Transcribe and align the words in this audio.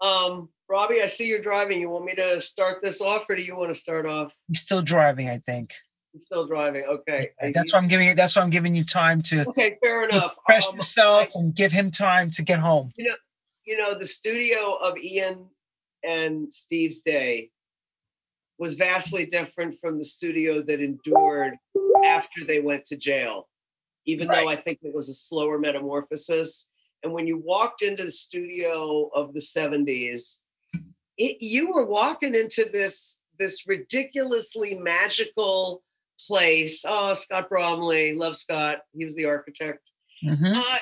Um, 0.00 0.48
Robbie, 0.68 1.00
I 1.02 1.06
see 1.06 1.26
you're 1.26 1.42
driving. 1.42 1.80
You 1.80 1.88
want 1.90 2.04
me 2.04 2.14
to 2.16 2.40
start 2.40 2.78
this 2.82 3.00
off, 3.00 3.24
or 3.28 3.36
do 3.36 3.42
you 3.42 3.56
want 3.56 3.72
to 3.72 3.78
start 3.78 4.06
off? 4.06 4.32
He's 4.48 4.60
still 4.60 4.82
driving, 4.82 5.28
I 5.28 5.38
think. 5.38 5.72
He's 6.12 6.26
still 6.26 6.46
driving. 6.46 6.84
Okay. 6.84 7.30
Yeah, 7.42 7.50
that's 7.54 7.72
why 7.72 7.80
I'm 7.80 7.88
giving. 7.88 8.14
That's 8.16 8.36
why 8.36 8.42
I'm 8.42 8.50
giving 8.50 8.74
you 8.74 8.84
time 8.84 9.22
to 9.22 9.46
Okay, 9.48 9.76
fair 9.80 10.04
enough. 10.08 10.36
refresh 10.48 10.66
Um, 10.68 10.76
yourself 10.76 11.28
I- 11.36 11.40
and 11.40 11.54
give 11.54 11.72
him 11.72 11.90
time 11.90 12.30
to 12.32 12.42
get 12.42 12.58
home. 12.60 12.92
you 12.96 13.08
know, 13.08 13.14
you 13.66 13.76
know, 13.76 13.94
the 13.98 14.06
studio 14.06 14.74
of 14.74 14.96
Ian 14.98 15.46
and 16.04 16.52
Steve's 16.52 17.02
day 17.02 17.50
was 18.58 18.74
vastly 18.74 19.24
different 19.26 19.78
from 19.80 19.98
the 19.98 20.04
studio 20.04 20.62
that 20.62 20.80
endured 20.80 21.54
after 22.04 22.44
they 22.44 22.60
went 22.60 22.84
to 22.86 22.96
jail, 22.96 23.48
even 24.06 24.26
though 24.28 24.48
I 24.48 24.56
think 24.56 24.78
it 24.82 24.94
was 24.94 25.08
a 25.08 25.14
slower 25.14 25.58
metamorphosis. 25.58 26.70
And 27.02 27.12
when 27.12 27.26
you 27.26 27.38
walked 27.38 27.82
into 27.82 28.04
the 28.04 28.10
studio 28.10 29.10
of 29.14 29.32
the 29.32 29.40
70s, 29.40 30.42
it, 31.16 31.36
you 31.40 31.72
were 31.72 31.84
walking 31.86 32.34
into 32.34 32.68
this 32.72 33.20
this 33.38 33.68
ridiculously 33.68 34.74
magical 34.74 35.82
place. 36.26 36.84
Oh, 36.86 37.12
Scott 37.12 37.48
Bromley, 37.48 38.12
love 38.14 38.36
Scott. 38.36 38.80
He 38.96 39.04
was 39.04 39.14
the 39.14 39.26
architect 39.26 39.92
Mhm. 40.24 40.56
uh, 40.56 40.78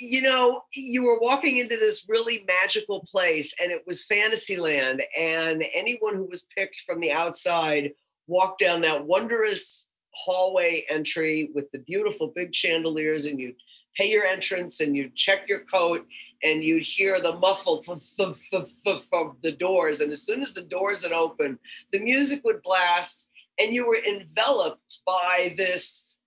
you 0.00 0.20
know, 0.20 0.64
you 0.74 1.04
were 1.04 1.20
walking 1.20 1.58
into 1.58 1.76
this 1.76 2.06
really 2.08 2.44
magical 2.48 3.06
place 3.08 3.54
and 3.62 3.70
it 3.70 3.86
was 3.86 4.04
Fantasyland. 4.04 5.04
And 5.16 5.64
anyone 5.72 6.16
who 6.16 6.24
was 6.24 6.48
picked 6.56 6.80
from 6.80 6.98
the 6.98 7.12
outside 7.12 7.92
walked 8.26 8.58
down 8.58 8.80
that 8.80 9.06
wondrous 9.06 9.88
hallway 10.12 10.84
entry 10.88 11.50
with 11.54 11.70
the 11.70 11.78
beautiful 11.78 12.32
big 12.34 12.52
chandeliers 12.52 13.26
and 13.26 13.38
you'd 13.38 13.54
pay 13.96 14.08
your 14.08 14.24
entrance 14.24 14.80
and 14.80 14.96
you'd 14.96 15.16
check 15.16 15.48
your 15.48 15.60
coat 15.60 16.06
and 16.42 16.64
you'd 16.64 16.82
hear 16.82 17.20
the 17.20 17.36
muffled 17.36 17.86
f- 17.88 17.98
f- 18.18 18.40
f- 18.52 18.70
f- 18.86 19.04
from 19.04 19.36
the 19.42 19.52
doors. 19.52 20.00
And 20.00 20.10
as 20.12 20.22
soon 20.22 20.42
as 20.42 20.52
the 20.52 20.62
doors 20.62 21.02
had 21.02 21.12
opened, 21.12 21.58
the 21.92 22.00
music 22.00 22.42
would 22.44 22.62
blast 22.62 23.28
and 23.60 23.74
you 23.74 23.86
were 23.86 23.98
enveloped 24.08 25.02
by 25.06 25.54
this 25.56 26.20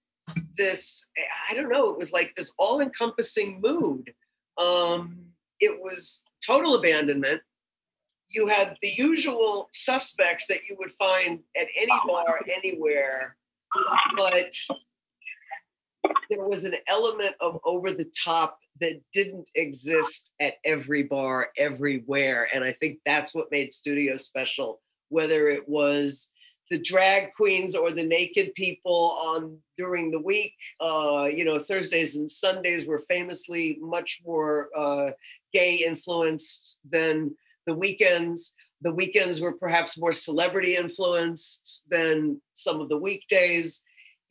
this 0.58 1.08
i 1.50 1.54
don't 1.54 1.70
know 1.70 1.90
it 1.90 1.98
was 1.98 2.14
like 2.14 2.34
this 2.36 2.54
all-encompassing 2.58 3.60
mood. 3.60 4.14
Um 4.58 5.26
it 5.60 5.82
was 5.82 6.24
total 6.46 6.76
abandonment. 6.76 7.42
You 8.28 8.48
had 8.48 8.78
the 8.82 8.92
usual 8.98 9.70
suspects 9.72 10.48
that 10.48 10.66
you 10.68 10.76
would 10.80 10.92
find 10.92 11.40
at 11.56 11.68
any 11.78 11.94
bar 12.08 12.42
anywhere 12.56 13.36
but 14.16 14.54
there 16.30 16.46
was 16.46 16.64
an 16.64 16.76
element 16.88 17.36
of 17.40 17.60
over 17.64 17.92
the 17.92 18.10
top 18.24 18.60
that 18.82 19.00
didn't 19.14 19.50
exist 19.56 20.34
at 20.40 20.56
every 20.66 21.04
bar 21.04 21.50
everywhere 21.58 22.48
and 22.54 22.64
i 22.64 22.72
think 22.72 23.00
that's 23.06 23.34
what 23.36 23.52
made 23.52 23.72
studio 23.72 24.18
special 24.18 24.82
whether 25.10 25.48
it 25.48 25.68
was 25.68 26.34
the 26.70 26.80
drag 26.80 27.34
queens 27.36 27.76
or 27.76 27.92
the 27.92 28.04
naked 28.04 28.54
people 28.56 29.18
on 29.22 29.58
during 29.78 30.12
the 30.12 30.20
week. 30.20 30.54
Uh, 30.80 31.30
you 31.32 31.46
know, 31.46 31.60
Thursdays 31.60 32.16
and 32.16 32.30
Sundays 32.30 32.86
were 32.86 33.00
famously 33.00 33.78
much 33.82 34.22
more 34.26 34.70
uh, 34.76 35.12
gay 35.54 35.76
influenced 35.86 36.80
than 36.90 37.36
the 37.68 37.74
weekends. 37.74 38.56
The 38.82 38.94
weekends 38.94 39.42
were 39.42 39.54
perhaps 39.54 40.00
more 40.00 40.12
celebrity 40.12 40.76
influenced 40.76 41.86
than 41.90 42.42
some 42.54 42.82
of 42.82 42.90
the 42.90 42.98
weekdays. 42.98 43.84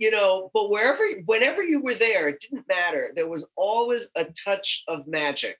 You 0.02 0.10
know, 0.10 0.50
but 0.52 0.68
wherever, 0.68 1.04
whenever 1.26 1.62
you 1.62 1.80
were 1.80 1.94
there, 1.94 2.28
it 2.28 2.40
didn't 2.40 2.66
matter. 2.66 3.12
There 3.14 3.28
was 3.28 3.48
always 3.54 4.10
a 4.16 4.24
touch 4.24 4.82
of 4.88 5.06
magic. 5.06 5.58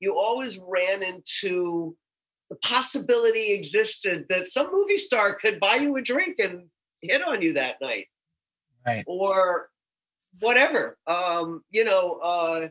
You 0.00 0.18
always 0.18 0.58
ran 0.66 1.02
into 1.02 1.94
the 2.48 2.56
possibility 2.56 3.52
existed 3.52 4.24
that 4.30 4.46
some 4.46 4.72
movie 4.72 4.96
star 4.96 5.34
could 5.34 5.60
buy 5.60 5.74
you 5.82 5.94
a 5.98 6.00
drink 6.00 6.36
and 6.38 6.70
hit 7.02 7.22
on 7.22 7.42
you 7.42 7.52
that 7.54 7.76
night 7.82 8.06
Right. 8.86 9.04
or 9.06 9.68
whatever 10.40 10.96
um 11.06 11.62
you 11.70 11.84
know 11.84 12.14
uh 12.22 12.68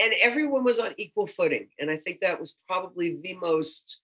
and 0.00 0.12
everyone 0.22 0.64
was 0.64 0.78
on 0.80 0.92
equal 0.96 1.26
footing 1.26 1.68
and 1.78 1.88
i 1.90 1.96
think 1.96 2.18
that 2.20 2.40
was 2.40 2.56
probably 2.66 3.18
the 3.22 3.34
most 3.34 4.00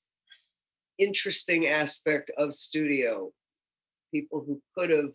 interesting 0.98 1.66
aspect 1.66 2.30
of 2.38 2.54
studio 2.54 3.32
people 4.12 4.44
who 4.46 4.60
could 4.76 4.90
have 4.90 5.10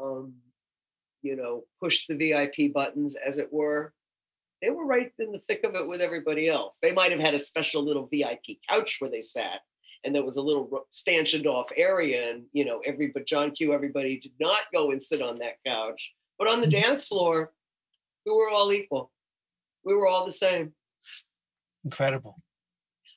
um 0.00 0.34
you 1.22 1.36
know 1.36 1.64
push 1.80 2.06
the 2.06 2.14
vip 2.14 2.72
buttons 2.72 3.16
as 3.16 3.38
it 3.38 3.52
were 3.52 3.92
they 4.62 4.70
were 4.70 4.86
right 4.86 5.12
in 5.18 5.32
the 5.32 5.38
thick 5.38 5.64
of 5.64 5.74
it 5.74 5.86
with 5.86 6.00
everybody 6.00 6.48
else. 6.48 6.78
They 6.80 6.92
might 6.92 7.10
have 7.10 7.20
had 7.20 7.34
a 7.34 7.38
special 7.38 7.84
little 7.84 8.08
VIP 8.10 8.58
couch 8.68 8.96
where 9.00 9.10
they 9.10 9.22
sat, 9.22 9.60
and 10.02 10.14
there 10.14 10.24
was 10.24 10.38
a 10.38 10.42
little 10.42 10.86
stanchioned 10.90 11.46
off 11.46 11.70
area, 11.76 12.32
and 12.32 12.44
you 12.52 12.64
know, 12.64 12.80
every 12.84 13.08
but 13.08 13.26
John 13.26 13.50
Q, 13.50 13.74
everybody 13.74 14.18
did 14.18 14.32
not 14.40 14.62
go 14.72 14.90
and 14.90 15.02
sit 15.02 15.22
on 15.22 15.38
that 15.38 15.56
couch. 15.66 16.14
But 16.38 16.48
on 16.48 16.60
the 16.60 16.66
dance 16.66 17.06
floor, 17.06 17.52
we 18.24 18.32
were 18.32 18.48
all 18.48 18.72
equal. 18.72 19.10
We 19.84 19.94
were 19.94 20.08
all 20.08 20.24
the 20.24 20.32
same. 20.32 20.72
Incredible. 21.84 22.40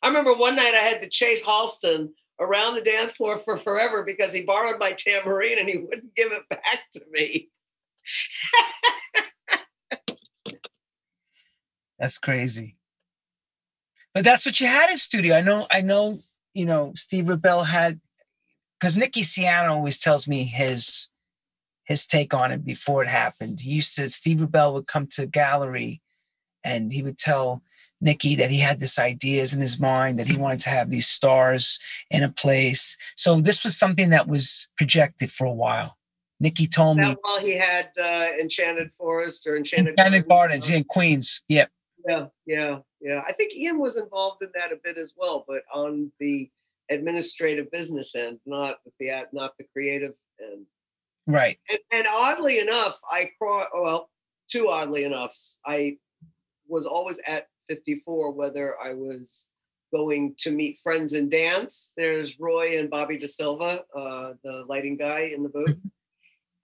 I 0.01 0.07
remember 0.07 0.33
one 0.33 0.55
night 0.55 0.73
I 0.73 0.83
had 0.83 1.01
to 1.01 1.09
chase 1.09 1.43
Halston 1.43 2.09
around 2.39 2.75
the 2.75 2.81
dance 2.81 3.15
floor 3.15 3.37
for 3.37 3.57
forever 3.57 4.03
because 4.03 4.33
he 4.33 4.41
borrowed 4.41 4.79
my 4.79 4.93
tambourine 4.93 5.59
and 5.59 5.67
he 5.69 5.77
wouldn't 5.77 6.15
give 6.15 6.31
it 6.31 6.47
back 6.49 6.79
to 6.93 7.01
me. 7.11 7.49
That's 11.99 12.17
crazy. 12.17 12.77
But 14.13 14.23
that's 14.23 14.45
what 14.45 14.59
you 14.59 14.67
had 14.67 14.89
in 14.89 14.97
studio. 14.97 15.35
I 15.35 15.41
know, 15.41 15.67
I 15.69 15.81
know, 15.81 16.17
you 16.53 16.65
know, 16.65 16.93
Steve 16.95 17.25
Rubell 17.25 17.65
had 17.65 17.99
because 18.79 18.97
Nicky 18.97 19.21
Siano 19.21 19.71
always 19.71 19.99
tells 19.99 20.27
me 20.27 20.45
his 20.45 21.09
his 21.83 22.05
take 22.05 22.33
on 22.33 22.51
it 22.51 22.63
before 22.63 23.03
it 23.03 23.07
happened. 23.07 23.59
He 23.59 23.71
used 23.71 23.95
to 23.95 24.09
Steve 24.09 24.39
Rubell 24.39 24.73
would 24.73 24.87
come 24.87 25.07
to 25.07 25.25
gallery 25.25 26.01
and 26.63 26.91
he 26.91 27.03
would 27.03 27.17
tell 27.17 27.61
Nicky 28.01 28.35
that 28.35 28.49
he 28.49 28.59
had 28.59 28.79
this 28.79 28.97
ideas 28.97 29.53
in 29.53 29.61
his 29.61 29.79
mind 29.79 30.19
that 30.19 30.27
he 30.27 30.37
wanted 30.37 30.59
to 30.61 30.69
have 30.69 30.89
these 30.89 31.07
stars 31.07 31.79
in 32.09 32.23
a 32.23 32.31
place. 32.31 32.97
So 33.15 33.41
this 33.41 33.63
was 33.63 33.77
something 33.77 34.09
that 34.09 34.27
was 34.27 34.67
projected 34.77 35.31
for 35.31 35.45
a 35.45 35.51
while. 35.51 35.97
Nicky 36.39 36.67
told 36.67 36.97
me 36.97 37.15
while 37.21 37.41
he 37.41 37.57
had 37.57 37.89
uh, 37.99 38.27
Enchanted 38.39 38.91
Forest 38.93 39.45
or 39.45 39.57
Enchanted, 39.57 39.95
Enchanted 39.97 40.27
Gardens, 40.27 40.67
Gardens, 40.67 40.69
yeah, 40.69 40.77
in 40.77 40.83
Queens. 40.85 41.43
Yep. 41.49 41.69
Yeah, 42.07 42.25
yeah, 42.45 42.77
yeah. 43.01 43.21
I 43.27 43.33
think 43.33 43.53
Ian 43.53 43.77
was 43.77 43.97
involved 43.97 44.41
in 44.41 44.49
that 44.55 44.71
a 44.71 44.77
bit 44.81 44.97
as 44.97 45.13
well, 45.17 45.43
but 45.45 45.63
on 45.73 46.11
the 46.19 46.49
administrative 46.89 47.69
business 47.71 48.15
end, 48.15 48.39
not 48.45 48.77
the 48.99 49.11
not 49.33 49.57
the 49.57 49.65
creative 49.73 50.13
end. 50.41 50.65
Right. 51.27 51.59
And, 51.69 51.79
and 51.91 52.07
oddly 52.09 52.59
enough, 52.59 52.99
I 53.11 53.31
cro- 53.37 53.67
well, 53.73 54.09
too 54.49 54.69
oddly 54.69 55.03
enough, 55.03 55.35
I 55.65 55.97
was 56.67 56.85
always 56.85 57.19
at 57.27 57.47
54, 57.69 58.33
whether 58.33 58.75
I 58.83 58.93
was 58.93 59.49
going 59.93 60.35
to 60.39 60.51
meet 60.51 60.79
friends 60.83 61.13
and 61.13 61.31
dance. 61.31 61.93
There's 61.95 62.39
Roy 62.39 62.77
and 62.77 62.89
Bobby 62.89 63.17
De 63.17 63.27
Silva, 63.27 63.83
uh, 63.95 64.33
the 64.43 64.65
lighting 64.67 64.97
guy 64.97 65.31
in 65.33 65.43
the 65.43 65.49
booth. 65.49 65.77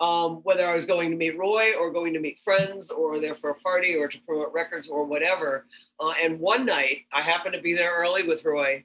Um, 0.01 0.41
whether 0.43 0.67
I 0.67 0.73
was 0.73 0.85
going 0.85 1.09
to 1.11 1.15
meet 1.15 1.37
Roy 1.37 1.71
or 1.79 1.89
going 1.89 2.11
to 2.15 2.19
meet 2.19 2.37
friends 2.39 2.91
or 2.91 3.21
there 3.21 3.33
for 3.33 3.51
a 3.51 3.59
party 3.61 3.95
or 3.95 4.09
to 4.09 4.19
promote 4.27 4.51
records 4.51 4.89
or 4.89 5.05
whatever. 5.05 5.67
Uh, 6.01 6.13
and 6.21 6.37
one 6.37 6.65
night 6.65 7.03
I 7.13 7.21
happened 7.21 7.55
to 7.55 7.61
be 7.61 7.73
there 7.73 7.95
early 7.95 8.23
with 8.23 8.43
Roy 8.43 8.83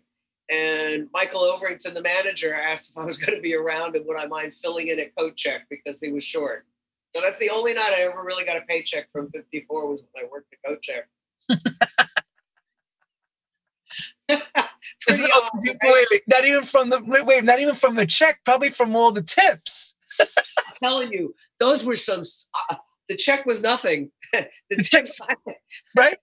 and 0.50 1.08
Michael 1.12 1.42
Overington, 1.42 1.94
the 1.94 2.02
manager, 2.02 2.52
asked 2.52 2.90
if 2.90 2.98
I 2.98 3.04
was 3.04 3.16
going 3.24 3.36
to 3.36 3.42
be 3.42 3.54
around 3.54 3.96
and 3.96 4.04
would 4.06 4.16
I 4.16 4.26
mind 4.26 4.54
filling 4.54 4.88
in 4.88 4.98
a 4.98 5.10
coat 5.16 5.36
check 5.36 5.62
because 5.70 6.00
he 6.00 6.12
was 6.12 6.24
short. 6.24 6.66
So 7.14 7.22
that's 7.22 7.38
the 7.38 7.50
only 7.50 7.74
night 7.74 7.92
I 7.92 8.02
ever 8.02 8.22
really 8.22 8.44
got 8.44 8.56
a 8.56 8.62
paycheck 8.62 9.10
from 9.10 9.30
54 9.30 9.88
was 9.88 10.02
when 10.12 10.24
I 10.24 10.28
worked 10.30 10.50
the 10.50 10.68
coat 10.68 10.82
check. 10.82 11.08
This 15.06 15.20
is- 15.20 15.30
odd, 15.34 15.50
wait, 15.62 15.76
right? 15.82 16.20
not 16.26 16.44
even 16.44 16.62
from 16.64 16.90
the 16.90 17.02
wait, 17.04 17.24
wait, 17.26 17.44
not 17.44 17.58
even 17.60 17.74
from 17.74 17.94
the 17.96 18.06
check, 18.06 18.40
probably 18.44 18.68
from 18.70 18.94
all 18.96 19.12
the 19.12 19.22
tips. 19.22 19.96
I'm 20.20 20.26
telling 20.82 21.12
you, 21.12 21.34
those 21.58 21.84
were 21.84 21.94
some. 21.94 22.22
Uh, 22.70 22.76
the 23.08 23.16
check 23.16 23.46
was 23.46 23.62
nothing. 23.62 24.10
the 24.32 24.76
tips, 24.76 25.20
Right? 25.96 26.16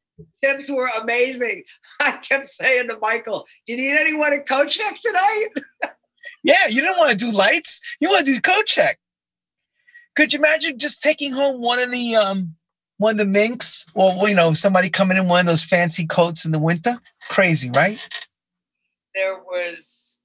tips 0.43 0.69
were 0.71 0.89
amazing. 1.01 1.63
I 2.01 2.17
kept 2.17 2.49
saying 2.49 2.87
to 2.89 2.97
Michael, 2.99 3.45
"Do 3.65 3.73
you 3.73 3.79
need 3.79 3.97
anyone 3.99 4.33
at 4.33 4.47
coat 4.47 4.69
checks 4.69 5.01
tonight?" 5.01 5.47
Yeah, 6.43 6.67
you 6.67 6.81
didn't 6.81 6.97
want 6.97 7.17
to 7.17 7.25
do 7.25 7.31
lights. 7.31 7.81
You 7.99 8.09
want 8.09 8.25
to 8.25 8.33
do 8.33 8.41
coat 8.41 8.65
check. 8.65 8.99
Could 10.15 10.33
you 10.33 10.39
imagine 10.39 10.77
just 10.79 11.01
taking 11.01 11.31
home 11.31 11.61
one 11.61 11.79
of 11.79 11.91
the 11.91 12.15
um 12.15 12.55
one 12.97 13.11
of 13.11 13.17
the 13.17 13.25
minks 13.25 13.85
or 13.93 14.27
you 14.27 14.35
know 14.35 14.53
somebody 14.53 14.89
coming 14.89 15.17
in 15.17 15.27
one 15.27 15.41
of 15.41 15.45
those 15.45 15.63
fancy 15.63 16.05
coats 16.05 16.45
in 16.45 16.51
the 16.51 16.59
winter? 16.59 16.99
Crazy, 17.29 17.71
right? 17.71 17.99
there 19.15 19.39
was 19.39 20.19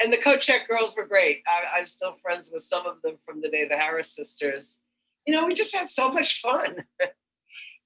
and 0.00 0.12
the 0.12 0.16
coat 0.18 0.40
check 0.40 0.68
girls 0.68 0.94
were 0.96 1.04
great 1.04 1.42
I, 1.48 1.78
i'm 1.78 1.86
still 1.86 2.12
friends 2.22 2.48
with 2.52 2.62
some 2.62 2.86
of 2.86 3.02
them 3.02 3.16
from 3.24 3.40
the 3.40 3.48
day 3.48 3.66
the 3.66 3.76
harris 3.76 4.14
sisters 4.14 4.78
you 5.26 5.34
know 5.34 5.44
we 5.44 5.52
just 5.52 5.74
had 5.74 5.88
so 5.88 6.12
much 6.12 6.40
fun 6.40 6.76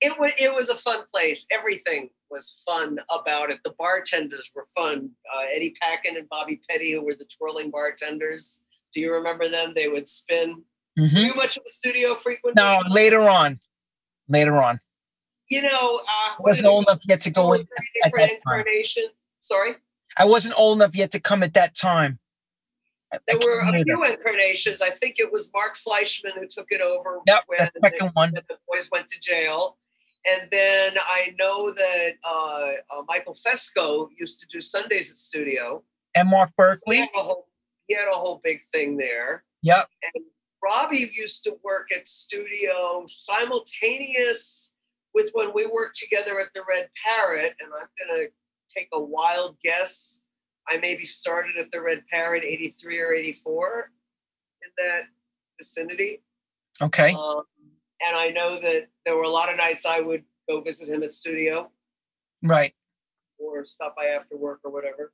it 0.01 0.19
was 0.19 0.33
it 0.39 0.55
was 0.55 0.69
a 0.69 0.75
fun 0.75 1.01
place. 1.13 1.47
Everything 1.51 2.09
was 2.31 2.63
fun 2.67 2.99
about 3.11 3.51
it. 3.51 3.61
The 3.65 3.75
bartenders 3.79 4.51
were 4.55 4.67
fun. 4.77 5.11
Uh, 5.35 5.43
Eddie 5.55 5.75
Packin 5.81 6.17
and 6.17 6.29
Bobby 6.29 6.61
Petty, 6.69 6.93
who 6.93 7.05
were 7.05 7.15
the 7.15 7.29
twirling 7.37 7.71
bartenders. 7.71 8.63
Do 8.95 9.01
you 9.01 9.13
remember 9.13 9.49
them? 9.49 9.73
They 9.75 9.89
would 9.89 10.09
spin. 10.09 10.63
Mhm. 10.99 11.15
Were 11.15 11.21
you 11.21 11.35
much 11.35 11.57
of 11.57 11.65
a 11.67 11.71
studio 11.71 12.15
frequent? 12.15 12.57
No, 12.57 12.81
later 12.91 13.29
on. 13.29 13.61
Later 14.31 14.63
on. 14.63 14.81
You 15.51 15.63
know, 15.63 15.69
uh, 15.97 16.07
I 16.09 16.37
wasn't 16.39 16.69
old 16.69 16.85
enough 16.89 17.03
yet 17.07 17.21
to 17.23 17.31
go 17.31 17.53
in. 17.55 17.63
At 18.05 18.13
that 18.15 18.29
time. 18.29 18.31
incarnation. 18.37 19.09
Sorry, 19.41 19.75
I 20.17 20.25
wasn't 20.25 20.55
old 20.59 20.79
enough 20.79 20.95
yet 20.95 21.11
to 21.13 21.21
come 21.21 21.43
at 21.43 21.53
that 21.55 21.75
time. 21.75 22.19
I- 23.13 23.17
I 23.17 23.19
there 23.27 23.39
were 23.45 23.59
a 23.61 23.73
later. 23.73 23.85
few 23.85 24.05
incarnations. 24.05 24.81
I 24.81 24.91
think 24.91 25.17
it 25.19 25.33
was 25.33 25.51
Mark 25.53 25.77
Fleischman 25.77 26.35
who 26.35 26.47
took 26.47 26.67
it 26.71 26.81
over 26.81 27.19
Yep, 27.27 27.43
when 27.49 27.59
the 27.75 27.81
second 27.83 28.11
one. 28.15 28.31
the 28.33 28.45
boys 28.69 28.89
went 28.93 29.09
to 29.09 29.21
jail. 29.21 29.77
And 30.31 30.49
then 30.53 30.95
I 30.99 31.35
know 31.39 31.73
that 31.73 32.11
uh, 32.23 32.71
uh, 32.97 33.03
Michael 33.09 33.35
Fesco 33.35 34.09
used 34.19 34.39
to 34.41 34.47
do 34.47 34.61
Sundays 34.61 35.11
at 35.11 35.17
studio. 35.17 35.83
And 36.15 36.29
Mark 36.29 36.51
He 36.51 36.55
Berkeley. 36.59 36.97
had 36.99 37.09
a 37.17 37.23
whole, 37.23 37.49
he 37.89 37.95
had 37.95 38.07
a 38.07 38.13
whole 38.17 38.41
big 38.45 38.61
thing 38.73 38.97
there. 38.99 39.43
Yep. 39.63 39.89
And 40.15 40.25
Robbie 40.63 41.11
used 41.15 41.45
to 41.45 41.57
work 41.63 41.89
at 41.97 42.07
studio 42.07 43.05
simultaneous 43.07 44.75
with 45.15 45.31
when 45.33 45.53
we 45.55 45.67
worked 45.67 45.97
together 45.99 46.39
at 46.41 46.49
the 46.55 46.63
Red 46.69 46.89
Parrot. 47.07 47.55
And 47.61 47.71
I'm 47.73 47.89
going 47.99 48.27
to 48.27 48.33
take 48.69 48.89
a 48.93 49.01
wild 49.03 49.57
guess. 49.63 50.21
I 50.69 50.77
maybe 50.79 51.05
started 51.05 51.57
at 51.59 51.71
the 51.73 51.81
Red 51.81 52.05
Parrot 52.13 52.45
83 52.45 52.99
or 53.01 53.13
84 53.13 53.91
in 54.63 54.69
that 54.79 55.03
vicinity. 55.59 56.23
Okay. 56.81 57.13
Um, 57.15 57.43
and 58.07 58.17
I 58.17 58.29
know 58.29 58.61
that 58.61 58.89
there 59.05 59.17
were 59.17 59.25
a 59.25 59.31
lot 59.31 59.51
of 59.51 59.57
nights 59.57 59.85
I 59.87 60.01
would 60.01 60.25
go 60.49 60.61
visit 60.61 60.89
him 60.89 61.03
at 61.03 61.13
studio 61.13 61.71
Right. 62.43 62.75
or 63.39 63.65
stop 63.65 63.95
by 63.97 64.07
after 64.07 64.37
work 64.37 64.61
or 64.65 64.71
whatever. 64.71 65.13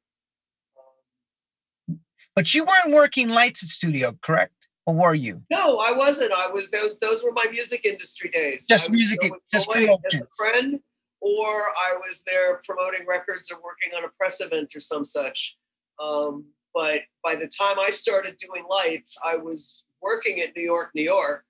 Um, 1.88 2.00
But 2.34 2.52
you 2.54 2.64
weren't 2.64 2.94
working 2.94 3.28
lights 3.28 3.62
at 3.62 3.68
studio, 3.68 4.16
correct? 4.22 4.52
Or 4.86 4.94
were 4.94 5.14
you? 5.14 5.42
no, 5.50 5.78
I 5.78 5.92
wasn't. 5.92 6.32
I 6.32 6.46
was 6.48 6.70
those. 6.70 6.96
Those 6.98 7.24
were 7.24 7.32
my 7.32 7.46
music 7.50 7.84
industry 7.84 8.30
days. 8.30 8.66
Just 8.68 8.90
music- 8.90 9.18
just 9.52 9.66
Boy 9.66 9.88
as 10.12 10.20
a 10.20 10.26
friend, 10.36 10.78
or 11.20 11.46
I 11.50 11.96
was 12.04 12.22
there 12.24 12.60
promoting 12.64 13.04
records 13.06 13.50
or 13.50 13.60
working 13.62 13.96
on 13.96 14.04
a 14.04 14.08
press 14.16 14.40
event 14.40 14.74
or 14.76 14.80
some 14.80 15.02
such. 15.02 15.56
Um, 16.00 16.44
but 16.72 17.02
by 17.24 17.34
the 17.34 17.48
time 17.48 17.80
I 17.80 17.90
started 17.90 18.36
doing 18.36 18.64
lights, 18.68 19.18
I 19.24 19.36
was 19.36 19.84
working 20.00 20.40
at 20.40 20.54
New 20.54 20.62
York, 20.62 20.90
New 20.94 21.02
York. 21.02 21.44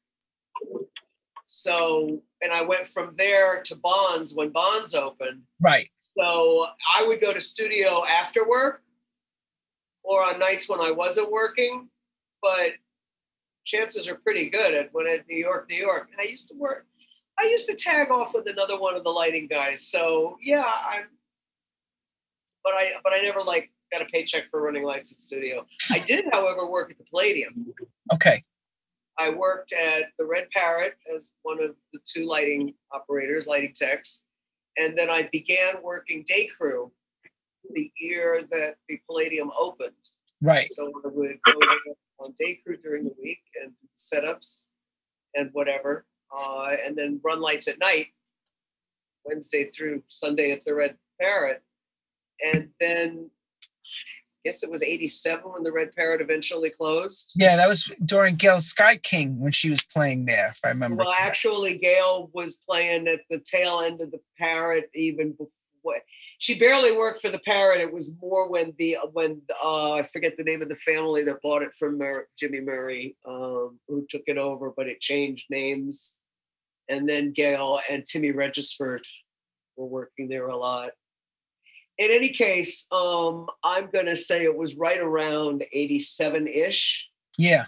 So, 1.47 2.23
and 2.43 2.53
I 2.53 2.63
went 2.63 2.87
from 2.87 3.15
there 3.19 3.63
to 3.63 3.77
Bonds 3.77 4.35
when 4.35 4.51
Bonds 4.51 4.95
opened. 4.95 5.43
Right. 5.61 5.89
So 6.19 6.67
I 6.97 7.07
would 7.07 7.21
go 7.21 7.33
to 7.33 7.41
studio 7.41 8.05
after 8.09 8.49
work 8.49 8.83
or 10.03 10.27
on 10.27 10.39
nights 10.39 10.69
when 10.69 10.81
I 10.81 10.91
wasn't 10.91 11.31
working, 11.31 11.89
but 12.41 12.73
chances 13.67 14.09
are 14.09 14.15
pretty 14.15 14.49
good 14.49 14.75
at 14.75 14.89
when 14.93 15.07
at 15.07 15.27
New 15.29 15.37
York, 15.37 15.67
New 15.69 15.77
York. 15.77 16.09
I 16.19 16.23
used 16.23 16.49
to 16.49 16.55
work, 16.57 16.87
I 17.39 17.45
used 17.45 17.67
to 17.67 17.75
tag 17.75 18.11
off 18.11 18.33
with 18.33 18.49
another 18.49 18.79
one 18.81 18.95
of 18.95 19.05
the 19.05 19.11
lighting 19.11 19.47
guys. 19.47 19.87
So 19.87 20.39
yeah, 20.43 20.65
I'm 20.89 21.05
but 22.65 22.75
I 22.75 22.93
but 23.05 23.13
I 23.13 23.19
never 23.19 23.43
like 23.43 23.71
got 23.93 24.03
a 24.03 24.07
paycheck 24.07 24.49
for 24.51 24.61
running 24.63 24.83
lights 24.83 25.13
at 25.13 25.21
studio. 25.21 25.65
I 25.91 26.01
did, 26.01 26.27
however, 26.33 26.69
work 26.69 26.91
at 26.91 26.99
the 26.99 27.05
Palladium. 27.05 27.67
Okay. 28.13 28.43
I 29.19 29.31
worked 29.31 29.73
at 29.73 30.07
the 30.19 30.27
Red 30.27 30.49
Parrot 30.55 30.95
as 31.15 31.31
one 31.43 31.63
of 31.63 31.75
the 31.93 32.01
two 32.05 32.27
lighting 32.27 32.75
operators, 32.93 33.47
lighting 33.47 33.73
techs. 33.75 34.27
And 34.77 34.99
then 34.99 35.09
I 35.09 35.29
began 35.33 35.75
working 35.83 36.23
day 36.27 36.49
crew 36.59 36.93
the 37.73 37.91
year 37.99 38.43
that 38.51 38.75
the 38.89 38.99
Palladium 39.07 39.51
opened. 39.59 39.93
Right. 40.43 40.67
So 40.69 40.89
I 41.05 41.09
would 41.09 41.39
go 41.47 41.59
on 42.19 42.35
day 42.39 42.61
crew 42.65 42.77
during 42.77 43.05
the 43.05 43.15
week 43.23 43.41
and 43.63 43.73
setups 43.97 44.67
and 45.35 45.51
whatever, 45.53 46.07
uh, 46.37 46.71
and 46.85 46.97
then 46.97 47.21
run 47.25 47.41
lights 47.41 47.69
at 47.69 47.79
night, 47.79 48.09
Wednesday 49.25 49.65
through 49.65 50.03
Sunday 50.09 50.53
at 50.53 50.65
the 50.65 50.75
Red 50.75 50.97
Parrot. 51.21 51.63
And 52.53 52.71
then 52.81 53.31
I 54.47 54.49
guess 54.49 54.63
it 54.63 54.71
was 54.71 54.83
87 54.83 55.45
when 55.45 55.63
the 55.63 55.73
Red 55.73 55.95
Parrot 55.97 56.21
eventually 56.21 56.71
closed. 56.71 57.33
Yeah, 57.37 57.57
that 57.57 57.67
was 57.69 57.91
during 58.05 58.37
Gail 58.37 58.61
Sky 58.61 58.97
King 58.97 59.41
when 59.41 59.53
she 59.53 59.71
was 59.71 59.83
playing 59.83 60.27
there, 60.27 60.49
if 60.49 60.61
I 60.65 60.69
remember. 60.69 61.03
Well, 61.05 61.15
actually, 61.21 61.79
Gail 61.79 62.31
was 62.33 62.61
playing 62.69 63.09
at 63.09 63.21
the 63.29 63.39
tail 63.39 63.81
end 63.81 64.01
of 64.01 64.11
the 64.11 64.21
Parrot 64.39 64.89
even 64.95 65.33
before. 65.33 65.49
She 66.39 66.59
barely 66.59 66.97
worked 66.97 67.21
for 67.21 67.31
the 67.31 67.41
Parrot. 67.41 67.81
It 67.81 67.93
was 67.93 68.13
more 68.21 68.49
when 68.51 68.75
the 68.79 68.99
when 69.13 69.43
uh, 69.63 69.93
I 69.95 70.03
forget 70.03 70.37
the 70.37 70.45
name 70.45 70.63
of 70.63 70.69
the 70.69 70.77
family 70.77 71.25
that 71.25 71.43
bought 71.43 71.63
it 71.63 71.75
from 71.79 71.99
Mur- 71.99 72.29
Jimmy 72.39 72.61
Murray, 72.61 73.17
um, 73.27 73.79
who 73.89 74.07
took 74.09 74.23
it 74.27 74.39
over, 74.39 74.73
but 74.77 74.89
it 74.89 75.01
changed 75.01 75.45
names. 75.51 76.19
And 76.89 77.09
then 77.09 77.33
Gail 77.33 77.81
and 77.91 78.05
Timmy 78.05 78.31
Regisford 78.31 79.05
were 79.77 79.87
working 79.87 80.29
there 80.29 80.49
a 80.49 80.57
lot. 80.57 80.91
In 81.99 82.11
any 82.11 82.29
case, 82.29 82.87
um, 82.93 83.47
I'm 83.65 83.89
going 83.91 84.07
to 84.07 84.17
say 84.17 84.45
it 84.45 84.57
was 84.57 84.77
right 84.77 85.01
around 85.01 85.65
87 85.73 86.47
ish. 86.47 87.09
yeah. 87.39 87.67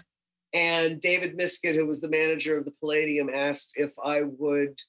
And 0.51 0.99
David 0.99 1.37
Miskett, 1.37 1.75
who 1.75 1.85
was 1.85 2.01
the 2.01 2.09
manager 2.09 2.57
of 2.57 2.65
the 2.65 2.73
Palladium, 2.79 3.29
asked 3.31 3.73
if 3.75 3.91
I 4.03 4.23
would 4.23 4.79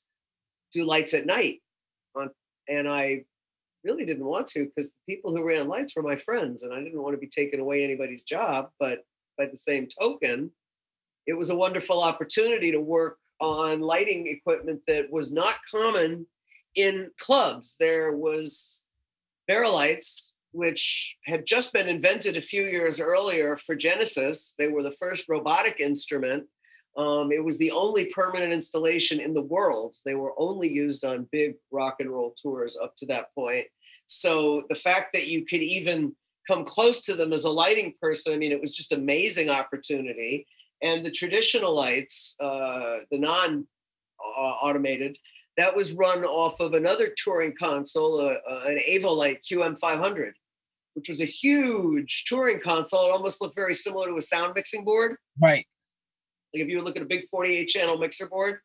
do 0.72 0.84
lights 0.84 1.12
at 1.12 1.26
night. 1.26 1.60
And 2.70 2.88
I 2.88 3.24
really 3.84 4.04
didn't 4.04 4.24
want 4.24 4.46
to 4.48 4.66
because 4.66 4.90
the 4.90 5.14
people 5.14 5.34
who 5.34 5.46
ran 5.46 5.68
lights 5.68 5.96
were 5.96 6.02
my 6.02 6.16
friends 6.16 6.62
and 6.62 6.72
I 6.72 6.82
didn't 6.82 7.02
want 7.02 7.14
to 7.14 7.20
be 7.20 7.26
taking 7.26 7.60
away 7.60 7.82
anybody's 7.82 8.22
job. 8.22 8.70
But 8.78 9.04
by 9.36 9.46
the 9.46 9.56
same 9.56 9.86
token, 9.86 10.50
it 11.26 11.34
was 11.34 11.50
a 11.50 11.56
wonderful 11.56 12.02
opportunity 12.02 12.70
to 12.72 12.80
work 12.80 13.18
on 13.40 13.80
lighting 13.80 14.26
equipment 14.26 14.80
that 14.86 15.10
was 15.10 15.32
not 15.32 15.56
common 15.70 16.26
in 16.74 17.10
clubs. 17.18 17.76
There 17.78 18.12
was 18.12 18.84
Vari-Lites, 19.48 20.34
which 20.52 21.16
had 21.24 21.46
just 21.46 21.72
been 21.72 21.88
invented 21.88 22.36
a 22.36 22.42
few 22.42 22.64
years 22.64 23.00
earlier 23.00 23.56
for 23.56 23.74
Genesis. 23.74 24.54
They 24.58 24.68
were 24.68 24.82
the 24.82 24.92
first 24.92 25.28
robotic 25.28 25.80
instrument. 25.80 26.46
Um, 26.96 27.30
it 27.30 27.44
was 27.44 27.58
the 27.58 27.70
only 27.70 28.06
permanent 28.06 28.52
installation 28.52 29.20
in 29.20 29.32
the 29.32 29.42
world. 29.42 29.96
They 30.04 30.14
were 30.14 30.34
only 30.38 30.68
used 30.68 31.04
on 31.04 31.28
big 31.30 31.54
rock 31.70 31.96
and 32.00 32.10
roll 32.10 32.34
tours 32.40 32.76
up 32.76 32.96
to 32.96 33.06
that 33.06 33.34
point. 33.34 33.66
So 34.06 34.64
the 34.68 34.74
fact 34.74 35.12
that 35.14 35.28
you 35.28 35.44
could 35.46 35.62
even 35.62 36.14
come 36.48 36.64
close 36.64 37.00
to 37.02 37.14
them 37.14 37.32
as 37.32 37.44
a 37.44 37.50
lighting 37.50 37.94
person, 38.00 38.32
I 38.32 38.36
mean, 38.36 38.52
it 38.52 38.60
was 38.60 38.74
just 38.74 38.92
amazing 38.92 39.50
opportunity. 39.50 40.46
And 40.82 41.04
the 41.04 41.10
traditional 41.10 41.74
lights, 41.74 42.36
uh, 42.40 43.00
the 43.10 43.18
non 43.18 43.66
uh, 44.18 44.40
automated, 44.40 45.16
that 45.56 45.76
was 45.76 45.92
run 45.92 46.24
off 46.24 46.58
of 46.58 46.74
another 46.74 47.12
touring 47.16 47.54
console, 47.56 48.20
uh, 48.20 48.34
uh, 48.50 48.62
an 48.66 48.78
Avolite 48.88 49.40
QM500, 49.50 50.32
which 50.94 51.08
was 51.08 51.20
a 51.20 51.26
huge 51.26 52.24
touring 52.26 52.60
console. 52.60 53.06
It 53.06 53.12
almost 53.12 53.40
looked 53.40 53.54
very 53.54 53.74
similar 53.74 54.08
to 54.08 54.16
a 54.16 54.22
sound 54.22 54.54
mixing 54.54 54.84
board. 54.84 55.16
Right. 55.40 55.66
Like 56.52 56.62
if 56.62 56.68
you 56.68 56.82
look 56.82 56.96
at 56.96 57.02
a 57.02 57.06
big 57.06 57.28
48 57.30 57.66
channel 57.66 57.98
mixer 57.98 58.28
board. 58.28 58.58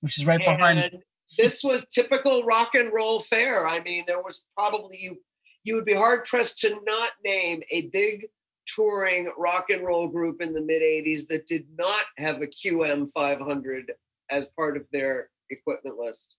Which 0.00 0.18
is 0.18 0.26
right 0.26 0.38
behind. 0.38 1.02
This 1.38 1.62
was 1.62 1.86
typical 1.86 2.42
rock 2.44 2.74
and 2.74 2.92
roll 2.92 3.20
fare. 3.20 3.66
I 3.66 3.80
mean, 3.80 4.04
there 4.06 4.22
was 4.22 4.44
probably 4.56 4.98
you 4.98 5.18
you 5.62 5.74
would 5.74 5.84
be 5.84 5.94
hard 5.94 6.24
pressed 6.24 6.58
to 6.60 6.70
not 6.84 7.10
name 7.24 7.62
a 7.70 7.88
big 7.88 8.26
touring 8.66 9.30
rock 9.36 9.66
and 9.70 9.84
roll 9.84 10.08
group 10.08 10.40
in 10.40 10.52
the 10.52 10.60
mid 10.60 10.82
80s 10.82 11.26
that 11.28 11.46
did 11.46 11.66
not 11.76 12.04
have 12.16 12.42
a 12.42 12.46
QM 12.46 13.10
500 13.12 13.92
as 14.30 14.48
part 14.50 14.76
of 14.76 14.84
their 14.92 15.28
equipment 15.50 15.98
list. 15.98 16.36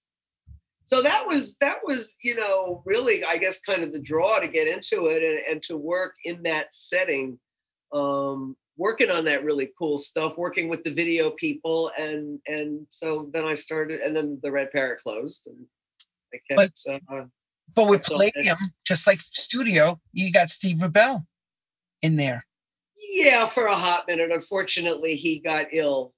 So 0.86 1.02
that 1.04 1.26
was 1.28 1.58
that 1.58 1.78
was, 1.86 2.18
you 2.22 2.36
know, 2.36 2.82
really 2.86 3.24
I 3.24 3.38
guess 3.38 3.62
kind 3.62 3.84
of 3.84 3.94
the 3.94 4.02
draw 4.02 4.40
to 4.40 4.48
get 4.48 4.68
into 4.68 5.08
it 5.08 5.24
and, 5.24 5.40
and 5.50 5.64
to 5.64 5.78
work 5.78 6.16
in 6.26 6.44
that 6.44 6.74
setting. 6.74 7.40
Um, 7.94 8.56
working 8.82 9.12
on 9.12 9.24
that 9.26 9.44
really 9.44 9.70
cool 9.78 10.00
stuff, 10.00 10.38
working 10.38 10.68
with 10.68 10.84
the 10.84 10.90
video 10.92 11.30
people, 11.30 11.92
and 11.98 12.40
and 12.48 12.86
so 12.90 13.30
then 13.32 13.46
I 13.46 13.54
started, 13.54 14.02
and 14.02 14.16
then 14.16 14.40
the 14.42 14.52
Red 14.52 14.72
Parrot 14.72 15.00
closed, 15.04 15.44
and 15.46 15.66
I 16.34 16.40
kept. 16.50 16.82
uh, 16.90 17.26
But 17.76 17.88
with 17.88 18.04
Palladium, 18.04 18.58
just 18.86 19.06
like 19.06 19.22
studio, 19.22 20.00
you 20.12 20.32
got 20.32 20.50
Steve 20.50 20.78
Rubell 20.78 21.26
in 22.02 22.16
there. 22.18 22.46
yeah, 23.14 23.46
for 23.46 23.66
a 23.66 23.76
hot 23.76 24.08
minute. 24.08 24.32
Unfortunately, 24.32 25.16
he 25.16 25.40
got 25.40 25.68
ill 25.72 26.14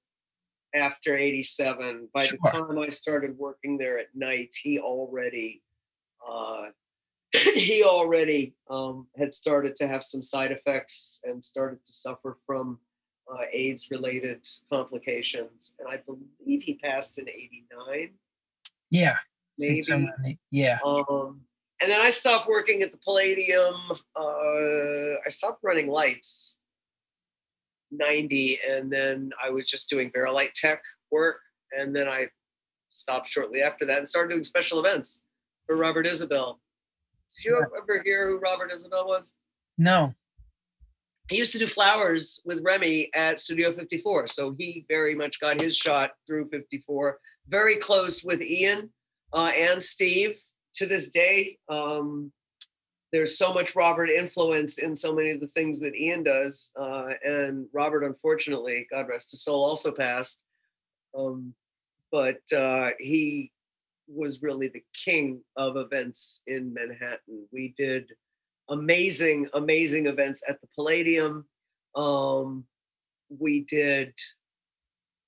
after 0.74 1.16
'87. 1.16 2.08
By 2.14 2.24
the 2.26 2.38
time 2.50 2.78
I 2.78 2.88
started 2.88 3.36
working 3.36 3.76
there 3.78 3.98
at 3.98 4.08
night, 4.14 4.54
he 4.62 4.78
already. 4.78 5.62
Uh, 6.26 6.68
he 7.54 7.82
already 7.82 8.54
um, 8.70 9.08
had 9.18 9.34
started 9.34 9.74
to 9.76 9.88
have 9.88 10.04
some 10.04 10.22
side 10.22 10.52
effects 10.52 11.20
and 11.24 11.44
started 11.44 11.84
to 11.84 11.92
suffer 11.92 12.36
from 12.46 12.78
uh, 13.28 13.44
AIDS 13.52 13.88
related 13.90 14.46
complications. 14.70 15.74
And 15.80 15.88
I 15.88 15.96
believe 16.06 16.62
he 16.62 16.74
passed 16.74 17.18
in 17.18 17.28
89. 17.28 18.10
Yeah. 18.90 19.16
maybe. 20.22 20.38
Yeah. 20.52 20.78
Um, 20.84 21.40
and 21.82 21.90
then 21.90 22.00
I 22.00 22.10
stopped 22.10 22.48
working 22.48 22.82
at 22.82 22.92
the 22.92 22.98
Palladium. 22.98 23.74
Uh, 24.14 25.18
I 25.26 25.28
stopped 25.28 25.64
running 25.64 25.88
lights 25.88 26.58
90, 27.90 28.60
and 28.68 28.92
then 28.92 29.30
I 29.42 29.50
was 29.50 29.66
just 29.66 29.90
doing 29.90 30.10
Vari-Lite 30.12 30.54
Tech 30.54 30.82
work. 31.10 31.38
And 31.76 31.94
then 31.94 32.08
I 32.08 32.28
stopped 32.90 33.28
shortly 33.28 33.60
after 33.60 33.84
that 33.86 33.98
and 33.98 34.08
started 34.08 34.30
doing 34.30 34.44
special 34.44 34.78
events 34.78 35.22
for 35.66 35.76
Robert 35.76 36.06
Isabell. 36.06 36.58
Did 37.36 37.44
you 37.48 37.66
ever 37.76 38.02
hear 38.02 38.28
who 38.28 38.38
Robert 38.38 38.70
Isabell 38.70 39.06
was? 39.06 39.34
No. 39.78 40.14
He 41.28 41.38
used 41.38 41.52
to 41.52 41.58
do 41.58 41.66
flowers 41.66 42.42
with 42.44 42.62
Remy 42.62 43.10
at 43.14 43.40
Studio 43.40 43.72
54. 43.72 44.26
So 44.26 44.54
he 44.58 44.84
very 44.88 45.14
much 45.14 45.40
got 45.40 45.60
his 45.60 45.76
shot 45.76 46.12
through 46.26 46.48
54. 46.48 47.18
Very 47.48 47.76
close 47.76 48.22
with 48.22 48.42
Ian 48.42 48.90
uh, 49.32 49.52
and 49.56 49.82
Steve 49.82 50.38
to 50.74 50.86
this 50.86 51.10
day. 51.10 51.58
Um, 51.68 52.30
there's 53.10 53.38
so 53.38 53.54
much 53.54 53.76
Robert 53.76 54.10
influence 54.10 54.78
in 54.78 54.94
so 54.94 55.14
many 55.14 55.30
of 55.30 55.40
the 55.40 55.46
things 55.46 55.80
that 55.80 55.94
Ian 55.94 56.24
does. 56.24 56.72
Uh, 56.78 57.10
and 57.24 57.66
Robert, 57.72 58.04
unfortunately, 58.04 58.86
God 58.90 59.08
rest 59.08 59.30
his 59.30 59.42
soul, 59.42 59.64
also 59.64 59.92
passed. 59.92 60.42
Um, 61.16 61.54
but 62.10 62.40
uh, 62.52 62.90
he 62.98 63.52
was 64.06 64.42
really 64.42 64.68
the 64.68 64.84
king 65.04 65.40
of 65.56 65.76
events 65.76 66.42
in 66.46 66.72
Manhattan. 66.74 67.46
We 67.52 67.74
did 67.76 68.12
amazing, 68.68 69.48
amazing 69.54 70.06
events 70.06 70.42
at 70.48 70.60
the 70.60 70.68
Palladium. 70.74 71.46
Um, 71.94 72.64
we 73.28 73.60
did 73.60 74.14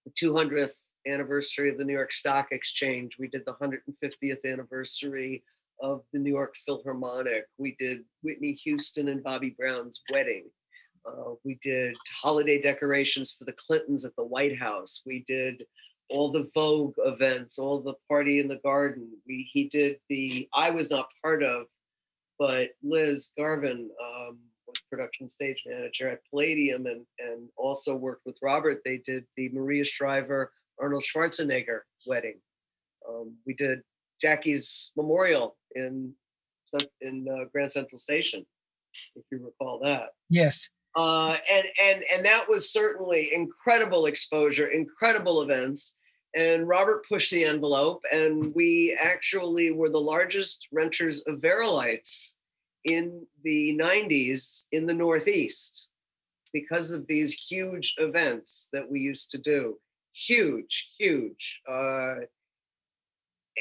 the 0.04 0.10
200th 0.12 0.72
anniversary 1.06 1.70
of 1.70 1.78
the 1.78 1.84
New 1.84 1.92
York 1.92 2.12
Stock 2.12 2.48
Exchange. 2.50 3.16
We 3.18 3.28
did 3.28 3.44
the 3.46 3.54
150th 3.54 4.44
anniversary 4.44 5.44
of 5.80 6.02
the 6.12 6.18
New 6.18 6.32
York 6.32 6.54
Philharmonic. 6.64 7.44
We 7.58 7.76
did 7.78 8.04
Whitney 8.22 8.52
Houston 8.52 9.08
and 9.08 9.22
Bobby 9.22 9.54
Brown's 9.58 10.02
wedding. 10.10 10.44
Uh, 11.06 11.34
we 11.44 11.58
did 11.62 11.96
holiday 12.20 12.60
decorations 12.60 13.32
for 13.32 13.44
the 13.44 13.52
Clintons 13.52 14.04
at 14.04 14.16
the 14.16 14.24
White 14.24 14.58
House. 14.58 15.02
We 15.06 15.24
did 15.26 15.64
all 16.08 16.30
the 16.30 16.48
Vogue 16.54 16.94
events, 16.98 17.58
all 17.58 17.80
the 17.80 17.94
party 18.08 18.40
in 18.40 18.48
the 18.48 18.60
garden. 18.64 19.10
We 19.26 19.48
he 19.52 19.68
did 19.68 19.98
the 20.08 20.48
I 20.54 20.70
was 20.70 20.90
not 20.90 21.08
part 21.22 21.42
of, 21.42 21.66
but 22.38 22.70
Liz 22.82 23.32
Garvin 23.36 23.90
um, 24.02 24.38
was 24.66 24.82
production 24.90 25.28
stage 25.28 25.62
manager 25.66 26.08
at 26.08 26.20
Palladium 26.30 26.86
and 26.86 27.04
and 27.18 27.48
also 27.56 27.94
worked 27.94 28.26
with 28.26 28.36
Robert. 28.42 28.82
They 28.84 28.98
did 28.98 29.24
the 29.36 29.48
Maria 29.50 29.84
Shriver 29.84 30.52
Arnold 30.80 31.04
Schwarzenegger 31.04 31.80
wedding. 32.06 32.40
Um, 33.08 33.36
we 33.46 33.54
did 33.54 33.80
Jackie's 34.20 34.92
memorial 34.96 35.56
in 35.74 36.14
in 37.00 37.26
uh, 37.30 37.44
Grand 37.52 37.70
Central 37.70 37.98
Station, 37.98 38.44
if 39.14 39.24
you 39.30 39.44
recall 39.44 39.80
that. 39.84 40.10
Yes. 40.28 40.70
Uh, 40.96 41.36
and 41.50 41.66
and 41.82 42.04
and 42.12 42.24
that 42.24 42.48
was 42.48 42.72
certainly 42.72 43.30
incredible 43.34 44.06
exposure, 44.06 44.68
incredible 44.68 45.42
events. 45.42 45.98
And 46.34 46.66
Robert 46.66 47.06
pushed 47.08 47.30
the 47.30 47.44
envelope, 47.44 48.02
and 48.12 48.54
we 48.54 48.96
actually 49.00 49.70
were 49.70 49.90
the 49.90 50.00
largest 50.00 50.66
renters 50.72 51.22
of 51.26 51.40
Vari-Lites 51.40 52.36
in 52.84 53.26
the 53.42 53.78
90s 53.78 54.66
in 54.72 54.86
the 54.86 54.94
Northeast 54.94 55.88
because 56.52 56.92
of 56.92 57.06
these 57.06 57.32
huge 57.32 57.94
events 57.98 58.68
that 58.72 58.88
we 58.90 59.00
used 59.00 59.30
to 59.30 59.38
do. 59.38 59.78
Huge, 60.12 60.88
huge. 60.98 61.60
Uh, 61.68 62.16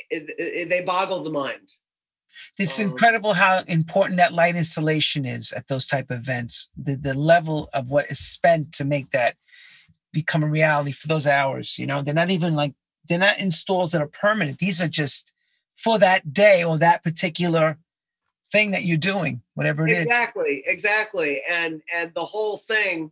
it, 0.10 0.30
it, 0.38 0.70
they 0.70 0.84
boggle 0.84 1.24
the 1.24 1.30
mind. 1.30 1.72
It's 2.58 2.80
um, 2.80 2.88
incredible 2.88 3.34
how 3.34 3.64
important 3.68 4.18
that 4.18 4.34
light 4.34 4.56
installation 4.56 5.26
is 5.26 5.52
at 5.54 5.68
those 5.68 5.88
type 5.88 6.10
of 6.12 6.20
events. 6.20 6.70
The 6.78 6.96
the 6.96 7.14
level 7.14 7.70
of 7.74 7.90
what 7.90 8.10
is 8.10 8.20
spent 8.20 8.74
to 8.74 8.86
make 8.86 9.12
that 9.12 9.36
become 10.14 10.44
a 10.44 10.48
reality 10.48 10.92
for 10.92 11.08
those 11.08 11.28
hours. 11.28 11.78
You 11.78 11.86
know, 11.86 12.02
they're 12.02 12.14
not 12.14 12.32
even 12.32 12.56
like 12.56 12.74
they're 13.08 13.20
not 13.20 13.40
installs 13.40 13.92
that 13.92 14.02
are 14.02 14.08
permanent. 14.08 14.60
These 14.60 14.82
are 14.82 14.88
just 14.88 15.34
for 15.76 16.00
that 16.00 16.34
day 16.34 16.64
or 16.64 16.78
that 16.78 17.04
particular 17.04 17.78
thing 18.52 18.72
that 18.72 18.86
you're 18.86 18.98
doing, 18.98 19.42
whatever 19.54 19.88
it 19.88 19.92
exactly, 19.92 20.56
is. 20.56 20.64
Exactly, 20.68 21.42
exactly. 21.42 21.42
And 21.50 21.82
and 21.94 22.12
the 22.16 22.24
whole 22.24 22.58
thing, 22.58 23.12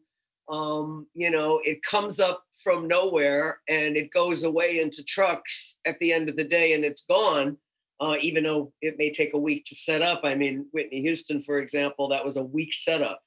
um, 0.49 1.07
you 1.13 1.29
know, 1.29 1.59
it 1.63 1.83
comes 1.83 2.19
up 2.19 2.45
from 2.55 2.87
nowhere 2.87 3.59
and 3.67 3.97
it 3.97 4.11
goes 4.11 4.43
away 4.43 4.79
into 4.79 5.03
trucks 5.03 5.77
at 5.85 5.99
the 5.99 6.13
end 6.13 6.29
of 6.29 6.37
the 6.37 6.45
day 6.45 6.73
and 6.73 6.85
it's 6.85 7.03
gone 7.03 7.57
uh, 8.03 8.17
even 8.19 8.43
though 8.43 8.73
it 8.81 8.97
may 8.97 9.09
take 9.09 9.33
a 9.33 9.39
week 9.39 9.63
to 9.65 9.75
set 9.75 10.01
up. 10.01 10.21
I 10.25 10.35
mean, 10.35 10.65
Whitney 10.71 11.01
Houston, 11.01 11.41
for 11.41 11.59
example, 11.59 12.09
that 12.09 12.25
was 12.25 12.35
a 12.35 12.43
week 12.43 12.73
setup 12.73 13.21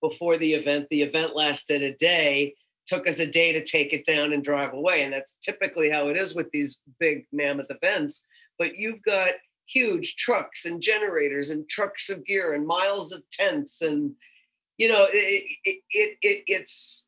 before 0.00 0.38
the 0.38 0.54
event. 0.54 0.86
The 0.88 1.02
event 1.02 1.34
lasted 1.34 1.82
a 1.82 1.94
day, 1.94 2.54
took 2.86 3.08
us 3.08 3.18
a 3.18 3.26
day 3.26 3.52
to 3.52 3.64
take 3.64 3.92
it 3.92 4.06
down 4.06 4.32
and 4.32 4.44
drive 4.44 4.72
away. 4.72 5.02
And 5.02 5.12
that's 5.12 5.36
typically 5.42 5.90
how 5.90 6.08
it 6.08 6.16
is 6.16 6.36
with 6.36 6.48
these 6.52 6.80
big 7.00 7.26
mammoth 7.32 7.70
events. 7.70 8.24
But 8.56 8.76
you've 8.76 9.02
got 9.02 9.32
huge 9.66 10.14
trucks 10.14 10.64
and 10.64 10.80
generators 10.80 11.50
and 11.50 11.68
trucks 11.68 12.08
of 12.08 12.24
gear 12.24 12.54
and 12.54 12.66
miles 12.66 13.12
of 13.12 13.28
tents 13.30 13.82
and 13.82 14.12
you 14.78 14.88
know 14.88 15.06
it, 15.12 15.50
it, 15.64 15.82
it, 15.90 16.18
it 16.22 16.44
it's 16.46 17.06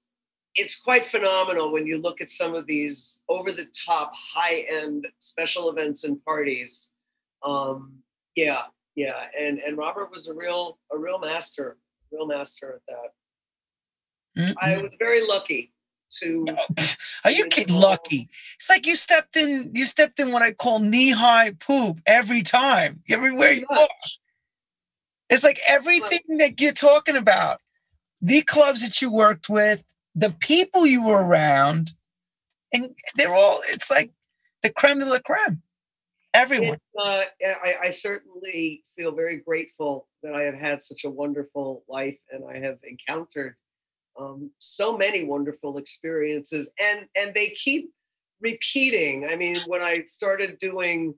it's 0.55 0.81
quite 0.81 1.05
phenomenal 1.05 1.73
when 1.73 1.87
you 1.87 1.99
look 1.99 2.21
at 2.21 2.31
some 2.31 2.55
of 2.55 2.67
these 2.67 3.23
over 3.29 3.53
the 3.53 3.67
top 3.87 4.13
high 4.15 4.67
end 4.71 5.07
special 5.19 5.71
events 5.71 6.05
and 6.05 6.23
parties. 6.25 6.91
Um 7.45 7.99
yeah 8.37 8.63
yeah 8.95 9.27
and 9.39 9.59
and 9.59 9.77
robert 9.77 10.11
was 10.11 10.29
a 10.29 10.35
real 10.35 10.79
a 10.93 10.99
real 10.99 11.19
master 11.19 11.79
real 12.13 12.27
master 12.27 12.75
at 12.75 12.83
that. 12.89 14.43
Mm-hmm. 14.43 14.53
i 14.61 14.79
was 14.79 14.97
very 14.99 15.27
lucky 15.27 15.73
to 16.11 16.47
are 17.25 17.31
you 17.31 17.47
kidding 17.47 17.75
lucky? 17.75 18.29
It's 18.57 18.69
like 18.69 18.87
you 18.87 18.97
stepped 18.97 19.37
in 19.37 19.73
you 19.75 19.85
stepped 19.85 20.21
in 20.21 20.33
what 20.33 20.43
i 20.43 20.53
call 20.53 20.81
knee-high 20.81 21.53
poop 21.61 22.01
every 22.07 22.43
time 22.43 23.03
everywhere 23.09 23.53
you 23.53 23.67
are 23.71 23.89
it's 25.31 25.45
like 25.45 25.61
everything 25.69 26.39
that 26.39 26.61
you're 26.61 26.73
talking 26.73 27.17
about. 27.17 27.61
The 28.21 28.43
clubs 28.43 28.83
that 28.83 29.01
you 29.01 29.11
worked 29.11 29.49
with 29.49 29.85
the 30.15 30.31
people 30.31 30.87
you 30.87 31.05
were 31.05 31.23
around, 31.23 31.93
and 32.73 32.95
they're 33.17 33.35
all, 33.35 33.61
it's 33.69 33.91
like 33.91 34.13
the 34.63 34.71
creme 34.71 34.99
de 34.99 35.07
la 35.07 35.19
creme. 35.19 35.63
Everyone. 36.33 36.79
Uh, 36.97 37.23
I, 37.43 37.75
I 37.85 37.91
certainly 37.91 38.85
feel 38.97 39.13
very 39.13 39.39
grateful 39.39 40.07
that 40.23 40.35
I 40.35 40.43
have 40.43 40.55
had 40.55 40.81
such 40.81 41.05
a 41.05 41.11
wonderful 41.11 41.83
life 41.89 42.19
and 42.31 42.45
I 42.49 42.59
have 42.59 42.79
encountered 42.85 43.57
um, 44.19 44.51
so 44.59 44.97
many 44.97 45.25
wonderful 45.25 45.79
experiences 45.79 46.71
and 46.81 47.07
and 47.17 47.35
they 47.35 47.51
keep 47.51 47.91
repeating 48.41 49.27
i 49.31 49.37
mean 49.37 49.57
when 49.67 49.83
i 49.83 50.03
started 50.07 50.59
doing 50.59 51.15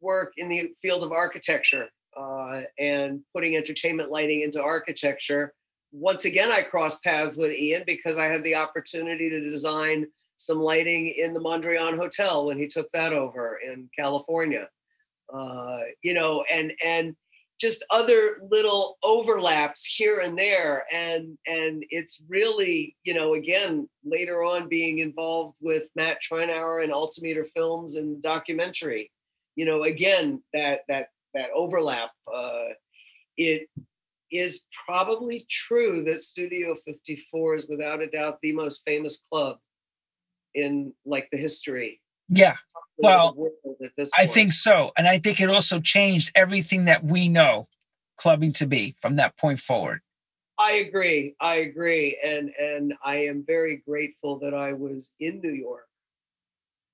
work 0.00 0.32
in 0.36 0.48
the 0.48 0.70
field 0.80 1.02
of 1.02 1.12
architecture 1.12 1.88
uh, 2.16 2.62
and 2.78 3.20
putting 3.34 3.56
entertainment 3.56 4.10
lighting 4.10 4.40
into 4.40 4.62
architecture 4.62 5.52
once 5.92 6.24
again, 6.24 6.50
I 6.52 6.62
crossed 6.62 7.02
paths 7.02 7.36
with 7.36 7.52
Ian 7.52 7.82
because 7.86 8.18
I 8.18 8.26
had 8.26 8.44
the 8.44 8.56
opportunity 8.56 9.28
to 9.30 9.50
design 9.50 10.06
some 10.36 10.58
lighting 10.58 11.08
in 11.08 11.34
the 11.34 11.40
Mondrian 11.40 11.96
Hotel 11.96 12.46
when 12.46 12.58
he 12.58 12.66
took 12.66 12.90
that 12.92 13.12
over 13.12 13.58
in 13.62 13.90
California. 13.96 14.68
Uh, 15.32 15.80
you 16.02 16.14
know, 16.14 16.44
and 16.52 16.72
and 16.84 17.14
just 17.60 17.84
other 17.90 18.40
little 18.50 18.96
overlaps 19.04 19.84
here 19.84 20.20
and 20.20 20.36
there, 20.38 20.84
and 20.92 21.36
and 21.46 21.84
it's 21.90 22.20
really, 22.28 22.96
you 23.04 23.14
know, 23.14 23.34
again 23.34 23.88
later 24.04 24.42
on 24.42 24.68
being 24.68 25.00
involved 25.00 25.56
with 25.60 25.84
Matt 25.94 26.18
Tyrnauer 26.22 26.82
and 26.82 26.92
Altimeter 26.92 27.44
Films 27.44 27.96
and 27.96 28.22
documentary. 28.22 29.10
You 29.56 29.66
know, 29.66 29.82
again 29.82 30.42
that 30.54 30.82
that 30.88 31.08
that 31.34 31.50
overlap. 31.54 32.10
Uh, 32.32 32.68
it 33.36 33.68
is 34.30 34.64
probably 34.86 35.46
true 35.48 36.04
that 36.04 36.22
Studio 36.22 36.76
54 36.84 37.56
is 37.56 37.66
without 37.68 38.02
a 38.02 38.06
doubt 38.06 38.38
the 38.42 38.52
most 38.52 38.82
famous 38.84 39.20
club 39.30 39.58
in 40.54 40.92
like 41.04 41.28
the 41.30 41.38
history. 41.38 42.00
Yeah. 42.28 42.56
Well, 42.98 43.36
I 44.16 44.26
think 44.26 44.52
so. 44.52 44.92
And 44.96 45.08
I 45.08 45.18
think 45.18 45.40
it 45.40 45.48
also 45.48 45.80
changed 45.80 46.30
everything 46.34 46.84
that 46.84 47.04
we 47.04 47.28
know 47.28 47.68
clubbing 48.16 48.52
to 48.54 48.66
be 48.66 48.94
from 49.00 49.16
that 49.16 49.36
point 49.38 49.58
forward. 49.58 50.00
I 50.58 50.72
agree. 50.72 51.34
I 51.40 51.56
agree. 51.56 52.18
And 52.22 52.50
and 52.60 52.94
I 53.02 53.24
am 53.24 53.44
very 53.46 53.82
grateful 53.86 54.38
that 54.40 54.52
I 54.52 54.74
was 54.74 55.12
in 55.18 55.40
New 55.40 55.52
York 55.52 55.86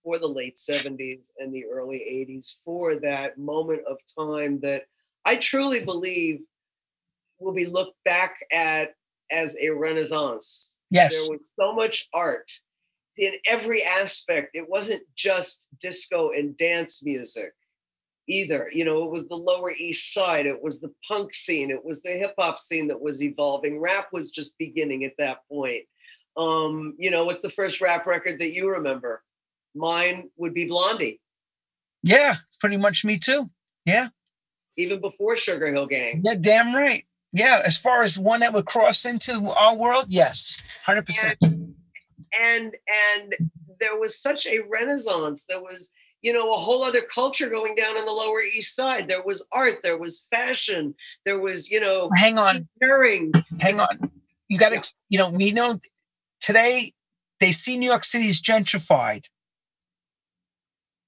for 0.05 0.21
the 0.21 0.29
late 0.29 0.55
70s 0.55 1.31
and 1.39 1.53
the 1.53 1.65
early 1.65 1.99
80s 1.99 2.61
for 2.65 2.95
that 3.01 3.39
moment 3.39 3.83
of 3.91 3.99
time 4.17 4.61
that 4.61 4.85
I 5.25 5.35
truly 5.35 5.81
believe 5.85 6.43
will 7.39 7.55
be 7.55 7.67
looked 7.67 7.97
back 8.05 8.37
at 8.53 8.95
as 9.31 9.57
a 9.61 9.71
renaissance. 9.71 10.77
Yes. 10.91 11.15
There 11.15 11.37
was 11.37 11.53
so 11.59 11.75
much 11.75 12.09
art 12.15 12.51
in 13.17 13.33
every 13.47 13.83
aspect. 13.83 14.51
It 14.55 14.69
wasn't 14.69 15.03
just 15.17 15.67
disco 15.81 16.31
and 16.31 16.57
dance 16.57 17.05
music 17.05 17.53
either. 18.29 18.69
You 18.73 18.85
know, 18.85 19.05
it 19.05 19.11
was 19.11 19.27
the 19.29 19.37
Lower 19.37 19.71
East 19.71 20.13
Side, 20.13 20.47
it 20.47 20.63
was 20.63 20.81
the 20.81 20.93
punk 21.07 21.35
scene, 21.35 21.71
it 21.71 21.85
was 21.85 22.03
the 22.03 22.11
hip 22.11 22.35
hop 22.39 22.59
scene 22.59 22.89
that 22.89 23.01
was 23.01 23.23
evolving. 23.23 23.81
Rap 23.81 24.09
was 24.13 24.31
just 24.31 24.59
beginning 24.59 25.05
at 25.05 25.15
that 25.19 25.41
point. 25.51 25.85
Um, 26.37 26.95
you 26.99 27.11
know, 27.11 27.25
what's 27.25 27.41
the 27.41 27.49
first 27.51 27.81
rap 27.81 28.07
record 28.07 28.41
that 28.41 28.53
you 28.53 28.69
remember? 28.69 29.23
Mine 29.75 30.31
would 30.37 30.55
be 30.55 30.67
Blondie. 30.67 31.21
Yeah, 32.03 32.35
pretty 32.61 32.77
much 32.77 33.05
me 33.05 33.19
too. 33.19 33.51
Yeah. 33.85 34.09
Even 34.77 35.01
before 35.01 35.37
Sugar 35.37 35.73
Hill 35.73 35.87
Gang. 35.87 36.23
Yeah, 36.25 36.35
damn 36.39 36.75
right. 36.75 37.05
Yeah, 37.33 37.61
as 37.65 37.77
far 37.77 38.03
as 38.03 38.19
one 38.19 38.41
that 38.41 38.53
would 38.53 38.67
cross 38.67 39.05
into 39.05 39.51
our 39.51 39.75
world, 39.75 40.07
yes, 40.09 40.63
hundred 40.85 41.07
percent. 41.07 41.39
And 41.43 41.75
and 42.41 43.35
there 43.79 43.99
was 43.99 44.19
such 44.19 44.47
a 44.47 44.61
renaissance. 44.61 45.45
There 45.49 45.61
was 45.61 45.93
you 46.23 46.33
know 46.33 46.53
a 46.53 46.57
whole 46.57 46.85
other 46.85 47.03
culture 47.03 47.49
going 47.49 47.75
down 47.75 47.97
on 47.99 48.05
the 48.05 48.13
lower 48.13 48.41
east 48.41 48.75
side 48.75 49.09
there 49.09 49.23
was 49.23 49.47
art 49.53 49.77
there 49.83 49.97
was 49.97 50.27
fashion 50.31 50.95
there 51.25 51.39
was 51.39 51.71
you 51.71 51.79
know 51.79 52.11
hang 52.17 52.39
on 52.39 52.67
caring 52.83 53.33
hang 53.61 53.79
on 53.79 54.11
you 54.49 54.59
got 54.59 54.71
to 54.71 54.77
yeah. 54.77 54.83
you 55.09 55.19
know 55.19 55.31
we 55.31 55.53
know 55.53 55.79
today 56.41 56.93
they 57.39 57.53
see 57.53 57.77
new 57.77 57.89
york 57.89 58.05
city 58.05 58.29
as 58.29 58.41
gentrified 58.41 59.27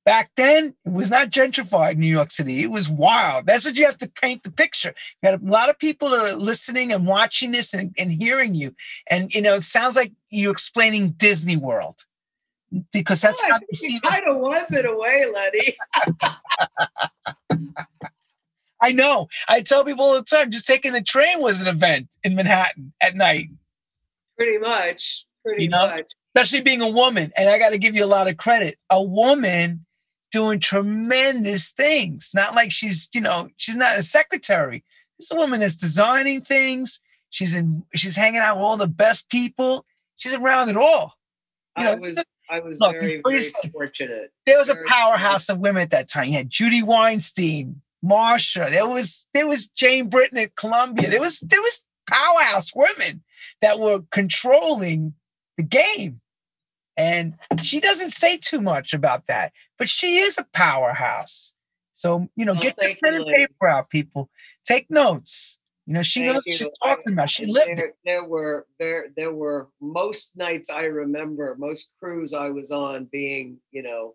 back 0.08 0.30
then 0.36 0.74
it 0.86 0.90
was 0.90 1.10
not 1.10 1.28
gentrified 1.28 1.98
new 1.98 2.06
york 2.06 2.30
city 2.30 2.62
it 2.62 2.70
was 2.70 2.88
wild 2.88 3.44
that's 3.44 3.66
what 3.66 3.76
you 3.76 3.84
have 3.84 3.98
to 3.98 4.08
paint 4.22 4.42
the 4.42 4.50
picture 4.50 4.94
you 5.22 5.30
got 5.30 5.38
a 5.38 5.44
lot 5.44 5.68
of 5.68 5.78
people 5.78 6.14
are 6.14 6.32
listening 6.32 6.94
and 6.94 7.06
watching 7.06 7.50
this 7.50 7.74
and, 7.74 7.94
and 7.98 8.10
hearing 8.10 8.54
you 8.54 8.74
and 9.10 9.34
you 9.34 9.42
know 9.42 9.56
it 9.56 9.62
sounds 9.62 9.96
like 9.96 10.12
you're 10.30 10.50
explaining 10.50 11.10
disney 11.10 11.58
world 11.58 12.06
because 12.90 13.20
that's 13.20 13.42
oh, 13.44 13.50
how 13.50 13.58
they 13.58 13.66
see 13.74 14.00
kind 14.00 14.24
of 14.26 14.38
was 14.38 14.72
in 14.72 14.86
a 14.86 14.96
way, 14.96 15.24
Lenny. 15.34 15.76
I 18.80 18.92
know. 18.92 19.28
I 19.48 19.62
tell 19.62 19.84
people 19.84 20.04
all 20.04 20.14
the 20.14 20.22
time, 20.22 20.50
just 20.50 20.66
taking 20.66 20.92
the 20.92 21.02
train 21.02 21.42
was 21.42 21.60
an 21.60 21.66
event 21.66 22.08
in 22.22 22.34
Manhattan 22.34 22.92
at 23.00 23.16
night. 23.16 23.48
Pretty 24.36 24.58
much. 24.58 25.26
Pretty 25.44 25.64
you 25.64 25.68
know? 25.68 25.86
much. 25.86 26.12
Especially 26.34 26.60
being 26.60 26.80
a 26.80 26.88
woman. 26.88 27.32
And 27.36 27.48
I 27.48 27.58
got 27.58 27.70
to 27.70 27.78
give 27.78 27.96
you 27.96 28.04
a 28.04 28.06
lot 28.06 28.28
of 28.28 28.36
credit. 28.36 28.78
A 28.90 29.02
woman 29.02 29.84
doing 30.30 30.60
tremendous 30.60 31.70
things. 31.70 32.32
Not 32.34 32.54
like 32.54 32.70
she's, 32.70 33.08
you 33.12 33.20
know, 33.20 33.48
she's 33.56 33.76
not 33.76 33.98
a 33.98 34.02
secretary. 34.02 34.84
This 35.18 35.30
is 35.30 35.32
a 35.32 35.36
woman 35.36 35.60
that's 35.60 35.74
designing 35.74 36.40
things. 36.40 37.00
She's 37.30 37.54
in 37.54 37.84
she's 37.94 38.16
hanging 38.16 38.40
out 38.40 38.56
with 38.56 38.64
all 38.64 38.76
the 38.76 38.88
best 38.88 39.28
people. 39.30 39.84
She's 40.16 40.34
around 40.34 40.68
it 40.68 40.76
all. 40.76 41.14
You 41.76 41.84
know, 41.84 41.92
I 41.92 41.96
was 41.96 42.24
I 42.50 42.60
was 42.60 42.80
Look, 42.80 42.92
very, 42.92 43.20
very 43.24 43.40
fortunate. 43.72 44.32
There 44.46 44.58
was 44.58 44.68
very 44.68 44.82
a 44.82 44.88
powerhouse 44.88 45.48
of 45.48 45.58
women 45.58 45.82
at 45.82 45.90
that 45.90 46.08
time. 46.08 46.28
You 46.28 46.34
had 46.34 46.50
Judy 46.50 46.82
Weinstein, 46.82 47.82
Marsha. 48.04 48.70
There 48.70 48.88
was 48.88 49.28
there 49.34 49.46
was 49.46 49.68
Jane 49.68 50.08
Britton 50.08 50.38
at 50.38 50.56
Columbia. 50.56 51.10
There 51.10 51.20
was 51.20 51.40
there 51.40 51.60
was 51.60 51.84
powerhouse 52.08 52.72
women 52.74 53.22
that 53.60 53.78
were 53.78 54.00
controlling 54.10 55.14
the 55.56 55.62
game. 55.62 56.20
And 56.98 57.36
she 57.62 57.78
doesn't 57.78 58.10
say 58.10 58.36
too 58.36 58.60
much 58.60 58.92
about 58.92 59.28
that, 59.28 59.52
but 59.78 59.88
she 59.88 60.16
is 60.16 60.36
a 60.36 60.44
powerhouse. 60.52 61.54
So, 61.92 62.28
you 62.34 62.44
know, 62.44 62.54
oh, 62.56 62.60
get 62.60 62.76
the 62.76 62.96
pen 63.02 63.14
and 63.14 63.26
paper 63.26 63.68
out, 63.68 63.88
people. 63.88 64.28
Take 64.64 64.90
notes. 64.90 65.60
You 65.86 65.94
know, 65.94 66.02
she 66.02 66.20
Thank 66.20 66.34
knows 66.34 66.42
what 66.44 66.54
she's 66.54 66.70
talking 66.84 67.12
about. 67.14 67.30
She 67.30 67.46
lived 67.46 67.78
there, 67.78 67.86
it. 67.86 67.96
There 68.04 68.24
were 68.24 68.66
there 68.78 69.06
there 69.16 69.32
were 69.32 69.68
most 69.80 70.36
nights 70.36 70.68
I 70.70 70.82
remember, 70.82 71.56
most 71.58 71.88
crews 71.98 72.34
I 72.34 72.50
was 72.50 72.70
on 72.70 73.06
being, 73.10 73.58
you 73.70 73.82
know, 73.82 74.14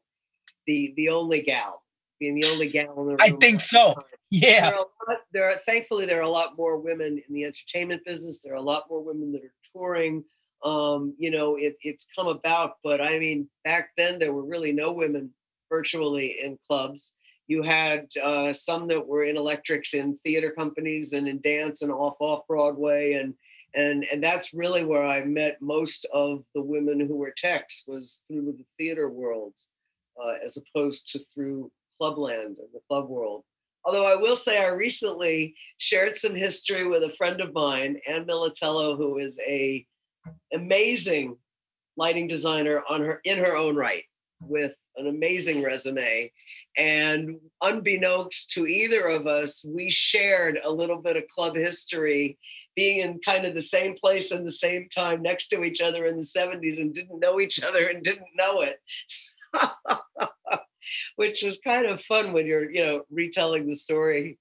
the 0.67 0.93
the 0.97 1.09
only 1.09 1.41
gal, 1.41 1.81
being 2.19 2.35
the 2.35 2.45
only 2.47 2.67
gal 2.69 2.91
in 2.99 3.05
the 3.07 3.11
room. 3.13 3.17
I 3.19 3.31
think 3.31 3.61
so. 3.61 3.95
Yeah. 4.29 4.69
There 4.69 4.79
are, 4.79 4.85
lot, 5.07 5.17
there 5.31 5.49
are 5.49 5.57
thankfully 5.65 6.05
there 6.05 6.19
are 6.19 6.21
a 6.21 6.29
lot 6.29 6.57
more 6.57 6.77
women 6.77 7.21
in 7.27 7.33
the 7.33 7.45
entertainment 7.45 8.03
business. 8.05 8.41
There 8.41 8.53
are 8.53 8.57
a 8.57 8.61
lot 8.61 8.85
more 8.89 9.01
women 9.01 9.31
that 9.31 9.43
are 9.43 9.53
touring. 9.73 10.25
Um, 10.63 11.13
you 11.17 11.29
know, 11.29 11.55
it, 11.55 11.75
it's 11.81 12.07
come 12.15 12.27
about, 12.27 12.77
but 12.83 13.01
I 13.01 13.19
mean, 13.19 13.49
back 13.65 13.89
then 13.97 14.17
there 14.17 14.31
were 14.31 14.45
really 14.45 14.71
no 14.71 14.91
women 14.91 15.31
virtually 15.69 16.37
in 16.41 16.57
clubs 16.67 17.15
you 17.47 17.61
had 17.61 18.07
uh, 18.21 18.53
some 18.53 18.87
that 18.87 19.05
were 19.05 19.23
in 19.23 19.37
electrics 19.37 19.93
in 19.93 20.17
theater 20.17 20.51
companies 20.51 21.13
and 21.13 21.27
in 21.27 21.41
dance 21.41 21.81
and 21.81 21.91
off 21.91 22.15
off 22.19 22.47
Broadway 22.47 23.13
and 23.13 23.33
and 23.75 24.05
and 24.11 24.23
that's 24.23 24.53
really 24.53 24.85
where 24.85 25.03
I 25.03 25.23
met 25.25 25.61
most 25.61 26.05
of 26.13 26.43
the 26.55 26.61
women 26.61 26.99
who 26.99 27.15
were 27.15 27.33
techs 27.35 27.83
was 27.87 28.23
through 28.27 28.45
the 28.45 28.65
theater 28.77 29.09
world 29.09 29.53
uh, 30.23 30.33
as 30.43 30.57
opposed 30.57 31.11
to 31.11 31.19
through 31.19 31.71
clubland 31.99 32.57
and 32.57 32.67
the 32.73 32.81
club 32.87 33.09
world. 33.09 33.43
Although 33.85 34.05
I 34.05 34.15
will 34.15 34.37
say 34.37 34.63
I 34.63 34.69
recently 34.69 35.55
shared 35.77 36.15
some 36.15 36.35
history 36.35 36.87
with 36.87 37.03
a 37.03 37.13
friend 37.17 37.41
of 37.41 37.53
mine, 37.53 37.99
Ann 38.07 38.25
Militello, 38.25 38.95
who 38.95 39.17
is 39.17 39.39
a 39.45 39.85
amazing 40.53 41.37
lighting 41.97 42.27
designer 42.27 42.81
on 42.89 43.01
her 43.01 43.21
in 43.23 43.37
her 43.39 43.55
own 43.55 43.75
right 43.75 44.03
with 44.41 44.75
an 44.95 45.07
amazing 45.07 45.63
resume. 45.63 46.31
And 46.77 47.37
unbeknownst 47.61 48.51
to 48.51 48.67
either 48.67 49.05
of 49.07 49.27
us, 49.27 49.63
we 49.67 49.89
shared 49.89 50.59
a 50.63 50.71
little 50.71 51.01
bit 51.01 51.17
of 51.17 51.27
club 51.27 51.55
history, 51.55 52.37
being 52.75 52.99
in 52.99 53.19
kind 53.23 53.45
of 53.45 53.53
the 53.53 53.61
same 53.61 53.95
place 53.95 54.31
and 54.31 54.45
the 54.45 54.51
same 54.51 54.87
time 54.89 55.21
next 55.21 55.49
to 55.49 55.63
each 55.63 55.81
other 55.81 56.05
in 56.05 56.17
the 56.17 56.23
70s 56.23 56.79
and 56.79 56.93
didn't 56.93 57.19
know 57.19 57.39
each 57.39 57.63
other 57.63 57.87
and 57.87 58.03
didn't 58.03 58.27
know 58.35 58.61
it. 58.61 58.79
Which 61.15 61.43
was 61.43 61.59
kind 61.59 61.85
of 61.85 62.01
fun 62.01 62.33
when 62.33 62.47
you're, 62.47 62.69
you 62.69 62.81
know, 62.81 63.03
retelling 63.11 63.67
the 63.67 63.75
story. 63.75 64.39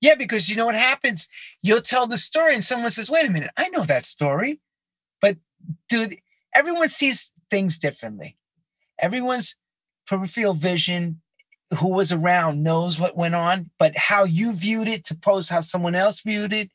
Yeah, 0.00 0.14
because 0.14 0.48
you 0.48 0.56
know 0.56 0.66
what 0.66 0.74
happens? 0.74 1.28
You'll 1.62 1.80
tell 1.80 2.06
the 2.06 2.18
story 2.18 2.54
and 2.54 2.64
someone 2.64 2.90
says, 2.90 3.10
wait 3.10 3.26
a 3.26 3.30
minute, 3.30 3.50
I 3.56 3.68
know 3.68 3.84
that 3.84 4.06
story. 4.06 4.60
Dude, 5.88 6.14
everyone 6.54 6.88
sees 6.88 7.32
things 7.50 7.78
differently. 7.78 8.36
Everyone's 8.98 9.56
peripheral 10.06 10.54
vision 10.54 11.20
who 11.78 11.88
was 11.88 12.12
around 12.12 12.62
knows 12.62 13.00
what 13.00 13.16
went 13.16 13.34
on, 13.34 13.70
but 13.78 13.96
how 13.96 14.24
you 14.24 14.52
viewed 14.52 14.88
it 14.88 15.04
to 15.04 15.14
pose 15.14 15.48
how 15.48 15.60
someone 15.60 15.94
else 15.94 16.20
viewed 16.20 16.52
it, 16.52 16.70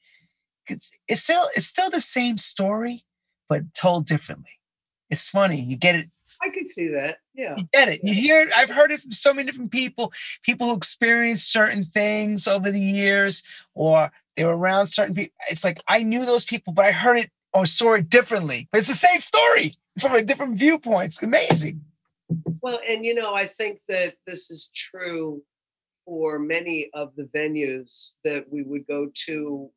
it's, 0.67 0.91
it's 1.07 1.23
still 1.23 1.47
it's 1.55 1.67
still 1.67 1.89
the 1.89 2.01
same 2.01 2.37
story, 2.37 3.03
but 3.47 3.73
told 3.73 4.05
differently. 4.05 4.59
It's 5.09 5.29
funny. 5.29 5.61
You 5.61 5.77
get 5.77 5.95
it. 5.95 6.09
I 6.41 6.49
could 6.49 6.67
see 6.67 6.87
that. 6.89 7.17
Yeah. 7.33 7.55
You 7.57 7.67
get 7.73 7.89
it. 7.89 8.01
You 8.03 8.13
hear 8.13 8.41
it. 8.41 8.49
I've 8.55 8.69
heard 8.69 8.91
it 8.91 9.01
from 9.01 9.11
so 9.11 9.33
many 9.33 9.45
different 9.45 9.71
people, 9.71 10.13
people 10.43 10.67
who 10.67 10.75
experienced 10.75 11.51
certain 11.51 11.85
things 11.85 12.47
over 12.47 12.71
the 12.71 12.79
years, 12.79 13.43
or 13.73 14.11
they 14.35 14.43
were 14.43 14.57
around 14.57 14.87
certain 14.87 15.15
people. 15.15 15.33
It's 15.49 15.63
like 15.63 15.81
I 15.87 16.03
knew 16.03 16.25
those 16.25 16.45
people, 16.45 16.73
but 16.73 16.85
I 16.85 16.91
heard 16.91 17.17
it 17.17 17.31
or 17.53 17.65
saw 17.65 17.93
it 17.93 18.09
differently. 18.09 18.67
But 18.71 18.79
it's 18.79 18.87
the 18.87 18.93
same 18.93 19.17
story 19.17 19.75
from 19.99 20.13
a 20.13 20.23
different 20.23 20.57
viewpoint. 20.57 21.05
It's 21.05 21.23
amazing. 21.23 21.81
Well, 22.61 22.79
and 22.87 23.05
you 23.05 23.15
know, 23.15 23.33
I 23.33 23.45
think 23.47 23.79
that 23.87 24.15
this 24.27 24.51
is 24.51 24.71
true 24.73 25.41
for 26.05 26.39
many 26.39 26.89
of 26.93 27.15
the 27.15 27.23
venues 27.23 28.13
that 28.23 28.45
we 28.51 28.63
would 28.63 28.85
go 28.87 29.11
to 29.25 29.69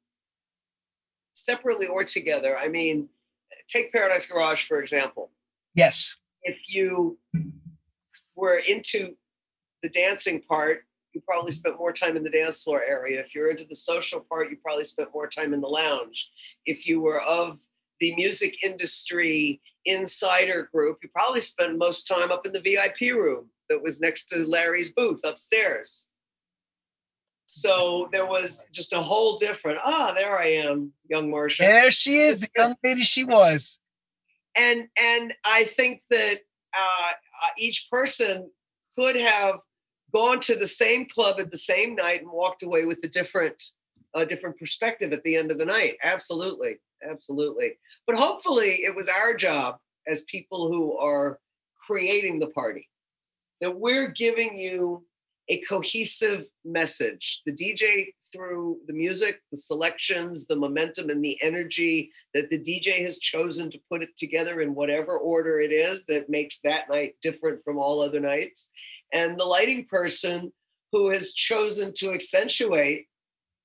separately 1.32 1.87
or 1.87 2.04
together. 2.04 2.58
I 2.58 2.68
mean, 2.68 3.08
take 3.68 3.92
Paradise 3.92 4.26
Garage, 4.26 4.64
for 4.64 4.78
example. 4.78 5.30
Yes. 5.74 6.16
If 6.42 6.56
you 6.68 7.18
were 8.35 8.61
into 8.68 9.16
the 9.82 9.88
dancing 9.88 10.40
part, 10.42 10.85
you 11.14 11.20
probably 11.20 11.53
spent 11.53 11.79
more 11.79 11.92
time 11.92 12.16
in 12.16 12.25
the 12.25 12.31
dance 12.31 12.62
floor 12.62 12.83
area. 12.83 13.20
If 13.20 13.35
you're 13.35 13.51
into 13.51 13.64
the 13.64 13.75
social 13.75 14.20
part, 14.20 14.51
you 14.51 14.57
probably 14.62 14.85
spent 14.85 15.11
more 15.14 15.29
time 15.29 15.53
in 15.55 15.61
the 15.61 15.68
lounge. 15.68 16.31
If 16.66 16.87
you 16.87 17.01
were 17.01 17.20
of 17.20 17.59
the 18.01 18.14
music 18.16 18.64
industry 18.64 19.61
insider 19.85 20.68
group, 20.72 20.98
you 21.03 21.09
probably 21.14 21.40
spent 21.40 21.79
most 21.79 22.07
time 22.07 22.33
up 22.33 22.46
in 22.46 22.53
the 22.53 22.61
VIP 22.61 23.14
room 23.14 23.51
that 23.68 23.83
was 23.83 24.01
next 24.01 24.27
to 24.27 24.46
Larry's 24.46 24.92
booth 24.92 25.20
upstairs. 25.25 26.09
So 27.46 28.09
there 28.12 28.27
was 28.27 28.66
just 28.72 28.92
a 28.92 29.03
whole 29.03 29.37
different, 29.37 29.81
ah, 29.85 30.12
there 30.14 30.38
I 30.38 30.46
am, 30.53 30.92
young 31.09 31.31
Marsha. 31.31 31.59
There 31.59 31.90
she 31.90 32.16
is, 32.16 32.40
the 32.40 32.48
young 32.57 32.77
lady 32.85 33.03
she 33.03 33.25
was. 33.25 33.79
And 34.57 34.88
and 35.01 35.35
I 35.46 35.64
think 35.64 36.03
that 36.11 36.38
uh, 36.77 37.11
uh, 37.44 37.48
each 37.59 37.88
person 37.90 38.51
could 38.94 39.16
have 39.16 39.61
gone 40.12 40.40
to 40.40 40.57
the 40.57 40.68
same 40.68 41.07
club 41.07 41.37
at 41.38 41.51
the 41.51 41.59
same 41.59 41.94
night 41.94 42.20
and 42.20 42.31
walked 42.31 42.62
away 42.62 42.85
with 42.85 43.01
a 43.05 43.09
different 43.09 43.62
a 44.14 44.27
different 44.27 44.59
perspective 44.59 45.11
at 45.12 45.22
the 45.22 45.37
end 45.37 45.51
of 45.51 45.57
the 45.57 45.64
night. 45.64 45.96
Absolutely 46.03 46.77
absolutely. 47.09 47.72
But 48.07 48.16
hopefully, 48.16 48.83
it 48.85 48.94
was 48.94 49.09
our 49.09 49.35
job 49.35 49.77
as 50.07 50.22
people 50.22 50.68
who 50.68 50.96
are 50.96 51.38
creating 51.87 52.38
the 52.38 52.48
party 52.48 52.88
that 53.61 53.79
we're 53.79 54.09
giving 54.09 54.57
you 54.57 55.05
a 55.48 55.61
cohesive 55.61 56.46
message. 56.64 57.42
The 57.46 57.53
DJ 57.53 58.09
through 58.33 58.79
the 58.87 58.94
music, 58.94 59.40
the 59.51 59.59
selections, 59.59 60.46
the 60.46 60.57
momentum, 60.57 61.11
and 61.11 61.22
the 61.22 61.40
energy 61.42 62.11
that 62.33 62.48
the 62.48 62.59
DJ 62.59 63.03
has 63.03 63.18
chosen 63.18 63.70
to 63.70 63.81
put 63.90 64.03
it 64.03 64.16
together 64.16 64.62
in 64.62 64.75
whatever 64.75 65.18
order 65.18 65.61
it 65.61 65.70
is 65.70 66.07
that 66.07 66.31
makes 66.31 66.61
that 66.61 66.88
night 66.88 67.14
different 67.20 67.62
from 67.62 67.77
all 67.77 68.01
other 68.01 68.20
nights. 68.20 68.70
And 69.12 69.38
the 69.38 69.44
lighting 69.44 69.87
person 69.87 70.53
who 70.90 71.11
has 71.11 71.33
chosen 71.33 71.92
to 71.96 72.12
accentuate 72.12 73.07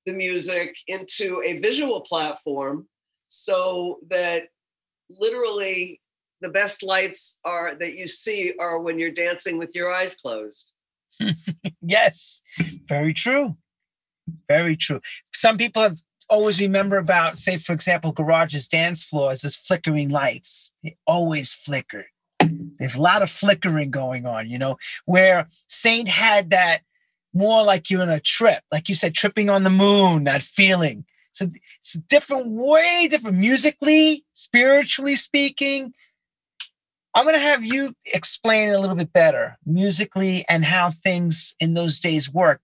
the 0.06 0.12
music 0.12 0.74
into 0.86 1.42
a 1.44 1.58
visual 1.58 2.00
platform 2.00 2.88
so 3.28 3.98
that 4.08 4.44
literally 5.10 6.00
the 6.40 6.48
best 6.48 6.82
lights 6.82 7.38
are 7.44 7.74
that 7.74 7.94
you 7.94 8.06
see 8.06 8.54
are 8.58 8.80
when 8.80 8.98
you're 8.98 9.10
dancing 9.10 9.58
with 9.58 9.74
your 9.74 9.92
eyes 9.92 10.14
closed. 10.14 10.72
yes, 11.82 12.42
very 12.88 13.12
true. 13.12 13.56
Very 14.46 14.76
true. 14.76 15.00
Some 15.32 15.56
people 15.56 15.82
have 15.82 15.98
always 16.28 16.60
remember 16.60 16.98
about, 16.98 17.38
say, 17.38 17.56
for 17.56 17.72
example, 17.72 18.12
garages 18.12 18.68
dance 18.68 19.02
floors 19.02 19.44
as 19.44 19.56
flickering 19.56 20.10
lights. 20.10 20.74
They 20.82 20.96
always 21.06 21.52
flicker. 21.52 22.06
There's 22.78 22.96
a 22.96 23.02
lot 23.02 23.22
of 23.22 23.30
flickering 23.30 23.90
going 23.90 24.26
on, 24.26 24.48
you 24.48 24.58
know, 24.58 24.78
where 25.04 25.48
Saint 25.66 26.08
had 26.08 26.50
that 26.50 26.80
more 27.34 27.62
like 27.64 27.90
you're 27.90 28.02
in 28.02 28.08
a 28.08 28.20
trip, 28.20 28.62
like 28.72 28.88
you 28.88 28.94
said, 28.94 29.14
tripping 29.14 29.50
on 29.50 29.62
the 29.62 29.70
moon, 29.70 30.24
that 30.24 30.42
feeling. 30.42 31.04
It's 31.30 31.40
a, 31.42 31.50
it's 31.78 31.94
a 31.94 32.00
different, 32.00 32.48
way 32.48 33.06
different 33.10 33.36
musically, 33.36 34.24
spiritually 34.32 35.16
speaking. 35.16 35.92
I'm 37.14 37.24
going 37.24 37.36
to 37.36 37.40
have 37.40 37.64
you 37.64 37.94
explain 38.06 38.70
a 38.70 38.78
little 38.78 38.96
bit 38.96 39.12
better 39.12 39.58
musically 39.64 40.44
and 40.48 40.64
how 40.64 40.90
things 40.90 41.54
in 41.60 41.74
those 41.74 41.98
days 42.00 42.32
work 42.32 42.60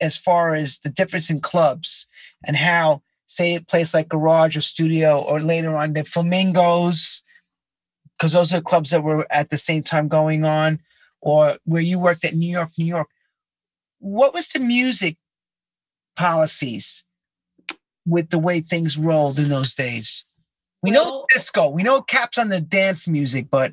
as 0.00 0.16
far 0.16 0.54
as 0.54 0.80
the 0.80 0.90
difference 0.90 1.30
in 1.30 1.40
clubs 1.40 2.08
and 2.44 2.56
how, 2.56 3.02
say, 3.26 3.56
a 3.56 3.60
place 3.60 3.94
like 3.94 4.08
Garage 4.08 4.56
or 4.56 4.60
Studio 4.60 5.20
or 5.20 5.40
later 5.40 5.76
on 5.76 5.92
the 5.92 6.04
Flamingos, 6.04 7.24
because 8.18 8.32
those 8.32 8.52
are 8.52 8.60
clubs 8.60 8.90
that 8.90 9.02
were 9.02 9.26
at 9.30 9.50
the 9.50 9.56
same 9.56 9.82
time 9.82 10.08
going 10.08 10.44
on, 10.44 10.80
or 11.20 11.58
where 11.64 11.82
you 11.82 11.98
worked 12.00 12.24
at 12.24 12.34
New 12.34 12.50
York, 12.50 12.70
New 12.78 12.84
York. 12.84 13.08
What 14.00 14.34
was 14.34 14.48
the 14.48 14.60
music 14.60 15.16
policies 16.16 17.04
with 18.06 18.30
the 18.30 18.38
way 18.38 18.60
things 18.60 18.98
rolled 18.98 19.38
in 19.38 19.48
those 19.48 19.74
days? 19.74 20.24
We 20.82 20.92
well, 20.92 21.04
know 21.04 21.26
disco, 21.30 21.70
we 21.70 21.82
know 21.82 22.02
caps 22.02 22.38
on 22.38 22.48
the 22.48 22.60
dance 22.60 23.08
music, 23.08 23.48
but 23.50 23.72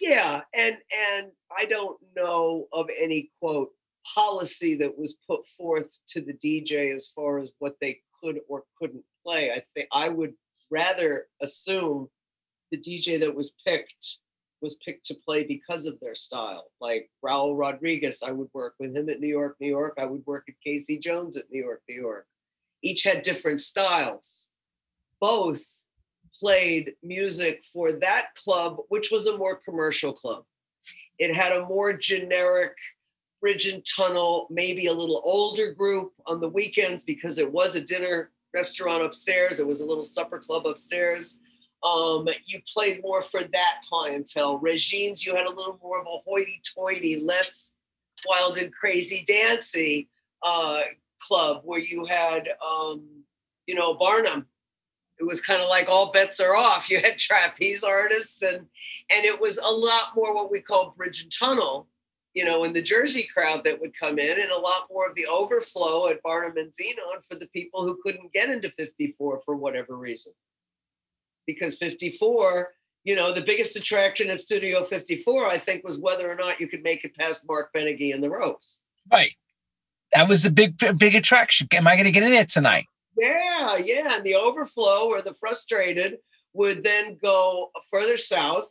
yeah, 0.00 0.42
and 0.54 0.76
and 1.16 1.28
I 1.56 1.64
don't 1.66 1.98
know 2.16 2.66
of 2.72 2.88
any 2.98 3.30
quote 3.40 3.70
policy 4.14 4.76
that 4.76 4.98
was 4.98 5.16
put 5.28 5.46
forth 5.46 5.98
to 6.08 6.20
the 6.20 6.32
DJ 6.32 6.94
as 6.94 7.08
far 7.08 7.38
as 7.38 7.52
what 7.58 7.74
they 7.80 8.00
could 8.22 8.40
or 8.48 8.64
couldn't 8.78 9.04
play. 9.24 9.50
I 9.50 9.62
think 9.74 9.88
I 9.92 10.08
would 10.08 10.34
rather 10.70 11.26
assume 11.42 12.08
the 12.70 12.78
DJ 12.78 13.18
that 13.20 13.34
was 13.34 13.54
picked 13.66 14.18
was 14.60 14.76
picked 14.76 15.06
to 15.06 15.14
play 15.14 15.44
because 15.44 15.86
of 15.86 15.98
their 16.00 16.14
style. 16.14 16.66
Like 16.80 17.10
Raul 17.24 17.58
Rodriguez, 17.58 18.22
I 18.22 18.30
would 18.30 18.50
work 18.52 18.74
with 18.78 18.94
him 18.94 19.08
at 19.08 19.20
New 19.20 19.28
York, 19.28 19.56
New 19.60 19.68
York. 19.68 19.94
I 19.98 20.04
would 20.04 20.26
work 20.26 20.44
at 20.48 20.60
Casey 20.62 20.98
Jones 20.98 21.36
at 21.36 21.50
New 21.50 21.62
York, 21.62 21.82
New 21.88 22.00
York. 22.00 22.26
Each 22.82 23.02
had 23.02 23.22
different 23.22 23.60
styles. 23.60 24.48
Both 25.20 25.62
played 26.38 26.94
music 27.02 27.64
for 27.72 27.92
that 27.92 28.28
club, 28.34 28.78
which 28.88 29.10
was 29.10 29.26
a 29.26 29.36
more 29.36 29.56
commercial 29.56 30.12
club. 30.12 30.44
It 31.18 31.34
had 31.34 31.52
a 31.52 31.66
more 31.66 31.92
generic 31.92 32.72
bridge 33.40 33.66
and 33.66 33.84
tunnel, 33.84 34.46
maybe 34.50 34.86
a 34.86 34.92
little 34.92 35.22
older 35.24 35.72
group 35.72 36.12
on 36.26 36.40
the 36.40 36.48
weekends 36.48 37.04
because 37.04 37.38
it 37.38 37.50
was 37.50 37.74
a 37.74 37.82
dinner 37.82 38.30
restaurant 38.54 39.02
upstairs. 39.02 39.60
It 39.60 39.66
was 39.66 39.80
a 39.80 39.86
little 39.86 40.04
supper 40.04 40.38
club 40.38 40.66
upstairs. 40.66 41.38
Um, 41.82 42.28
you 42.44 42.60
played 42.72 43.02
more 43.02 43.22
for 43.22 43.40
that 43.42 43.80
clientele. 43.88 44.58
Regine's, 44.58 45.24
you 45.24 45.34
had 45.34 45.46
a 45.46 45.50
little 45.50 45.78
more 45.82 46.00
of 46.00 46.06
a 46.06 46.18
hoity-toity, 46.18 47.22
less 47.22 47.72
wild 48.26 48.58
and 48.58 48.72
crazy 48.72 49.24
dancy 49.26 50.08
uh, 50.42 50.82
club 51.20 51.62
where 51.64 51.80
you 51.80 52.04
had, 52.04 52.48
um, 52.66 53.06
you 53.66 53.74
know, 53.74 53.94
Barnum. 53.94 54.46
It 55.18 55.26
was 55.26 55.42
kind 55.42 55.60
of 55.60 55.68
like 55.68 55.88
all 55.88 56.12
bets 56.12 56.40
are 56.40 56.56
off. 56.56 56.90
You 56.90 57.00
had 57.00 57.18
trapeze 57.18 57.84
artists, 57.84 58.42
and 58.42 58.56
and 58.56 59.24
it 59.24 59.38
was 59.38 59.58
a 59.58 59.70
lot 59.70 60.16
more 60.16 60.34
what 60.34 60.50
we 60.50 60.60
call 60.60 60.94
bridge 60.96 61.22
and 61.22 61.32
tunnel 61.32 61.88
you 62.34 62.44
know, 62.44 62.64
in 62.64 62.72
the 62.72 62.82
Jersey 62.82 63.28
crowd 63.32 63.64
that 63.64 63.80
would 63.80 63.98
come 63.98 64.18
in, 64.18 64.40
and 64.40 64.50
a 64.50 64.58
lot 64.58 64.86
more 64.90 65.08
of 65.08 65.14
the 65.14 65.26
overflow 65.26 66.08
at 66.08 66.22
Barnum 66.22 66.56
and 66.56 66.72
Xenon 66.72 67.24
for 67.28 67.36
the 67.36 67.48
people 67.48 67.82
who 67.84 67.98
couldn't 68.02 68.32
get 68.32 68.50
into 68.50 68.70
54 68.70 69.42
for 69.44 69.56
whatever 69.56 69.96
reason. 69.96 70.32
Because 71.52 71.78
54, 71.78 72.72
you 73.04 73.16
know, 73.16 73.32
the 73.32 73.40
biggest 73.40 73.76
attraction 73.76 74.30
at 74.30 74.40
Studio 74.40 74.84
54, 74.84 75.46
I 75.46 75.58
think, 75.58 75.84
was 75.84 75.98
whether 75.98 76.30
or 76.30 76.34
not 76.34 76.60
you 76.60 76.68
could 76.68 76.82
make 76.82 77.04
it 77.04 77.16
past 77.16 77.44
Marc 77.46 77.72
Benecke 77.74 78.14
and 78.14 78.22
the 78.22 78.30
ropes. 78.30 78.82
Right. 79.10 79.32
That 80.14 80.28
was 80.28 80.42
the 80.42 80.50
big, 80.50 80.76
big 80.98 81.14
attraction. 81.14 81.68
Am 81.72 81.86
I 81.86 81.94
going 81.94 82.04
to 82.04 82.12
get 82.12 82.22
in 82.22 82.32
it 82.32 82.48
tonight? 82.48 82.86
Yeah, 83.16 83.76
yeah. 83.76 84.16
And 84.16 84.24
the 84.24 84.34
overflow 84.34 85.08
or 85.08 85.22
the 85.22 85.34
frustrated 85.34 86.18
would 86.52 86.82
then 86.82 87.16
go 87.22 87.70
further 87.90 88.16
south 88.16 88.68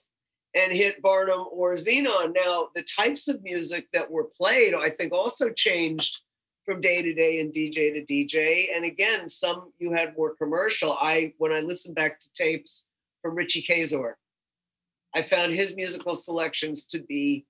and 0.55 0.71
hit 0.71 1.01
Barnum 1.01 1.45
or 1.51 1.73
Xenon. 1.75 2.33
Now, 2.35 2.69
the 2.75 2.83
types 2.83 3.27
of 3.27 3.41
music 3.43 3.87
that 3.93 4.11
were 4.11 4.27
played, 4.37 4.73
I 4.73 4.89
think, 4.89 5.13
also 5.13 5.49
changed 5.49 6.23
from 6.69 6.81
day 6.81 7.01
to 7.01 7.13
day 7.15 7.39
and 7.39 7.51
DJ 7.51 7.93
to 7.93 8.05
DJ. 8.05 8.67
And 8.75 8.85
again, 8.85 9.27
some 9.27 9.73
you 9.79 9.91
had 9.91 10.15
more 10.15 10.35
commercial. 10.35 10.95
I 11.01 11.33
when 11.39 11.51
I 11.51 11.61
listened 11.61 11.95
back 11.95 12.19
to 12.19 12.31
tapes 12.33 12.89
from 13.23 13.33
Richie 13.33 13.65
Kaczor, 13.67 14.13
I 15.15 15.23
found 15.23 15.51
his 15.51 15.75
musical 15.75 16.13
selections 16.13 16.85
to 16.87 16.99
be 16.99 17.47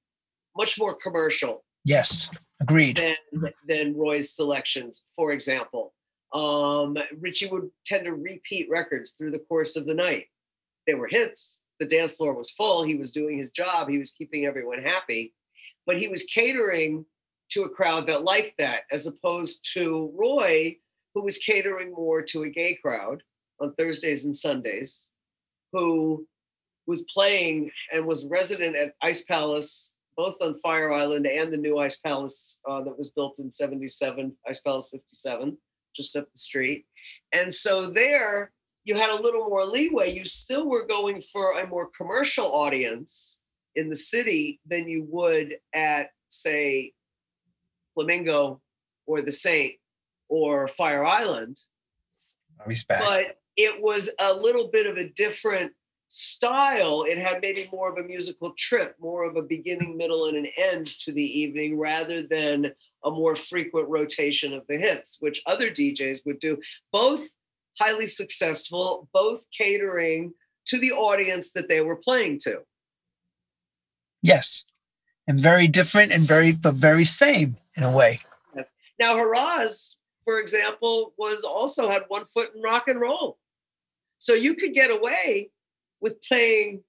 much 0.55 0.79
more 0.79 0.95
commercial. 0.95 1.65
Yes, 1.83 2.31
agreed. 2.61 2.95
Than 2.95 3.51
than 3.67 3.97
Roy's 3.97 4.31
selections, 4.31 5.03
for 5.17 5.33
example. 5.33 5.93
Um, 6.33 6.97
Richie 7.19 7.49
would 7.49 7.71
tend 7.85 8.05
to 8.05 8.13
repeat 8.13 8.69
records 8.69 9.11
through 9.11 9.31
the 9.31 9.39
course 9.49 9.75
of 9.75 9.85
the 9.85 9.95
night. 9.95 10.27
They 10.87 10.93
were 10.93 11.07
hits, 11.07 11.63
the 11.81 11.85
dance 11.85 12.15
floor 12.15 12.33
was 12.33 12.51
full. 12.51 12.83
He 12.83 12.95
was 12.95 13.11
doing 13.11 13.37
his 13.37 13.51
job. 13.51 13.89
He 13.89 13.97
was 13.97 14.11
keeping 14.11 14.45
everyone 14.45 14.81
happy, 14.81 15.33
but 15.85 15.97
he 15.97 16.07
was 16.07 16.23
catering 16.23 17.05
to 17.51 17.63
a 17.63 17.69
crowd 17.69 18.07
that 18.07 18.23
liked 18.23 18.57
that, 18.59 18.83
as 18.91 19.07
opposed 19.07 19.67
to 19.73 20.11
Roy, 20.15 20.77
who 21.13 21.23
was 21.23 21.37
catering 21.37 21.91
more 21.91 22.21
to 22.21 22.43
a 22.43 22.49
gay 22.49 22.75
crowd 22.75 23.23
on 23.59 23.73
Thursdays 23.73 24.25
and 24.25 24.35
Sundays, 24.35 25.11
who 25.71 26.27
was 26.87 27.03
playing 27.03 27.71
and 27.93 28.05
was 28.05 28.25
resident 28.27 28.75
at 28.75 28.93
Ice 29.01 29.23
Palace, 29.23 29.95
both 30.17 30.35
on 30.41 30.59
Fire 30.59 30.91
Island 30.91 31.27
and 31.27 31.51
the 31.51 31.57
new 31.57 31.77
Ice 31.77 31.97
Palace 31.99 32.59
uh, 32.69 32.81
that 32.83 32.97
was 32.97 33.11
built 33.11 33.39
in 33.39 33.51
77, 33.51 34.35
Ice 34.47 34.61
Palace 34.61 34.89
57, 34.91 35.57
just 35.95 36.15
up 36.15 36.25
the 36.31 36.39
street. 36.39 36.85
And 37.31 37.53
so 37.53 37.89
there, 37.89 38.51
you 38.85 38.95
had 38.95 39.11
a 39.11 39.21
little 39.21 39.47
more 39.47 39.65
leeway. 39.65 40.11
You 40.11 40.25
still 40.25 40.67
were 40.67 40.85
going 40.85 41.21
for 41.21 41.59
a 41.59 41.67
more 41.67 41.89
commercial 41.95 42.51
audience 42.51 43.39
in 43.75 43.89
the 43.89 43.95
city 43.95 44.59
than 44.65 44.89
you 44.89 45.05
would 45.09 45.57
at, 45.73 46.09
say, 46.29 46.93
Flamingo 47.99 48.61
or 49.05 49.21
the 49.21 49.31
Saint 49.31 49.73
or 50.29 50.67
Fire 50.67 51.05
Island. 51.05 51.59
Respect. 52.65 53.03
But 53.03 53.39
it 53.57 53.81
was 53.81 54.09
a 54.19 54.33
little 54.33 54.69
bit 54.71 54.85
of 54.85 54.97
a 54.97 55.09
different 55.09 55.73
style. 56.07 57.03
It 57.03 57.17
had 57.17 57.41
maybe 57.41 57.69
more 57.71 57.91
of 57.91 57.97
a 57.97 58.07
musical 58.07 58.53
trip, 58.57 58.95
more 58.99 59.23
of 59.23 59.35
a 59.35 59.41
beginning, 59.41 59.97
middle, 59.97 60.27
and 60.27 60.37
an 60.37 60.47
end 60.57 60.87
to 60.99 61.11
the 61.11 61.39
evening 61.39 61.77
rather 61.77 62.23
than 62.23 62.71
a 63.03 63.11
more 63.11 63.35
frequent 63.35 63.89
rotation 63.89 64.53
of 64.53 64.65
the 64.67 64.77
hits, 64.77 65.17
which 65.19 65.41
other 65.45 65.69
DJs 65.69 66.25
would 66.25 66.39
do. 66.39 66.57
Both 66.91 67.27
highly 67.79 68.05
successful, 68.05 69.09
both 69.13 69.45
catering 69.51 70.33
to 70.67 70.79
the 70.79 70.91
audience 70.91 71.51
that 71.53 71.67
they 71.67 71.81
were 71.81 71.95
playing 71.95 72.39
to. 72.39 72.59
Yes. 74.21 74.65
And 75.27 75.39
very 75.39 75.67
different 75.67 76.11
and 76.11 76.23
very, 76.23 76.51
but 76.51 76.75
very 76.75 77.05
same 77.05 77.57
in 77.79 77.85
a 77.85 77.91
way. 77.91 78.19
Now, 78.99 79.17
Hurrah's, 79.17 79.97
for 80.25 80.39
example, 80.39 81.13
was 81.17 81.43
also 81.43 81.89
had 81.89 82.03
one 82.09 82.25
foot 82.25 82.51
in 82.55 82.61
rock 82.61 82.87
and 82.87 82.99
roll. 82.99 83.37
So 84.17 84.33
you 84.33 84.55
could 84.55 84.73
get 84.73 84.91
away 84.91 85.51
with 86.01 86.21
playing 86.21 86.83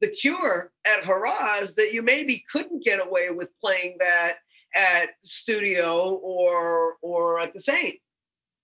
the 0.00 0.08
cure 0.08 0.72
at 0.84 1.04
Hurrah's 1.04 1.76
that 1.76 1.92
you 1.92 2.02
maybe 2.02 2.44
couldn't 2.50 2.84
get 2.84 3.04
away 3.04 3.30
with 3.30 3.50
playing 3.60 3.96
that 4.00 4.38
at 4.74 5.10
studio 5.22 6.14
or 6.14 6.96
or 7.02 7.38
at 7.38 7.52
the 7.52 7.60
Saint 7.60 8.00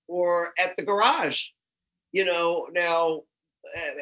or 0.09 0.53
at 0.59 0.75
the 0.77 0.83
garage 0.83 1.45
you 2.13 2.25
know, 2.25 2.69
now 2.73 3.23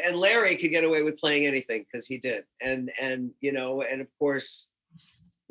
and 0.05 0.17
Larry 0.17 0.57
could 0.57 0.71
get 0.71 0.85
away 0.85 1.03
with 1.03 1.19
playing 1.19 1.47
anything 1.47 1.85
because 1.85 2.07
he 2.07 2.19
did. 2.19 2.45
And 2.61 2.91
and 3.01 3.31
you 3.41 3.53
know, 3.53 3.83
and 3.83 4.01
of 4.01 4.09
course, 4.19 4.71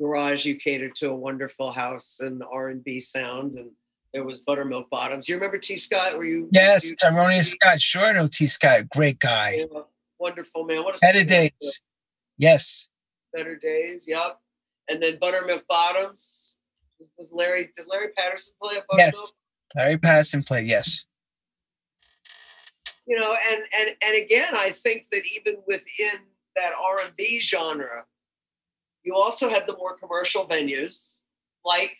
Garage 0.00 0.44
you 0.44 0.56
catered 0.56 0.94
to 0.96 1.10
a 1.10 1.14
wonderful 1.16 1.72
house 1.72 2.20
and 2.20 2.42
R 2.52 2.68
and 2.68 2.84
B 2.84 3.00
sound, 3.00 3.56
and 3.58 3.70
There 4.12 4.24
was 4.24 4.42
Buttermilk 4.42 4.90
Bottoms. 4.90 5.28
You 5.28 5.36
remember 5.36 5.58
T. 5.58 5.76
Scott? 5.76 6.16
Were 6.16 6.24
you? 6.24 6.48
Yes, 6.52 6.90
you, 6.90 6.96
Tyronia 6.96 7.44
Scott. 7.44 7.80
Sure, 7.80 8.04
I 8.06 8.12
know 8.12 8.28
T. 8.28 8.46
Scott. 8.46 8.88
Great 8.90 9.18
guy. 9.18 9.64
Yeah, 9.72 9.80
wonderful 10.18 10.64
man. 10.64 10.84
What 10.84 10.96
a 10.96 10.98
Better 11.00 11.24
days. 11.24 11.80
Yes. 12.38 12.88
Better 13.32 13.56
days. 13.56 14.04
Yep. 14.06 14.38
And 14.88 15.02
then 15.02 15.18
Buttermilk 15.20 15.64
Bottoms. 15.68 16.56
Was 17.18 17.32
Larry? 17.32 17.70
Did 17.76 17.86
Larry 17.88 18.08
Patterson 18.16 18.54
play 18.62 18.76
at 18.76 18.86
Buttermilk? 18.88 19.14
Yes. 19.16 19.32
Larry 19.74 19.98
Patterson 19.98 20.42
played. 20.42 20.68
Yes. 20.68 21.04
you 23.06 23.16
know 23.18 23.34
and 23.50 23.62
and 23.78 23.96
and 24.04 24.16
again 24.22 24.52
i 24.54 24.70
think 24.70 25.06
that 25.12 25.22
even 25.36 25.56
within 25.66 26.18
that 26.56 26.72
r&b 26.82 27.38
genre 27.40 28.04
you 29.06 29.14
also 29.14 29.48
had 29.48 29.62
the 29.66 29.76
more 29.76 29.96
commercial 29.96 30.46
venues 30.46 31.20
like 31.64 31.96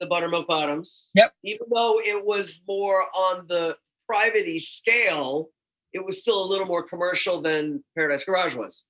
the 0.00 0.06
buttermilk 0.06 0.46
bottoms 0.46 1.10
Yep. 1.14 1.32
even 1.44 1.66
though 1.72 1.98
it 2.00 2.24
was 2.24 2.60
more 2.68 3.02
on 3.14 3.46
the 3.48 3.76
private 4.06 4.46
scale 4.60 5.48
it 5.92 6.04
was 6.04 6.20
still 6.20 6.44
a 6.44 6.46
little 6.46 6.66
more 6.66 6.82
commercial 6.82 7.40
than 7.40 7.82
paradise 7.96 8.24
garage 8.24 8.54
was 8.54 8.84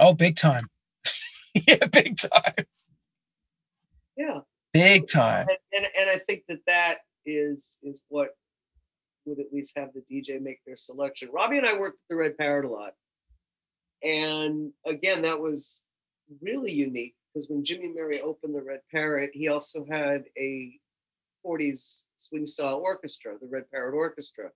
Oh, 0.00 0.12
big 0.12 0.36
time. 0.36 0.68
yeah, 1.66 1.86
big 1.86 2.18
time. 2.18 2.66
yeah 4.16 4.40
Big 4.74 5.08
time. 5.08 5.46
and, 5.48 5.58
and 5.84 5.86
and 5.98 6.10
i 6.10 6.16
think 6.26 6.42
that 6.48 6.58
that 6.66 6.96
is 7.26 7.78
is 7.82 8.00
what 8.08 8.30
would 9.24 9.38
at 9.40 9.46
least 9.52 9.76
have 9.76 9.88
the 9.94 10.02
dj 10.10 10.40
make 10.40 10.58
their 10.66 10.76
selection 10.76 11.28
robbie 11.32 11.58
and 11.58 11.66
i 11.66 11.76
worked 11.76 11.96
at 11.96 12.08
the 12.10 12.16
red 12.16 12.36
parrot 12.38 12.64
a 12.64 12.68
lot 12.68 12.92
and 14.02 14.70
again 14.86 15.22
that 15.22 15.40
was 15.40 15.82
really 16.40 16.72
unique 16.72 17.14
because 17.32 17.48
when 17.48 17.64
jimmy 17.64 17.88
murray 17.88 18.20
opened 18.20 18.54
the 18.54 18.62
red 18.62 18.80
parrot 18.90 19.30
he 19.32 19.48
also 19.48 19.84
had 19.90 20.24
a 20.38 20.78
40s 21.44 22.04
swing 22.16 22.46
style 22.46 22.76
orchestra 22.76 23.34
the 23.40 23.48
red 23.48 23.70
parrot 23.70 23.94
orchestra 23.94 24.50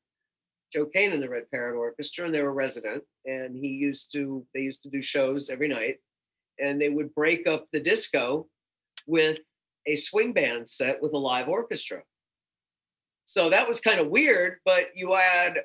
joe 0.72 0.87
kane 0.87 1.12
and 1.12 1.22
the 1.22 1.28
red 1.28 1.50
parrot 1.50 1.76
orchestra 1.76 2.24
and 2.24 2.35
they 2.35 2.42
were 2.42 2.52
resident 2.52 3.02
and 3.24 3.56
he 3.56 3.68
used 3.68 4.12
to 4.12 4.46
they 4.54 4.61
used 4.61 4.82
to 4.82 4.90
do 4.90 5.00
shows 5.00 5.50
every 5.50 5.68
night 5.68 5.98
and 6.58 6.80
they 6.80 6.88
would 6.88 7.14
break 7.14 7.46
up 7.46 7.66
the 7.72 7.80
disco 7.80 8.46
with 9.06 9.38
a 9.87 9.96
swing 9.96 10.32
band 10.32 10.68
set 10.68 11.02
with 11.02 11.12
a 11.12 11.18
live 11.18 11.48
orchestra. 11.48 12.02
So 13.24 13.50
that 13.50 13.68
was 13.68 13.80
kind 13.80 14.00
of 14.00 14.08
weird, 14.08 14.58
but 14.64 14.88
you 14.94 15.14
had 15.14 15.62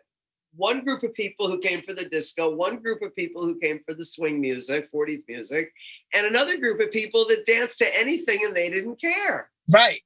one 0.55 0.83
group 0.83 1.03
of 1.03 1.13
people 1.13 1.47
who 1.47 1.59
came 1.59 1.81
for 1.83 1.93
the 1.93 2.05
disco, 2.05 2.53
one 2.53 2.77
group 2.77 3.01
of 3.01 3.15
people 3.15 3.43
who 3.43 3.59
came 3.59 3.79
for 3.85 3.93
the 3.93 4.03
swing 4.03 4.41
music, 4.41 4.91
40s 4.91 5.23
music, 5.27 5.71
and 6.13 6.25
another 6.25 6.57
group 6.57 6.79
of 6.79 6.91
people 6.91 7.27
that 7.27 7.45
danced 7.45 7.79
to 7.79 7.97
anything 7.97 8.39
and 8.43 8.55
they 8.55 8.69
didn't 8.69 8.99
care. 8.99 9.49
Right. 9.69 10.01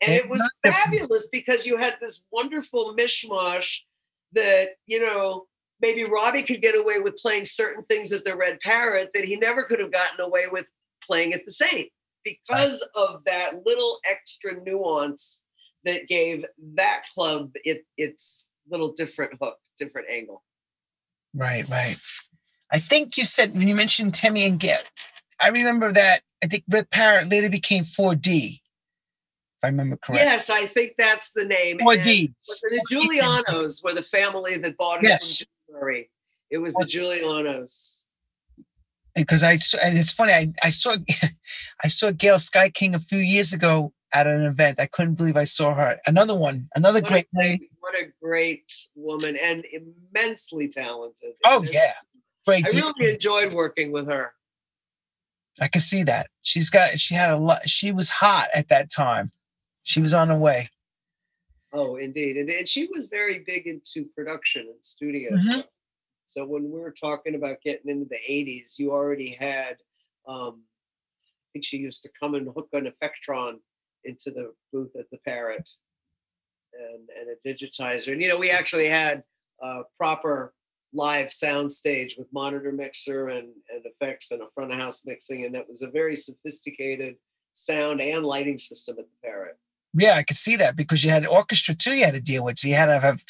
And 0.00 0.12
it 0.12 0.28
was 0.28 0.42
fabulous 0.64 1.28
because 1.28 1.66
you 1.66 1.76
had 1.76 1.96
this 2.00 2.24
wonderful 2.32 2.96
mishmash 2.98 3.80
that, 4.32 4.70
you 4.86 5.00
know, 5.04 5.46
maybe 5.80 6.04
Robbie 6.04 6.42
could 6.42 6.60
get 6.60 6.78
away 6.78 6.98
with 6.98 7.16
playing 7.16 7.44
certain 7.44 7.84
things 7.84 8.12
at 8.12 8.24
the 8.24 8.36
Red 8.36 8.58
Parrot 8.60 9.10
that 9.14 9.24
he 9.24 9.36
never 9.36 9.62
could 9.62 9.78
have 9.78 9.92
gotten 9.92 10.20
away 10.20 10.46
with 10.50 10.66
playing 11.04 11.34
at 11.34 11.44
the 11.44 11.52
Saint 11.52 11.88
because 12.24 12.86
of 12.94 13.22
that 13.24 13.64
little 13.64 14.00
extra 14.08 14.60
nuance 14.64 15.44
that 15.84 16.08
gave 16.08 16.44
that 16.74 17.02
club 17.14 17.50
it, 17.64 17.84
its 17.96 18.48
little 18.68 18.92
different 18.92 19.34
hook, 19.40 19.58
different 19.78 20.08
angle. 20.10 20.42
Right, 21.34 21.68
right. 21.68 21.96
I 22.70 22.78
think 22.78 23.16
you 23.16 23.24
said 23.24 23.54
when 23.54 23.68
you 23.68 23.74
mentioned 23.74 24.14
Timmy 24.14 24.44
and 24.44 24.58
Get, 24.58 24.84
I 25.40 25.48
remember 25.48 25.92
that. 25.92 26.22
I 26.42 26.46
think 26.46 26.64
Red 26.68 26.90
Parrot 26.90 27.28
later 27.28 27.48
became 27.48 27.84
4D, 27.84 28.54
if 28.54 28.60
I 29.62 29.68
remember 29.68 29.96
correctly. 29.96 30.24
Yes, 30.26 30.50
I 30.50 30.66
think 30.66 30.94
that's 30.98 31.32
the 31.32 31.44
name. 31.44 31.78
4D. 31.78 32.26
And 32.26 32.34
the 32.70 32.82
Giulianos 32.92 33.84
were 33.84 33.94
the 33.94 34.02
family 34.02 34.56
that 34.56 34.76
bought 34.76 35.04
it 35.04 35.08
Yes. 35.08 35.44
from 35.66 35.80
Murray. 35.80 36.10
It 36.50 36.58
was 36.58 36.74
the 36.74 36.84
Giulianos. 36.84 38.04
Because 39.14 39.42
I 39.44 39.56
saw- 39.56 39.78
and 39.82 39.98
it's 39.98 40.12
funny. 40.12 40.32
I, 40.32 40.52
I 40.62 40.70
saw 40.70 40.96
I 41.84 41.88
saw 41.88 42.10
Gail 42.12 42.38
Sky 42.38 42.70
King 42.70 42.94
a 42.94 42.98
few 42.98 43.18
years 43.18 43.52
ago 43.52 43.92
at 44.12 44.26
an 44.26 44.42
event. 44.42 44.80
I 44.80 44.86
couldn't 44.86 45.14
believe 45.14 45.36
I 45.36 45.44
saw 45.44 45.74
her. 45.74 46.00
Another 46.06 46.34
one, 46.34 46.68
another 46.74 47.00
What 47.00 47.08
great 47.10 47.28
lady. 47.34 47.68
What 47.92 48.02
a 48.02 48.12
great 48.22 48.72
woman 48.94 49.36
and 49.36 49.64
immensely 49.70 50.68
talented. 50.68 51.32
Oh 51.44 51.60
And 51.60 51.68
yeah, 51.72 51.92
great. 52.46 52.64
I 52.64 52.68
really 52.68 53.12
enjoyed 53.12 53.52
working 53.52 53.92
with 53.92 54.06
her. 54.06 54.32
I 55.60 55.68
can 55.68 55.80
see 55.82 56.02
that. 56.04 56.28
She's 56.40 56.70
got. 56.70 56.98
She 56.98 57.14
had 57.14 57.30
a 57.30 57.36
lot. 57.36 57.68
She 57.68 57.92
was 57.92 58.08
hot 58.08 58.48
at 58.54 58.68
that 58.68 58.90
time. 58.90 59.30
She 59.82 60.00
was 60.00 60.14
on 60.14 60.28
the 60.28 60.36
way. 60.36 60.70
Oh, 61.74 61.96
indeed. 61.96 62.36
And, 62.38 62.48
and 62.48 62.66
she 62.66 62.88
was 62.92 63.06
very 63.08 63.40
big 63.40 63.66
into 63.66 64.06
production 64.14 64.62
and 64.68 64.82
studio 64.84 65.32
Mhm. 65.32 65.40
stuff. 65.40 65.66
So 66.26 66.46
when 66.46 66.64
we 66.70 66.80
were 66.80 66.92
talking 66.98 67.34
about 67.34 67.60
getting 67.62 67.90
into 67.90 68.06
the 68.08 68.18
80s, 68.26 68.78
you 68.78 68.92
already 68.92 69.36
had, 69.38 69.76
um, 70.26 70.62
I 71.26 71.48
think 71.52 71.64
she 71.64 71.76
used 71.78 72.02
to 72.04 72.10
come 72.18 72.34
and 72.34 72.48
hook 72.54 72.68
an 72.72 72.86
Effectron 72.90 73.58
into 74.04 74.30
the 74.30 74.54
booth 74.72 74.94
at 74.98 75.10
the 75.10 75.18
Parrot 75.18 75.68
and, 76.78 77.08
and 77.18 77.28
a 77.30 77.48
digitizer. 77.48 78.12
And, 78.12 78.22
you 78.22 78.28
know, 78.28 78.36
we 78.36 78.50
actually 78.50 78.88
had 78.88 79.22
a 79.62 79.82
proper 79.98 80.54
live 80.92 81.32
sound 81.32 81.72
stage 81.72 82.16
with 82.18 82.28
monitor 82.32 82.72
mixer 82.72 83.28
and, 83.28 83.48
and 83.70 83.84
effects 83.84 84.30
and 84.30 84.42
a 84.42 84.46
front 84.54 84.72
of 84.72 84.78
house 84.78 85.04
mixing. 85.06 85.44
And 85.44 85.54
that 85.54 85.68
was 85.68 85.82
a 85.82 85.88
very 85.88 86.16
sophisticated 86.16 87.16
sound 87.54 88.00
and 88.00 88.24
lighting 88.24 88.58
system 88.58 88.96
at 88.98 89.04
the 89.04 89.28
Parrot. 89.28 89.58
Yeah, 89.94 90.14
I 90.14 90.22
could 90.22 90.36
see 90.36 90.56
that 90.56 90.76
because 90.76 91.04
you 91.04 91.10
had 91.10 91.26
orchestra 91.26 91.74
too. 91.74 91.94
You 91.94 92.04
had 92.04 92.14
to 92.14 92.20
deal 92.20 92.44
with. 92.44 92.58
So 92.58 92.68
you 92.68 92.74
had 92.74 92.86
to 92.86 92.98
have 92.98 93.22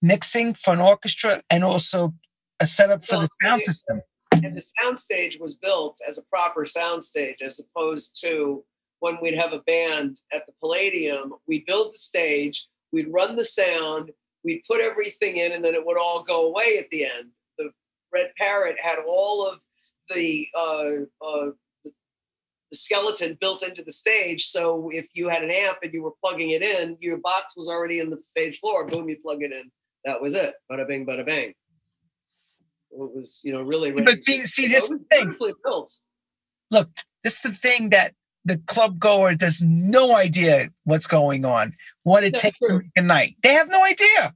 mixing 0.00 0.54
for 0.54 0.74
an 0.74 0.80
orchestra 0.80 1.42
and 1.48 1.62
also 1.62 2.14
a 2.60 2.66
setup 2.66 3.04
for 3.04 3.20
the 3.20 3.28
sound 3.42 3.60
system. 3.60 4.02
and 4.32 4.56
the 4.56 4.72
sound 4.82 4.98
stage 4.98 5.38
was 5.40 5.54
built 5.54 5.98
as 6.06 6.18
a 6.18 6.22
proper 6.24 6.66
sound 6.66 7.04
stage 7.04 7.38
as 7.44 7.60
opposed 7.60 8.20
to 8.22 8.64
when 9.02 9.18
we'd 9.20 9.34
have 9.34 9.52
a 9.52 9.58
band 9.66 10.20
at 10.32 10.46
the 10.46 10.52
Palladium, 10.60 11.34
we'd 11.48 11.66
build 11.66 11.92
the 11.92 11.98
stage, 11.98 12.68
we'd 12.92 13.12
run 13.12 13.34
the 13.34 13.44
sound, 13.44 14.12
we'd 14.44 14.62
put 14.64 14.80
everything 14.80 15.38
in, 15.38 15.50
and 15.50 15.64
then 15.64 15.74
it 15.74 15.84
would 15.84 15.98
all 15.98 16.22
go 16.22 16.46
away 16.46 16.78
at 16.78 16.88
the 16.90 17.04
end. 17.04 17.30
The 17.58 17.70
Red 18.14 18.30
Parrot 18.38 18.78
had 18.80 19.00
all 19.04 19.44
of 19.44 19.58
the 20.14 20.46
uh, 20.56 21.26
uh, 21.26 21.50
the, 21.82 21.92
skeleton 22.72 23.36
built 23.40 23.66
into 23.66 23.82
the 23.82 23.90
stage. 23.90 24.44
So 24.44 24.88
if 24.92 25.08
you 25.14 25.28
had 25.28 25.42
an 25.42 25.50
amp 25.50 25.78
and 25.82 25.92
you 25.92 26.04
were 26.04 26.12
plugging 26.24 26.50
it 26.50 26.62
in, 26.62 26.96
your 27.00 27.16
box 27.16 27.54
was 27.56 27.68
already 27.68 27.98
in 27.98 28.08
the 28.08 28.22
stage 28.24 28.60
floor. 28.60 28.86
Boom, 28.86 29.08
you 29.08 29.16
plug 29.20 29.42
it 29.42 29.50
in. 29.50 29.68
That 30.04 30.22
was 30.22 30.34
it. 30.34 30.54
Bada 30.70 30.86
bing, 30.86 31.04
bada 31.04 31.26
bang. 31.26 31.48
It 31.48 31.54
was, 32.92 33.40
you 33.42 33.52
know, 33.52 33.62
really. 33.62 33.90
But 33.90 34.22
see- 34.22 34.44
see, 34.44 34.68
the 34.68 35.00
thing. 35.10 35.36
built. 35.64 35.98
Look, 36.70 36.88
this 37.24 37.36
is 37.36 37.42
the 37.42 37.50
thing 37.50 37.90
that 37.90 38.14
the 38.44 38.58
club 38.66 38.98
goer 38.98 39.34
does 39.34 39.62
no 39.62 40.16
idea 40.16 40.70
what's 40.84 41.06
going 41.06 41.44
on, 41.44 41.74
what 42.02 42.24
it 42.24 42.32
That's 42.32 42.42
takes 42.42 42.58
to 42.58 42.66
true. 42.66 42.78
make 42.78 42.90
a 42.96 43.02
night. 43.02 43.36
They 43.42 43.52
have 43.52 43.68
no 43.70 43.84
idea. 43.84 44.34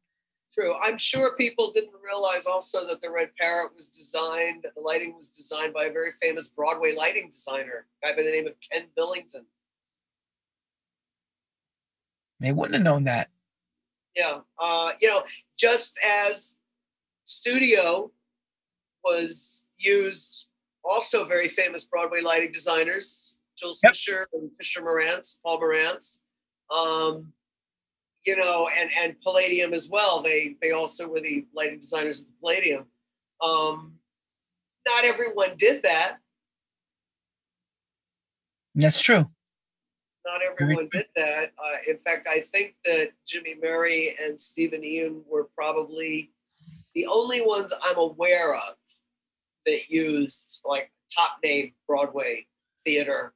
True. 0.52 0.74
I'm 0.82 0.96
sure 0.96 1.36
people 1.36 1.70
didn't 1.70 1.92
realize 2.02 2.46
also 2.46 2.86
that 2.86 3.02
the 3.02 3.10
Red 3.10 3.30
Parrot 3.38 3.74
was 3.74 3.90
designed, 3.90 4.64
the 4.74 4.80
lighting 4.80 5.14
was 5.14 5.28
designed 5.28 5.74
by 5.74 5.84
a 5.84 5.92
very 5.92 6.12
famous 6.22 6.48
Broadway 6.48 6.94
lighting 6.96 7.28
designer, 7.30 7.86
a 8.02 8.06
guy 8.06 8.16
by 8.16 8.22
the 8.22 8.30
name 8.30 8.46
of 8.46 8.54
Ken 8.72 8.86
Billington. 8.96 9.44
They 12.40 12.52
wouldn't 12.52 12.74
have 12.74 12.84
known 12.84 13.04
that. 13.04 13.28
Yeah. 14.14 14.40
Uh, 14.58 14.92
you 15.00 15.08
know, 15.08 15.24
just 15.58 15.98
as 16.30 16.56
studio 17.24 18.10
was 19.04 19.66
used, 19.76 20.46
also 20.82 21.24
very 21.24 21.48
famous 21.48 21.84
Broadway 21.84 22.22
lighting 22.22 22.52
designers, 22.52 23.36
Jules 23.56 23.80
Yep. 23.82 23.92
Fisher 23.92 24.28
and 24.32 24.50
Fisher 24.56 24.82
Marantz, 24.82 25.40
Paul 25.42 25.60
Marantz. 25.60 26.20
Um, 26.70 27.32
you 28.24 28.36
know, 28.36 28.68
and 28.76 28.90
and 28.98 29.20
Palladium 29.20 29.72
as 29.72 29.88
well. 29.88 30.20
They 30.20 30.56
they 30.60 30.72
also 30.72 31.06
were 31.08 31.20
the 31.20 31.46
lighting 31.54 31.78
designers 31.78 32.20
of 32.20 32.26
the 32.26 32.32
Palladium. 32.40 32.86
Um, 33.42 33.94
not 34.86 35.04
everyone 35.04 35.56
did 35.56 35.82
that. 35.84 36.18
That's 38.74 39.00
true. 39.00 39.30
Not 40.26 40.40
everyone 40.42 40.88
did 40.90 41.06
that. 41.14 41.52
Uh, 41.56 41.76
in 41.88 41.98
fact, 41.98 42.26
I 42.28 42.40
think 42.40 42.74
that 42.84 43.10
Jimmy 43.26 43.54
Murray 43.62 44.16
and 44.20 44.38
Stephen 44.38 44.82
Ian 44.84 45.22
were 45.28 45.48
probably 45.54 46.32
the 46.94 47.06
only 47.06 47.40
ones 47.42 47.72
I'm 47.84 47.98
aware 47.98 48.56
of 48.56 48.74
that 49.66 49.88
used 49.88 50.62
like 50.64 50.90
top 51.16 51.38
name 51.44 51.72
Broadway 51.86 52.46
theater 52.84 53.34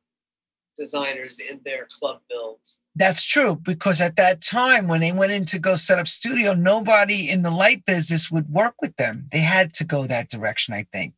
designers 0.80 1.38
in 1.38 1.60
their 1.64 1.86
club 1.86 2.20
builds. 2.28 2.78
That's 2.96 3.22
true 3.22 3.54
because 3.54 4.00
at 4.00 4.16
that 4.16 4.40
time 4.40 4.88
when 4.88 5.00
they 5.00 5.12
went 5.12 5.30
in 5.30 5.44
to 5.46 5.58
go 5.58 5.76
set 5.76 5.98
up 5.98 6.08
studio, 6.08 6.54
nobody 6.54 7.30
in 7.30 7.42
the 7.42 7.50
light 7.50 7.84
business 7.84 8.30
would 8.30 8.48
work 8.48 8.74
with 8.80 8.96
them. 8.96 9.28
They 9.30 9.40
had 9.40 9.72
to 9.74 9.84
go 9.84 10.06
that 10.06 10.30
direction, 10.30 10.74
I 10.74 10.86
think. 10.92 11.14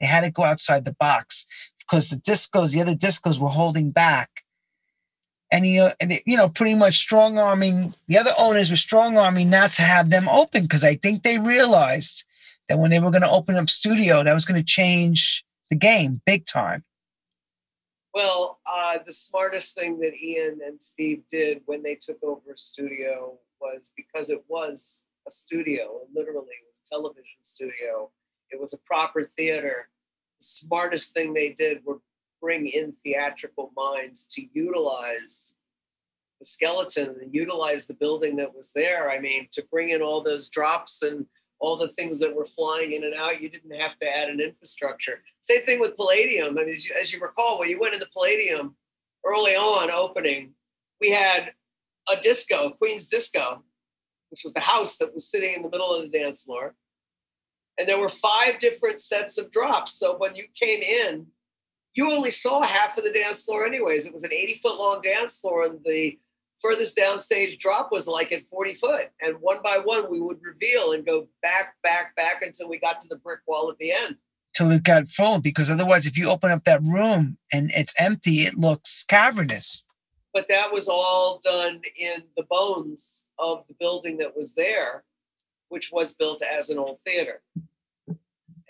They 0.00 0.06
had 0.06 0.20
to 0.20 0.30
go 0.30 0.44
outside 0.44 0.84
the 0.84 0.96
box 1.00 1.46
because 1.78 2.10
the 2.10 2.16
discos, 2.16 2.72
the 2.72 2.82
other 2.82 2.94
discos 2.94 3.40
were 3.40 3.48
holding 3.48 3.90
back 3.90 4.44
and 5.50 5.64
he, 5.64 5.80
uh, 5.80 5.92
you 6.26 6.36
know, 6.36 6.48
pretty 6.48 6.74
much 6.74 6.96
strong 6.96 7.38
arming 7.38 7.94
the 8.08 8.18
other 8.18 8.34
owners 8.36 8.70
were 8.70 8.76
strong 8.76 9.16
arming 9.16 9.48
not 9.48 9.72
to 9.74 9.82
have 9.82 10.10
them 10.10 10.28
open 10.28 10.62
because 10.62 10.84
I 10.84 10.96
think 10.96 11.22
they 11.22 11.38
realized 11.38 12.24
that 12.68 12.78
when 12.78 12.90
they 12.90 13.00
were 13.00 13.10
going 13.10 13.22
to 13.22 13.30
open 13.30 13.56
up 13.56 13.70
studio, 13.70 14.22
that 14.22 14.34
was 14.34 14.44
going 14.44 14.60
to 14.60 14.66
change 14.66 15.44
the 15.70 15.76
game 15.76 16.20
big 16.26 16.46
time. 16.46 16.84
Well, 18.16 18.60
uh, 18.64 18.96
the 19.04 19.12
smartest 19.12 19.74
thing 19.74 20.00
that 20.00 20.14
Ian 20.14 20.60
and 20.66 20.80
Steve 20.80 21.24
did 21.30 21.60
when 21.66 21.82
they 21.82 21.96
took 21.96 22.16
over 22.22 22.56
studio 22.56 23.38
was 23.60 23.92
because 23.94 24.30
it 24.30 24.42
was 24.48 25.04
a 25.28 25.30
studio, 25.30 26.00
literally 26.14 26.46
it 26.48 26.64
was 26.66 26.80
a 26.82 26.88
television 26.88 27.36
studio. 27.42 28.10
It 28.48 28.58
was 28.58 28.72
a 28.72 28.78
proper 28.86 29.26
theater. 29.36 29.90
The 30.40 30.46
smartest 30.46 31.12
thing 31.12 31.34
they 31.34 31.52
did 31.52 31.84
were 31.84 31.98
bring 32.40 32.68
in 32.68 32.94
theatrical 33.04 33.70
minds 33.76 34.24
to 34.28 34.46
utilize 34.54 35.54
the 36.40 36.46
skeleton 36.46 37.16
and 37.20 37.34
utilize 37.34 37.86
the 37.86 37.92
building 37.92 38.36
that 38.36 38.54
was 38.54 38.72
there. 38.74 39.10
I 39.10 39.18
mean, 39.18 39.48
to 39.52 39.62
bring 39.70 39.90
in 39.90 40.00
all 40.00 40.22
those 40.22 40.48
drops 40.48 41.02
and 41.02 41.26
all 41.58 41.76
the 41.76 41.88
things 41.88 42.18
that 42.20 42.34
were 42.34 42.44
flying 42.44 42.92
in 42.92 43.04
and 43.04 43.14
out, 43.14 43.40
you 43.40 43.48
didn't 43.48 43.78
have 43.78 43.98
to 43.98 44.08
add 44.08 44.28
an 44.28 44.40
infrastructure. 44.40 45.22
Same 45.40 45.64
thing 45.64 45.80
with 45.80 45.96
Palladium. 45.96 46.58
I 46.58 46.64
mean, 46.64 46.68
as 46.68 46.86
you, 46.86 46.94
as 47.00 47.12
you 47.12 47.20
recall, 47.20 47.58
when 47.58 47.68
you 47.68 47.80
went 47.80 47.94
into 47.94 48.06
Palladium 48.12 48.76
early 49.24 49.52
on 49.52 49.90
opening, 49.90 50.52
we 51.00 51.10
had 51.10 51.52
a 52.12 52.20
disco, 52.20 52.70
Queen's 52.70 53.06
Disco, 53.06 53.64
which 54.30 54.42
was 54.44 54.52
the 54.52 54.60
house 54.60 54.98
that 54.98 55.14
was 55.14 55.28
sitting 55.28 55.54
in 55.54 55.62
the 55.62 55.70
middle 55.70 55.92
of 55.92 56.02
the 56.02 56.18
dance 56.18 56.44
floor. 56.44 56.74
And 57.78 57.88
there 57.88 57.98
were 57.98 58.08
five 58.08 58.58
different 58.58 59.00
sets 59.00 59.38
of 59.38 59.50
drops. 59.50 59.92
So 59.92 60.16
when 60.16 60.34
you 60.34 60.44
came 60.60 60.82
in, 60.82 61.26
you 61.94 62.10
only 62.10 62.30
saw 62.30 62.62
half 62.62 62.98
of 62.98 63.04
the 63.04 63.12
dance 63.12 63.44
floor, 63.44 63.66
anyways. 63.66 64.06
It 64.06 64.14
was 64.14 64.24
an 64.24 64.32
80 64.32 64.54
foot 64.56 64.78
long 64.78 65.00
dance 65.02 65.40
floor, 65.40 65.64
and 65.64 65.80
the 65.84 66.18
furthest 66.60 66.96
downstage 66.96 67.58
drop 67.58 67.90
was 67.92 68.06
like 68.06 68.32
at 68.32 68.46
40 68.46 68.74
foot. 68.74 69.10
And 69.20 69.36
one 69.40 69.58
by 69.62 69.78
one, 69.82 70.10
we 70.10 70.20
would 70.20 70.38
reveal 70.42 70.92
and 70.92 71.04
go 71.04 71.28
back, 71.42 71.74
back, 71.82 72.14
back 72.16 72.42
until 72.42 72.68
we 72.68 72.78
got 72.78 73.00
to 73.00 73.08
the 73.08 73.16
brick 73.16 73.40
wall 73.46 73.70
at 73.70 73.78
the 73.78 73.92
end. 73.92 74.16
Till 74.54 74.70
it 74.70 74.84
got 74.84 75.10
full, 75.10 75.38
because 75.38 75.70
otherwise, 75.70 76.06
if 76.06 76.16
you 76.16 76.30
open 76.30 76.50
up 76.50 76.64
that 76.64 76.82
room 76.82 77.36
and 77.52 77.70
it's 77.76 77.94
empty, 77.98 78.40
it 78.40 78.54
looks 78.54 79.04
cavernous. 79.04 79.84
But 80.32 80.48
that 80.48 80.72
was 80.72 80.88
all 80.88 81.40
done 81.42 81.82
in 81.98 82.22
the 82.36 82.42
bones 82.44 83.26
of 83.38 83.64
the 83.68 83.74
building 83.78 84.18
that 84.18 84.36
was 84.36 84.54
there, 84.54 85.04
which 85.68 85.90
was 85.92 86.14
built 86.14 86.42
as 86.42 86.70
an 86.70 86.78
old 86.78 87.00
theater. 87.00 87.42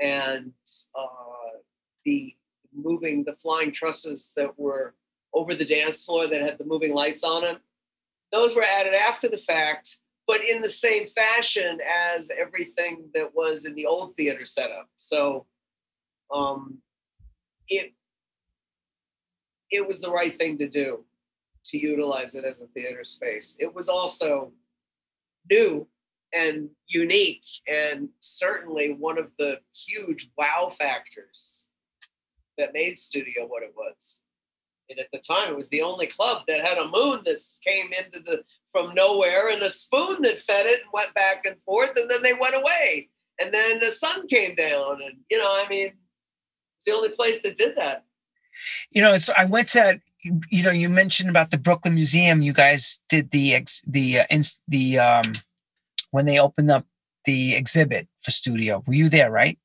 And 0.01 0.53
uh, 0.94 1.59
the 2.05 2.35
moving, 2.75 3.25
the 3.25 3.35
flying 3.35 3.72
trusses 3.72 4.33
that 4.37 4.59
were 4.59 4.94
over 5.33 5.55
the 5.55 5.64
dance 5.64 6.05
floor 6.05 6.27
that 6.27 6.42
had 6.42 6.59
the 6.59 6.64
moving 6.64 6.94
lights 6.94 7.22
on 7.22 7.42
them, 7.42 7.59
those 8.33 8.57
were 8.57 8.65
added 8.79 8.95
after 8.95 9.29
the 9.29 9.39
fact, 9.39 9.99
but 10.27 10.45
in 10.45 10.61
the 10.61 10.69
same 10.69 11.07
fashion 11.07 11.79
as 12.15 12.31
everything 12.37 13.09
that 13.15 13.35
was 13.35 13.65
in 13.65 13.75
the 13.75 13.87
old 13.87 14.15
theater 14.17 14.45
setup. 14.45 14.89
So 14.97 15.47
um, 16.35 16.79
it 17.69 17.93
it 19.71 19.87
was 19.87 20.01
the 20.01 20.11
right 20.11 20.37
thing 20.37 20.59
to 20.59 20.69
do 20.69 21.05
to 21.65 21.79
utilize 21.79 22.35
it 22.37 22.45
as 22.45 22.62
a 22.62 22.67
theater 22.69 23.03
space. 23.03 23.57
It 23.59 23.75
was 23.75 23.89
also 23.89 24.53
new 25.51 25.87
and 26.35 26.69
unique 26.89 27.45
and 27.69 28.09
certainly 28.21 28.93
one 28.93 29.19
of 29.19 29.33
the 29.39 29.61
huge 29.73 30.31
wow 30.37 30.71
factors 30.77 31.67
that 32.59 32.73
made 32.73 32.99
studio 32.99 33.47
what 33.47 33.62
it 33.62 33.73
was 33.77 34.21
and 34.88 34.99
at 34.99 35.09
the 35.12 35.18
time, 35.18 35.53
it 35.53 35.57
was 35.57 35.68
the 35.70 35.83
only 35.83 36.07
club 36.07 36.42
that 36.49 36.64
had 36.64 36.79
a 36.79 36.88
moon 36.88 37.20
that 37.25 37.42
came 37.66 37.92
into 37.92 38.20
the 38.20 38.44
from 38.70 38.94
nowhere 38.94 39.49
and 39.49 39.62
a 39.62 39.70
spoon 39.70 40.18
that 40.22 40.38
fed 40.38 40.66
it 40.66 40.83
and 40.83 40.90
went 40.92 41.14
back 41.14 41.44
and 41.46 41.61
forth, 41.62 41.90
and 41.96 42.11
then 42.11 42.22
they 42.22 42.35
went 42.35 42.55
away. 42.55 43.09
And 43.40 43.53
then 43.53 43.81
the 43.81 43.90
sun 43.90 44.27
came 44.29 44.55
down, 44.55 45.03
and 45.03 45.18
you 45.31 45.38
know, 45.38 45.49
I 45.49 45.66
mean, 45.68 45.92
it's 46.77 46.85
the 46.87 46.92
only 46.92 47.11
place 47.11 47.42
that 47.42 47.57
did 47.57 47.77
that. 47.77 48.05
You 48.90 49.03
know, 49.03 49.14
it's 49.14 49.31
I 49.37 49.44
went 49.44 49.68
to 49.68 50.01
you 50.51 50.62
know 50.62 50.70
you 50.70 50.88
mentioned 50.88 51.31
about 51.31 51.51
the 51.51 51.59
Brooklyn 51.59 51.94
Museum. 51.94 52.42
You 52.42 52.53
guys 52.53 53.01
did 53.09 53.31
the 53.31 53.55
ex, 53.55 53.83
the 53.87 54.20
uh, 54.20 54.42
the 54.68 54.99
um 54.99 55.33
when 56.11 56.27
they 56.27 56.38
opened 56.38 56.70
up 56.70 56.87
the 57.25 57.55
exhibit 57.55 58.09
for 58.20 58.31
studio. 58.31 58.83
Were 58.87 58.94
you 58.94 59.09
there, 59.09 59.31
right? 59.31 59.59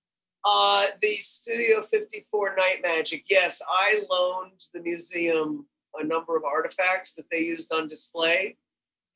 Uh, 0.43 0.87
the 1.01 1.15
Studio 1.17 1.81
54 1.83 2.55
Night 2.55 2.79
Magic. 2.83 3.25
Yes, 3.29 3.61
I 3.67 4.01
loaned 4.09 4.61
the 4.73 4.81
museum 4.81 5.67
a 5.99 6.03
number 6.05 6.37
of 6.37 6.43
artifacts 6.43 7.15
that 7.15 7.25
they 7.31 7.39
used 7.39 7.71
on 7.73 7.87
display. 7.87 8.55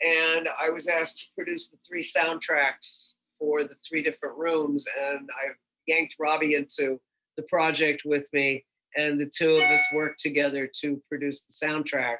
And 0.05 0.49
I 0.59 0.69
was 0.69 0.87
asked 0.87 1.19
to 1.19 1.25
produce 1.35 1.69
the 1.69 1.77
three 1.87 2.03
soundtracks 2.03 3.13
for 3.39 3.63
the 3.63 3.75
three 3.87 4.03
different 4.03 4.37
rooms. 4.37 4.85
And 4.99 5.29
I 5.31 5.53
yanked 5.87 6.15
Robbie 6.19 6.55
into 6.55 6.99
the 7.37 7.43
project 7.43 8.03
with 8.05 8.27
me. 8.33 8.65
And 8.97 9.19
the 9.19 9.29
two 9.33 9.57
of 9.57 9.63
us 9.63 9.83
worked 9.93 10.19
together 10.19 10.69
to 10.81 11.01
produce 11.09 11.43
the 11.43 11.67
soundtrack 11.67 12.17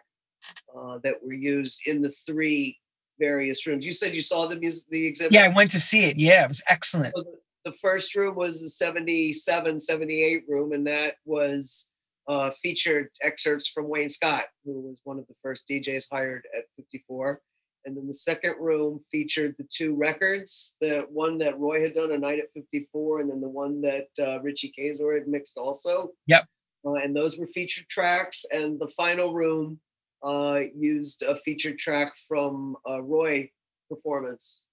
uh, 0.78 1.00
that 1.04 1.16
were 1.24 1.34
used 1.34 1.82
in 1.86 2.02
the 2.02 2.12
three 2.12 2.80
various 3.18 3.66
rooms. 3.66 3.86
You 3.86 3.94
said 3.94 4.14
you 4.14 4.22
saw 4.22 4.46
the 4.46 4.58
music, 4.58 4.90
the 4.90 5.08
exhibit. 5.08 5.34
Yeah, 5.34 5.46
I 5.46 5.50
went 5.50 5.72
to 5.72 5.80
see 5.80 6.06
it. 6.06 6.18
Yeah, 6.18 6.44
it 6.44 6.48
was 6.50 6.62
excellent. 6.68 7.14
So 7.16 7.24
the, 7.24 7.38
the 7.66 7.74
first 7.74 8.16
room 8.16 8.36
was 8.36 8.62
a 8.62 8.70
77, 8.70 9.80
78 9.80 10.44
room, 10.48 10.72
and 10.72 10.86
that 10.86 11.16
was 11.26 11.92
uh, 12.28 12.52
featured 12.62 13.10
excerpts 13.22 13.68
from 13.68 13.90
Wayne 13.90 14.10
Scott, 14.10 14.46
who 14.64 14.82
was 14.82 15.02
one 15.04 15.18
of 15.18 15.28
the 15.28 15.34
first 15.42 15.68
DJs 15.68 16.06
hired 16.12 16.46
at 16.56 16.66
54. 16.78 17.42
And 17.86 17.98
then 17.98 18.08
the 18.08 18.14
second 18.14 18.56
room 18.60 19.00
featured 19.12 19.56
the 19.58 19.68
two 19.72 19.96
records, 19.96 20.78
the 20.80 21.06
one 21.10 21.38
that 21.40 21.60
Roy 21.60 21.82
had 21.82 21.94
done, 21.94 22.12
A 22.12 22.18
Night 22.18 22.40
at 22.40 22.52
54, 22.54 23.22
and 23.22 23.30
then 23.30 23.42
the 23.42 23.50
one 23.50 23.82
that 23.82 24.08
uh, 24.20 24.42
Richie 24.42 24.74
Kaczor 24.78 25.16
had 25.16 25.28
mixed 25.28 25.58
also. 25.58 26.12
Yep. 26.28 26.46
Uh, 26.86 26.94
and 26.94 27.16
those 27.16 27.38
were 27.38 27.48
featured 27.48 27.88
tracks. 27.90 28.46
And 28.52 28.80
the 28.80 28.88
final 28.88 29.34
room 29.34 29.80
uh, 30.24 30.62
used 30.76 31.24
a 31.24 31.36
featured 31.36 31.78
track 31.78 32.14
from 32.28 32.76
a 32.88 33.02
Roy 33.02 33.52
performance 33.90 34.66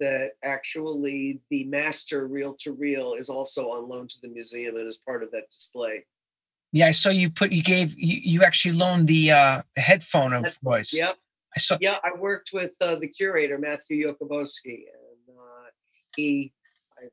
that 0.00 0.32
actually 0.42 1.40
the 1.50 1.64
master 1.64 2.26
reel 2.26 2.54
to 2.60 2.72
reel 2.72 3.14
is 3.14 3.28
also 3.28 3.68
on 3.70 3.88
loan 3.88 4.08
to 4.08 4.16
the 4.22 4.28
museum 4.28 4.76
and 4.76 4.88
is 4.88 4.96
part 4.96 5.22
of 5.22 5.30
that 5.30 5.48
display. 5.50 6.04
Yeah, 6.72 6.86
I 6.86 6.90
saw 6.92 7.10
you 7.10 7.30
put 7.30 7.52
you 7.52 7.62
gave 7.62 7.98
you, 7.98 8.20
you 8.22 8.44
actually 8.44 8.74
loaned 8.74 9.08
the 9.08 9.32
uh 9.32 9.62
headphone 9.76 10.32
of 10.32 10.56
voice. 10.62 10.92
Yep. 10.92 11.16
I 11.56 11.60
saw 11.60 11.78
Yeah, 11.80 11.98
I 12.02 12.18
worked 12.18 12.50
with 12.52 12.72
uh, 12.80 12.96
the 12.96 13.08
curator 13.08 13.58
Matthew 13.58 14.06
Yokobosky 14.06 14.84
and 14.94 15.36
uh, 15.36 15.70
he 16.16 16.52
I 16.96 17.08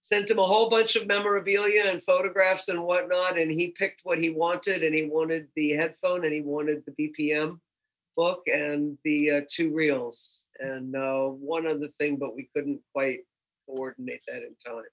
sent 0.00 0.30
him 0.30 0.38
a 0.38 0.46
whole 0.46 0.70
bunch 0.70 0.96
of 0.96 1.06
memorabilia 1.06 1.84
and 1.86 2.02
photographs 2.02 2.68
and 2.68 2.82
whatnot 2.84 3.38
and 3.38 3.50
he 3.50 3.68
picked 3.68 4.00
what 4.04 4.18
he 4.18 4.30
wanted 4.30 4.82
and 4.82 4.94
he 4.94 5.04
wanted 5.04 5.48
the 5.56 5.70
headphone 5.70 6.24
and 6.24 6.32
he 6.32 6.40
wanted 6.40 6.84
the 6.86 6.92
BPM 6.92 7.58
book 8.16 8.42
and 8.46 8.98
the 9.04 9.30
uh, 9.30 9.40
two 9.48 9.72
reels 9.74 10.46
and 10.58 10.94
uh, 10.94 11.24
one 11.24 11.66
other 11.66 11.88
thing, 11.98 12.16
but 12.16 12.34
we 12.34 12.48
couldn't 12.54 12.80
quite 12.92 13.20
coordinate 13.66 14.20
that 14.26 14.42
in 14.42 14.54
time. 14.64 14.84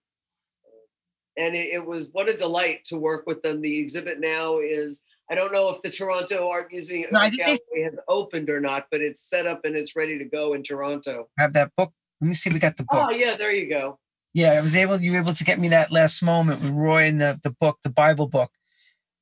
And 1.37 1.55
it, 1.55 1.69
it, 1.73 1.85
was 1.85 2.09
what 2.11 2.29
a 2.29 2.33
delight 2.35 2.83
to 2.85 2.97
work 2.97 3.25
with 3.25 3.41
them. 3.41 3.61
The 3.61 3.79
exhibit 3.79 4.19
now 4.19 4.59
is 4.59 5.03
I 5.29 5.35
don't 5.35 5.53
know 5.53 5.69
if 5.69 5.81
the 5.81 5.89
Toronto 5.89 6.49
Art 6.49 6.67
Museum 6.71 7.09
no, 7.11 7.19
Art 7.19 7.31
Gallery 7.31 7.59
they, 7.73 7.81
has 7.83 7.97
opened 8.09 8.49
or 8.49 8.59
not, 8.59 8.87
but 8.91 8.99
it's 8.99 9.21
set 9.29 9.47
up 9.47 9.61
and 9.63 9.75
it's 9.75 9.95
ready 9.95 10.17
to 10.17 10.25
go 10.25 10.53
in 10.53 10.61
Toronto. 10.61 11.29
Have 11.39 11.53
that 11.53 11.71
book. 11.77 11.93
Let 12.19 12.27
me 12.27 12.33
see 12.33 12.49
we 12.49 12.59
got 12.59 12.75
the 12.75 12.83
book. 12.83 13.07
Oh 13.07 13.09
yeah, 13.11 13.37
there 13.37 13.51
you 13.51 13.69
go. 13.69 13.97
Yeah, 14.33 14.51
I 14.53 14.61
was 14.61 14.75
able. 14.75 15.01
You 15.01 15.13
were 15.13 15.19
able 15.19 15.33
to 15.33 15.43
get 15.43 15.59
me 15.59 15.69
that 15.69 15.91
last 15.91 16.21
moment 16.21 16.61
with 16.61 16.71
Roy 16.71 17.05
and 17.05 17.21
the 17.21 17.39
the 17.43 17.51
book, 17.51 17.79
the 17.83 17.89
Bible 17.89 18.27
book. 18.27 18.51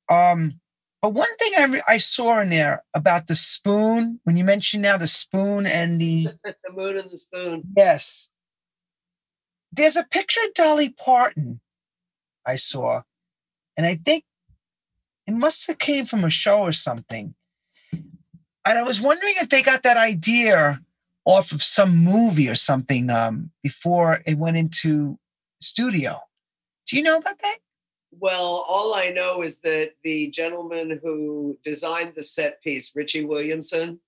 Um, 0.08 0.60
but 1.02 1.10
one 1.10 1.34
thing 1.38 1.52
I, 1.58 1.64
re- 1.64 1.82
I 1.88 1.96
saw 1.96 2.40
in 2.40 2.50
there 2.50 2.84
about 2.94 3.26
the 3.26 3.34
spoon, 3.34 4.20
when 4.24 4.36
you 4.36 4.44
mentioned 4.44 4.82
now 4.82 4.98
the 4.98 5.06
spoon 5.06 5.66
and 5.66 6.00
the 6.00 6.28
the 6.44 6.72
moon 6.72 6.98
and 6.98 7.10
the 7.10 7.16
spoon. 7.16 7.62
Yes. 7.76 8.30
There's 9.72 9.96
a 9.96 10.04
picture 10.04 10.40
of 10.46 10.54
Dolly 10.54 10.90
Parton 10.90 11.60
I 12.44 12.56
saw, 12.56 13.02
and 13.76 13.86
I 13.86 13.94
think 13.96 14.24
it 15.26 15.32
must 15.32 15.66
have 15.68 15.78
came 15.78 16.04
from 16.04 16.24
a 16.24 16.30
show 16.30 16.60
or 16.60 16.72
something. 16.72 17.34
And 17.92 18.78
I 18.78 18.82
was 18.82 19.00
wondering 19.00 19.34
if 19.38 19.48
they 19.48 19.62
got 19.62 19.84
that 19.84 19.96
idea 19.96 20.80
off 21.24 21.52
of 21.52 21.62
some 21.62 21.96
movie 21.96 22.48
or 22.48 22.54
something 22.54 23.10
um, 23.10 23.50
before 23.62 24.22
it 24.26 24.38
went 24.38 24.56
into 24.56 25.18
studio. 25.60 26.20
Do 26.86 26.96
you 26.96 27.02
know 27.02 27.18
about 27.18 27.38
that? 27.38 27.58
Well, 28.12 28.64
all 28.68 28.94
I 28.94 29.10
know 29.10 29.42
is 29.42 29.60
that 29.60 29.92
the 30.02 30.30
gentleman 30.30 30.98
who 31.02 31.58
designed 31.64 32.14
the 32.16 32.22
set 32.22 32.60
piece, 32.62 32.94
Richie 32.94 33.24
Williamson, 33.24 34.00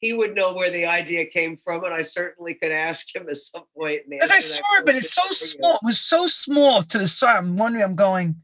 he 0.00 0.12
would 0.12 0.34
know 0.34 0.52
where 0.54 0.70
the 0.70 0.86
idea 0.86 1.26
came 1.26 1.56
from, 1.56 1.84
and 1.84 1.92
I 1.92 2.02
certainly 2.02 2.54
could 2.54 2.72
ask 2.72 3.14
him 3.14 3.28
at 3.28 3.36
some 3.36 3.64
point. 3.76 4.02
Because 4.08 4.30
I 4.30 4.40
saw 4.40 4.62
it, 4.78 4.86
but 4.86 4.94
it's 4.94 5.12
so 5.12 5.22
small. 5.30 5.74
It 5.74 5.80
was 5.84 6.00
so 6.00 6.26
small 6.26 6.82
to 6.82 6.98
the 6.98 7.08
side. 7.08 7.36
I'm 7.36 7.56
wondering. 7.56 7.84
I'm 7.84 7.96
going. 7.96 8.36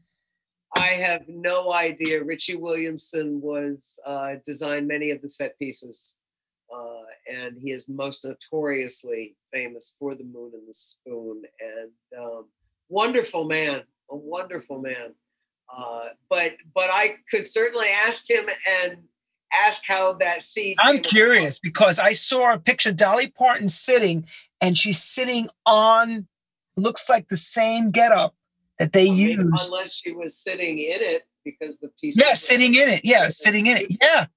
I 0.75 0.87
have 0.87 1.21
no 1.29 1.73
idea. 1.73 2.23
Richie 2.23 2.57
Williamson 2.57 3.39
was 3.41 3.99
uh, 4.05 4.33
designed 4.45 4.87
many 4.87 5.11
of 5.11 5.21
the 5.21 5.29
set 5.29 5.57
pieces, 5.57 6.17
uh, 6.73 7.33
and 7.33 7.57
he 7.57 7.71
is 7.71 7.87
most 7.87 8.25
notoriously 8.25 9.37
famous 9.53 9.95
for 9.97 10.15
the 10.15 10.25
Moon 10.25 10.51
and 10.53 10.67
the 10.67 10.73
Spoon. 10.73 11.43
And 11.61 12.21
um, 12.21 12.45
wonderful 12.89 13.45
man, 13.45 13.83
a 14.09 14.15
wonderful 14.15 14.81
man. 14.81 15.13
Uh, 15.75 16.05
but 16.29 16.53
but 16.73 16.89
I 16.91 17.15
could 17.29 17.47
certainly 17.47 17.87
ask 18.05 18.29
him 18.29 18.45
and 18.83 18.97
ask 19.67 19.83
how 19.87 20.13
that 20.13 20.41
seat. 20.41 20.77
I'm 20.79 20.99
curious 20.99 21.59
because 21.59 21.99
I 21.99 22.11
saw 22.11 22.53
a 22.53 22.59
picture 22.59 22.91
Dolly 22.91 23.27
Parton 23.27 23.69
sitting, 23.69 24.25
and 24.61 24.77
she's 24.77 25.01
sitting 25.01 25.49
on 25.65 26.27
looks 26.77 27.09
like 27.09 27.29
the 27.29 27.37
same 27.37 27.91
getup 27.91 28.35
that 28.79 28.93
they 28.93 29.07
well, 29.07 29.15
use. 29.15 29.69
Unless 29.71 30.01
she 30.03 30.11
was 30.11 30.35
sitting 30.37 30.77
in 30.77 30.99
it 31.01 31.23
because 31.43 31.77
the 31.77 31.89
piece. 31.99 32.17
Yeah, 32.17 32.33
sitting 32.33 32.75
in 32.75 32.89
it. 32.89 33.01
Yeah, 33.03 33.29
sitting 33.29 33.67
in 33.67 33.77
it. 33.77 33.97
Yeah. 34.01 34.27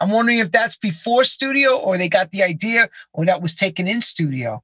I'm 0.00 0.10
wondering 0.10 0.38
if 0.38 0.52
that's 0.52 0.78
before 0.78 1.24
studio 1.24 1.76
or 1.76 1.98
they 1.98 2.08
got 2.08 2.30
the 2.30 2.42
idea 2.42 2.88
or 3.12 3.26
that 3.26 3.42
was 3.42 3.54
taken 3.54 3.88
in 3.88 4.00
studio 4.00 4.62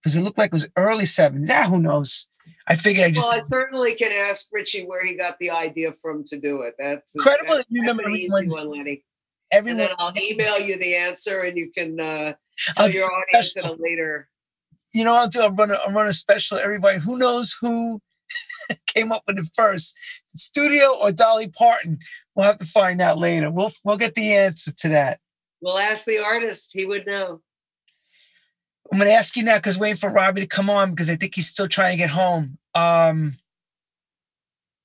because 0.00 0.16
it 0.16 0.22
looked 0.22 0.38
like 0.38 0.48
it 0.48 0.52
was 0.52 0.68
early 0.76 1.04
70s. 1.04 1.48
Yeah, 1.48 1.68
who 1.68 1.80
knows? 1.80 2.28
I 2.68 2.74
figured 2.74 3.06
I 3.06 3.10
just. 3.10 3.28
Well, 3.28 3.38
I 3.38 3.42
certainly 3.42 3.94
can 3.94 4.12
ask 4.12 4.46
Richie 4.52 4.84
where 4.86 5.04
he 5.04 5.16
got 5.16 5.38
the 5.38 5.50
idea 5.50 5.92
from 5.92 6.24
to 6.24 6.38
do 6.38 6.62
it. 6.62 6.74
That's 6.78 7.14
incredible. 7.14 7.56
That's, 7.56 7.66
you 7.70 7.80
remember 7.82 8.04
one, 8.28 8.70
Lenny. 8.70 9.04
Everyone, 9.52 9.80
and 9.80 9.90
then 9.90 9.96
I'll 9.98 10.12
email 10.18 10.58
you 10.58 10.76
the 10.76 10.96
answer 10.96 11.42
and 11.42 11.56
you 11.56 11.70
can 11.70 12.00
uh, 12.00 12.34
tell 12.74 12.86
I'll 12.86 12.90
your 12.90 13.04
audience 13.06 13.52
in 13.54 13.64
a 13.64 13.72
later. 13.78 14.28
You 14.92 15.04
know, 15.04 15.14
I'll 15.14 15.28
do. 15.28 15.42
I'll 15.42 15.52
run 15.52 15.70
a, 15.70 15.74
I'll 15.74 15.92
run 15.92 16.08
a 16.08 16.12
special. 16.12 16.58
Everybody 16.58 16.98
who 16.98 17.16
knows 17.16 17.56
who 17.60 18.00
came 18.88 19.12
up 19.12 19.22
with 19.26 19.38
it 19.38 19.48
first, 19.54 19.96
studio 20.34 20.96
or 21.00 21.12
Dolly 21.12 21.48
Parton. 21.48 21.98
We'll 22.34 22.46
have 22.46 22.58
to 22.58 22.66
find 22.66 23.00
out 23.00 23.18
later. 23.18 23.50
We'll 23.50 23.72
we'll 23.84 23.98
get 23.98 24.16
the 24.16 24.32
answer 24.32 24.72
to 24.72 24.88
that. 24.88 25.20
We'll 25.60 25.78
ask 25.78 26.04
the 26.04 26.18
artist; 26.18 26.72
he 26.74 26.84
would 26.84 27.06
know. 27.06 27.40
I'm 28.92 28.98
going 28.98 29.08
to 29.08 29.14
ask 29.14 29.36
you 29.36 29.42
now 29.42 29.56
because 29.56 29.78
waiting 29.78 29.96
for 29.96 30.10
Robbie 30.10 30.42
to 30.42 30.46
come 30.46 30.70
on 30.70 30.90
because 30.90 31.10
I 31.10 31.16
think 31.16 31.34
he's 31.34 31.48
still 31.48 31.68
trying 31.68 31.92
to 31.92 31.98
get 31.98 32.10
home. 32.10 32.58
Um, 32.74 33.36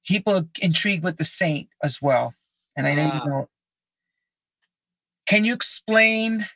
people 0.05 0.33
are 0.33 0.45
intrigued 0.61 1.03
with 1.03 1.17
the 1.17 1.23
Saint 1.23 1.69
as 1.83 2.01
well, 2.01 2.33
and 2.75 2.87
I 2.87 2.95
know 2.95 3.03
you 3.03 3.29
know. 3.29 3.49
Can 5.27 5.45
you 5.45 5.53
explain 5.53 6.47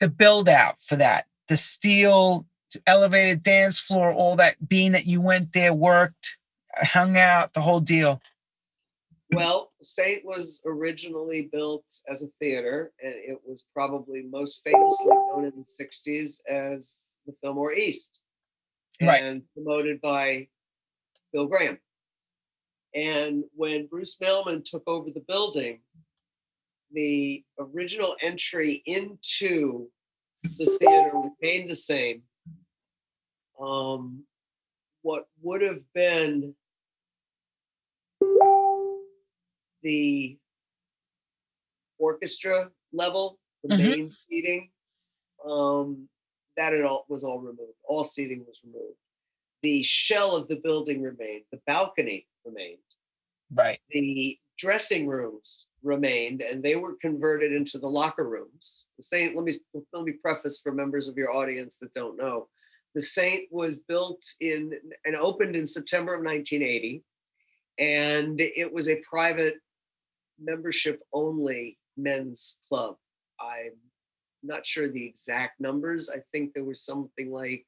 the 0.00 0.08
build 0.08 0.48
out 0.48 0.80
for 0.80 0.96
that? 0.96 1.26
The 1.48 1.56
steel 1.56 2.46
elevated 2.86 3.42
dance 3.42 3.78
floor, 3.78 4.12
all 4.12 4.36
that 4.36 4.68
being 4.68 4.92
that 4.92 5.06
you 5.06 5.20
went 5.20 5.52
there, 5.52 5.74
worked, 5.74 6.38
hung 6.74 7.16
out, 7.16 7.52
the 7.52 7.60
whole 7.60 7.80
deal? 7.80 8.20
Well, 9.32 9.72
Saint 9.80 10.24
was 10.24 10.62
originally 10.66 11.48
built 11.50 11.84
as 12.08 12.22
a 12.22 12.28
theater, 12.38 12.92
and 13.02 13.14
it 13.14 13.38
was 13.46 13.66
probably 13.74 14.22
most 14.30 14.60
famously 14.64 15.06
known 15.06 15.44
in 15.44 15.52
the 15.56 15.84
60s 15.84 16.40
as 16.48 17.04
the 17.26 17.32
Fillmore 17.40 17.72
East. 17.72 18.20
Right. 19.00 19.22
And 19.22 19.42
promoted 19.54 20.00
by 20.00 20.48
Bill 21.32 21.46
Graham. 21.46 21.78
And 22.94 23.44
when 23.54 23.86
Bruce 23.86 24.20
Mailman 24.20 24.62
took 24.64 24.82
over 24.86 25.10
the 25.10 25.24
building, 25.26 25.80
the 26.92 27.42
original 27.58 28.16
entry 28.20 28.82
into 28.84 29.88
the 30.58 30.76
theater 30.78 31.12
remained 31.40 31.70
the 31.70 31.74
same 31.74 32.22
um, 33.62 34.24
what 35.02 35.26
would 35.40 35.62
have 35.62 35.82
been 35.94 36.54
the 39.82 40.38
orchestra 41.98 42.70
level, 42.92 43.38
the 43.64 43.74
mm-hmm. 43.74 43.90
main 43.90 44.10
seating, 44.10 44.70
um, 45.44 46.08
that 46.56 46.72
it 46.72 46.84
all 46.84 47.04
was 47.08 47.24
all 47.24 47.40
removed. 47.40 47.78
All 47.84 48.04
seating 48.04 48.44
was 48.46 48.60
removed. 48.64 48.98
The 49.62 49.82
shell 49.82 50.34
of 50.34 50.48
the 50.48 50.56
building 50.56 51.02
remained. 51.02 51.44
The 51.52 51.60
balcony 51.66 52.26
remained. 52.44 52.78
Right. 53.54 53.78
The 53.90 54.38
dressing 54.58 55.06
rooms 55.06 55.66
remained, 55.82 56.42
and 56.42 56.62
they 56.62 56.76
were 56.76 56.96
converted 57.00 57.52
into 57.52 57.78
the 57.78 57.88
locker 57.88 58.28
rooms. 58.28 58.86
The 58.98 59.04
same. 59.04 59.36
Let 59.36 59.44
me 59.44 59.54
let 59.92 60.04
me 60.04 60.12
preface 60.12 60.60
for 60.60 60.72
members 60.72 61.08
of 61.08 61.16
your 61.16 61.32
audience 61.32 61.76
that 61.80 61.94
don't 61.94 62.16
know. 62.16 62.48
The 62.94 63.02
Saint 63.02 63.44
was 63.50 63.80
built 63.80 64.22
in 64.40 64.72
and 65.04 65.16
opened 65.16 65.56
in 65.56 65.66
September 65.66 66.14
of 66.14 66.24
1980, 66.24 67.02
and 67.78 68.40
it 68.40 68.72
was 68.72 68.88
a 68.88 69.02
private 69.08 69.54
membership 70.42 71.00
only 71.12 71.78
men's 71.96 72.58
club. 72.68 72.96
I'm 73.40 73.72
not 74.42 74.66
sure 74.66 74.88
the 74.88 75.06
exact 75.06 75.60
numbers. 75.60 76.10
I 76.10 76.20
think 76.32 76.52
there 76.52 76.64
was 76.64 76.84
something 76.84 77.30
like 77.30 77.66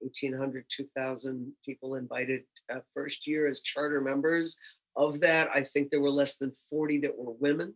1,800, 0.00 0.64
2,000 0.68 1.52
people 1.64 1.96
invited 1.96 2.42
uh, 2.72 2.78
first 2.94 3.26
year 3.26 3.48
as 3.48 3.60
charter 3.60 4.00
members. 4.00 4.58
Of 4.96 5.20
that, 5.20 5.48
I 5.54 5.62
think 5.62 5.90
there 5.90 6.00
were 6.00 6.10
less 6.10 6.38
than 6.38 6.52
40 6.70 7.00
that 7.00 7.16
were 7.16 7.34
women. 7.38 7.74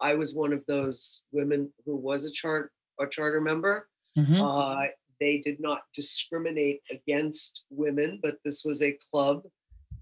I 0.00 0.14
was 0.14 0.34
one 0.34 0.52
of 0.52 0.64
those 0.66 1.22
women 1.32 1.72
who 1.84 1.96
was 1.96 2.24
a 2.24 2.30
chart 2.30 2.70
a 3.00 3.06
charter 3.06 3.40
member. 3.40 3.88
Mm-hmm. 4.16 4.42
Uh, 4.42 4.86
they 5.20 5.38
did 5.38 5.60
not 5.60 5.82
discriminate 5.94 6.80
against 6.90 7.64
women, 7.70 8.18
but 8.22 8.38
this 8.44 8.64
was 8.64 8.82
a 8.82 8.96
club 9.10 9.42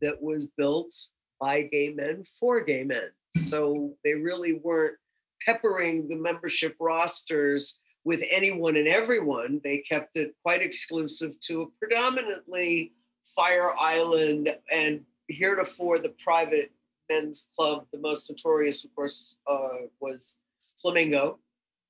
that 0.00 0.20
was 0.20 0.48
built 0.56 0.94
by 1.40 1.62
gay 1.62 1.92
men 1.94 2.24
for 2.38 2.62
gay 2.62 2.84
men. 2.84 3.10
So 3.36 3.94
they 4.04 4.14
really 4.14 4.60
weren't 4.62 4.96
peppering 5.44 6.08
the 6.08 6.16
membership 6.16 6.76
rosters 6.80 7.80
with 8.04 8.22
anyone 8.30 8.76
and 8.76 8.88
everyone. 8.88 9.60
They 9.62 9.78
kept 9.78 10.16
it 10.16 10.34
quite 10.42 10.62
exclusive 10.62 11.38
to 11.40 11.62
a 11.62 11.66
predominantly 11.78 12.92
Fire 13.34 13.72
Island 13.78 14.56
and 14.72 15.02
heretofore 15.28 15.98
the 15.98 16.14
private 16.24 16.72
men's 17.10 17.48
club. 17.56 17.86
The 17.92 17.98
most 17.98 18.30
notorious, 18.30 18.84
of 18.84 18.94
course, 18.94 19.36
uh, 19.48 19.88
was 20.00 20.36
Flamingo 20.80 21.38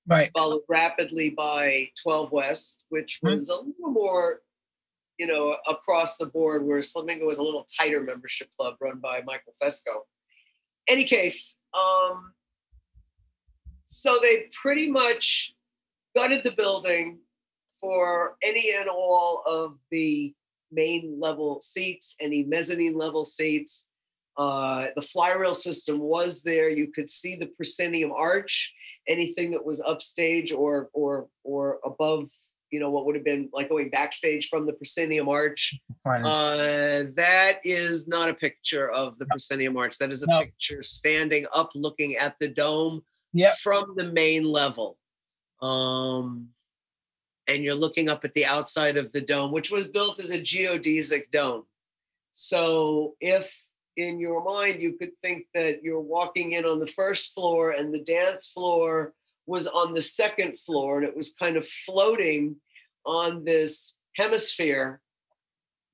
right 0.06 0.30
followed 0.36 0.62
rapidly 0.68 1.30
by 1.30 1.88
12 2.02 2.32
west 2.32 2.84
which 2.88 3.18
hmm. 3.22 3.30
was 3.30 3.50
mm-hmm. 3.50 3.68
a 3.68 3.72
little 3.72 3.92
more 3.92 4.40
you 5.18 5.26
know 5.26 5.56
across 5.68 6.16
the 6.16 6.26
board 6.26 6.64
whereas 6.64 6.90
flamingo 6.90 7.26
was 7.26 7.38
a 7.38 7.42
little 7.42 7.66
tighter 7.78 8.00
membership 8.00 8.48
club 8.58 8.76
run 8.80 8.98
by 8.98 9.20
michael 9.24 9.54
fesco 9.62 10.04
any 10.88 11.04
case 11.04 11.56
um 11.74 12.32
so 13.84 14.18
they 14.20 14.48
pretty 14.60 14.90
much 14.90 15.54
gutted 16.14 16.42
the 16.44 16.52
building 16.52 17.18
for 17.80 18.36
any 18.42 18.72
and 18.76 18.88
all 18.88 19.42
of 19.46 19.76
the 19.90 20.34
main 20.72 21.18
level 21.20 21.60
seats 21.60 22.16
any 22.20 22.44
mezzanine 22.44 22.96
level 22.96 23.24
seats. 23.24 23.88
Uh, 24.36 24.88
the 24.94 25.02
fly 25.02 25.32
rail 25.32 25.54
system 25.54 25.98
was 25.98 26.42
there. 26.42 26.68
You 26.68 26.92
could 26.92 27.08
see 27.08 27.36
the 27.36 27.46
proscenium 27.46 28.12
arch. 28.12 28.72
Anything 29.08 29.52
that 29.52 29.64
was 29.64 29.80
upstage 29.80 30.52
or 30.52 30.90
or 30.92 31.28
or 31.44 31.78
above 31.84 32.28
you 32.70 32.80
know 32.80 32.90
what 32.90 33.06
would 33.06 33.14
have 33.14 33.24
been 33.24 33.48
like 33.52 33.68
going 33.68 33.90
backstage 33.90 34.48
from 34.48 34.66
the 34.66 34.72
proscenium 34.72 35.28
arch. 35.28 35.78
Uh, 36.06 37.02
that 37.16 37.58
is 37.64 38.06
not 38.06 38.28
a 38.28 38.34
picture 38.34 38.88
of 38.90 39.18
the 39.18 39.26
proscenium 39.26 39.76
arch. 39.76 39.98
That 39.98 40.12
is 40.12 40.22
a 40.22 40.28
no. 40.28 40.38
picture 40.38 40.80
standing 40.80 41.46
up 41.52 41.70
looking 41.74 42.14
at 42.14 42.36
the 42.38 42.46
dome 42.46 43.02
yep. 43.32 43.56
from 43.56 43.94
the 43.96 44.12
main 44.12 44.44
level. 44.44 44.98
Um 45.60 46.50
and 47.48 47.64
you're 47.64 47.74
looking 47.74 48.08
up 48.08 48.24
at 48.24 48.34
the 48.34 48.46
outside 48.46 48.96
of 48.96 49.10
the 49.10 49.20
dome 49.20 49.50
which 49.50 49.72
was 49.72 49.88
built 49.88 50.20
as 50.20 50.30
a 50.30 50.38
geodesic 50.38 51.32
dome. 51.32 51.64
So 52.30 53.16
if 53.20 53.52
in 53.96 54.20
your 54.20 54.44
mind, 54.44 54.82
you 54.82 54.92
could 54.92 55.18
think 55.20 55.46
that 55.54 55.82
you're 55.82 56.00
walking 56.00 56.52
in 56.52 56.64
on 56.64 56.78
the 56.78 56.86
first 56.86 57.34
floor 57.34 57.70
and 57.70 57.92
the 57.92 58.02
dance 58.02 58.50
floor 58.50 59.14
was 59.46 59.66
on 59.66 59.94
the 59.94 60.00
second 60.00 60.58
floor 60.58 60.98
and 60.98 61.06
it 61.06 61.16
was 61.16 61.34
kind 61.38 61.56
of 61.56 61.66
floating 61.66 62.56
on 63.04 63.44
this 63.44 63.96
hemisphere 64.16 65.00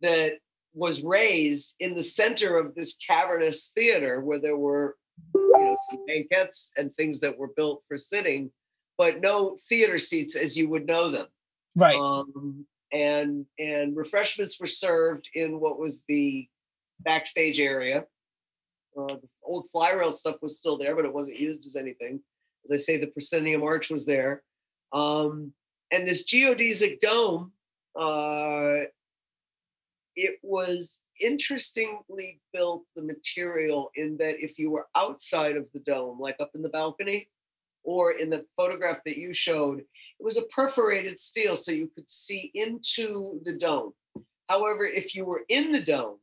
that 0.01 0.35
was 0.75 1.03
raised 1.03 1.77
in 1.81 1.95
the 1.95 2.03
center 2.03 2.57
of 2.57 2.75
this 2.75 2.97
cavernous 3.09 3.73
theater 3.75 4.21
where 4.21 4.39
there 4.39 4.57
were 4.57 4.97
you 5.35 5.51
know 5.53 5.77
some 5.91 6.05
banquettes 6.07 6.73
and 6.77 6.93
things 6.93 7.21
that 7.21 7.37
were 7.37 7.51
built 7.55 7.83
for 7.87 7.99
sitting 7.99 8.51
but 8.97 9.21
no 9.21 9.57
theater 9.69 9.99
seats 9.99 10.35
as 10.35 10.57
you 10.57 10.69
would 10.69 10.87
know 10.87 11.11
them 11.11 11.27
right 11.77 11.97
um, 11.97 12.65
and 12.93 13.47
and 13.59 13.97
refreshments 13.97 14.61
were 14.61 14.67
served 14.67 15.29
in 15.35 15.59
what 15.59 15.79
was 15.79 16.05
the 16.09 16.49
backstage 17.01 17.59
area. 17.59 18.05
Uh, 18.97 19.07
the 19.07 19.29
old 19.43 19.69
fly 19.71 19.91
rail 19.93 20.13
stuff 20.13 20.37
was 20.43 20.59
still 20.59 20.77
there, 20.77 20.95
but 20.95 21.07
it 21.07 21.13
wasn't 21.13 21.39
used 21.39 21.65
as 21.65 21.77
anything. 21.77 22.21
As 22.65 22.73
I 22.73 22.77
say, 22.77 22.99
the 22.99 23.07
proscenium 23.07 23.63
arch 23.63 23.91
was 23.91 24.07
there. 24.07 24.43
Um, 24.93 25.53
and 25.91 26.07
this 26.07 26.25
geodesic 26.27 27.01
dome, 27.01 27.53
uh, 27.99 28.85
it 30.15 30.39
was 30.43 31.03
interestingly 31.21 32.41
built 32.53 32.85
the 32.95 33.03
material 33.03 33.91
in 33.95 34.17
that 34.19 34.43
if 34.43 34.59
you 34.59 34.71
were 34.71 34.87
outside 34.95 35.57
of 35.57 35.67
the 35.73 35.81
dome, 35.81 36.21
like 36.21 36.37
up 36.41 36.51
in 36.55 36.63
the 36.63 36.69
balcony, 36.69 37.29
or 37.85 38.13
in 38.13 38.31
the 38.31 38.45
photograph 38.57 39.01
that 39.05 39.17
you 39.17 39.35
showed, 39.35 39.81
it 39.81 40.25
was 40.25 40.39
a 40.39 40.43
perforated 40.43 41.19
steel 41.19 41.57
so 41.57 41.73
you 41.73 41.91
could 41.95 42.09
see 42.09 42.51
into 42.55 43.41
the 43.45 43.59
dome. 43.59 43.93
However, 44.49 44.85
if 44.85 45.15
you 45.15 45.25
were 45.25 45.43
in 45.49 45.73
the 45.73 45.83
dome, 45.83 46.19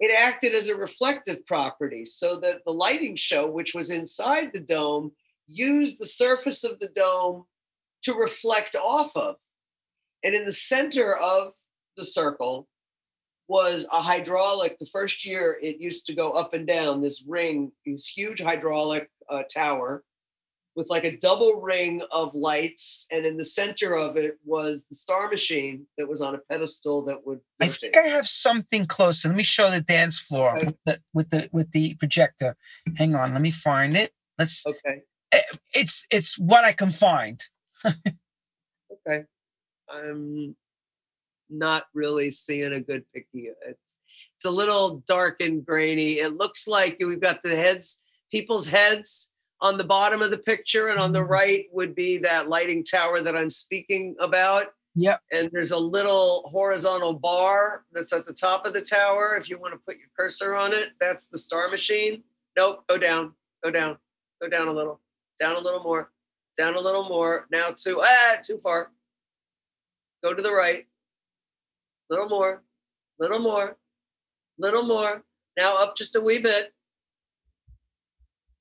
it 0.00 0.12
acted 0.14 0.54
as 0.54 0.68
a 0.68 0.76
reflective 0.76 1.46
property 1.46 2.04
so 2.04 2.40
that 2.40 2.60
the 2.66 2.72
lighting 2.72 3.16
show, 3.16 3.50
which 3.50 3.74
was 3.74 3.90
inside 3.90 4.50
the 4.52 4.60
dome, 4.60 5.12
used 5.46 6.00
the 6.00 6.06
surface 6.06 6.64
of 6.64 6.78
the 6.78 6.88
dome 6.88 7.44
to 8.02 8.14
reflect 8.14 8.76
off 8.76 9.16
of. 9.16 9.36
And 10.22 10.34
in 10.34 10.44
the 10.44 10.52
center 10.52 11.16
of 11.16 11.52
the 11.96 12.04
circle 12.04 12.68
was 13.46 13.86
a 13.92 14.00
hydraulic. 14.00 14.78
The 14.78 14.86
first 14.86 15.24
year 15.24 15.58
it 15.60 15.78
used 15.78 16.06
to 16.06 16.14
go 16.14 16.32
up 16.32 16.54
and 16.54 16.66
down 16.66 17.02
this 17.02 17.22
ring, 17.26 17.72
this 17.84 18.06
huge 18.06 18.40
hydraulic 18.40 19.10
uh, 19.28 19.42
tower 19.52 20.02
with 20.76 20.88
like 20.90 21.04
a 21.04 21.16
double 21.16 21.60
ring 21.60 22.02
of 22.10 22.34
lights, 22.34 23.06
and 23.12 23.24
in 23.24 23.36
the 23.36 23.44
center 23.44 23.94
of 23.94 24.16
it 24.16 24.38
was 24.44 24.84
the 24.88 24.96
star 24.96 25.28
machine 25.28 25.86
that 25.96 26.08
was 26.08 26.20
on 26.20 26.34
a 26.34 26.38
pedestal 26.50 27.04
that 27.04 27.26
would. 27.26 27.40
I 27.60 27.68
think 27.68 27.96
I 27.96 28.08
have 28.08 28.26
something 28.26 28.86
closer. 28.86 29.28
Let 29.28 29.36
me 29.36 29.42
show 29.42 29.70
the 29.70 29.80
dance 29.80 30.18
floor 30.18 30.56
okay. 30.56 30.66
with, 30.66 30.76
the, 30.84 31.00
with 31.12 31.30
the 31.30 31.48
with 31.52 31.70
the 31.72 31.94
projector. 31.94 32.56
Hang 32.96 33.14
on, 33.14 33.32
let 33.32 33.42
me 33.42 33.50
find 33.50 33.96
it. 33.96 34.12
Let's. 34.38 34.66
Okay. 34.66 35.02
It's 35.74 36.06
it's 36.10 36.38
what 36.38 36.64
I 36.64 36.72
can 36.72 36.90
find. 36.90 37.42
okay, 37.86 39.24
I'm 39.88 40.56
not 41.50 41.84
really 41.94 42.30
seeing 42.30 42.72
a 42.72 42.80
good 42.80 43.04
picture. 43.12 43.54
It's 43.66 43.78
it's 44.36 44.44
a 44.44 44.50
little 44.50 45.02
dark 45.06 45.40
and 45.40 45.64
grainy. 45.64 46.18
It 46.18 46.36
looks 46.36 46.68
like 46.68 46.98
we've 47.00 47.20
got 47.20 47.42
the 47.42 47.56
heads, 47.56 48.02
people's 48.30 48.68
heads 48.68 49.32
on 49.60 49.78
the 49.78 49.84
bottom 49.84 50.20
of 50.20 50.30
the 50.30 50.38
picture, 50.38 50.88
and 50.88 51.00
on 51.00 51.12
the 51.12 51.20
mm-hmm. 51.20 51.32
right 51.32 51.64
would 51.72 51.94
be 51.94 52.18
that 52.18 52.48
lighting 52.48 52.84
tower 52.84 53.22
that 53.22 53.34
I'm 53.34 53.50
speaking 53.50 54.14
about. 54.20 54.66
Yep. 54.96 55.20
And 55.32 55.50
there's 55.50 55.72
a 55.72 55.78
little 55.78 56.48
horizontal 56.52 57.14
bar 57.14 57.84
that's 57.92 58.12
at 58.12 58.26
the 58.26 58.32
top 58.32 58.66
of 58.66 58.74
the 58.74 58.80
tower. 58.80 59.36
If 59.36 59.48
you 59.48 59.58
want 59.58 59.72
to 59.72 59.78
put 59.78 59.96
your 59.96 60.08
cursor 60.16 60.54
on 60.54 60.72
it, 60.72 60.90
that's 61.00 61.26
the 61.26 61.38
star 61.38 61.68
machine. 61.68 62.22
Nope, 62.56 62.84
go 62.88 62.98
down, 62.98 63.32
go 63.64 63.70
down, 63.70 63.96
go 64.40 64.48
down 64.48 64.68
a 64.68 64.72
little, 64.72 65.00
down 65.40 65.56
a 65.56 65.60
little 65.60 65.82
more, 65.82 66.10
down 66.58 66.74
a 66.74 66.80
little 66.80 67.08
more. 67.08 67.46
Now 67.50 67.72
too, 67.76 68.00
ah, 68.02 68.36
too 68.42 68.58
far. 68.62 68.90
Go 70.22 70.32
to 70.34 70.42
the 70.42 70.52
right, 70.52 70.86
little 72.08 72.28
more, 72.28 72.62
little 73.18 73.40
more, 73.40 73.76
little 74.58 74.84
more. 74.84 75.22
Now 75.56 75.76
up 75.76 75.96
just 75.96 76.16
a 76.16 76.20
wee 76.20 76.38
bit. 76.38 76.72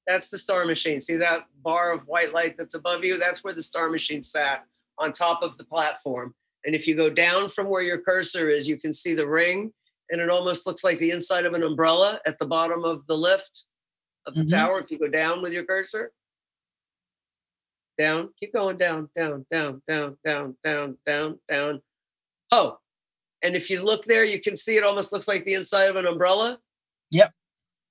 That's 0.05 0.29
the 0.29 0.37
star 0.37 0.65
machine. 0.65 0.99
See 0.99 1.15
that 1.17 1.47
bar 1.63 1.93
of 1.93 2.07
white 2.07 2.33
light 2.33 2.57
that's 2.57 2.75
above 2.75 3.03
you? 3.03 3.17
That's 3.17 3.43
where 3.43 3.53
the 3.53 3.63
star 3.63 3.89
machine 3.89 4.21
sat 4.21 4.65
on 4.97 5.13
top 5.13 5.41
of 5.41 5.57
the 5.57 5.63
platform. 5.63 6.35
And 6.65 6.75
if 6.75 6.87
you 6.87 6.95
go 6.95 7.09
down 7.09 7.49
from 7.49 7.69
where 7.69 7.81
your 7.81 7.99
cursor 7.99 8.49
is, 8.49 8.67
you 8.67 8.77
can 8.77 8.93
see 8.93 9.13
the 9.13 9.27
ring, 9.27 9.73
and 10.09 10.21
it 10.21 10.29
almost 10.29 10.65
looks 10.65 10.83
like 10.83 10.97
the 10.97 11.11
inside 11.11 11.45
of 11.45 11.53
an 11.53 11.63
umbrella 11.63 12.19
at 12.25 12.37
the 12.37 12.45
bottom 12.45 12.83
of 12.83 13.05
the 13.07 13.17
lift 13.17 13.65
of 14.25 14.33
the 14.33 14.41
mm-hmm. 14.41 14.55
tower. 14.55 14.79
If 14.79 14.91
you 14.91 14.99
go 14.99 15.09
down 15.09 15.41
with 15.41 15.53
your 15.53 15.65
cursor, 15.65 16.11
down, 17.97 18.29
keep 18.39 18.53
going 18.53 18.77
down, 18.77 19.09
down, 19.15 19.45
down, 19.51 19.81
down, 19.87 20.17
down, 20.25 20.57
down, 20.63 20.97
down, 21.05 21.39
down. 21.49 21.81
Oh, 22.51 22.77
and 23.41 23.55
if 23.55 23.69
you 23.69 23.83
look 23.83 24.03
there, 24.05 24.23
you 24.23 24.39
can 24.39 24.55
see 24.55 24.77
it 24.77 24.83
almost 24.83 25.11
looks 25.11 25.27
like 25.27 25.45
the 25.45 25.53
inside 25.53 25.85
of 25.85 25.95
an 25.95 26.05
umbrella. 26.05 26.59
Yep 27.11 27.31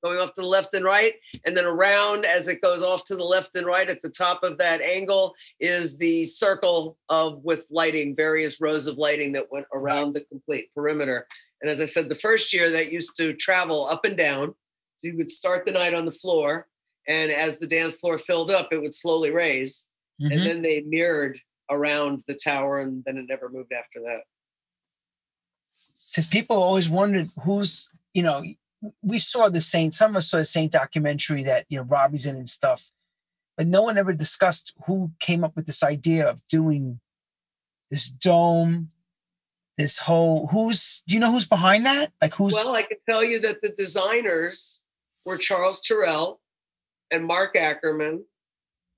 going 0.02 0.18
off 0.18 0.34
to 0.34 0.40
the 0.40 0.46
left 0.46 0.74
and 0.74 0.84
right, 0.84 1.14
and 1.46 1.56
then 1.56 1.64
around 1.64 2.26
as 2.26 2.48
it 2.48 2.60
goes 2.60 2.82
off 2.82 3.04
to 3.04 3.16
the 3.16 3.24
left 3.24 3.54
and 3.56 3.66
right 3.66 3.88
at 3.88 4.02
the 4.02 4.10
top 4.10 4.42
of 4.42 4.58
that 4.58 4.80
angle 4.82 5.34
is 5.60 5.96
the 5.96 6.24
circle 6.24 6.98
of 7.08 7.42
with 7.44 7.66
lighting, 7.70 8.16
various 8.16 8.60
rows 8.60 8.86
of 8.86 8.98
lighting 8.98 9.32
that 9.32 9.50
went 9.50 9.66
around 9.72 10.12
the 10.12 10.22
complete 10.22 10.70
perimeter. 10.74 11.26
And 11.60 11.70
as 11.70 11.80
I 11.80 11.84
said, 11.84 12.08
the 12.08 12.16
first 12.16 12.52
year 12.52 12.70
that 12.70 12.92
used 12.92 13.16
to 13.18 13.34
travel 13.34 13.86
up 13.86 14.04
and 14.04 14.16
down. 14.16 14.54
So 14.98 15.08
you 15.08 15.16
would 15.16 15.30
start 15.30 15.64
the 15.64 15.72
night 15.72 15.94
on 15.94 16.04
the 16.04 16.12
floor, 16.12 16.68
and 17.08 17.30
as 17.30 17.58
the 17.58 17.66
dance 17.66 17.98
floor 17.98 18.18
filled 18.18 18.50
up, 18.50 18.68
it 18.72 18.80
would 18.80 18.94
slowly 18.94 19.30
raise. 19.30 19.88
Mm-hmm. 20.22 20.32
And 20.32 20.46
then 20.46 20.62
they 20.62 20.82
mirrored 20.82 21.40
around 21.70 22.22
the 22.26 22.34
tower, 22.34 22.80
and 22.80 23.02
then 23.04 23.16
it 23.16 23.26
never 23.28 23.48
moved 23.48 23.72
after 23.72 24.00
that. 24.00 24.22
Because 26.10 26.26
people 26.26 26.56
always 26.62 26.88
wondered 26.88 27.30
who's, 27.44 27.90
you 28.14 28.22
know, 28.22 28.44
we 29.02 29.18
saw 29.18 29.48
the 29.48 29.60
Saint, 29.60 29.94
some 29.94 30.10
of 30.10 30.16
us 30.16 30.30
saw 30.30 30.38
the 30.38 30.44
Saint 30.44 30.72
documentary 30.72 31.42
that, 31.44 31.64
you 31.68 31.78
know, 31.78 31.84
Robbie's 31.84 32.26
in 32.26 32.36
and 32.36 32.48
stuff, 32.48 32.90
but 33.56 33.66
no 33.66 33.82
one 33.82 33.96
ever 33.96 34.12
discussed 34.12 34.74
who 34.86 35.12
came 35.20 35.44
up 35.44 35.56
with 35.56 35.66
this 35.66 35.82
idea 35.82 36.28
of 36.28 36.46
doing 36.48 37.00
this 37.90 38.08
dome, 38.08 38.90
this 39.78 40.00
whole, 40.00 40.48
who's, 40.48 41.02
do 41.06 41.14
you 41.14 41.20
know 41.20 41.30
who's 41.30 41.46
behind 41.46 41.86
that? 41.86 42.12
Like 42.20 42.34
who's? 42.34 42.52
Well, 42.54 42.74
I 42.74 42.82
can 42.82 42.98
tell 43.08 43.24
you 43.24 43.40
that 43.40 43.62
the 43.62 43.70
designers 43.70 44.84
were 45.24 45.38
Charles 45.38 45.80
Terrell 45.80 46.40
and 47.10 47.24
Mark 47.24 47.56
Ackerman, 47.56 48.24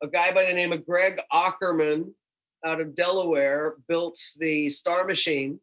a 0.03 0.09
guy 0.09 0.33
by 0.33 0.45
the 0.45 0.55
name 0.55 0.73
of 0.73 0.87
Greg 0.87 1.21
Ackerman 1.33 2.15
out 2.65 2.81
of 2.81 2.95
Delaware 2.95 3.75
built 3.89 4.19
the 4.39 4.69
Star 4.71 5.05
Machine 5.05 5.61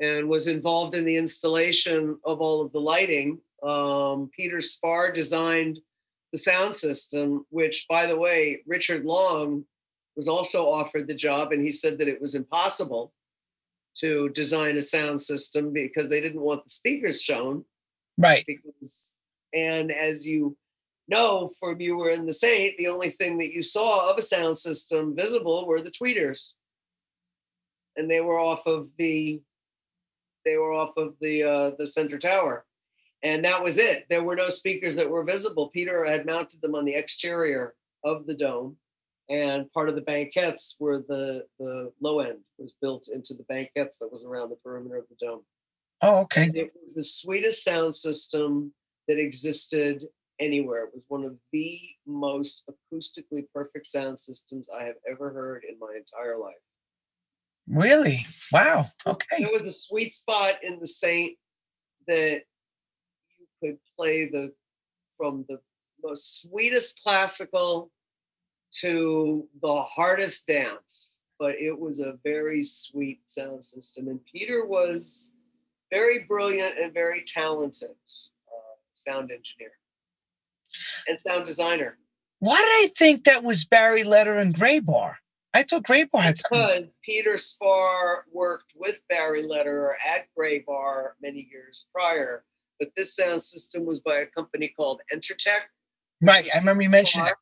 and 0.00 0.28
was 0.28 0.46
involved 0.46 0.94
in 0.94 1.04
the 1.04 1.16
installation 1.16 2.18
of 2.24 2.40
all 2.40 2.60
of 2.60 2.72
the 2.72 2.80
lighting. 2.80 3.40
Um, 3.62 4.30
Peter 4.34 4.60
Spar 4.60 5.12
designed 5.12 5.80
the 6.32 6.38
sound 6.38 6.74
system, 6.74 7.46
which, 7.50 7.86
by 7.88 8.06
the 8.06 8.18
way, 8.18 8.62
Richard 8.66 9.04
Long 9.04 9.64
was 10.16 10.28
also 10.28 10.68
offered 10.68 11.08
the 11.08 11.14
job, 11.14 11.52
and 11.52 11.62
he 11.62 11.70
said 11.70 11.98
that 11.98 12.08
it 12.08 12.20
was 12.20 12.34
impossible 12.34 13.12
to 13.98 14.28
design 14.30 14.76
a 14.76 14.82
sound 14.82 15.20
system 15.20 15.72
because 15.72 16.08
they 16.08 16.20
didn't 16.20 16.40
want 16.40 16.64
the 16.64 16.70
speakers 16.70 17.22
shown. 17.22 17.64
Right. 18.16 18.44
Because, 18.46 19.16
and 19.54 19.90
as 19.90 20.26
you 20.26 20.56
know, 21.08 21.50
from 21.58 21.80
you 21.80 21.96
were 21.96 22.10
in 22.10 22.26
the 22.26 22.32
Saint, 22.32 22.76
the 22.76 22.88
only 22.88 23.10
thing 23.10 23.38
that 23.38 23.52
you 23.52 23.62
saw 23.62 24.10
of 24.10 24.18
a 24.18 24.22
sound 24.22 24.58
system 24.58 25.14
visible 25.16 25.66
were 25.66 25.80
the 25.80 25.90
tweeters, 25.90 26.52
and 27.96 28.10
they 28.10 28.20
were 28.20 28.38
off 28.38 28.66
of 28.66 28.88
the 28.98 29.40
they 30.44 30.56
were 30.56 30.72
off 30.72 30.96
of 30.96 31.14
the 31.20 31.42
uh, 31.42 31.70
the 31.78 31.86
center 31.86 32.18
tower, 32.18 32.64
and 33.22 33.44
that 33.44 33.62
was 33.62 33.78
it. 33.78 34.06
There 34.08 34.22
were 34.22 34.36
no 34.36 34.48
speakers 34.48 34.96
that 34.96 35.10
were 35.10 35.24
visible. 35.24 35.68
Peter 35.68 36.04
had 36.04 36.26
mounted 36.26 36.60
them 36.60 36.74
on 36.74 36.84
the 36.84 36.94
exterior 36.94 37.74
of 38.04 38.26
the 38.26 38.34
dome, 38.34 38.76
and 39.28 39.70
part 39.72 39.88
of 39.88 39.94
the 39.94 40.02
banquettes 40.02 40.76
were 40.78 41.04
the 41.08 41.46
the 41.58 41.92
low 42.00 42.20
end 42.20 42.38
was 42.58 42.74
built 42.80 43.08
into 43.12 43.34
the 43.34 43.44
banquettes 43.44 43.98
that 43.98 44.12
was 44.12 44.24
around 44.24 44.50
the 44.50 44.56
perimeter 44.56 44.96
of 44.96 45.04
the 45.08 45.26
dome. 45.26 45.42
Oh, 46.00 46.18
okay. 46.18 46.44
And 46.44 46.56
it 46.56 46.72
was 46.82 46.94
the 46.94 47.02
sweetest 47.02 47.64
sound 47.64 47.94
system 47.94 48.72
that 49.08 49.18
existed 49.18 50.04
anywhere. 50.40 50.84
It 50.84 50.94
was 50.94 51.04
one 51.08 51.24
of 51.24 51.36
the 51.52 51.80
most 52.06 52.64
acoustically 52.70 53.46
perfect 53.54 53.86
sound 53.86 54.18
systems 54.18 54.68
I 54.70 54.84
have 54.84 54.96
ever 55.08 55.30
heard 55.30 55.64
in 55.68 55.78
my 55.78 55.94
entire 55.96 56.38
life. 56.38 56.54
Really? 57.68 58.18
Wow. 58.52 58.86
Okay. 59.06 59.36
There 59.40 59.52
was 59.52 59.66
a 59.66 59.72
sweet 59.72 60.12
spot 60.12 60.54
in 60.62 60.78
the 60.78 60.86
Saint 60.86 61.36
that 62.06 62.42
you 63.38 63.46
could 63.60 63.78
play 63.96 64.28
the 64.28 64.52
from 65.16 65.44
the 65.48 65.58
most 66.02 66.42
sweetest 66.42 67.02
classical 67.02 67.90
to 68.80 69.48
the 69.60 69.82
hardest 69.82 70.46
dance, 70.46 71.18
but 71.38 71.56
it 71.58 71.78
was 71.78 72.00
a 72.00 72.18
very 72.24 72.62
sweet 72.62 73.20
sound 73.26 73.64
system. 73.64 74.08
And 74.08 74.20
Peter 74.24 74.64
was 74.64 75.32
very 75.90 76.24
brilliant 76.24 76.78
and 76.78 76.94
very 76.94 77.24
talented 77.26 77.90
uh, 77.90 78.76
sound 78.94 79.30
engineer 79.30 79.72
and 81.06 81.18
sound 81.18 81.46
designer. 81.46 81.98
Why 82.40 82.56
did 82.56 82.90
I 82.90 82.92
think 82.96 83.24
that 83.24 83.42
was 83.42 83.64
Barry 83.64 84.04
Letter 84.04 84.38
and 84.38 84.54
Graybar? 84.54 85.14
I 85.54 85.62
thought 85.62 85.84
Graybar 85.84 86.22
had 86.22 86.38
something. 86.38 86.90
Peter 87.02 87.36
Spar 87.36 88.24
worked 88.32 88.74
with 88.76 89.00
Barry 89.08 89.42
Letter 89.42 89.96
at 90.06 90.26
Graybar 90.38 91.10
many 91.20 91.48
years 91.50 91.86
prior, 91.92 92.44
but 92.78 92.90
this 92.96 93.16
sound 93.16 93.42
system 93.42 93.84
was 93.84 94.00
by 94.00 94.16
a 94.16 94.26
company 94.26 94.72
called 94.76 95.00
Entertech. 95.12 95.62
Right, 96.20 96.48
I 96.54 96.58
remember 96.58 96.82
you 96.82 96.90
mentioned 96.90 97.26
that. 97.26 97.34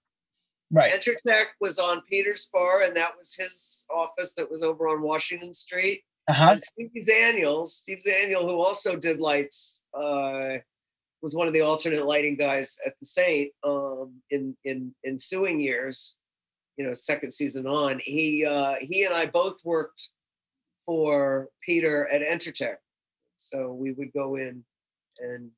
Right. 0.71 0.93
Entertech 0.93 1.47
was 1.61 1.79
on 1.79 2.03
Peter 2.09 2.37
Spar, 2.37 2.83
and 2.83 2.97
that 2.97 3.13
was 3.17 3.37
his 3.37 3.87
office 3.95 4.35
that 4.35 4.51
was 4.51 4.63
over 4.63 4.89
on 4.89 5.03
Washington 5.03 5.53
Street. 5.53 6.03
Uh-huh. 6.29 6.53
And 6.53 6.63
Steve 6.63 6.91
Zaniel, 7.09 7.67
Steve 7.69 7.99
Zaniel, 8.07 8.43
who 8.43 8.61
also 8.61 8.97
did 8.97 9.21
lights, 9.21 9.85
uh, 9.95 10.59
was 11.27 11.35
one 11.35 11.49
of 11.49 11.53
the 11.53 11.61
alternate 11.61 12.07
lighting 12.07 12.37
guys 12.37 12.79
at 12.87 12.95
the 13.01 13.07
Saint 13.07 13.51
um, 13.65 14.13
in 14.31 14.57
in 14.65 14.95
ensuing 15.05 15.59
years 15.59 16.19
you 16.77 16.87
know 16.87 16.95
second 16.95 17.33
season 17.33 17.67
on 17.67 18.01
he 18.05 18.45
uh 18.45 18.75
he 18.81 19.03
and 19.03 19.15
i 19.15 19.27
both 19.27 19.59
worked 19.65 20.11
for 20.85 21.49
peter 21.65 22.07
at 22.15 22.21
entertech 22.21 22.77
So 23.37 23.73
we 23.73 23.91
would 23.93 24.13
go 24.13 24.37
in 24.37 24.65
and 25.19 25.51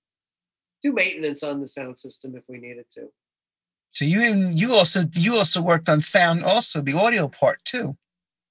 do 0.82 0.92
maintenance 0.92 1.42
on 1.42 1.60
the 1.60 1.66
sound 1.66 1.98
system 1.98 2.34
if 2.34 2.44
we 2.48 2.58
needed 2.58 2.86
to. 2.92 3.12
So 3.92 4.04
you 4.04 4.22
and 4.22 4.58
you 4.58 4.74
also 4.74 5.04
you 5.14 5.36
also 5.36 5.60
worked 5.60 5.88
on 5.88 6.02
sound, 6.02 6.44
also 6.44 6.80
the 6.80 6.94
audio 6.94 7.28
part 7.28 7.64
too. 7.64 7.96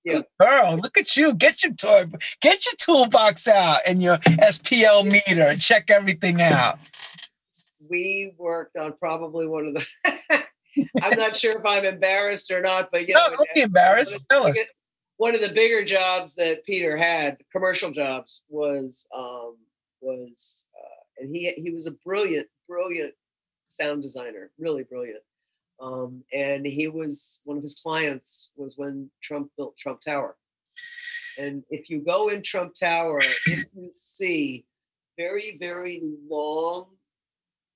Yeah. 0.07 0.21
Girl, 0.39 0.77
look 0.77 0.97
at 0.97 1.17
you. 1.17 1.33
Get 1.33 1.63
your 1.63 1.73
toy, 1.73 2.05
get 2.41 2.65
your 2.65 2.75
toolbox 2.77 3.47
out 3.47 3.79
and 3.85 4.01
your 4.01 4.17
SPL 4.17 5.05
meter 5.05 5.43
and 5.43 5.59
check 5.61 5.89
everything 5.89 6.41
out. 6.41 6.79
We 7.89 8.33
worked 8.37 8.77
on 8.77 8.93
probably 8.99 9.47
one 9.47 9.67
of 9.67 9.73
the 9.73 10.43
I'm 11.01 11.17
not 11.17 11.35
sure 11.35 11.57
if 11.59 11.65
I'm 11.65 11.85
embarrassed 11.85 12.51
or 12.51 12.61
not, 12.61 12.89
but 12.91 13.07
you 13.07 13.15
No, 13.15 13.27
know, 13.27 13.35
don't 13.37 13.49
be 13.53 13.61
embarrassed. 13.61 14.27
Tell 14.29 14.47
us. 14.47 14.59
one 15.17 15.35
of 15.35 15.41
the 15.41 15.49
bigger 15.49 15.83
jobs 15.83 16.35
that 16.35 16.63
Peter 16.65 16.95
had, 16.95 17.37
commercial 17.51 17.91
jobs, 17.91 18.43
was 18.49 19.07
um, 19.15 19.57
was 20.01 20.67
uh, 20.77 21.23
and 21.23 21.35
he 21.35 21.51
he 21.57 21.71
was 21.71 21.87
a 21.87 21.91
brilliant, 21.91 22.47
brilliant 22.69 23.13
sound 23.67 24.01
designer, 24.03 24.51
really 24.59 24.83
brilliant. 24.83 25.19
Um, 25.79 26.23
and 26.33 26.65
he 26.65 26.87
was 26.87 27.41
one 27.45 27.57
of 27.57 27.63
his 27.63 27.79
clients 27.81 28.51
was 28.55 28.77
when 28.77 29.09
Trump 29.21 29.51
built 29.57 29.77
Trump 29.77 30.01
Tower. 30.01 30.35
And 31.39 31.63
if 31.69 31.89
you 31.89 31.99
go 31.99 32.29
in 32.29 32.41
Trump 32.41 32.73
Tower, 32.73 33.19
if 33.19 33.65
you 33.75 33.91
see 33.95 34.65
very, 35.17 35.57
very 35.59 36.01
long, 36.29 36.87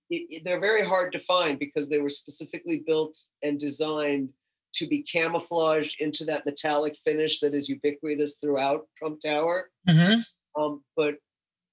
it, 0.09 0.25
it- 0.29 0.43
they're 0.43 0.59
very 0.59 0.83
hard 0.83 1.11
to 1.13 1.19
find 1.19 1.59
because 1.59 1.89
they 1.89 1.99
were 1.99 2.09
specifically 2.09 2.83
built 2.85 3.17
and 3.43 3.59
designed 3.59 4.29
to 4.73 4.87
be 4.87 5.03
camouflaged 5.03 5.99
into 6.01 6.23
that 6.25 6.45
metallic 6.45 6.95
finish 7.03 7.39
that 7.39 7.53
is 7.53 7.67
ubiquitous 7.69 8.35
throughout 8.37 8.87
Trump 8.97 9.19
Tower. 9.19 9.69
Mhm. 9.87 10.21
Um, 10.57 10.83
but 10.95 11.15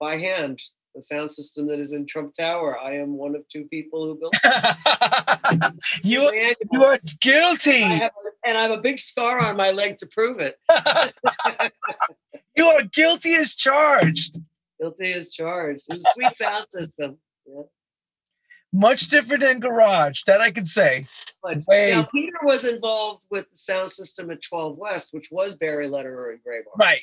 by 0.01 0.17
hand, 0.17 0.61
the 0.99 1.03
sound 1.03 1.31
system 1.31 1.67
that 1.69 1.79
is 1.79 1.93
in 1.93 2.07
Trump 2.07 2.35
Tower, 2.35 2.79
I 2.79 2.95
am 2.95 3.17
one 3.17 3.35
of 3.37 3.47
two 3.49 3.65
people 3.67 4.05
who 4.07 4.19
built. 4.19 4.35
you 6.03 6.29
it. 6.33 6.59
you 6.73 6.85
are 6.85 6.95
I 6.95 6.99
guilty. 7.21 7.81
have 7.83 8.03
a- 8.03 8.29
and 8.49 8.57
I 8.57 8.63
have 8.63 8.71
a 8.71 8.79
big 8.81 8.99
scar 8.99 9.41
on 9.41 9.57
my 9.57 9.73
leg 9.73 9.97
to 9.99 10.07
prove 10.07 10.39
it. 10.41 10.57
you 12.57 12.65
are 12.67 12.85
guilty 12.85 13.35
as 13.35 13.55
charged. 13.55 14.39
Guilty 14.81 15.13
as 15.13 15.31
charged. 15.33 15.83
It 15.89 15.95
was 15.95 16.05
a 16.07 16.11
sweet 16.15 16.35
sound 16.35 16.67
system. 16.71 17.19
Yeah. 17.47 17.63
Much 18.73 19.09
different 19.09 19.43
than 19.43 19.59
garage. 19.61 20.23
That 20.27 20.41
I 20.41 20.51
can 20.51 20.65
say. 20.65 21.07
But 21.43 21.59
Wait. 21.67 21.91
now 21.93 22.05
Peter 22.05 22.39
was 22.43 22.65
involved 22.65 23.25
with 23.31 23.51
the 23.51 23.57
sound 23.57 23.91
system 23.91 24.31
at 24.31 24.41
12 24.43 24.79
West, 24.79 25.13
which 25.13 25.29
was 25.31 25.57
Barry 25.57 25.89
Lederer 25.89 26.31
and 26.31 26.41
Graybar. 26.41 26.79
Right. 26.79 27.03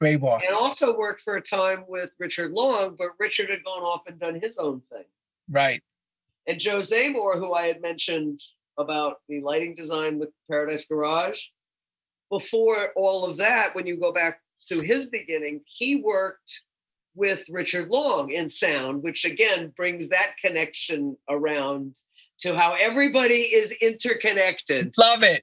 Gray. 0.00 0.14
And 0.14 0.54
also 0.54 0.96
worked 0.96 1.22
for 1.22 1.36
a 1.36 1.42
time 1.42 1.84
with 1.88 2.10
Richard 2.18 2.52
Long, 2.52 2.96
but 2.98 3.08
Richard 3.18 3.50
had 3.50 3.64
gone 3.64 3.82
off 3.82 4.02
and 4.06 4.18
done 4.18 4.38
his 4.40 4.58
own 4.58 4.82
thing. 4.92 5.04
Right. 5.50 5.82
And 6.46 6.60
Joe 6.60 6.78
Zamor, 6.78 7.38
who 7.38 7.54
I 7.54 7.66
had 7.66 7.80
mentioned 7.80 8.40
about 8.78 9.16
the 9.28 9.40
lighting 9.40 9.74
design 9.74 10.18
with 10.18 10.30
Paradise 10.50 10.86
Garage, 10.86 11.40
before 12.30 12.92
all 12.96 13.24
of 13.24 13.36
that, 13.38 13.74
when 13.74 13.86
you 13.86 13.96
go 13.96 14.12
back 14.12 14.40
to 14.68 14.80
his 14.80 15.06
beginning, 15.06 15.62
he 15.64 15.96
worked 15.96 16.62
with 17.14 17.44
Richard 17.48 17.88
Long 17.88 18.30
in 18.30 18.48
sound, 18.48 19.02
which 19.02 19.24
again 19.24 19.72
brings 19.76 20.08
that 20.10 20.32
connection 20.44 21.16
around 21.28 21.96
to 22.38 22.54
how 22.54 22.76
everybody 22.78 23.34
is 23.34 23.72
interconnected. 23.80 24.92
Love 24.98 25.22
it. 25.22 25.42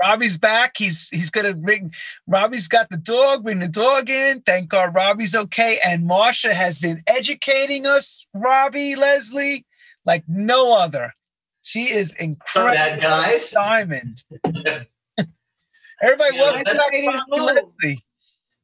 Robbie's 0.00 0.38
back. 0.38 0.76
He's 0.76 1.08
he's 1.08 1.30
gonna 1.30 1.54
bring. 1.54 1.92
Robbie's 2.26 2.68
got 2.68 2.90
the 2.90 2.96
dog. 2.96 3.44
Bring 3.44 3.58
the 3.58 3.68
dog 3.68 4.08
in. 4.08 4.40
Thank 4.42 4.68
God 4.68 4.94
Robbie's 4.94 5.34
okay. 5.34 5.80
And 5.84 6.08
Marsha 6.08 6.52
has 6.52 6.78
been 6.78 7.02
educating 7.06 7.86
us, 7.86 8.26
Robbie 8.32 8.94
Leslie, 8.94 9.66
like 10.04 10.24
no 10.28 10.76
other. 10.76 11.14
She 11.62 11.90
is 11.90 12.14
incredible. 12.14 12.74
that, 12.74 13.00
guys. 13.00 13.50
Diamond. 13.50 14.24
Everybody, 16.00 16.36
Yeah, 16.36 16.40
welcome 16.40 16.64
back, 16.64 16.76
Robbie. 16.76 17.42
Leslie. 17.42 18.04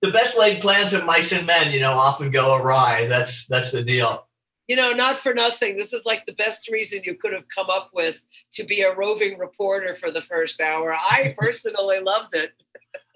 The 0.02 0.10
best 0.10 0.38
laid 0.38 0.60
plans 0.60 0.92
of 0.92 1.04
mice 1.04 1.32
and 1.32 1.46
men, 1.46 1.72
you 1.72 1.80
know, 1.80 1.92
often 1.92 2.30
go 2.30 2.56
awry. 2.56 3.06
That's 3.08 3.46
that's 3.46 3.72
the 3.72 3.82
deal. 3.82 4.28
You 4.66 4.76
know, 4.76 4.92
not 4.92 5.18
for 5.18 5.34
nothing. 5.34 5.76
This 5.76 5.92
is 5.92 6.04
like 6.06 6.24
the 6.24 6.32
best 6.34 6.70
reason 6.70 7.02
you 7.04 7.14
could 7.14 7.32
have 7.34 7.44
come 7.54 7.68
up 7.68 7.90
with 7.92 8.22
to 8.52 8.64
be 8.64 8.80
a 8.80 8.94
roving 8.94 9.38
reporter 9.38 9.94
for 9.94 10.10
the 10.10 10.22
first 10.22 10.60
hour. 10.60 10.94
I 10.94 11.34
personally 11.38 12.00
loved 12.00 12.34
it. 12.34 12.52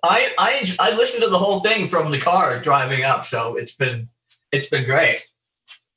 I 0.03 0.32
I 0.38 0.74
I 0.78 0.96
listened 0.96 1.24
to 1.24 1.30
the 1.30 1.38
whole 1.38 1.61
thing 1.61 1.88
from 1.88 2.11
the 2.11 2.20
car 2.20 2.61
driving 2.61 3.05
up, 3.05 3.24
so 3.24 3.57
it's 3.57 3.74
been 3.74 4.09
it's 4.53 4.68
been 4.68 4.84
great. 4.84 5.26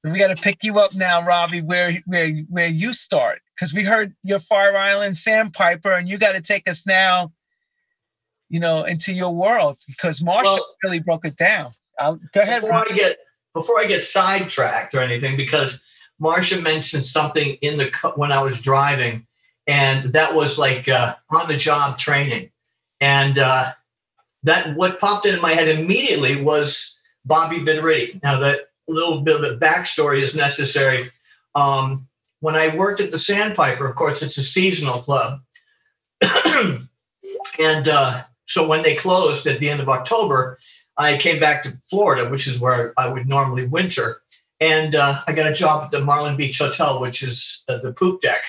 We 0.04 0.18
got 0.18 0.36
to 0.36 0.41
pick 0.41 0.60
you 0.64 0.80
up 0.80 0.95
now, 0.95 1.24
Robbie, 1.24 1.62
where 1.62 1.99
where 2.06 2.32
where 2.49 2.68
you 2.68 2.93
start, 2.93 3.41
because 3.56 3.74
we 3.74 3.84
heard 3.84 4.16
your 4.24 4.39
Fire 4.39 4.76
Island 4.76 5.18
Sandpiper, 5.18 5.91
and 5.91 6.10
you 6.10 6.18
got 6.18 6.32
to 6.32 6.41
take 6.41 6.68
us 6.68 6.88
now, 6.88 7.32
you 8.49 8.60
know, 8.60 8.84
into 8.84 9.14
your 9.14 9.32
world 9.36 9.78
because 9.88 10.24
Marshall 10.24 10.54
Well- 10.56 10.76
really 10.84 10.99
broke 10.99 11.26
it 11.26 11.36
down. 11.36 11.74
I'll, 11.99 12.20
go 12.34 12.41
ahead, 12.41 12.62
before 12.62 12.78
Robbie. 12.78 12.93
I 12.93 12.95
get 12.95 13.18
before 13.54 13.80
I 13.80 13.86
get 13.86 14.02
sidetracked 14.02 14.95
or 14.95 15.02
anything, 15.02 15.38
because 15.38 15.80
Marcia 16.20 16.62
mentioned 16.62 17.06
something 17.06 17.56
in 17.62 17.78
the 17.78 18.14
when 18.16 18.32
I 18.32 18.41
was 18.43 18.62
driving, 18.62 19.26
and 19.68 20.04
that 20.14 20.36
was 20.36 20.58
like 20.58 20.88
uh, 20.88 21.16
on 21.30 21.47
the 21.47 21.58
job 21.58 21.97
training, 21.97 22.52
and 23.02 23.39
uh, 23.39 23.72
that 24.43 24.76
what 24.76 24.99
popped 24.99 25.26
into 25.26 25.41
my 25.41 25.54
head 25.54 25.68
immediately 25.68 26.41
was 26.41 26.99
Bobby 27.26 27.60
Viteritti. 27.60 28.22
Now 28.24 28.39
that 28.39 28.62
little 28.88 29.22
bit 29.22 29.36
of 29.36 29.43
a 29.43 29.58
backstory 29.58 30.22
is 30.22 30.36
necessary. 30.36 31.10
Um, 31.56 32.08
when 32.39 32.56
I 32.56 32.76
worked 32.76 33.02
at 33.02 33.12
the 33.12 33.20
Sandpiper, 33.20 33.86
of 33.86 33.95
course, 33.95 34.22
it's 34.22 34.38
a 34.38 34.43
seasonal 34.43 35.02
club, 35.02 35.41
and 37.60 37.88
uh, 37.88 38.24
so 38.45 38.68
when 38.68 38.84
they 38.84 38.95
closed 38.95 39.47
at 39.47 39.60
the 39.60 39.70
end 39.70 39.80
of 39.80 39.89
October, 39.89 40.60
I 41.02 41.18
came 41.18 41.39
back 41.39 41.64
to 41.64 41.74
Florida, 41.89 42.30
which 42.30 42.45
is 42.45 42.60
where 42.60 42.93
I 42.95 43.10
would 43.10 43.28
normally 43.28 43.66
winter. 43.66 44.22
And 44.60 44.93
uh, 44.93 45.20
I 45.28 45.34
got 45.34 45.49
a 45.49 45.54
job 45.54 45.86
at 45.86 45.91
the 45.91 45.99
Marlin 45.99 46.38
Beach 46.38 46.60
Hotel, 46.60 47.02
which 47.02 47.24
is 47.24 47.64
uh, 47.68 47.78
the 47.78 47.91
poop 47.91 48.22
deck. 48.22 48.43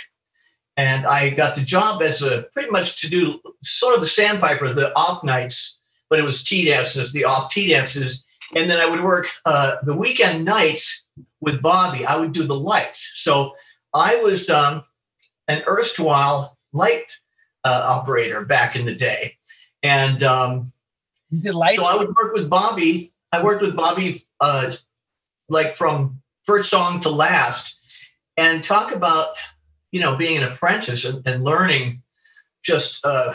And 0.76 1.06
I 1.06 1.30
got 1.30 1.54
the 1.54 1.62
job 1.62 2.02
as 2.02 2.22
a 2.22 2.42
pretty 2.52 2.70
much 2.70 3.00
to 3.00 3.08
do 3.08 3.40
sort 3.62 3.94
of 3.94 4.02
the 4.02 4.06
sandpiper, 4.06 4.70
the 4.74 4.94
off 4.98 5.24
nights, 5.24 5.80
but 6.10 6.18
it 6.18 6.24
was 6.24 6.44
tea 6.44 6.66
dances, 6.66 7.14
the 7.14 7.24
off 7.24 7.50
tea 7.50 7.68
dances. 7.68 8.22
And 8.54 8.70
then 8.70 8.78
I 8.78 8.86
would 8.86 9.02
work 9.02 9.28
uh, 9.46 9.76
the 9.82 9.96
weekend 9.96 10.44
nights 10.44 11.06
with 11.40 11.62
Bobby. 11.62 12.04
I 12.04 12.18
would 12.18 12.32
do 12.32 12.46
the 12.46 12.54
lights. 12.54 13.12
So 13.14 13.54
I 13.94 14.16
was 14.16 14.50
um, 14.50 14.84
an 15.48 15.62
erstwhile 15.66 16.58
light 16.74 17.12
uh, 17.64 17.82
operator 17.88 18.44
back 18.44 18.76
in 18.76 18.84
the 18.84 18.94
day. 18.94 19.38
And 19.82 20.22
um, 20.22 20.72
You 21.32 21.40
did 21.40 21.54
lights. 21.54 21.82
so 21.82 21.88
I 21.88 21.96
would 21.96 22.14
work 22.14 22.34
with 22.34 22.48
Bobby. 22.48 23.12
I 23.32 23.42
worked 23.42 23.62
with 23.62 23.74
Bobby 23.74 24.22
uh, 24.38 24.72
like 25.48 25.74
from 25.74 26.22
first 26.44 26.70
song 26.70 27.00
to 27.00 27.08
last, 27.08 27.80
and 28.36 28.62
talk 28.62 28.94
about 28.94 29.36
you 29.90 30.00
know 30.00 30.14
being 30.14 30.36
an 30.36 30.44
apprentice 30.44 31.06
and, 31.06 31.26
and 31.26 31.42
learning 31.42 32.02
just 32.62 33.04
uh, 33.04 33.32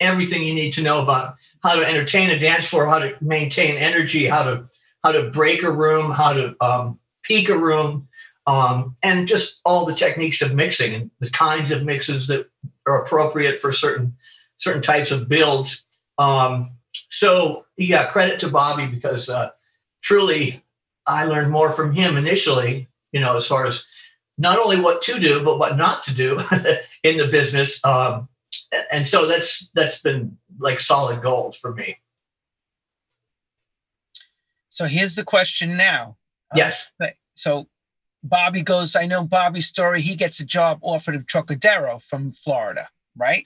everything 0.00 0.42
you 0.42 0.54
need 0.54 0.74
to 0.74 0.82
know 0.82 1.02
about 1.02 1.36
how 1.62 1.74
to 1.76 1.86
entertain 1.86 2.28
a 2.28 2.38
dance 2.38 2.66
floor, 2.66 2.86
how 2.86 2.98
to 2.98 3.16
maintain 3.22 3.76
energy, 3.76 4.26
how 4.26 4.44
to 4.44 4.66
how 5.02 5.12
to 5.12 5.30
break 5.30 5.62
a 5.62 5.70
room, 5.70 6.10
how 6.10 6.34
to 6.34 6.54
um, 6.60 6.98
peak 7.22 7.48
a 7.48 7.56
room, 7.56 8.06
um, 8.46 8.96
and 9.02 9.26
just 9.26 9.62
all 9.64 9.86
the 9.86 9.94
techniques 9.94 10.42
of 10.42 10.54
mixing 10.54 10.94
and 10.94 11.10
the 11.20 11.30
kinds 11.30 11.70
of 11.70 11.84
mixes 11.84 12.26
that 12.28 12.50
are 12.86 13.02
appropriate 13.02 13.62
for 13.62 13.72
certain 13.72 14.14
certain 14.58 14.82
types 14.82 15.10
of 15.10 15.26
builds. 15.26 15.86
Um, 16.18 16.70
so 17.14 17.64
yeah, 17.76 18.06
credit 18.06 18.40
to 18.40 18.48
Bobby 18.48 18.86
because 18.86 19.28
uh, 19.28 19.50
truly 20.02 20.64
I 21.06 21.24
learned 21.24 21.52
more 21.52 21.70
from 21.72 21.92
him 21.92 22.16
initially, 22.16 22.88
you 23.12 23.20
know, 23.20 23.36
as 23.36 23.46
far 23.46 23.66
as 23.66 23.86
not 24.36 24.58
only 24.58 24.80
what 24.80 25.00
to 25.02 25.20
do, 25.20 25.44
but 25.44 25.58
what 25.58 25.76
not 25.76 26.02
to 26.04 26.14
do 26.14 26.40
in 27.04 27.18
the 27.18 27.28
business. 27.28 27.84
Um, 27.84 28.28
and 28.90 29.06
so 29.06 29.26
that's 29.26 29.70
that's 29.74 30.02
been 30.02 30.38
like 30.58 30.80
solid 30.80 31.22
gold 31.22 31.56
for 31.56 31.72
me. 31.72 31.98
so 34.70 34.86
here's 34.86 35.14
the 35.14 35.24
question 35.24 35.76
now. 35.76 36.16
Yes. 36.56 36.90
So 37.36 37.68
Bobby 38.24 38.62
goes. 38.62 38.96
I 38.96 39.06
know 39.06 39.24
Bobby's 39.24 39.68
story. 39.68 40.00
He 40.00 40.16
gets 40.16 40.40
a 40.40 40.44
job 40.44 40.78
offered 40.82 41.14
at 41.14 41.26
Trocadero 41.26 42.02
from 42.02 42.32
Florida, 42.32 42.88
right? 43.16 43.44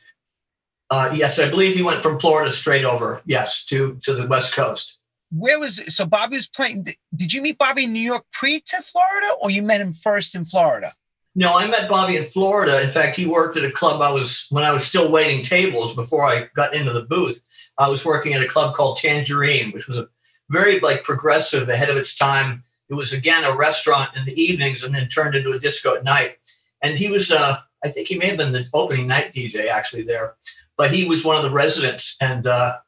Uh, 0.90 1.10
yes, 1.14 1.38
I 1.38 1.50
believe 1.50 1.74
he 1.74 1.82
went 1.82 2.02
from 2.02 2.18
Florida 2.18 2.52
straight 2.52 2.84
over, 2.84 3.20
yes, 3.26 3.64
to 3.66 3.98
to 4.02 4.14
the 4.14 4.26
West 4.26 4.54
Coast. 4.54 4.98
Where 5.30 5.60
was 5.60 5.94
so 5.94 6.06
Bobby 6.06 6.36
was 6.36 6.48
playing? 6.48 6.88
Did 7.14 7.32
you 7.32 7.42
meet 7.42 7.58
Bobby 7.58 7.84
in 7.84 7.92
New 7.92 8.00
York 8.00 8.24
pre 8.32 8.60
to 8.60 8.82
Florida, 8.82 9.34
or 9.40 9.50
you 9.50 9.62
met 9.62 9.80
him 9.80 9.92
first 9.92 10.34
in 10.34 10.44
Florida? 10.46 10.94
No, 11.34 11.56
I 11.56 11.68
met 11.68 11.88
Bobby 11.88 12.16
in 12.16 12.30
Florida. 12.30 12.82
In 12.82 12.90
fact, 12.90 13.16
he 13.16 13.26
worked 13.26 13.56
at 13.56 13.64
a 13.64 13.70
club 13.70 14.00
I 14.00 14.10
was 14.10 14.46
when 14.50 14.64
I 14.64 14.72
was 14.72 14.84
still 14.84 15.12
waiting 15.12 15.44
tables 15.44 15.94
before 15.94 16.24
I 16.24 16.48
got 16.56 16.74
into 16.74 16.92
the 16.92 17.04
booth. 17.04 17.42
I 17.78 17.88
was 17.88 18.04
working 18.04 18.32
at 18.32 18.42
a 18.42 18.48
club 18.48 18.74
called 18.74 18.96
Tangerine, 18.96 19.70
which 19.72 19.86
was 19.86 19.98
a 19.98 20.08
very 20.50 20.80
like 20.80 21.04
progressive, 21.04 21.68
ahead 21.68 21.90
of 21.90 21.96
its 21.96 22.16
time. 22.16 22.64
It 22.88 22.94
was 22.94 23.12
again 23.12 23.44
a 23.44 23.54
restaurant 23.54 24.16
in 24.16 24.24
the 24.24 24.40
evenings, 24.40 24.82
and 24.82 24.94
then 24.94 25.08
turned 25.08 25.34
into 25.34 25.52
a 25.52 25.60
disco 25.60 25.94
at 25.94 26.02
night. 26.04 26.38
And 26.82 26.96
he 26.96 27.08
was, 27.08 27.30
uh, 27.30 27.58
I 27.84 27.88
think 27.88 28.08
he 28.08 28.18
may 28.18 28.26
have 28.26 28.38
been 28.38 28.52
the 28.52 28.66
opening 28.72 29.06
night 29.06 29.34
DJ 29.34 29.68
actually 29.68 30.02
there, 30.02 30.34
but 30.78 30.94
he 30.94 31.04
was 31.04 31.24
one 31.24 31.36
of 31.36 31.42
the 31.42 31.50
residents, 31.50 32.16
and 32.20 32.46
uh, 32.46 32.78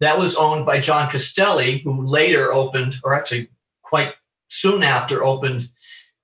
that 0.00 0.18
was 0.18 0.36
owned 0.36 0.66
by 0.66 0.80
John 0.80 1.08
Castelli, 1.10 1.78
who 1.78 2.04
later 2.04 2.52
opened, 2.52 2.96
or 3.04 3.14
actually 3.14 3.50
quite 3.82 4.14
soon 4.48 4.82
after, 4.82 5.22
opened 5.22 5.68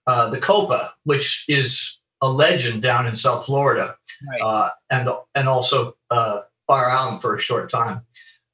uh, 0.07 0.31
the 0.31 0.41
Copa, 0.41 0.95
which 1.05 1.45
is 1.49 2.01
a 2.21 2.29
legend 2.29 2.83
down 2.83 3.07
in 3.07 3.15
South 3.15 3.47
Florida, 3.47 3.97
right. 4.29 4.41
uh, 4.41 4.71
and 4.91 5.09
and 5.35 5.49
also 5.49 5.97
uh, 6.11 6.41
Fire 6.67 6.89
Island 6.89 7.21
for 7.21 7.37
a 7.37 7.41
short 7.41 7.71
time. 7.71 8.03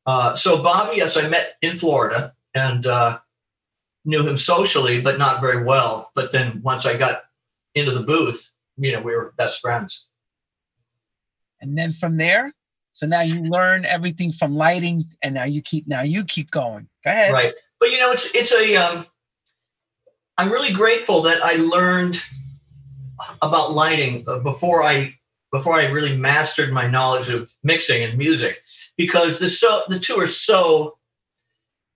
Uh, 0.04 0.34
so 0.34 0.62
Bobby, 0.62 0.96
yes, 0.96 1.16
I 1.16 1.28
met 1.28 1.56
in 1.62 1.78
Florida 1.78 2.34
and 2.54 2.86
uh, 2.86 3.18
knew 4.04 4.26
him 4.26 4.38
socially, 4.38 5.00
but 5.00 5.18
not 5.18 5.40
very 5.40 5.62
well. 5.62 6.10
But 6.14 6.32
then 6.32 6.60
once 6.62 6.86
I 6.86 6.96
got 6.96 7.22
into 7.74 7.92
the 7.92 8.02
booth, 8.02 8.52
you 8.78 8.92
know, 8.92 9.02
we 9.02 9.14
were 9.14 9.34
best 9.36 9.60
friends. 9.60 10.08
And 11.60 11.76
then 11.76 11.92
from 11.92 12.16
there, 12.16 12.54
so 12.92 13.06
now 13.06 13.20
you 13.20 13.42
learn 13.42 13.84
everything 13.84 14.32
from 14.32 14.56
lighting, 14.56 15.06
and 15.22 15.34
now 15.34 15.44
you 15.44 15.62
keep 15.62 15.86
now 15.86 16.02
you 16.02 16.24
keep 16.24 16.50
going. 16.50 16.88
Go 17.04 17.10
ahead. 17.10 17.32
Right, 17.32 17.54
but 17.78 17.90
you 17.90 17.98
know, 17.98 18.12
it's 18.12 18.34
it's 18.34 18.52
a. 18.52 18.76
Um, 18.76 19.06
I'm 20.36 20.50
really 20.52 20.72
grateful 20.72 21.22
that 21.22 21.42
I 21.42 21.54
learned 21.54 22.22
about 23.42 23.72
lighting 23.72 24.24
before 24.42 24.82
I 24.82 25.14
before 25.50 25.74
I 25.74 25.86
really 25.86 26.16
mastered 26.16 26.72
my 26.72 26.86
knowledge 26.86 27.28
of 27.28 27.52
mixing 27.62 28.02
and 28.02 28.16
music, 28.18 28.62
because 28.96 29.38
the 29.38 29.48
so 29.48 29.82
the 29.88 29.98
two 29.98 30.14
are 30.14 30.26
so, 30.26 30.98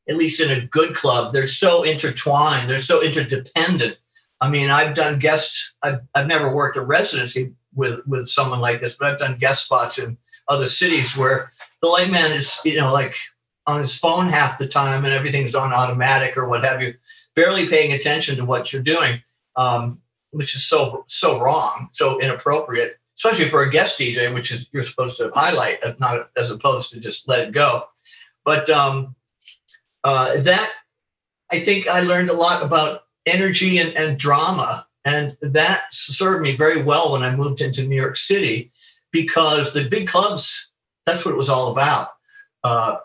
at 0.08 0.16
least 0.16 0.40
in 0.40 0.50
a 0.50 0.66
good 0.66 0.94
club, 0.94 1.32
they're 1.32 1.46
so 1.46 1.82
intertwined, 1.82 2.68
they're 2.68 2.80
so 2.80 3.02
interdependent. 3.02 3.98
I 4.40 4.50
mean, 4.50 4.70
I've 4.70 4.94
done 4.94 5.20
guests. 5.20 5.74
I've, 5.82 6.00
I've 6.14 6.26
never 6.26 6.52
worked 6.52 6.76
a 6.76 6.80
residency 6.80 7.54
with 7.75 8.07
with 8.07 8.29
someone 8.29 8.61
like 8.61 8.81
this, 8.81 8.97
but 8.97 9.09
I've 9.09 9.18
done 9.18 9.39
guest 9.39 9.66
spots 9.66 9.99
in 9.99 10.18
other 10.49 10.66
cities 10.66 11.16
where 11.16 11.53
the 11.81 11.89
lightman 11.89 12.35
is, 12.35 12.59
you 12.64 12.77
know, 12.77 12.93
like 12.93 13.14
on 13.66 13.81
his 13.81 13.97
phone 13.97 14.29
half 14.29 14.59
the 14.59 14.66
time 14.66 15.05
and 15.05 15.14
everything's 15.14 15.55
on 15.55 15.73
automatic 15.73 16.37
or 16.37 16.49
what 16.49 16.64
have 16.64 16.83
you, 16.83 16.95
barely 17.37 17.68
paying 17.68 17.93
attention 17.93 18.37
to 18.37 18.45
what 18.45 18.73
you're 18.73 18.83
doing. 18.83 19.23
Um, 19.57 20.03
which 20.33 20.55
is 20.55 20.64
so 20.64 21.05
so 21.07 21.41
wrong, 21.41 21.89
so 21.93 22.18
inappropriate, 22.20 22.99
especially 23.16 23.49
for 23.49 23.62
a 23.62 23.70
guest 23.70 24.01
DJ, 24.01 24.33
which 24.35 24.51
is 24.51 24.68
you're 24.73 24.83
supposed 24.83 25.18
to 25.18 25.31
highlight, 25.35 25.79
not 26.01 26.31
as 26.37 26.51
opposed 26.51 26.91
to 26.91 27.01
just 27.01 27.29
let 27.29 27.41
it 27.41 27.53
go. 27.53 27.85
But 28.45 28.68
um, 28.68 29.14
uh, 30.03 30.41
that 30.41 30.73
I 31.51 31.61
think 31.61 31.87
I 31.87 32.01
learned 32.01 32.31
a 32.31 32.35
lot 32.35 32.62
about 32.62 33.03
energy 33.27 33.79
and, 33.79 33.97
and 33.97 34.18
drama, 34.18 34.87
and 35.05 35.36
that 35.40 35.92
served 35.92 36.42
me 36.42 36.57
very 36.57 36.82
well 36.82 37.12
when 37.12 37.22
I 37.22 37.34
moved 37.34 37.61
into 37.61 37.82
New 37.82 37.96
York 37.96 38.16
City 38.16 38.70
because 39.11 39.72
the 39.72 39.88
big 39.88 40.09
clubs 40.09 40.72
that's 41.07 41.24
what 41.24 41.34
it 41.34 41.38
was 41.38 41.50
all 41.50 41.70
about. 41.70 42.09
Uh, 42.64 42.96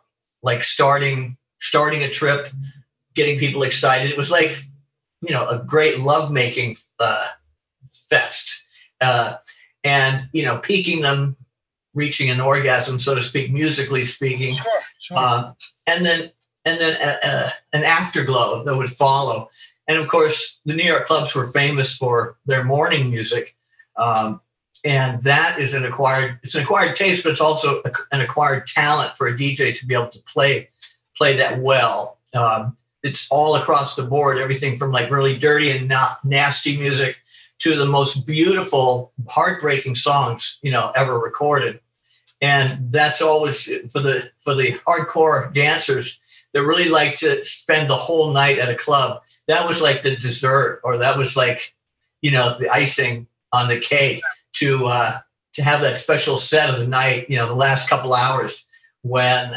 like 0.44 0.64
starting 0.64 1.38
starting 1.60 2.04
a 2.04 2.10
trip, 2.10 2.50
getting 3.16 3.40
people 3.40 3.64
excited. 3.64 4.12
It 4.12 4.18
was 4.18 4.32
like 4.32 4.58
you 5.22 5.34
know 5.34 5.48
a 5.48 5.64
great 5.64 6.00
lovemaking 6.00 6.78
uh, 7.00 7.28
fest, 8.10 8.66
uh, 9.02 9.36
and 9.84 10.30
you 10.32 10.44
know 10.44 10.58
peaking 10.60 11.02
them, 11.02 11.36
reaching 11.94 12.30
an 12.30 12.40
orgasm, 12.40 13.00
so 13.00 13.16
to 13.16 13.24
speak, 13.24 13.52
musically 13.52 14.04
speaking, 14.04 14.56
sure, 14.56 14.80
sure. 15.02 15.18
Uh, 15.18 15.52
and 15.88 16.06
then 16.06 16.32
and 16.66 16.80
then 16.80 16.98
a, 17.02 17.28
a, 17.28 17.54
an 17.74 17.84
afterglow 17.84 18.64
that 18.64 18.76
would 18.76 18.92
follow. 18.92 19.50
And 19.88 19.98
of 19.98 20.08
course, 20.08 20.60
the 20.66 20.74
New 20.74 20.84
York 20.84 21.08
clubs 21.08 21.34
were 21.34 21.52
famous 21.52 21.96
for 21.96 22.38
their 22.46 22.64
morning 22.64 23.10
music. 23.10 23.56
Um, 23.96 24.42
and 24.86 25.22
that 25.24 25.60
is 25.60 25.74
an 25.74 25.86
acquired 25.86 26.40
it's 26.44 26.56
an 26.56 26.64
acquired 26.64 26.96
taste 26.96 27.24
but 27.24 27.32
it's 27.32 27.42
also 27.42 27.82
an 28.12 28.22
acquired 28.22 28.68
talent 28.68 29.16
for 29.18 29.28
a 29.28 29.34
dj 29.34 29.78
to 29.78 29.86
be 29.86 29.94
able 29.94 30.08
to 30.08 30.20
play 30.22 30.70
play 31.16 31.36
that 31.36 31.60
well 31.60 32.18
um, 32.34 32.78
it's 33.04 33.28
all 33.32 33.56
across 33.56 33.96
the 33.96 34.04
board 34.04 34.38
everything 34.38 34.78
from 34.78 34.92
like 34.92 35.10
really 35.10 35.38
dirty 35.38 35.72
and 35.72 35.88
not 35.88 36.24
nasty 36.24 36.78
music 36.78 37.18
to 37.60 37.76
the 37.76 37.86
most 37.86 38.28
beautiful 38.28 39.12
heartbreaking 39.28 39.96
songs 39.96 40.60
you 40.62 40.72
know 40.72 40.92
ever 40.96 41.18
recorded 41.20 41.80
and 42.42 42.92
that's 42.92 43.22
always 43.22 43.66
for 43.92 44.00
the 44.00 44.30
for 44.40 44.54
the 44.54 44.74
hardcore 44.88 45.52
dancers 45.54 46.22
that 46.54 46.64
really 46.64 46.90
like 46.90 47.18
to 47.18 47.44
spend 47.44 47.90
the 47.90 47.96
whole 47.96 48.32
night 48.32 48.60
at 48.60 48.70
a 48.70 48.76
club 48.76 49.22
that 49.48 49.68
was 49.68 49.82
like 49.82 50.04
the 50.04 50.16
dessert 50.16 50.82
or 50.84 50.98
that 50.98 51.18
was 51.18 51.36
like 51.36 51.76
you 52.22 52.32
know 52.32 52.58
the 52.60 52.70
icing 52.70 53.28
on 53.54 53.68
the 53.68 53.80
cake 53.80 54.22
to 54.54 54.86
uh 54.86 55.18
to 55.54 55.64
have 55.64 55.82
that 55.82 55.98
special 55.98 56.38
set 56.38 56.70
of 56.70 56.80
the 56.80 56.88
night 56.88 57.30
you 57.30 57.38
know 57.38 57.48
the 57.48 57.56
last 57.56 57.90
couple 57.90 58.14
hours 58.14 58.66
when 59.02 59.54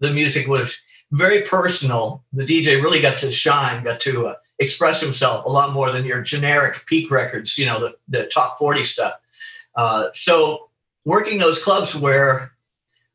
the 0.00 0.12
music 0.12 0.48
was 0.48 0.80
very 1.12 1.42
personal. 1.42 2.24
The 2.32 2.44
DJ 2.44 2.82
really 2.82 3.00
got 3.00 3.18
to 3.18 3.30
shine, 3.30 3.84
got 3.84 4.00
to 4.00 4.28
uh, 4.28 4.34
express 4.58 5.00
himself 5.00 5.44
a 5.44 5.48
lot 5.48 5.72
more 5.72 5.92
than 5.92 6.04
your 6.04 6.22
generic 6.22 6.84
peak 6.86 7.10
records, 7.10 7.56
you 7.56 7.66
know, 7.66 7.78
the, 7.78 7.94
the 8.08 8.26
top 8.26 8.58
40 8.58 8.84
stuff. 8.84 9.14
Uh, 9.76 10.08
so 10.12 10.70
working 11.04 11.38
those 11.38 11.62
clubs 11.62 11.94
where 11.94 12.52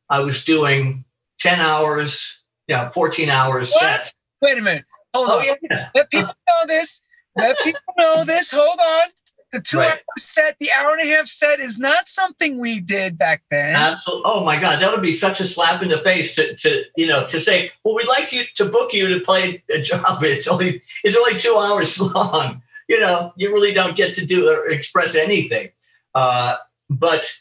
I 0.10 0.22
was 0.22 0.46
doing 0.46 1.04
10 1.40 1.60
hours, 1.60 2.44
yeah, 2.68 2.82
you 2.82 2.86
know, 2.86 2.92
14 2.92 3.30
hours 3.30 3.72
what? 3.72 3.82
sets. 3.82 4.14
Wait 4.42 4.58
a 4.58 4.62
minute. 4.62 4.86
Hold 5.14 5.30
oh, 5.30 5.40
on. 5.40 5.56
Yeah. 5.62 5.90
Let 5.96 6.12
people 6.12 6.34
know 6.48 6.66
this. 6.68 7.02
Let 7.36 7.58
people 7.60 7.82
know 7.98 8.24
this. 8.26 8.52
Hold 8.52 8.80
on. 8.80 9.10
The 9.54 9.62
two 9.62 9.80
right. 9.80 9.92
hour 9.92 10.00
set, 10.18 10.58
the 10.60 10.70
hour 10.78 10.92
and 10.92 11.10
a 11.10 11.16
half 11.16 11.28
set 11.28 11.62
is 11.62 11.78
not 11.78 12.08
something 12.08 12.58
we 12.58 12.82
did 12.82 13.18
back 13.18 13.44
then. 13.50 13.76
Absolutely. 13.76 14.24
Oh 14.26 14.44
my 14.44 14.60
God, 14.60 14.82
that 14.82 14.92
would 14.92 15.02
be 15.02 15.14
such 15.14 15.40
a 15.40 15.48
slap 15.48 15.82
in 15.82 15.88
the 15.88 16.00
face 16.00 16.36
to, 16.36 16.54
to 16.56 16.84
you 16.98 17.08
know 17.08 17.26
to 17.28 17.40
say, 17.40 17.72
well, 17.84 17.96
we'd 17.96 18.10
like 18.10 18.34
you 18.34 18.44
to 18.56 18.66
book 18.66 18.92
you 18.92 19.08
to 19.08 19.22
play 19.22 19.64
a 19.74 19.82
job. 19.82 20.04
It's 20.22 20.48
only 20.50 20.82
it's 21.04 21.16
only 21.16 21.40
two 21.40 21.56
hours 21.58 22.00
long. 22.14 22.62
You 22.90 23.00
know, 23.00 23.34
you 23.38 23.52
really 23.54 23.74
don't 23.74 23.96
get 23.96 24.16
to 24.16 24.26
do 24.26 24.50
or 24.50 24.68
express 24.68 25.16
anything. 25.16 25.70
Uh, 26.14 26.58
but 26.90 27.32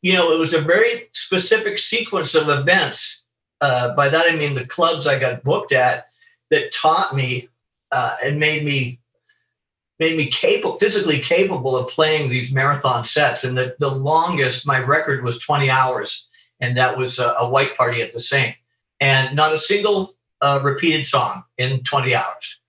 you 0.00 0.14
know, 0.14 0.32
it 0.32 0.40
was 0.40 0.54
a 0.54 0.60
very 0.60 1.08
specific 1.12 1.78
sequence 1.78 2.34
of 2.34 2.48
events. 2.48 3.24
Uh, 3.60 3.94
by 3.94 4.08
that 4.08 4.26
I 4.28 4.34
mean 4.34 4.56
the 4.56 4.66
clubs 4.66 5.06
I 5.06 5.20
got 5.20 5.44
booked 5.44 5.70
at 5.70 6.08
that 6.52 6.72
taught 6.72 7.16
me 7.16 7.48
uh, 7.90 8.16
and 8.22 8.38
made 8.38 8.64
me 8.64 9.00
made 9.98 10.16
me 10.16 10.26
capable, 10.26 10.78
physically 10.78 11.20
capable 11.20 11.76
of 11.76 11.88
playing 11.88 12.28
these 12.28 12.52
marathon 12.52 13.04
sets. 13.04 13.44
And 13.44 13.56
the, 13.56 13.76
the 13.78 13.90
longest, 13.90 14.66
my 14.66 14.80
record 14.80 15.22
was 15.22 15.38
20 15.38 15.70
hours, 15.70 16.28
and 16.60 16.76
that 16.76 16.96
was 16.96 17.20
a, 17.20 17.34
a 17.38 17.48
white 17.48 17.76
party 17.76 18.02
at 18.02 18.12
the 18.12 18.18
same. 18.18 18.54
And 19.00 19.36
not 19.36 19.52
a 19.52 19.58
single 19.58 20.14
uh, 20.40 20.60
repeated 20.62 21.06
song 21.06 21.44
in 21.56 21.84
20 21.84 22.16
hours. 22.16 22.60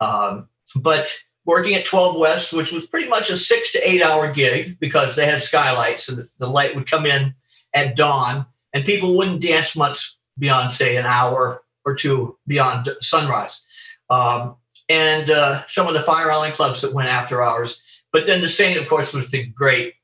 Um, 0.00 0.48
but 0.76 1.10
working 1.46 1.74
at 1.74 1.86
12 1.86 2.18
West, 2.18 2.52
which 2.52 2.72
was 2.72 2.86
pretty 2.86 3.08
much 3.08 3.30
a 3.30 3.38
six 3.38 3.72
to 3.72 3.88
eight 3.88 4.02
hour 4.02 4.30
gig 4.30 4.78
because 4.78 5.16
they 5.16 5.24
had 5.24 5.42
skylights, 5.42 6.04
so 6.04 6.14
the, 6.14 6.28
the 6.38 6.46
light 6.46 6.74
would 6.74 6.90
come 6.90 7.06
in 7.06 7.34
at 7.72 7.96
dawn, 7.96 8.44
and 8.74 8.84
people 8.84 9.16
wouldn't 9.16 9.40
dance 9.40 9.74
much 9.76 10.16
beyond, 10.38 10.74
say, 10.74 10.96
an 10.96 11.06
hour 11.06 11.61
or 11.84 11.94
two 11.94 12.38
beyond 12.46 12.88
sunrise. 13.00 13.64
Um, 14.10 14.56
and 14.88 15.30
uh, 15.30 15.66
some 15.66 15.86
of 15.86 15.94
the 15.94 16.02
Fire 16.02 16.30
Island 16.30 16.54
clubs 16.54 16.80
that 16.82 16.92
went 16.92 17.08
after 17.08 17.42
hours. 17.42 17.80
But 18.12 18.26
then 18.26 18.40
the 18.40 18.48
Saint, 18.48 18.78
of 18.78 18.88
course, 18.88 19.14
was 19.14 19.30
the 19.30 19.46
great, 19.46 19.94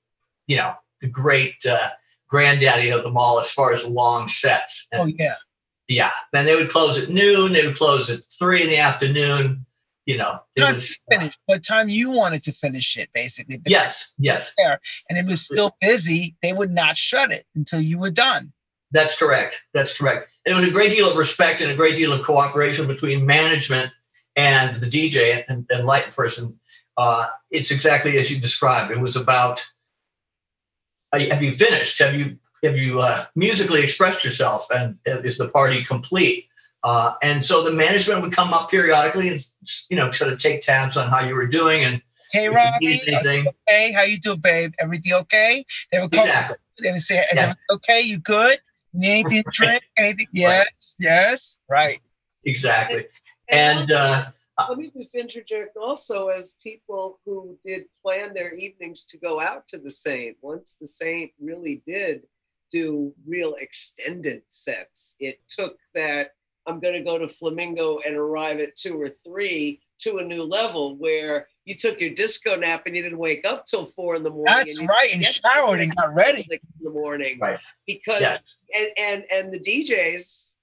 you 0.46 0.56
know, 0.56 0.74
the 1.00 1.08
great 1.08 1.56
uh, 1.68 1.90
granddaddy 2.28 2.90
of 2.90 3.02
them 3.02 3.16
all 3.16 3.38
as 3.38 3.50
far 3.50 3.72
as 3.72 3.84
long 3.84 4.28
sets. 4.28 4.86
And, 4.92 5.02
oh 5.02 5.06
yeah, 5.06 5.34
yeah. 5.88 6.10
Then 6.32 6.46
they 6.46 6.56
would 6.56 6.70
close 6.70 7.02
at 7.02 7.10
noon. 7.10 7.52
They 7.52 7.66
would 7.66 7.76
close 7.76 8.08
at 8.08 8.20
three 8.38 8.62
in 8.62 8.68
the 8.68 8.78
afternoon. 8.78 9.66
You 10.06 10.16
know, 10.16 10.38
it 10.56 10.60
time 10.62 10.72
was 10.72 10.98
finish. 11.12 11.34
What 11.44 11.62
time 11.62 11.90
you 11.90 12.10
wanted 12.10 12.42
to 12.44 12.52
finish 12.52 12.96
it, 12.96 13.10
basically. 13.12 13.58
But 13.58 13.70
yes, 13.70 14.10
yes. 14.16 14.54
There, 14.56 14.80
and 15.10 15.18
it 15.18 15.26
was 15.26 15.44
still 15.44 15.76
busy. 15.82 16.34
They 16.40 16.54
would 16.54 16.70
not 16.70 16.96
shut 16.96 17.30
it 17.30 17.44
until 17.54 17.82
you 17.82 17.98
were 17.98 18.10
done. 18.10 18.54
That's 18.90 19.18
correct. 19.18 19.62
That's 19.74 19.94
correct. 19.98 20.27
It 20.48 20.54
was 20.54 20.64
a 20.64 20.70
great 20.70 20.90
deal 20.90 21.10
of 21.10 21.16
respect 21.16 21.60
and 21.60 21.70
a 21.70 21.76
great 21.76 21.96
deal 21.96 22.12
of 22.12 22.24
cooperation 22.24 22.86
between 22.86 23.26
management 23.26 23.92
and 24.38 24.76
the 24.76 24.86
DJ 24.86 25.44
and, 25.48 25.66
and 25.68 25.84
light 25.84 26.14
person, 26.14 26.58
uh, 26.96 27.26
it's 27.50 27.70
exactly 27.70 28.18
as 28.18 28.30
you 28.30 28.40
described. 28.40 28.92
It 28.92 29.00
was 29.00 29.16
about 29.16 29.64
have 31.12 31.42
you 31.42 31.52
finished? 31.52 31.98
Have 31.98 32.14
you 32.14 32.38
have 32.62 32.76
you 32.76 33.00
uh, 33.00 33.24
musically 33.34 33.82
expressed 33.82 34.24
yourself? 34.24 34.66
And 34.74 34.98
is 35.06 35.38
the 35.38 35.48
party 35.48 35.84
complete? 35.84 36.46
Uh, 36.84 37.14
and 37.22 37.44
so 37.44 37.64
the 37.64 37.72
management 37.72 38.22
would 38.22 38.32
come 38.32 38.54
up 38.54 38.70
periodically 38.70 39.28
and 39.28 39.40
you 39.90 39.96
know 39.96 40.10
sort 40.12 40.32
of 40.32 40.38
take 40.38 40.62
tabs 40.62 40.96
on 40.96 41.08
how 41.08 41.20
you 41.20 41.34
were 41.34 41.46
doing 41.46 41.82
and 41.82 42.00
hey 42.30 42.48
Robbie, 42.48 43.00
okay, 43.68 43.92
how 43.92 44.02
you 44.02 44.20
doing, 44.20 44.38
babe? 44.38 44.72
Everything 44.78 45.14
okay? 45.14 45.64
They 45.90 46.00
would 46.00 46.12
come. 46.12 46.26
Exactly. 46.26 46.56
They 46.80 46.92
would 46.92 47.00
say, 47.00 47.18
"Is 47.18 47.26
yeah. 47.34 47.40
everything 47.40 47.64
okay? 47.70 48.00
You 48.02 48.20
good? 48.20 48.58
Need 48.98 49.20
anything 49.20 49.44
to 49.44 49.50
drink? 49.52 49.82
Anything? 49.96 50.26
Yes, 50.32 50.56
right. 50.56 50.66
yes, 50.98 51.58
right." 51.68 52.00
exactly. 52.44 53.06
And 53.48 53.92
uh, 53.92 54.26
let 54.68 54.78
me 54.78 54.90
just 54.94 55.14
interject 55.14 55.76
also 55.76 56.28
as 56.28 56.56
people 56.62 57.20
who 57.24 57.56
did 57.64 57.82
plan 58.02 58.34
their 58.34 58.52
evenings 58.52 59.04
to 59.04 59.18
go 59.18 59.40
out 59.40 59.68
to 59.68 59.78
the 59.78 59.90
Saint. 59.90 60.36
Once 60.42 60.76
the 60.80 60.86
Saint 60.86 61.30
really 61.40 61.82
did 61.86 62.22
do 62.72 63.14
real 63.26 63.54
extended 63.54 64.42
sets, 64.48 65.16
it 65.20 65.40
took 65.48 65.78
that 65.94 66.32
I'm 66.66 66.80
going 66.80 66.94
to 66.94 67.02
go 67.02 67.18
to 67.18 67.28
Flamingo 67.28 68.00
and 68.04 68.16
arrive 68.16 68.58
at 68.58 68.76
two 68.76 69.00
or 69.00 69.10
three 69.24 69.80
to 70.00 70.18
a 70.18 70.24
new 70.24 70.42
level 70.42 70.96
where 70.96 71.48
you 71.64 71.74
took 71.74 72.00
your 72.00 72.10
disco 72.10 72.56
nap 72.56 72.82
and 72.86 72.94
you 72.94 73.02
didn't 73.02 73.18
wake 73.18 73.46
up 73.46 73.64
till 73.64 73.86
four 73.86 74.16
in 74.16 74.22
the 74.22 74.30
morning. 74.30 74.54
That's 74.54 74.78
and 74.78 74.88
right, 74.88 75.12
and 75.12 75.24
showered 75.24 75.80
and 75.80 75.94
got 75.94 76.14
ready 76.14 76.46
in 76.50 76.58
the 76.80 76.90
morning. 76.90 77.38
Right. 77.40 77.58
Because 77.86 78.20
yes. 78.20 78.44
And 78.74 78.88
and 78.98 79.24
and 79.30 79.52
the 79.52 79.58
DJs, 79.58 80.54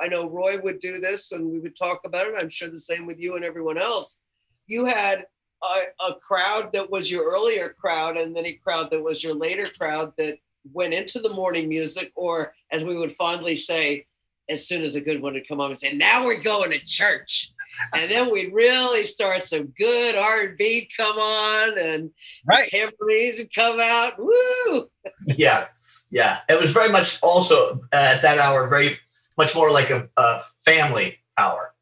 I 0.00 0.08
know 0.08 0.28
Roy 0.28 0.60
would 0.60 0.80
do 0.80 1.00
this, 1.00 1.32
and 1.32 1.50
we 1.50 1.58
would 1.58 1.76
talk 1.76 2.00
about 2.04 2.26
it. 2.26 2.34
I'm 2.36 2.50
sure 2.50 2.70
the 2.70 2.78
same 2.78 3.06
with 3.06 3.18
you 3.18 3.36
and 3.36 3.44
everyone 3.44 3.78
else. 3.78 4.18
You 4.66 4.84
had 4.84 5.26
a, 5.62 6.04
a 6.08 6.14
crowd 6.14 6.72
that 6.72 6.90
was 6.90 7.10
your 7.10 7.24
earlier 7.24 7.70
crowd, 7.70 8.16
and 8.16 8.34
then 8.34 8.46
a 8.46 8.54
crowd 8.54 8.90
that 8.90 9.02
was 9.02 9.22
your 9.22 9.34
later 9.34 9.66
crowd 9.78 10.12
that 10.18 10.38
went 10.72 10.94
into 10.94 11.20
the 11.20 11.32
morning 11.32 11.68
music, 11.68 12.12
or 12.14 12.54
as 12.70 12.84
we 12.84 12.96
would 12.96 13.16
fondly 13.16 13.56
say, 13.56 14.06
as 14.48 14.66
soon 14.66 14.82
as 14.82 14.96
a 14.96 15.00
good 15.00 15.20
one 15.20 15.34
would 15.34 15.48
come 15.48 15.60
on 15.60 15.70
and 15.70 15.78
say, 15.78 15.92
"Now 15.92 16.24
we're 16.24 16.42
going 16.42 16.70
to 16.70 16.80
church." 16.80 17.52
and 17.94 18.10
then 18.10 18.30
we'd 18.30 18.52
really 18.52 19.04
start 19.04 19.42
some 19.42 19.72
good 19.78 20.14
R&B 20.16 20.88
come 20.96 21.18
on 21.18 21.78
and 21.78 22.10
right. 22.44 22.68
tambourines 22.68 23.38
would 23.38 23.54
come 23.54 23.78
out. 23.80 24.12
Woo! 24.18 24.88
yeah, 25.26 25.66
yeah. 26.12 26.38
It 26.48 26.60
was 26.60 26.72
very 26.72 26.92
much 26.92 27.18
also 27.22 27.80
uh, 27.92 27.96
at 27.96 28.22
that 28.22 28.38
hour, 28.38 28.68
very 28.68 28.98
much 29.36 29.54
more 29.56 29.72
like 29.72 29.90
a, 29.90 30.08
a 30.16 30.40
family 30.64 31.18
hour. 31.36 31.74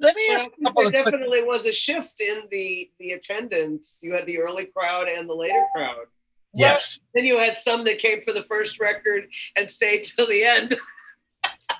Let 0.00 0.16
me 0.16 0.22
ask. 0.32 0.50
Well, 0.58 0.90
there 0.90 1.04
definitely 1.04 1.38
quick... 1.38 1.46
was 1.46 1.66
a 1.66 1.72
shift 1.72 2.20
in 2.20 2.42
the 2.50 2.90
the 2.98 3.12
attendance. 3.12 4.00
You 4.02 4.12
had 4.14 4.26
the 4.26 4.40
early 4.40 4.66
crowd 4.66 5.08
and 5.08 5.28
the 5.28 5.34
later 5.34 5.64
crowd. 5.74 6.06
Yes. 6.52 6.98
Well, 7.00 7.10
then 7.14 7.24
you 7.24 7.38
had 7.38 7.56
some 7.56 7.84
that 7.84 7.98
came 7.98 8.20
for 8.22 8.32
the 8.32 8.42
first 8.42 8.80
record 8.80 9.28
and 9.56 9.70
stayed 9.70 10.02
till 10.02 10.26
the 10.26 10.44
end. 10.44 10.76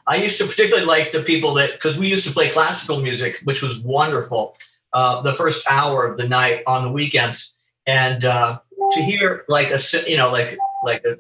I 0.07 0.17
used 0.17 0.39
to 0.39 0.47
particularly 0.47 0.87
like 0.87 1.13
the 1.13 1.23
people 1.23 1.55
that 1.55 1.73
because 1.73 1.99
we 1.99 2.07
used 2.07 2.27
to 2.27 2.33
play 2.33 2.51
classical 2.51 3.01
music, 3.01 3.41
which 3.45 3.63
was 3.63 3.81
wonderful. 3.81 4.57
Uh, 4.93 5.21
the 5.23 5.33
first 5.33 5.67
hour 5.69 6.07
of 6.07 6.17
the 6.17 6.29
night 6.29 6.63
on 6.69 6.85
the 6.85 6.93
weekends, 6.93 7.55
and 7.85 8.25
uh, 8.25 8.61
to 8.93 9.03
hear 9.03 9.45
like 9.49 9.71
a 9.71 9.81
you 10.09 10.17
know 10.17 10.31
like 10.31 10.59
like 10.85 11.05
a 11.05 11.19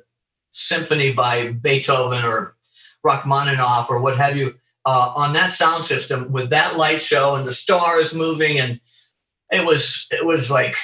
symphony 0.52 1.12
by 1.12 1.50
Beethoven 1.52 2.24
or 2.24 2.56
Rachmaninoff 3.02 3.90
or 3.90 4.00
what 4.00 4.16
have 4.16 4.36
you 4.36 4.54
uh, 4.86 5.12
on 5.16 5.32
that 5.32 5.52
sound 5.52 5.84
system 5.84 6.30
with 6.30 6.50
that 6.50 6.76
light 6.76 7.02
show 7.02 7.34
and 7.34 7.46
the 7.46 7.54
stars 7.54 8.14
moving 8.14 8.58
and 8.58 8.80
it 9.50 9.64
was 9.64 10.06
it 10.10 10.24
was 10.24 10.50
like 10.50 10.76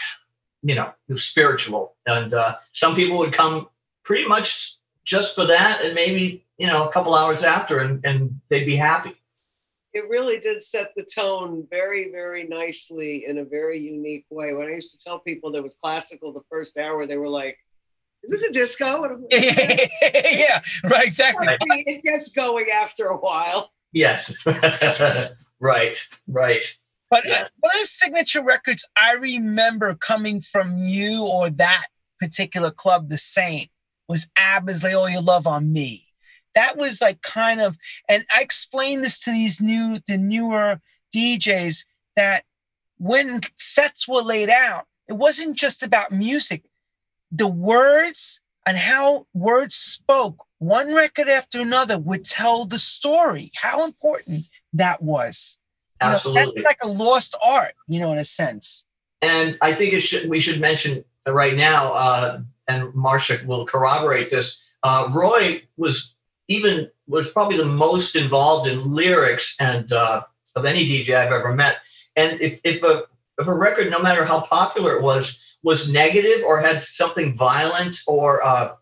you 0.63 0.75
know 0.75 0.93
it 1.09 1.13
was 1.13 1.25
spiritual 1.25 1.95
and 2.07 2.35
uh, 2.35 2.57
some 2.73 2.95
people 2.95 3.19
would 3.19 3.33
come 3.33 3.69
pretty 4.05 4.27
much 4.27 4.75
just 5.05 5.35
for 5.35 5.47
that 5.47 5.83
and 5.85 5.95
maybe 5.95 6.45
you 6.61 6.67
know, 6.67 6.87
a 6.87 6.93
couple 6.93 7.15
hours 7.15 7.43
after 7.43 7.79
and, 7.79 8.05
and 8.05 8.39
they'd 8.51 8.67
be 8.67 8.77
happy. 8.77 9.15
It 9.93 10.09
really 10.09 10.39
did 10.39 10.63
set 10.63 10.93
the 10.97 11.03
tone 11.03 11.67
very, 11.69 12.13
very 12.13 12.45
nicely 12.45 13.25
in 13.27 13.39
a 13.39 13.45
very 13.45 13.79
unique 13.79 14.25
way. 14.31 14.55
When 14.55 14.69
I 14.69 14.73
used 14.73 14.93
to 14.93 14.99
tell 14.99 15.19
people 15.19 15.51
there 15.51 15.63
was 15.63 15.75
classical 15.75 16.33
the 16.33 16.43
first 16.49 16.79
hour, 16.79 17.07
they 17.07 17.17
were 17.17 17.29
like, 17.29 17.59
is 18.23 18.31
this 18.31 18.43
a 18.43 18.53
disco? 18.53 19.21
yeah, 19.33 20.61
right, 20.85 21.07
exactly. 21.07 21.49
It 21.87 22.03
gets 22.03 22.31
going 22.31 22.67
after 22.73 23.07
a 23.07 23.17
while. 23.17 23.73
Yes, 23.93 24.33
right, 25.61 25.97
right. 26.29 26.65
But 27.11 27.25
yeah. 27.27 27.49
one 27.59 27.75
of 27.75 27.81
the 27.81 27.87
signature 27.87 28.45
records 28.45 28.89
I 28.97 29.15
remember 29.15 29.97
coming 29.97 30.41
from 30.41 30.85
you 30.85 31.25
or 31.25 31.51
that 31.51 31.87
particular 32.21 32.71
club, 32.71 33.09
the 33.09 33.17
Saint, 33.17 33.69
was 34.09 34.31
Abba's 34.37 34.85
Lay 34.85 34.95
All 34.95 35.09
Your 35.09 35.23
Love 35.23 35.49
on 35.49 35.73
Me 35.73 36.05
that 36.55 36.77
was 36.77 37.01
like 37.01 37.23
kind 37.23 37.61
of 37.61 37.77
and 38.09 38.25
i 38.35 38.41
explained 38.41 39.03
this 39.03 39.19
to 39.19 39.31
these 39.31 39.61
new 39.61 39.99
the 40.07 40.19
newer 40.19 40.81
djs 41.15 41.87
that 42.17 42.45
when 42.99 43.41
sets 43.57 44.07
were 44.09 44.23
laid 44.23 44.51
out 44.51 44.87
it 45.11 45.17
wasn't 45.17 45.57
just 45.57 45.83
about 45.83 46.13
music. 46.13 46.63
The 47.33 47.49
words 47.49 48.41
and 48.65 48.77
how 48.77 49.27
words 49.35 49.75
spoke 49.75 50.47
one 50.59 50.95
record 50.95 51.27
after 51.27 51.61
another 51.61 51.99
would 51.99 52.25
tell 52.25 52.65
the 52.65 52.79
story 52.79 53.51
how 53.57 53.85
important 53.85 54.47
that 54.73 55.03
was. 55.03 55.59
Absolutely 56.01 56.53
you 56.57 56.63
know, 56.63 56.69
like 56.69 56.79
a 56.83 56.87
lost 56.87 57.35
art 57.45 57.73
you 57.89 57.99
know 57.99 58.13
in 58.13 58.19
a 58.19 58.25
sense. 58.25 58.87
And 59.21 59.59
i 59.61 59.73
think 59.75 59.93
it 59.93 60.01
should 60.01 60.31
we 60.31 60.41
should 60.41 60.61
mention 60.61 61.05
right 61.27 61.57
now 61.57 61.91
uh, 61.93 62.41
and 62.69 62.85
marsha 62.95 63.45
will 63.45 63.67
corroborate 63.67 64.31
this 64.31 64.63
uh, 64.83 65.11
roy 65.13 65.63
was 65.77 66.15
even 66.51 66.91
was 67.07 67.31
probably 67.31 67.57
the 67.57 67.65
most 67.65 68.17
involved 68.17 68.69
in 68.69 68.91
lyrics 68.91 69.57
and 69.61 69.91
uh, 69.93 70.23
of 70.57 70.65
any 70.65 70.87
DJ 70.87 71.15
I've 71.15 71.33
ever 71.33 71.55
met. 71.55 71.79
And 72.17 72.41
if 72.41 72.61
if 72.65 72.83
a 72.83 73.05
if 73.39 73.47
a 73.47 73.55
record, 73.55 73.91
no 73.91 74.03
matter 74.03 74.25
how 74.25 74.43
popular 74.43 74.97
it 74.97 75.03
was, 75.03 75.57
was 75.63 75.91
negative 75.91 76.45
or 76.45 76.61
had 76.61 76.83
something 76.83 77.37
violent 77.37 78.01
or 78.07 78.43
uh, 78.45 78.75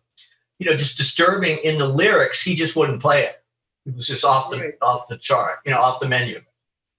you 0.57 0.69
know 0.69 0.75
just 0.75 0.97
disturbing 0.97 1.59
in 1.63 1.77
the 1.77 1.87
lyrics, 1.87 2.41
he 2.41 2.55
just 2.55 2.75
wouldn't 2.75 3.01
play 3.01 3.21
it. 3.21 3.35
It 3.85 3.95
was 3.95 4.07
just 4.07 4.25
off 4.25 4.49
the 4.49 4.59
right. 4.59 4.73
off 4.81 5.07
the 5.07 5.17
chart, 5.17 5.59
you 5.63 5.71
know, 5.71 5.79
off 5.79 5.99
the 5.99 6.09
menu. 6.09 6.41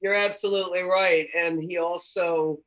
You're 0.01 0.15
absolutely 0.15 0.83
right, 0.83 1.29
and 1.37 1.61
he 1.63 1.79
also 1.79 2.61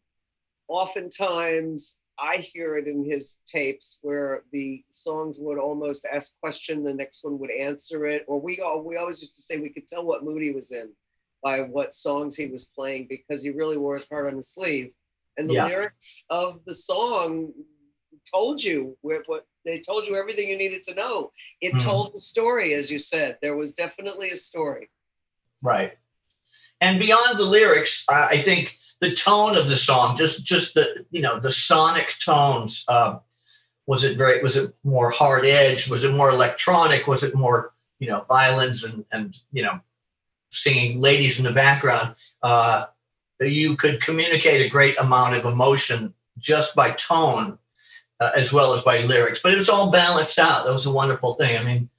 oftentimes 0.68 2.00
I 2.24 2.38
hear 2.38 2.78
it 2.78 2.88
in 2.88 3.04
his 3.04 3.40
tapes 3.46 4.00
where 4.02 4.44
the 4.54 4.82
songs 4.92 5.40
would 5.42 5.58
almost 5.58 6.06
ask 6.10 6.40
question, 6.40 6.84
the 6.84 6.94
next 6.94 7.26
one 7.26 7.38
would 7.40 7.52
answer 7.52 8.06
it, 8.06 8.24
or 8.28 8.40
we 8.40 8.62
all 8.62 8.82
we 8.82 8.96
always 8.96 9.20
used 9.20 9.36
to 9.36 9.42
say 9.42 9.58
we 9.58 9.70
could 9.70 9.90
tell 9.90 10.06
what 10.06 10.24
mood 10.24 10.42
he 10.42 10.52
was 10.52 10.72
in 10.72 10.90
by 11.44 11.60
what 11.60 11.94
songs 11.94 12.38
he 12.38 12.48
was 12.48 12.72
playing 12.74 13.08
because 13.10 13.44
he 13.44 13.50
really 13.50 13.78
wore 13.78 13.96
his 13.96 14.08
heart 14.08 14.28
on 14.28 14.38
his 14.38 14.48
sleeve, 14.48 14.92
and 15.38 15.50
the 15.50 15.56
yeah. 15.56 15.66
lyrics 15.66 16.24
of 16.30 16.62
the 16.66 16.74
song 16.74 17.52
told 18.34 18.64
you 18.64 18.98
what, 19.02 19.24
what 19.26 19.46
they 19.66 19.80
told 19.80 20.08
you 20.08 20.16
everything 20.16 20.48
you 20.48 20.58
needed 20.58 20.84
to 20.84 20.96
know. 20.96 21.32
It 21.60 21.74
mm. 21.74 21.84
told 21.84 22.14
the 22.14 22.22
story, 22.22 22.74
as 22.74 22.90
you 22.90 23.00
said. 23.00 23.38
There 23.42 23.58
was 23.58 23.74
definitely 23.74 24.30
a 24.30 24.36
story. 24.38 24.90
Right, 25.62 25.98
and 26.84 27.00
beyond 27.00 27.40
the 27.40 27.46
lyrics, 27.46 28.06
I 28.10 28.38
think 28.40 28.78
the 29.00 29.14
tone 29.14 29.56
of 29.56 29.70
the 29.70 29.78
song, 29.78 30.18
just 30.18 30.46
just 30.46 30.74
the 30.74 31.06
you 31.12 31.22
know 31.22 31.40
the 31.40 31.52
sonic 31.52 32.16
tones. 32.24 32.84
Uh, 32.90 33.20
was 33.88 34.04
it 34.04 34.18
very? 34.18 34.42
Was 34.44 34.58
it 34.58 34.76
more 34.84 35.10
hard 35.10 35.46
edge? 35.46 35.90
Was 35.90 36.04
it 36.04 36.14
more 36.14 36.30
electronic? 36.30 37.08
Was 37.08 37.24
it 37.24 37.36
more 37.36 37.74
you 38.00 38.10
know 38.10 38.26
violins 38.28 38.84
and 38.84 39.06
and 39.14 39.38
you 39.54 39.64
know 39.64 39.80
singing 40.50 41.00
ladies 41.00 41.40
in 41.40 41.46
the 41.46 41.54
background? 41.54 42.16
Uh, 42.42 42.88
you 43.40 43.78
could 43.78 44.02
communicate 44.02 44.66
a 44.66 44.70
great 44.70 45.00
amount 45.00 45.36
of 45.36 45.46
emotion 45.46 46.14
just 46.38 46.76
by 46.76 46.92
tone, 46.92 47.60
uh, 48.20 48.32
as 48.36 48.52
well 48.52 48.74
as 48.74 48.82
by 48.82 49.00
lyrics. 49.04 49.40
But 49.42 49.54
it 49.54 49.58
was 49.58 49.70
all 49.70 49.90
balanced 49.90 50.38
out. 50.38 50.66
That 50.66 50.74
was 50.74 50.86
a 50.86 50.92
wonderful 50.92 51.36
thing. 51.36 51.58
I 51.58 51.64
mean, 51.64 51.90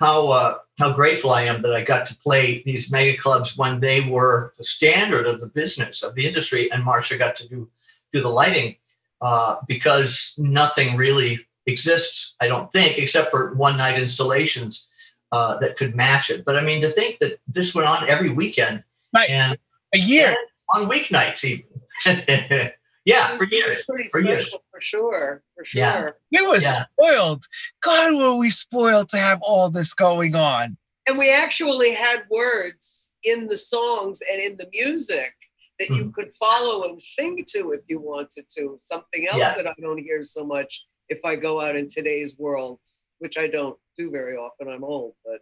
how 0.00 0.30
uh, 0.30 0.58
how 0.78 0.92
grateful 0.92 1.30
I 1.30 1.42
am 1.42 1.62
that 1.62 1.74
I 1.74 1.84
got 1.84 2.06
to 2.06 2.16
play 2.16 2.62
these 2.64 2.90
mega 2.90 3.16
clubs 3.16 3.56
when 3.56 3.80
they 3.80 4.00
were 4.00 4.54
the 4.56 4.64
standard 4.64 5.26
of 5.26 5.40
the 5.40 5.46
business 5.46 6.02
of 6.02 6.14
the 6.14 6.26
industry, 6.26 6.70
and 6.72 6.84
Marsha 6.84 7.18
got 7.18 7.36
to 7.36 7.48
do 7.48 7.68
do 8.12 8.20
the 8.20 8.28
lighting 8.28 8.76
uh, 9.20 9.56
because 9.68 10.34
nothing 10.38 10.96
really 10.96 11.46
exists, 11.66 12.34
I 12.40 12.48
don't 12.48 12.72
think, 12.72 12.98
except 12.98 13.30
for 13.30 13.54
one 13.54 13.76
night 13.76 14.00
installations 14.00 14.88
uh, 15.30 15.58
that 15.58 15.76
could 15.76 15.94
match 15.94 16.30
it. 16.30 16.44
But 16.44 16.56
I 16.56 16.62
mean, 16.62 16.80
to 16.80 16.88
think 16.88 17.18
that 17.18 17.38
this 17.46 17.74
went 17.74 17.86
on 17.86 18.08
every 18.08 18.30
weekend, 18.30 18.82
right? 19.14 19.30
And 19.30 19.58
a 19.94 19.98
year 19.98 20.34
on 20.74 20.88
weeknights 20.88 21.44
even. 21.44 22.72
Yeah, 23.04 23.26
for 23.36 23.44
years. 23.44 23.86
For 24.10 24.20
years. 24.20 24.54
For 24.80 24.84
sure. 24.84 25.42
For 25.54 25.64
sure. 25.64 25.80
Yeah. 25.82 26.10
We 26.32 26.46
were 26.46 26.56
yeah. 26.56 26.86
spoiled. 26.96 27.44
God, 27.82 28.16
were 28.16 28.38
we 28.38 28.48
spoiled 28.48 29.10
to 29.10 29.18
have 29.18 29.40
all 29.42 29.68
this 29.68 29.92
going 29.92 30.34
on. 30.34 30.78
And 31.06 31.18
we 31.18 31.30
actually 31.30 31.92
had 31.92 32.22
words 32.30 33.10
in 33.22 33.48
the 33.48 33.56
songs 33.56 34.20
and 34.30 34.40
in 34.40 34.56
the 34.56 34.68
music 34.72 35.34
that 35.78 35.88
mm-hmm. 35.88 35.96
you 35.96 36.10
could 36.12 36.32
follow 36.32 36.84
and 36.84 37.00
sing 37.00 37.44
to 37.48 37.72
if 37.72 37.80
you 37.88 38.00
wanted 38.00 38.46
to. 38.56 38.76
Something 38.78 39.26
else 39.26 39.38
yeah. 39.38 39.54
that 39.54 39.66
I 39.66 39.74
don't 39.80 39.98
hear 39.98 40.24
so 40.24 40.44
much 40.44 40.86
if 41.08 41.24
I 41.24 41.36
go 41.36 41.60
out 41.60 41.76
in 41.76 41.88
today's 41.88 42.38
world, 42.38 42.80
which 43.18 43.36
I 43.36 43.48
don't 43.48 43.76
do 43.98 44.10
very 44.10 44.36
often. 44.36 44.68
I'm 44.68 44.84
old, 44.84 45.14
but 45.24 45.40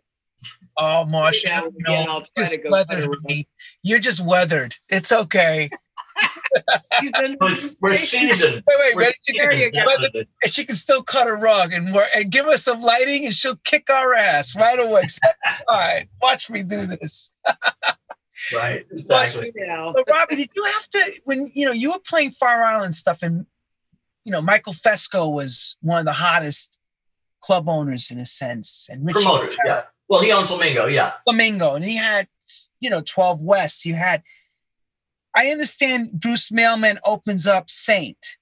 Oh, 0.77 1.05
Marsha, 1.09 1.73
no, 1.79 2.23
just 2.37 2.59
weathered 2.69 3.11
me. 3.25 3.49
You're 3.83 3.99
just 3.99 4.25
weathered. 4.25 4.77
It's 4.89 5.11
okay. 5.11 5.69
Seasoned, 7.01 7.37
We're, 7.41 7.55
we're 7.81 7.95
seasoned. 7.95 8.63
Wait, 8.67 8.77
wait, 8.79 8.97
wait. 8.97 9.15
There 9.37 9.53
you 9.53 9.71
go. 9.71 9.85
And 10.43 10.53
she 10.53 10.65
can 10.65 10.77
still 10.77 11.03
cut 11.03 11.29
a 11.29 11.35
rug 11.35 11.73
and 11.73 11.95
and 12.15 12.31
give 12.31 12.47
us 12.47 12.65
some 12.65 12.81
lighting, 12.81 13.25
and 13.27 13.35
she'll 13.35 13.57
kick 13.65 13.91
our 13.91 14.15
ass 14.15 14.57
right 14.57 14.79
away. 14.79 15.03
Step 15.07 15.37
aside. 15.47 16.09
Watch 16.21 16.51
me 16.51 16.63
do 16.63 16.87
this. 16.87 17.31
Right. 18.55 18.87
Watch 18.93 19.35
Exactly. 19.35 19.53
me 19.55 19.67
now. 19.67 19.93
But 19.93 20.05
Robbie, 20.09 20.37
did 20.37 20.51
you 20.55 20.63
have 20.65 20.89
to 20.91 21.13
when 21.25 21.49
you 21.55 21.67
know 21.67 21.73
you 21.73 21.91
were 21.91 21.99
playing 21.99 22.31
Fire 22.31 22.63
Island 22.63 22.95
stuff, 22.95 23.23
and 23.23 23.47
you 24.25 24.31
know 24.31 24.41
Michael 24.41 24.75
Fesco 24.75 25.31
was 25.33 25.77
one 25.81 25.99
of 25.99 26.05
the 26.05 26.13
hottest 26.13 26.79
club 27.41 27.69
owners 27.69 28.13
in 28.13 28.19
a 28.21 28.25
sense, 28.25 28.89
and 28.93 29.05
Richie 29.05 29.25
Promoters. 29.25 29.57
Yeah. 29.67 29.83
Well, 30.09 30.23
he 30.23 30.31
owns 30.31 30.47
Flamingo. 30.49 30.87
Yeah. 30.87 31.15
Flamingo, 31.25 31.75
and 31.75 31.85
he 31.85 31.97
had 31.97 32.29
you 32.79 32.89
know 32.89 33.03
12 33.05 33.43
West. 33.43 33.85
You 33.85 33.95
had, 33.97 34.23
I 35.39 35.51
understand 35.53 36.11
Bruce 36.13 36.51
Mailman 36.51 36.99
opens 37.05 37.47
up 37.47 37.71
Saint. 37.71 38.37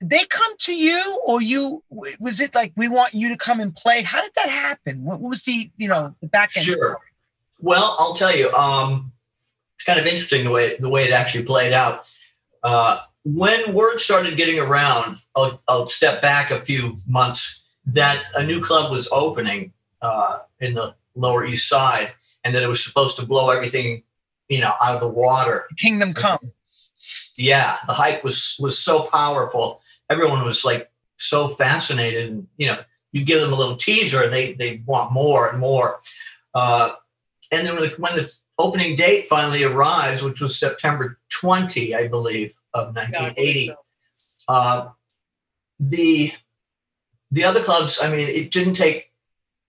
Did 0.00 0.10
they 0.10 0.24
come 0.26 0.56
to 0.58 0.72
you, 0.72 1.20
or 1.26 1.42
you? 1.42 1.82
Was 1.90 2.40
it 2.40 2.54
like 2.54 2.72
we 2.76 2.86
want 2.86 3.12
you 3.12 3.28
to 3.30 3.36
come 3.36 3.58
and 3.58 3.74
play? 3.74 4.02
How 4.02 4.22
did 4.22 4.30
that 4.36 4.48
happen? 4.48 5.02
What 5.02 5.20
was 5.20 5.42
the 5.42 5.68
you 5.76 5.88
know 5.88 6.14
the 6.20 6.28
back 6.28 6.56
end? 6.56 6.64
Sure. 6.64 7.00
Well, 7.58 7.96
I'll 7.98 8.14
tell 8.14 8.34
you. 8.34 8.52
Um, 8.52 9.10
it's 9.74 9.84
kind 9.84 9.98
of 9.98 10.06
interesting 10.06 10.44
the 10.44 10.52
way 10.52 10.76
the 10.76 10.88
way 10.88 11.06
it 11.06 11.10
actually 11.10 11.44
played 11.44 11.72
out. 11.72 12.04
Uh, 12.62 13.00
when 13.24 13.74
word 13.74 13.98
started 13.98 14.36
getting 14.36 14.60
around, 14.60 15.16
I'll, 15.34 15.60
I'll 15.66 15.88
step 15.88 16.22
back 16.22 16.52
a 16.52 16.60
few 16.60 16.98
months 17.08 17.64
that 17.86 18.26
a 18.36 18.44
new 18.44 18.62
club 18.62 18.92
was 18.92 19.08
opening 19.10 19.72
uh, 20.02 20.38
in 20.60 20.74
the 20.74 20.94
Lower 21.16 21.44
East 21.44 21.68
Side, 21.68 22.12
and 22.44 22.54
that 22.54 22.62
it 22.62 22.68
was 22.68 22.82
supposed 22.84 23.18
to 23.18 23.26
blow 23.26 23.50
everything, 23.50 24.04
you 24.48 24.60
know, 24.60 24.72
out 24.82 24.94
of 24.94 25.00
the 25.00 25.08
water. 25.08 25.66
Kingdom 25.78 26.14
Come. 26.14 26.52
yeah 27.36 27.76
the 27.86 27.92
hype 27.92 28.24
was 28.24 28.56
was 28.60 28.78
so 28.78 29.04
powerful 29.04 29.80
everyone 30.10 30.44
was 30.44 30.64
like 30.64 30.90
so 31.16 31.46
fascinated 31.48 32.28
and 32.28 32.46
you 32.56 32.66
know 32.66 32.78
you 33.12 33.24
give 33.24 33.40
them 33.40 33.52
a 33.52 33.56
little 33.56 33.76
teaser 33.76 34.22
and 34.22 34.32
they 34.32 34.54
they 34.54 34.82
want 34.86 35.12
more 35.12 35.48
and 35.48 35.58
more 35.60 36.00
uh, 36.54 36.90
and 37.52 37.66
then 37.66 37.74
when 37.76 37.84
the, 37.88 37.94
when 37.98 38.16
the 38.16 38.32
opening 38.58 38.96
date 38.96 39.28
finally 39.28 39.62
arrives 39.62 40.22
which 40.22 40.40
was 40.40 40.58
september 40.58 41.18
20 41.30 41.94
i 41.94 42.08
believe 42.08 42.52
of 42.74 42.94
Yeah, 42.96 43.02
1980 43.02 43.66
so. 43.68 43.74
uh, 44.48 44.88
the 45.78 46.32
the 47.30 47.44
other 47.44 47.62
clubs 47.62 48.00
i 48.02 48.10
mean 48.10 48.28
it 48.28 48.50
didn't 48.50 48.74
take 48.74 49.12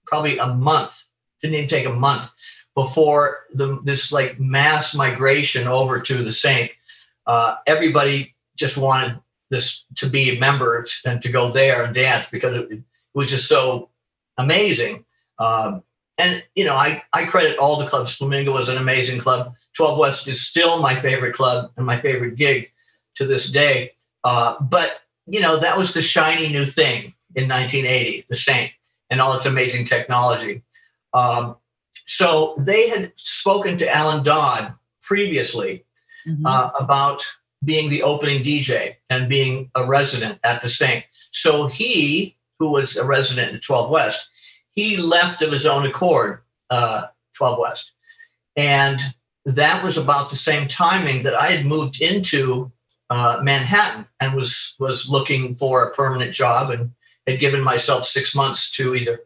probably 0.07 0.37
a 0.39 0.47
month 0.47 1.05
didn't 1.41 1.55
even 1.55 1.69
take 1.69 1.85
a 1.85 1.93
month 1.93 2.31
before 2.81 3.45
the 3.51 3.79
this 3.83 4.11
like 4.11 4.39
mass 4.39 4.95
migration 4.95 5.67
over 5.67 5.99
to 5.99 6.23
the 6.23 6.31
saint 6.31 6.71
uh, 7.29 7.55
everybody 7.67 8.35
just 8.57 8.75
wanted 8.77 9.19
this 9.51 9.85
to 9.95 10.07
be 10.07 10.39
members 10.39 11.01
and 11.05 11.21
to 11.21 11.29
go 11.29 11.51
there 11.51 11.83
and 11.83 11.93
dance 11.93 12.29
because 12.29 12.55
it, 12.55 12.71
it 12.71 12.83
was 13.13 13.29
just 13.29 13.47
so 13.47 13.89
amazing. 14.37 15.05
Um, 15.37 15.83
and 16.17 16.43
you 16.55 16.65
know, 16.65 16.73
I 16.73 17.03
I 17.13 17.25
credit 17.25 17.57
all 17.59 17.77
the 17.77 17.85
clubs. 17.85 18.15
Flamingo 18.15 18.51
was 18.51 18.67
an 18.67 18.77
amazing 18.77 19.21
club. 19.21 19.53
Twelve 19.73 19.97
West 19.97 20.27
is 20.27 20.45
still 20.45 20.81
my 20.81 20.95
favorite 20.95 21.35
club 21.35 21.71
and 21.77 21.85
my 21.85 21.99
favorite 21.99 22.35
gig 22.35 22.71
to 23.15 23.25
this 23.25 23.51
day. 23.51 23.91
Uh, 24.23 24.55
but 24.59 25.01
you 25.27 25.39
know, 25.39 25.59
that 25.59 25.77
was 25.77 25.93
the 25.93 26.01
shiny 26.01 26.49
new 26.49 26.65
thing 26.65 27.13
in 27.35 27.47
1980, 27.47 28.25
the 28.27 28.35
Saint, 28.35 28.71
and 29.11 29.21
all 29.21 29.35
its 29.35 29.45
amazing 29.45 29.85
technology. 29.85 30.63
Um, 31.13 31.55
so 32.09 32.55
they 32.57 32.89
had 32.89 33.11
spoken 33.15 33.77
to 33.77 33.95
Alan 33.95 34.23
Dodd 34.23 34.73
previously 35.03 35.85
Mhm. 36.27 36.41
uh, 36.45 36.71
about 36.79 37.23
being 37.63 37.89
the 37.89 38.01
opening 38.01 38.41
DJ 38.43 38.97
and 39.11 39.29
being 39.29 39.69
a 39.75 39.85
resident 39.85 40.39
at 40.43 40.61
the 40.63 40.69
Saint. 40.69 41.05
So 41.31 41.67
he, 41.67 42.35
who 42.57 42.71
was 42.71 42.97
a 42.97 43.05
resident 43.05 43.53
at 43.53 43.61
12 43.61 43.89
West, 43.91 44.27
he 44.71 44.97
left 44.97 45.43
of 45.43 45.51
his 45.51 45.65
own 45.67 45.85
accord, 45.85 46.41
uh, 46.71 47.07
12 47.35 47.59
West. 47.59 47.93
And 48.55 48.99
that 49.45 49.83
was 49.83 49.95
about 49.97 50.29
the 50.31 50.35
same 50.35 50.67
timing 50.67 51.21
that 51.23 51.35
I 51.35 51.47
had 51.51 51.65
moved 51.65 52.01
into 52.01 52.71
uh, 53.11 53.39
Manhattan 53.43 54.05
and 54.19 54.33
was 54.35 54.75
was 54.79 55.09
looking 55.09 55.55
for 55.55 55.83
a 55.83 55.93
permanent 55.95 56.31
job 56.33 56.69
and 56.69 56.91
had 57.25 57.39
given 57.39 57.61
myself 57.61 58.05
six 58.05 58.33
months 58.35 58.71
to 58.77 58.93
either 58.95 59.21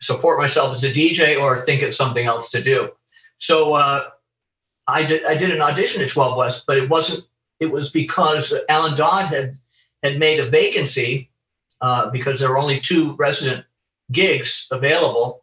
support 0.00 0.38
myself 0.38 0.74
as 0.74 0.84
a 0.84 0.90
DJ 0.90 1.40
or 1.40 1.60
think 1.60 1.82
of 1.82 1.94
something 1.94 2.26
else 2.26 2.50
to 2.50 2.62
do. 2.62 2.90
So 3.38 3.74
uh, 3.74 4.08
I 4.86 5.04
did 5.04 5.24
I 5.24 5.36
did 5.36 5.50
an 5.50 5.62
audition 5.62 6.02
at 6.02 6.10
12 6.10 6.36
West, 6.36 6.66
but 6.66 6.78
it 6.78 6.88
wasn't. 6.88 7.26
It 7.60 7.70
was 7.70 7.90
because 7.90 8.52
Alan 8.68 8.96
Dodd 8.96 9.26
had 9.26 9.56
had 10.02 10.18
made 10.18 10.40
a 10.40 10.48
vacancy 10.48 11.30
uh, 11.80 12.10
because 12.10 12.40
there 12.40 12.50
were 12.50 12.58
only 12.58 12.80
two 12.80 13.14
resident 13.16 13.64
gigs 14.12 14.68
available. 14.70 15.42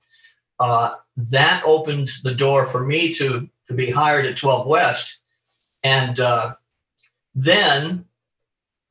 Uh, 0.60 0.96
that 1.18 1.64
opened 1.66 2.10
the 2.24 2.34
door 2.34 2.66
for 2.66 2.86
me 2.86 3.14
to 3.16 3.50
to 3.68 3.74
be 3.74 3.90
hired 3.90 4.26
at 4.26 4.38
12 4.38 4.68
West, 4.68 5.20
and 5.84 6.20
uh, 6.20 6.56
then, 7.34 8.06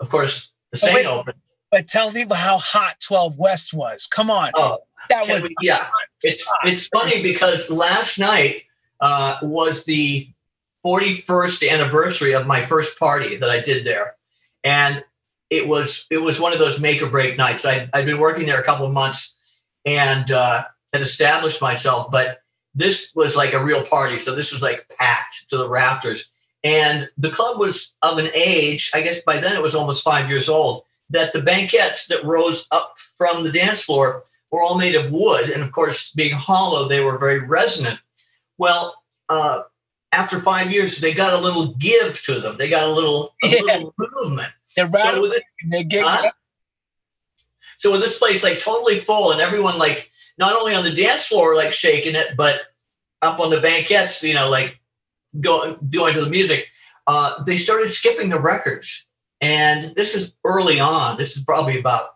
of 0.00 0.08
course, 0.08 0.52
the 0.72 0.78
Saint 0.78 0.94
wait. 0.94 1.06
opened. 1.06 1.38
But 1.70 1.86
tell 1.86 2.10
people 2.10 2.34
how 2.34 2.58
hot 2.58 2.98
12 3.00 3.38
West 3.38 3.72
was. 3.72 4.08
Come 4.08 4.30
on. 4.30 4.50
Oh, 4.56 4.78
that 5.10 5.28
was 5.28 5.42
we- 5.42 5.54
yeah. 5.60 5.86
It's 6.22 6.48
it's 6.64 6.88
funny 6.88 7.22
because 7.22 7.70
last 7.70 8.18
night 8.18 8.64
uh, 9.00 9.36
was 9.42 9.84
the 9.84 10.28
41st 10.84 11.70
anniversary 11.70 12.32
of 12.32 12.46
my 12.46 12.64
first 12.66 12.98
party 12.98 13.36
that 13.36 13.50
I 13.50 13.60
did 13.60 13.84
there, 13.84 14.16
and 14.64 15.04
it 15.50 15.66
was 15.66 16.06
it 16.10 16.18
was 16.18 16.40
one 16.40 16.52
of 16.52 16.58
those 16.58 16.80
make 16.80 17.02
or 17.02 17.08
break 17.10 17.36
nights. 17.36 17.64
I 17.66 17.88
I'd 17.92 18.06
been 18.06 18.18
working 18.18 18.46
there 18.46 18.60
a 18.60 18.64
couple 18.64 18.86
of 18.86 18.92
months 18.92 19.36
and 19.84 20.30
uh, 20.30 20.64
had 20.92 21.02
established 21.02 21.60
myself, 21.60 22.10
but 22.10 22.42
this 22.74 23.12
was 23.14 23.36
like 23.36 23.52
a 23.52 23.62
real 23.62 23.82
party. 23.84 24.20
So 24.20 24.34
this 24.34 24.52
was 24.52 24.62
like 24.62 24.88
packed 24.98 25.48
to 25.50 25.56
the 25.56 25.68
rafters, 25.68 26.30
and 26.62 27.08
the 27.18 27.30
club 27.30 27.58
was 27.58 27.94
of 28.02 28.18
an 28.18 28.30
age. 28.34 28.90
I 28.94 29.02
guess 29.02 29.20
by 29.22 29.38
then 29.38 29.56
it 29.56 29.62
was 29.62 29.74
almost 29.74 30.04
five 30.04 30.28
years 30.30 30.48
old. 30.48 30.84
That 31.10 31.32
the 31.32 31.42
banquettes 31.42 32.06
that 32.06 32.24
rose 32.24 32.68
up 32.70 32.94
from 33.18 33.42
the 33.42 33.50
dance 33.50 33.82
floor 33.82 34.22
were 34.50 34.62
all 34.62 34.78
made 34.78 34.94
of 34.94 35.10
wood, 35.10 35.50
and 35.50 35.62
of 35.62 35.72
course, 35.72 36.12
being 36.12 36.34
hollow, 36.34 36.88
they 36.88 37.00
were 37.00 37.18
very 37.18 37.38
resonant. 37.40 38.00
Well, 38.58 38.96
uh, 39.28 39.62
after 40.12 40.40
five 40.40 40.72
years, 40.72 40.98
they 40.98 41.14
got 41.14 41.32
a 41.34 41.38
little 41.38 41.74
give 41.74 42.20
to 42.22 42.40
them. 42.40 42.56
They 42.56 42.68
got 42.68 42.84
a 42.84 42.92
little, 42.92 43.34
a 43.44 43.48
Yeah. 43.48 43.60
little 43.60 43.94
movement. 43.98 44.52
They're 44.76 44.86
So 44.86 44.90
rattling 44.92 45.22
with, 45.22 45.32
it, 45.34 45.42
their 45.68 45.84
gig. 45.84 46.04
Huh? 46.04 46.32
so 47.78 47.92
with 47.92 48.00
this 48.00 48.18
place 48.18 48.42
like 48.42 48.60
totally 48.60 49.00
full, 49.00 49.32
and 49.32 49.40
everyone 49.40 49.78
like 49.78 50.10
not 50.38 50.56
only 50.56 50.74
on 50.74 50.84
the 50.84 50.94
dance 50.94 51.26
floor 51.26 51.54
like 51.54 51.72
shaking 51.72 52.14
it, 52.14 52.36
but 52.36 52.60
up 53.22 53.38
on 53.40 53.50
the 53.50 53.60
banquettes, 53.60 54.22
you 54.22 54.34
know, 54.34 54.50
like 54.50 54.78
going 55.40 55.76
doing 55.88 56.14
to 56.14 56.24
the 56.24 56.30
music. 56.30 56.66
Uh, 57.06 57.42
they 57.44 57.56
started 57.56 57.88
skipping 57.88 58.28
the 58.30 58.38
records, 58.40 59.06
and 59.40 59.84
this 59.94 60.14
is 60.14 60.34
early 60.44 60.80
on. 60.80 61.16
This 61.18 61.36
is 61.36 61.44
probably 61.44 61.78
about 61.78 62.10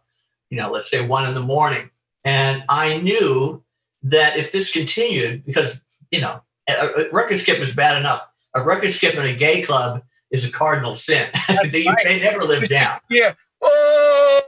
you 0.50 0.58
know, 0.58 0.70
let's 0.70 0.90
say 0.90 1.04
one 1.06 1.26
in 1.26 1.34
the 1.34 1.40
morning. 1.40 1.90
And 2.24 2.64
I 2.68 2.98
knew 2.98 3.62
that 4.02 4.36
if 4.36 4.52
this 4.52 4.72
continued, 4.72 5.44
because, 5.44 5.82
you 6.10 6.20
know, 6.20 6.42
a, 6.68 6.72
a 6.72 7.10
record 7.10 7.38
skip 7.38 7.58
is 7.58 7.74
bad 7.74 7.98
enough. 7.98 8.26
A 8.54 8.62
record 8.62 8.90
skip 8.90 9.14
in 9.14 9.26
a 9.26 9.34
gay 9.34 9.62
club 9.62 10.02
is 10.30 10.44
a 10.44 10.50
cardinal 10.50 10.94
sin. 10.94 11.26
they, 11.70 11.84
right. 11.84 12.04
they 12.04 12.20
never 12.20 12.44
live 12.44 12.68
down. 12.68 12.98
Yeah. 13.10 13.34
Oh! 13.62 14.40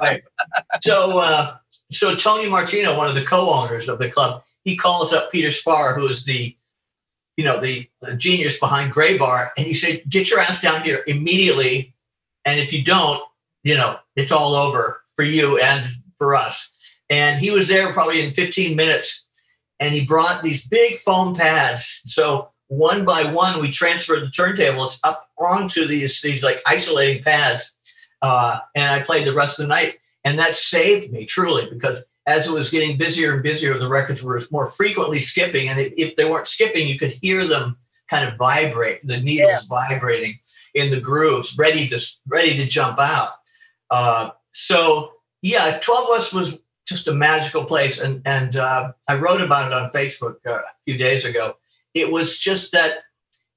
right. 0.00 0.22
So, 0.80 1.18
uh, 1.18 1.56
so 1.90 2.16
Tony 2.16 2.48
Martino, 2.48 2.96
one 2.96 3.08
of 3.08 3.14
the 3.14 3.24
co-owners 3.24 3.88
of 3.88 3.98
the 3.98 4.10
club, 4.10 4.42
he 4.64 4.76
calls 4.76 5.12
up 5.12 5.30
Peter 5.30 5.50
Spar, 5.50 5.94
who 5.94 6.08
is 6.08 6.24
the, 6.24 6.56
you 7.36 7.44
know, 7.44 7.60
the, 7.60 7.88
the 8.00 8.14
genius 8.14 8.58
behind 8.58 8.92
Gray 8.92 9.16
Bar, 9.18 9.52
and 9.56 9.66
he 9.66 9.74
said, 9.74 10.02
"Get 10.08 10.30
your 10.30 10.40
ass 10.40 10.62
down 10.62 10.82
here 10.82 11.04
immediately, 11.06 11.94
and 12.44 12.58
if 12.58 12.72
you 12.72 12.82
don't, 12.82 13.22
you 13.62 13.76
know, 13.76 13.98
it's 14.16 14.32
all 14.32 14.54
over 14.54 15.02
for 15.16 15.24
you 15.24 15.58
and 15.58 15.86
for 16.18 16.34
us." 16.34 16.72
And 17.10 17.38
he 17.38 17.50
was 17.50 17.68
there 17.68 17.92
probably 17.92 18.22
in 18.22 18.32
15 18.32 18.76
minutes, 18.76 19.26
and 19.80 19.94
he 19.94 20.04
brought 20.04 20.42
these 20.42 20.66
big 20.68 20.98
foam 20.98 21.34
pads. 21.34 22.02
So 22.06 22.50
one 22.68 23.04
by 23.04 23.24
one, 23.24 23.60
we 23.60 23.70
transferred 23.70 24.22
the 24.22 24.26
turntables 24.26 24.98
up 25.04 25.28
onto 25.38 25.86
these 25.86 26.20
these 26.20 26.42
like 26.42 26.60
isolating 26.66 27.22
pads, 27.22 27.74
uh, 28.22 28.60
and 28.74 28.92
I 28.92 29.02
played 29.02 29.26
the 29.26 29.34
rest 29.34 29.58
of 29.58 29.64
the 29.64 29.68
night. 29.68 29.98
And 30.24 30.40
that 30.40 30.56
saved 30.56 31.12
me 31.12 31.24
truly 31.24 31.68
because 31.70 32.04
as 32.26 32.48
it 32.48 32.52
was 32.52 32.70
getting 32.70 32.98
busier 32.98 33.34
and 33.34 33.42
busier 33.42 33.78
the 33.78 33.88
records 33.88 34.22
were 34.22 34.42
more 34.50 34.68
frequently 34.68 35.20
skipping. 35.20 35.68
And 35.68 35.78
if, 35.96 36.16
they 36.16 36.24
weren't 36.24 36.48
skipping 36.48 36.88
you 36.88 36.98
could 36.98 37.12
hear 37.12 37.46
them 37.46 37.78
kind 38.08 38.28
of 38.28 38.36
vibrate. 38.36 39.06
The 39.06 39.18
needles 39.20 39.66
vibrating 39.66 40.38
in 40.74 40.90
the 40.90 41.00
grooves 41.00 41.56
ready 41.56 41.86
to 41.88 42.00
ready 42.26 42.56
to 42.56 42.66
jump 42.66 42.98
out. 42.98 43.30
Uh, 43.90 44.30
so 44.56 45.12
yeah 45.42 45.78
12 45.82 46.08
West 46.10 46.34
was 46.34 46.62
just 46.86 47.08
a 47.08 47.14
magical 47.14 47.64
place 47.64 48.00
and 48.00 48.22
and 48.24 48.56
uh, 48.56 48.92
i 49.08 49.16
wrote 49.16 49.40
about 49.40 49.70
it 49.70 49.76
on 49.76 49.90
facebook 49.90 50.36
uh, 50.46 50.52
a 50.52 50.62
few 50.84 50.96
days 50.96 51.24
ago 51.24 51.56
it 51.94 52.10
was 52.10 52.38
just 52.38 52.72
that 52.72 53.04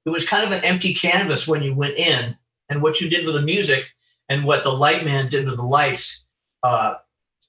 it 0.04 0.10
was 0.10 0.26
kind 0.26 0.44
of 0.44 0.52
an 0.52 0.64
empty 0.64 0.94
canvas 0.94 1.46
when 1.46 1.62
you 1.62 1.74
went 1.74 1.96
in, 1.96 2.36
and 2.68 2.82
what 2.82 3.00
you 3.00 3.10
did 3.10 3.26
with 3.26 3.34
the 3.34 3.42
music 3.42 3.90
and 4.28 4.44
what 4.44 4.64
the 4.64 4.70
light 4.70 5.04
man 5.04 5.28
did 5.28 5.46
with 5.46 5.56
the 5.56 5.62
lights 5.62 6.24
uh, 6.62 6.94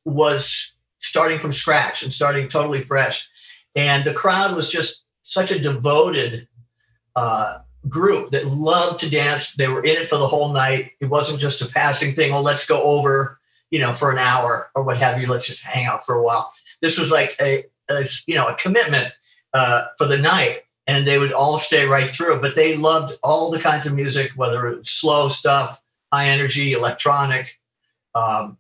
was 0.04 0.74
starting 1.00 1.40
from 1.40 1.52
scratch 1.52 2.04
and 2.04 2.12
starting 2.12 2.48
totally 2.48 2.82
fresh. 2.82 3.30
And 3.76 4.04
the 4.04 4.14
crowd 4.14 4.56
was 4.56 4.70
just 4.70 5.06
such 5.22 5.52
a 5.52 5.60
devoted 5.60 6.48
uh, 7.16 7.60
group 7.88 8.32
that 8.32 8.48
loved 8.48 9.00
to 9.00 9.10
dance. 9.10 9.54
They 9.54 9.68
were 9.68 9.84
in 9.84 10.02
it 10.02 10.08
for 10.08 10.18
the 10.18 10.28
whole 10.28 10.52
night. 10.52 10.92
It 11.00 11.06
wasn't 11.06 11.40
just 11.40 11.62
a 11.62 11.72
passing 11.72 12.16
thing. 12.16 12.34
Oh, 12.34 12.42
let's 12.42 12.66
go 12.66 12.82
over, 12.82 13.40
you 13.72 13.80
know, 13.80 13.94
for 13.94 14.12
an 14.12 14.18
hour 14.18 14.70
or 14.76 14.84
what 14.84 14.98
have 14.98 15.20
you. 15.20 15.28
Let's 15.28 15.48
just 15.48 15.64
hang 15.64 15.88
out 15.88 16.06
for 16.06 16.14
a 16.14 16.22
while. 16.22 16.54
This 16.82 17.00
was 17.00 17.10
like 17.10 17.36
a, 17.42 17.64
a 17.90 18.06
you 18.28 18.36
know, 18.36 18.48
a 18.48 18.56
commitment 18.56 19.14
uh, 19.54 19.86
for 19.98 20.06
the 20.06 20.18
night. 20.18 20.64
And 20.88 21.08
they 21.08 21.20
would 21.20 21.32
all 21.32 21.58
stay 21.58 21.86
right 21.86 22.12
through. 22.12 22.42
But 22.42 22.56
they 22.56 22.76
loved 22.76 23.14
all 23.24 23.50
the 23.50 23.60
kinds 23.60 23.86
of 23.86 23.96
music, 23.96 24.32
whether 24.36 24.68
it's 24.68 24.90
slow 24.90 25.30
stuff, 25.30 25.82
high 26.12 26.28
energy, 26.28 26.74
electronic. 26.74 27.60
Um, 28.14 28.58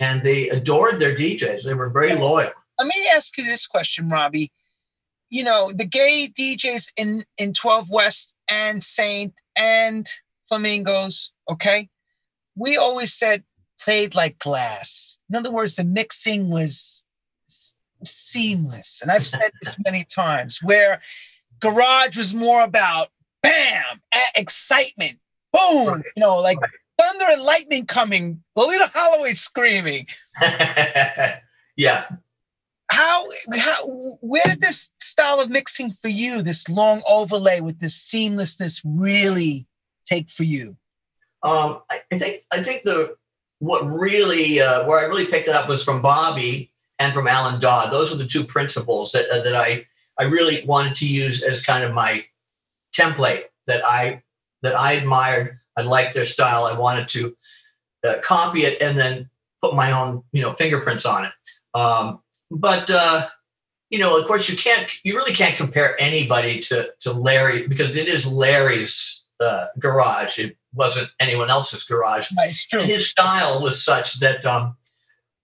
and 0.00 0.22
they 0.22 0.48
adored 0.48 0.98
their 0.98 1.14
DJs. 1.14 1.62
They 1.62 1.74
were 1.74 1.90
very 1.90 2.14
loyal. 2.14 2.50
Let 2.78 2.88
me 2.88 3.08
ask 3.14 3.36
you 3.36 3.44
this 3.44 3.66
question, 3.66 4.08
Robbie. 4.08 4.50
You 5.30 5.44
know, 5.44 5.72
the 5.72 5.84
gay 5.84 6.28
DJs 6.36 6.92
in 6.96 7.24
in 7.36 7.52
12 7.52 7.90
West 7.90 8.34
and 8.48 8.82
Saint 8.82 9.34
and 9.56 10.08
Flamingos, 10.48 11.32
okay? 11.50 11.88
We 12.56 12.76
always 12.76 13.12
said 13.12 13.44
played 13.80 14.14
like 14.14 14.38
glass. 14.38 15.18
In 15.28 15.36
other 15.36 15.50
words, 15.50 15.76
the 15.76 15.84
mixing 15.84 16.50
was 16.50 17.04
seamless. 18.04 19.00
And 19.02 19.10
I've 19.10 19.26
said 19.26 19.50
this 19.60 19.76
many 19.84 20.04
times 20.04 20.60
where 20.62 21.00
garage 21.60 22.16
was 22.16 22.34
more 22.34 22.62
about 22.62 23.08
bam, 23.42 24.00
excitement, 24.34 25.18
boom, 25.52 26.02
you 26.16 26.20
know, 26.20 26.38
like 26.38 26.58
thunder 27.00 27.24
and 27.28 27.42
lightning 27.42 27.86
coming, 27.86 28.42
Loleatta 28.56 28.90
Holloway 28.92 29.34
screaming. 29.34 30.06
yeah. 31.76 32.04
How, 32.90 33.28
how, 33.54 33.86
where 34.20 34.44
did 34.44 34.60
this 34.60 34.90
style 34.98 35.40
of 35.40 35.50
mixing 35.50 35.92
for 35.92 36.08
you, 36.08 36.42
this 36.42 36.68
long 36.68 37.02
overlay 37.06 37.60
with 37.60 37.80
this 37.80 37.98
seamlessness, 37.98 38.80
really 38.84 39.66
take 40.06 40.30
for 40.30 40.44
you? 40.44 40.76
Um, 41.42 41.82
I, 41.90 42.00
I 42.10 42.18
think, 42.18 42.42
I 42.50 42.62
think 42.62 42.82
the 42.82 43.14
what 43.60 43.82
really, 43.88 44.60
uh, 44.60 44.86
where 44.86 44.98
I 44.98 45.04
really 45.04 45.26
picked 45.26 45.48
it 45.48 45.54
up 45.54 45.68
was 45.68 45.84
from 45.84 46.02
Bobby 46.02 46.70
and 46.98 47.12
from 47.12 47.26
Alan 47.26 47.60
Dodd. 47.60 47.92
Those 47.92 48.12
are 48.12 48.18
the 48.18 48.26
two 48.26 48.44
principles 48.44 49.12
that 49.12 49.28
uh, 49.30 49.42
that 49.42 49.54
I 49.54 49.86
I 50.18 50.24
really 50.24 50.64
wanted 50.64 50.96
to 50.96 51.06
use 51.06 51.42
as 51.42 51.62
kind 51.62 51.84
of 51.84 51.92
my 51.92 52.24
template 52.92 53.44
that 53.66 53.82
I 53.84 54.22
that 54.62 54.76
I 54.76 54.92
admired 54.92 55.58
I 55.78 55.82
liked 55.82 56.14
their 56.14 56.24
style. 56.24 56.64
I 56.64 56.76
wanted 56.76 57.08
to 57.10 57.36
uh, 58.04 58.14
copy 58.20 58.64
it 58.64 58.82
and 58.82 58.98
then 58.98 59.30
put 59.62 59.76
my 59.76 59.92
own, 59.92 60.24
you 60.32 60.42
know, 60.42 60.52
fingerprints 60.52 61.06
on 61.06 61.26
it. 61.26 61.32
Um, 61.72 62.20
but 62.50 62.90
uh, 62.90 63.28
you 63.88 63.98
know, 63.98 64.20
of 64.20 64.26
course, 64.26 64.48
you 64.48 64.56
can't, 64.56 64.90
you 65.04 65.14
really 65.14 65.32
can't 65.32 65.56
compare 65.56 65.96
anybody 66.00 66.60
to 66.60 66.92
to 67.00 67.12
Larry 67.12 67.68
because 67.68 67.96
it 67.96 68.08
is 68.08 68.26
Larry's 68.26 69.24
uh, 69.40 69.68
garage. 69.78 70.40
It 70.40 70.57
wasn't 70.74 71.10
anyone 71.20 71.50
else's 71.50 71.84
garage. 71.84 72.30
True. 72.70 72.82
His 72.82 73.10
style 73.10 73.62
was 73.62 73.82
such 73.82 74.20
that 74.20 74.44
um, 74.44 74.76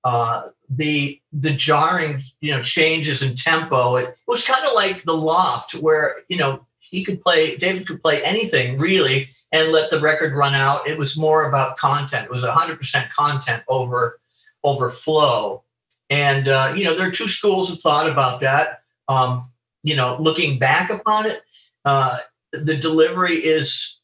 uh, 0.04 0.48
the 0.68 1.20
the 1.32 1.52
jarring, 1.52 2.22
you 2.40 2.50
know, 2.50 2.62
changes 2.62 3.22
in 3.22 3.34
tempo. 3.34 3.96
It 3.96 4.16
was 4.26 4.46
kind 4.46 4.64
of 4.66 4.74
like 4.74 5.04
the 5.04 5.16
loft, 5.16 5.72
where 5.74 6.16
you 6.28 6.36
know 6.36 6.66
he 6.80 7.04
could 7.04 7.22
play. 7.22 7.56
David 7.56 7.86
could 7.86 8.02
play 8.02 8.22
anything 8.22 8.78
really, 8.78 9.30
and 9.52 9.72
let 9.72 9.90
the 9.90 10.00
record 10.00 10.34
run 10.34 10.54
out. 10.54 10.86
It 10.86 10.98
was 10.98 11.16
more 11.16 11.48
about 11.48 11.76
content. 11.76 12.24
It 12.24 12.30
was 12.30 12.44
100% 12.44 13.10
content 13.10 13.62
over 13.68 14.20
over 14.64 14.90
flow. 14.90 15.62
And 16.10 16.48
uh, 16.48 16.74
you 16.76 16.84
know, 16.84 16.94
there 16.94 17.08
are 17.08 17.12
two 17.12 17.28
schools 17.28 17.72
of 17.72 17.80
thought 17.80 18.10
about 18.10 18.40
that. 18.40 18.80
Um, 19.08 19.50
you 19.82 19.96
know, 19.96 20.16
looking 20.20 20.58
back 20.58 20.90
upon 20.90 21.26
it, 21.26 21.42
uh, 21.84 22.18
the 22.52 22.76
delivery 22.76 23.36
is 23.36 24.00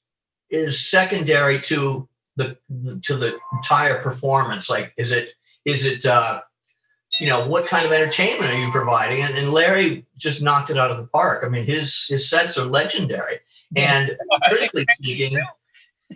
is 0.50 0.90
secondary 0.90 1.60
to 1.62 2.08
the 2.36 2.56
to 3.02 3.16
the 3.16 3.38
entire 3.52 4.02
performance. 4.02 4.70
Like, 4.70 4.92
is 4.96 5.12
it 5.12 5.30
is 5.64 5.84
it 5.86 6.06
uh, 6.06 6.42
you 7.20 7.28
know 7.28 7.46
what 7.46 7.66
kind 7.66 7.86
of 7.86 7.92
entertainment 7.92 8.52
are 8.52 8.58
you 8.58 8.70
providing? 8.70 9.22
And, 9.22 9.36
and 9.36 9.52
Larry 9.52 10.06
just 10.16 10.42
knocked 10.42 10.70
it 10.70 10.78
out 10.78 10.90
of 10.90 10.96
the 10.96 11.06
park. 11.06 11.44
I 11.44 11.48
mean, 11.48 11.66
his 11.66 12.06
his 12.08 12.28
sets 12.28 12.58
are 12.58 12.64
legendary. 12.64 13.40
And 13.76 14.16
critically 14.48 14.84
speaking, 14.94 15.38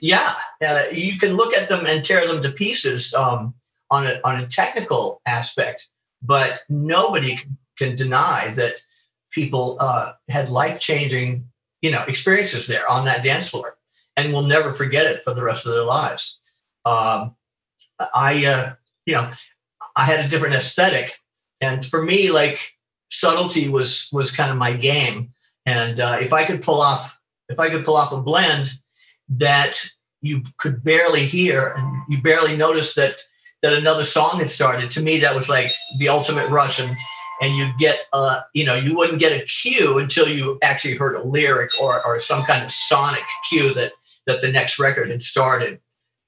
yeah, 0.00 0.34
uh, 0.66 0.84
you 0.92 1.18
can 1.18 1.34
look 1.34 1.54
at 1.54 1.68
them 1.68 1.86
and 1.86 2.04
tear 2.04 2.26
them 2.26 2.42
to 2.42 2.50
pieces 2.50 3.14
um, 3.14 3.54
on 3.90 4.06
a 4.06 4.20
on 4.24 4.40
a 4.40 4.46
technical 4.46 5.20
aspect, 5.26 5.88
but 6.22 6.62
nobody 6.68 7.38
can 7.78 7.96
deny 7.96 8.52
that 8.56 8.80
people 9.30 9.76
uh, 9.80 10.12
had 10.28 10.48
life 10.48 10.80
changing, 10.80 11.48
you 11.82 11.90
know, 11.90 12.04
experiences 12.06 12.66
there 12.66 12.88
on 12.90 13.04
that 13.04 13.22
dance 13.22 13.50
floor, 13.50 13.76
and 14.16 14.32
will 14.32 14.42
never 14.42 14.72
forget 14.72 15.06
it 15.06 15.22
for 15.22 15.34
the 15.34 15.42
rest 15.42 15.66
of 15.66 15.72
their 15.72 15.84
lives. 15.84 16.40
Um, 16.84 17.34
I, 18.14 18.44
uh, 18.44 18.74
you 19.06 19.14
know, 19.14 19.30
I 19.96 20.04
had 20.04 20.24
a 20.24 20.28
different 20.28 20.54
aesthetic, 20.54 21.20
and 21.60 21.84
for 21.84 22.02
me, 22.02 22.30
like 22.30 22.76
subtlety 23.10 23.68
was 23.68 24.08
was 24.12 24.34
kind 24.34 24.50
of 24.50 24.56
my 24.56 24.72
game. 24.72 25.32
And 25.66 26.00
uh, 26.00 26.18
if 26.20 26.32
I 26.32 26.44
could 26.44 26.62
pull 26.62 26.80
off 26.80 27.18
if 27.48 27.60
I 27.60 27.70
could 27.70 27.84
pull 27.84 27.96
off 27.96 28.12
a 28.12 28.20
blend 28.20 28.72
that 29.28 29.78
you 30.20 30.42
could 30.58 30.82
barely 30.82 31.26
hear 31.26 31.74
and 31.76 32.02
you 32.08 32.20
barely 32.22 32.56
notice 32.56 32.94
that 32.94 33.20
that 33.62 33.72
another 33.72 34.04
song 34.04 34.40
had 34.40 34.50
started, 34.50 34.90
to 34.90 35.00
me 35.00 35.18
that 35.20 35.34
was 35.34 35.48
like 35.48 35.70
the 35.98 36.08
ultimate 36.08 36.50
rush. 36.50 36.80
And 36.80 36.96
and 37.40 37.56
you 37.56 37.70
get 37.78 38.06
uh, 38.12 38.40
you 38.52 38.64
know, 38.64 38.74
you 38.74 38.94
wouldn't 38.96 39.20
get 39.20 39.32
a 39.32 39.44
cue 39.44 39.98
until 39.98 40.28
you 40.28 40.58
actually 40.62 40.96
heard 40.96 41.16
a 41.16 41.22
lyric 41.22 41.70
or 41.80 42.04
or 42.06 42.20
some 42.20 42.44
kind 42.44 42.64
of 42.64 42.70
sonic 42.70 43.24
cue 43.48 43.72
that 43.74 43.92
that 44.26 44.40
the 44.40 44.50
next 44.50 44.78
record 44.78 45.10
had 45.10 45.22
started. 45.22 45.80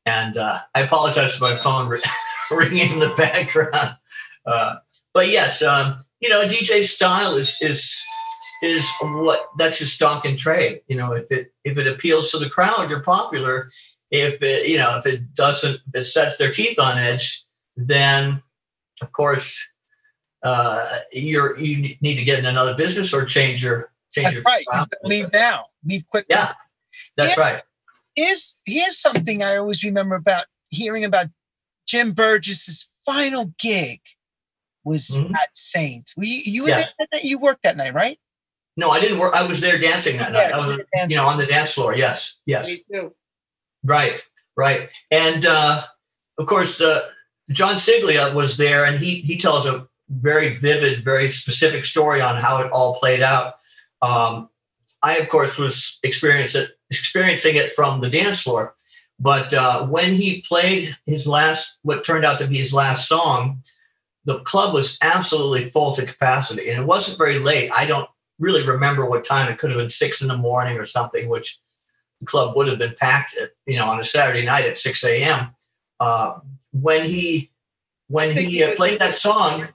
And 0.04 0.36
uh, 0.36 0.60
I 0.74 0.82
apologize 0.82 1.36
for 1.36 1.44
my 1.44 1.56
phone 1.56 1.88
ringing 2.50 2.92
in 2.92 2.98
the 2.98 3.14
background. 3.16 3.96
Uh, 4.44 4.76
but 5.12 5.28
yes, 5.28 5.62
um, 5.62 6.04
you 6.20 6.28
know, 6.28 6.46
DJ 6.46 6.84
style 6.84 7.36
is 7.36 7.56
is 7.60 8.02
is 8.62 8.86
what 9.02 9.48
that's 9.58 9.80
your 9.80 9.86
stock 9.86 10.24
and 10.24 10.38
trade. 10.38 10.80
You 10.88 10.96
know, 10.96 11.12
if 11.12 11.30
it 11.30 11.52
if 11.64 11.78
it 11.78 11.86
appeals 11.86 12.30
to 12.30 12.38
the 12.38 12.48
crowd, 12.48 12.88
you're 12.88 13.00
popular. 13.00 13.70
If 14.10 14.42
it 14.42 14.68
you 14.68 14.78
know 14.78 14.98
if 14.98 15.06
it 15.06 15.34
doesn't, 15.34 15.80
if 15.88 15.94
it 15.94 16.04
sets 16.04 16.38
their 16.38 16.52
teeth 16.52 16.78
on 16.78 16.98
edge, 16.98 17.44
then 17.76 18.42
of 19.02 19.12
course 19.12 19.72
uh, 20.42 20.86
you're 21.12 21.58
you 21.58 21.96
need 22.00 22.16
to 22.16 22.24
get 22.24 22.38
in 22.38 22.46
another 22.46 22.74
business 22.74 23.12
or 23.12 23.24
change 23.24 23.62
your 23.62 23.90
change 24.12 24.34
that's 24.34 24.36
your 24.36 24.44
right. 24.44 24.64
Leave 25.02 25.32
now. 25.32 25.66
Leave 25.84 26.06
quickly. 26.08 26.34
Yeah, 26.34 26.52
that's 27.16 27.34
Here, 27.34 27.44
right. 27.44 27.62
Here's 28.16 28.56
here's 28.64 28.98
something 28.98 29.42
I 29.42 29.56
always 29.56 29.84
remember 29.84 30.16
about 30.16 30.46
hearing 30.70 31.04
about 31.04 31.26
Jim 31.86 32.12
Burgess's 32.12 32.90
final 33.04 33.52
gig 33.58 34.00
was 34.84 35.10
mm-hmm. 35.10 35.34
at 35.34 35.48
Saint. 35.54 36.12
Were 36.16 36.24
you, 36.24 36.40
you 36.44 36.62
were 36.64 36.68
yeah. 36.70 36.86
you 37.22 37.38
worked 37.38 37.62
that 37.62 37.76
night, 37.76 37.94
right? 37.94 38.18
No, 38.76 38.90
I 38.90 39.00
didn't 39.00 39.18
work. 39.18 39.34
I 39.34 39.46
was 39.46 39.60
there 39.60 39.78
dancing 39.78 40.18
that 40.18 40.32
night. 40.32 40.52
I 40.52 40.66
was, 40.66 40.78
you 41.08 41.16
know, 41.16 41.26
on 41.26 41.38
the 41.38 41.46
dance 41.46 41.72
floor. 41.72 41.96
Yes, 41.96 42.38
yes. 42.44 42.68
Me 42.68 42.80
too. 42.92 43.14
Right, 43.82 44.22
right. 44.56 44.90
And 45.10 45.46
uh, 45.46 45.84
of 46.38 46.46
course, 46.46 46.80
uh, 46.80 47.08
John 47.50 47.76
Siglia 47.76 48.34
was 48.34 48.56
there, 48.56 48.84
and 48.84 48.98
he 48.98 49.16
he 49.20 49.38
tells 49.38 49.66
a 49.66 49.88
very 50.08 50.56
vivid, 50.56 51.04
very 51.04 51.30
specific 51.30 51.86
story 51.86 52.20
on 52.20 52.36
how 52.36 52.62
it 52.62 52.70
all 52.72 52.98
played 52.98 53.22
out. 53.22 53.54
Um, 54.02 54.50
I, 55.02 55.18
of 55.18 55.28
course, 55.28 55.58
was 55.58 55.98
experiencing 56.02 56.64
it, 56.64 56.75
experiencing 56.90 57.56
it 57.56 57.74
from 57.74 58.00
the 58.00 58.10
dance 58.10 58.42
floor. 58.42 58.74
But 59.18 59.54
uh, 59.54 59.86
when 59.86 60.14
he 60.14 60.42
played 60.42 60.94
his 61.06 61.26
last, 61.26 61.78
what 61.82 62.04
turned 62.04 62.24
out 62.24 62.38
to 62.38 62.46
be 62.46 62.58
his 62.58 62.72
last 62.72 63.08
song, 63.08 63.62
the 64.24 64.40
club 64.40 64.74
was 64.74 64.98
absolutely 65.02 65.70
full 65.70 65.94
to 65.94 66.04
capacity, 66.04 66.68
and 66.68 66.80
it 66.80 66.86
wasn't 66.86 67.18
very 67.18 67.38
late. 67.38 67.70
I 67.74 67.86
don't 67.86 68.08
really 68.38 68.66
remember 68.66 69.06
what 69.06 69.24
time. 69.24 69.50
It 69.50 69.58
could 69.58 69.70
have 69.70 69.78
been 69.78 69.88
six 69.88 70.20
in 70.20 70.28
the 70.28 70.36
morning 70.36 70.76
or 70.76 70.84
something, 70.84 71.28
which 71.28 71.58
the 72.20 72.26
club 72.26 72.56
would 72.56 72.68
have 72.68 72.78
been 72.78 72.94
packed 72.98 73.36
at, 73.36 73.50
you 73.66 73.78
know, 73.78 73.86
on 73.86 74.00
a 74.00 74.04
Saturday 74.04 74.44
night 74.44 74.66
at 74.66 74.78
6 74.78 75.04
a.m. 75.04 75.54
Uh, 76.00 76.40
when 76.72 77.04
he 77.04 77.50
when 78.08 78.36
he 78.36 78.62
uh, 78.62 78.74
played 78.76 79.00
that 79.00 79.16
song, 79.16 79.68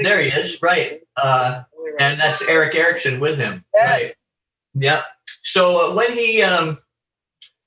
there 0.00 0.20
he 0.20 0.28
is, 0.28 0.60
right. 0.62 1.00
Uh, 1.16 1.62
and 1.98 2.20
that's 2.20 2.46
Eric 2.46 2.74
Erickson 2.74 3.20
with 3.20 3.38
him, 3.38 3.64
right? 3.74 4.14
Yep. 4.74 5.04
So 5.48 5.90
uh, 5.90 5.94
when 5.94 6.12
he 6.12 6.42
um, 6.42 6.76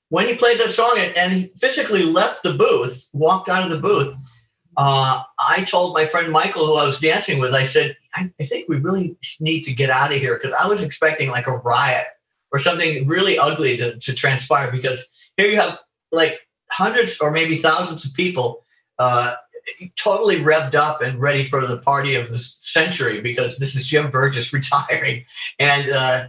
when 0.08 0.28
he 0.28 0.36
played 0.36 0.60
that 0.60 0.70
song 0.70 0.96
and 1.16 1.32
he 1.32 1.52
physically 1.58 2.04
left 2.04 2.44
the 2.44 2.54
booth, 2.54 3.08
walked 3.12 3.48
out 3.48 3.64
of 3.64 3.70
the 3.70 3.78
booth, 3.78 4.14
uh, 4.76 5.22
I 5.38 5.64
told 5.64 5.92
my 5.92 6.06
friend 6.06 6.30
Michael, 6.30 6.66
who 6.66 6.76
I 6.76 6.86
was 6.86 7.00
dancing 7.00 7.40
with, 7.40 7.54
I 7.54 7.64
said, 7.64 7.96
I, 8.14 8.32
I 8.40 8.44
think 8.44 8.68
we 8.68 8.76
really 8.76 9.16
need 9.40 9.62
to 9.62 9.74
get 9.74 9.90
out 9.90 10.12
of 10.12 10.20
here 10.20 10.38
because 10.40 10.56
I 10.62 10.68
was 10.68 10.80
expecting 10.80 11.28
like 11.28 11.48
a 11.48 11.56
riot 11.56 12.06
or 12.52 12.60
something 12.60 13.08
really 13.08 13.36
ugly 13.36 13.76
to, 13.78 13.98
to 13.98 14.14
transpire 14.14 14.70
because 14.70 15.04
here 15.36 15.48
you 15.48 15.58
have 15.58 15.80
like 16.12 16.46
hundreds 16.70 17.18
or 17.20 17.32
maybe 17.32 17.56
thousands 17.56 18.04
of 18.04 18.14
people 18.14 18.64
uh, 19.00 19.34
totally 19.96 20.36
revved 20.36 20.76
up 20.76 21.02
and 21.02 21.20
ready 21.20 21.48
for 21.48 21.66
the 21.66 21.78
party 21.78 22.14
of 22.14 22.30
the 22.30 22.38
century 22.38 23.20
because 23.20 23.58
this 23.58 23.74
is 23.74 23.88
Jim 23.88 24.08
Burgess 24.08 24.52
retiring, 24.52 25.24
and 25.58 25.90
uh, 25.90 26.28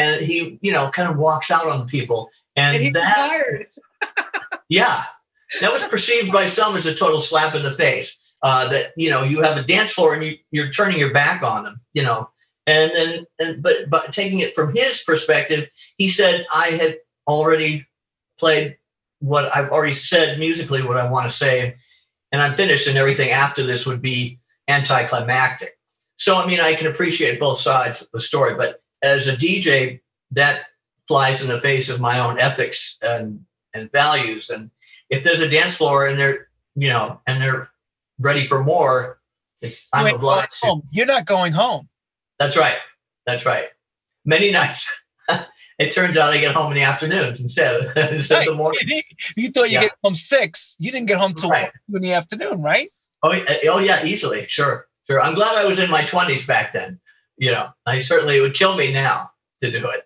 and 0.00 0.24
he 0.24 0.58
you 0.62 0.72
know 0.72 0.90
kind 0.90 1.10
of 1.10 1.18
walks 1.18 1.50
out 1.50 1.66
on 1.66 1.86
people, 1.86 2.30
and, 2.56 2.82
And 2.82 2.94
that 2.94 3.66
yeah, 4.68 5.02
that 5.60 5.72
was 5.72 5.84
perceived 5.84 6.32
by 6.32 6.46
some 6.46 6.76
as 6.76 6.86
a 6.86 6.94
total 6.94 7.20
slap 7.20 7.54
in 7.54 7.62
the 7.62 7.70
face. 7.70 8.18
Uh, 8.42 8.66
that 8.68 8.92
you 8.96 9.10
know 9.10 9.22
you 9.22 9.42
have 9.42 9.58
a 9.58 9.62
dance 9.62 9.92
floor 9.92 10.14
and 10.14 10.24
you, 10.24 10.36
you're 10.50 10.70
turning 10.70 10.98
your 10.98 11.12
back 11.12 11.42
on 11.42 11.64
them, 11.64 11.80
you 11.92 12.02
know, 12.02 12.30
and 12.66 12.90
then 12.94 13.26
and, 13.38 13.62
but 13.62 13.90
but 13.90 14.12
taking 14.12 14.38
it 14.38 14.54
from 14.54 14.74
his 14.74 15.02
perspective, 15.02 15.68
he 15.98 16.08
said 16.08 16.46
I 16.54 16.68
had 16.68 16.98
already 17.26 17.86
played 18.38 18.78
what 19.18 19.54
I've 19.54 19.70
already 19.70 19.92
said 19.92 20.38
musically 20.38 20.82
what 20.82 20.96
I 20.96 21.10
want 21.10 21.30
to 21.30 21.36
say, 21.36 21.76
and 22.32 22.40
I'm 22.40 22.56
finished, 22.56 22.88
and 22.88 22.96
everything 22.96 23.28
after 23.28 23.62
this 23.62 23.86
would 23.86 24.00
be 24.00 24.38
anticlimactic. 24.68 25.76
So 26.16 26.36
I 26.36 26.46
mean 26.46 26.60
I 26.60 26.74
can 26.74 26.86
appreciate 26.86 27.38
both 27.38 27.58
sides 27.58 28.00
of 28.00 28.08
the 28.12 28.20
story, 28.20 28.54
but 28.54 28.80
as 29.02 29.26
a 29.28 29.36
DJ, 29.36 30.00
that 30.32 30.66
flies 31.08 31.42
in 31.42 31.48
the 31.48 31.60
face 31.60 31.88
of 31.90 32.00
my 32.00 32.18
own 32.20 32.38
ethics 32.38 32.96
and 33.02 33.44
and 33.74 33.90
values 33.92 34.48
and 34.50 34.70
if 35.10 35.22
there's 35.24 35.40
a 35.40 35.48
dance 35.48 35.76
floor 35.76 36.06
and 36.06 36.18
they're 36.18 36.48
you 36.76 36.88
know 36.88 37.20
and 37.26 37.42
they're 37.42 37.68
ready 38.20 38.46
for 38.46 38.62
more 38.64 39.18
it's 39.60 39.88
i'm 39.92 40.04
going 40.04 40.14
obliged 40.14 40.62
home. 40.62 40.82
You're 40.92 41.06
not 41.06 41.24
going 41.26 41.52
home. 41.52 41.88
that's 42.38 42.56
right 42.56 42.76
that's 43.26 43.44
right 43.46 43.66
many 44.24 44.50
nights 44.52 45.04
it 45.80 45.90
turns 45.92 46.16
out 46.16 46.32
i 46.32 46.38
get 46.38 46.54
home 46.54 46.70
in 46.72 46.76
the 46.76 46.82
afternoons 46.84 47.40
instead 47.40 47.74
of, 47.80 47.96
instead 48.12 48.46
of 48.46 48.52
the 48.52 48.56
morning 48.56 49.02
You 49.36 49.50
thought 49.50 49.68
you 49.70 49.74
Yeah. 49.74 49.82
get 49.82 49.92
home 50.04 50.14
six. 50.14 50.76
You 50.80 50.90
didn't 50.92 51.06
get 51.08 51.18
home 51.18 51.34
till 51.34 51.50
Right. 51.50 51.70
two 51.90 51.96
in 51.96 52.02
the 52.02 52.12
afternoon, 52.12 52.60
right? 52.62 52.90
oh, 53.24 53.34
oh 53.68 53.78
yeah 53.80 54.04
easily 54.04 54.46
sure 54.46 54.86
sure 55.08 55.20
i'm 55.20 55.34
glad 55.34 55.56
i 55.56 55.64
was 55.66 55.78
in 55.80 55.90
my 55.90 56.02
20s 56.02 56.46
back 56.46 56.72
then 56.72 57.00
you 57.40 57.50
know 57.50 57.68
i 57.86 57.98
certainly 57.98 58.36
it 58.36 58.40
would 58.40 58.54
kill 58.54 58.76
me 58.76 58.92
now 58.92 59.28
to 59.60 59.70
do 59.70 59.88
it 59.90 60.04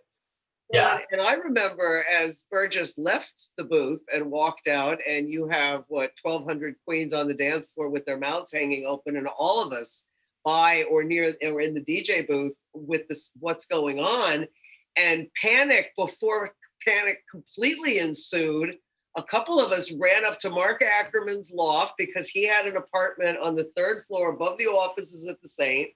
Yeah. 0.73 0.98
And 1.12 1.20
I 1.20 1.35
remember 1.35 2.05
as 2.11 2.47
Burgess 2.51 2.98
left 2.98 3.51
the 3.56 3.65
booth 3.65 4.02
and 4.12 4.31
walked 4.31 4.66
out, 4.66 4.98
and 5.09 5.28
you 5.28 5.47
have 5.48 5.85
what 5.89 6.12
1,200 6.23 6.74
queens 6.85 7.15
on 7.15 7.28
the 7.28 7.35
dance 7.35 7.73
floor 7.73 7.89
with 7.89 8.05
their 8.06 8.19
mouths 8.19 8.52
hanging 8.52 8.85
open, 8.85 9.16
and 9.16 9.28
all 9.28 9.62
of 9.62 9.73
us 9.73 10.06
by 10.44 10.85
or 10.90 11.05
near 11.05 11.35
or 11.43 11.61
in 11.61 11.74
the 11.74 11.81
DJ 11.81 12.27
booth 12.27 12.56
with 12.73 13.06
this 13.09 13.32
what's 13.39 13.66
going 13.66 13.98
on, 14.01 14.48
and 14.97 15.28
panic 15.40 15.93
before 15.97 16.51
panic 16.86 17.23
completely 17.31 17.98
ensued. 17.98 18.77
A 19.16 19.23
couple 19.23 19.61
of 19.61 19.70
us 19.70 19.93
ran 19.93 20.24
up 20.24 20.39
to 20.40 20.51
Mark 20.51 20.82
Ackerman's 20.82 21.52
loft 21.52 21.94
because 21.97 22.28
he 22.28 22.44
had 22.44 22.66
an 22.66 22.77
apartment 22.77 23.39
on 23.39 23.55
the 23.55 23.70
third 23.77 24.05
floor 24.06 24.31
above 24.31 24.59
the 24.59 24.66
offices 24.66 25.28
at 25.28 25.40
the 25.40 25.48
Saint. 25.48 25.90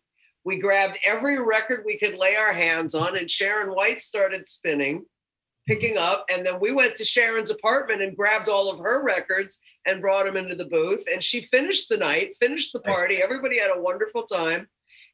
We 0.49 0.59
grabbed 0.59 0.97
every 1.07 1.39
record 1.39 1.83
we 1.85 1.99
could 1.99 2.17
lay 2.17 2.35
our 2.37 2.55
hands 2.55 2.95
on, 2.95 3.19
and 3.19 3.31
Sharon 3.31 3.69
White 3.75 4.01
started 4.01 4.49
spinning, 4.49 5.05
picking 5.67 5.99
up. 5.99 6.25
And 6.33 6.47
then 6.47 6.59
we 6.59 6.73
went 6.73 6.97
to 6.97 7.05
Sharon's 7.05 7.51
apartment 7.51 8.01
and 8.01 8.17
grabbed 8.17 8.49
all 8.49 8.71
of 8.71 8.79
her 8.79 9.05
records 9.05 9.59
and 9.85 10.01
brought 10.01 10.25
them 10.25 10.39
into 10.39 10.55
the 10.55 10.65
booth. 10.65 11.05
And 11.13 11.23
she 11.23 11.43
finished 11.43 11.91
the 11.91 11.99
night, 11.99 12.35
finished 12.41 12.73
the 12.73 12.81
party. 12.81 13.17
Everybody 13.17 13.61
had 13.61 13.77
a 13.77 13.81
wonderful 13.83 14.23
time. 14.23 14.69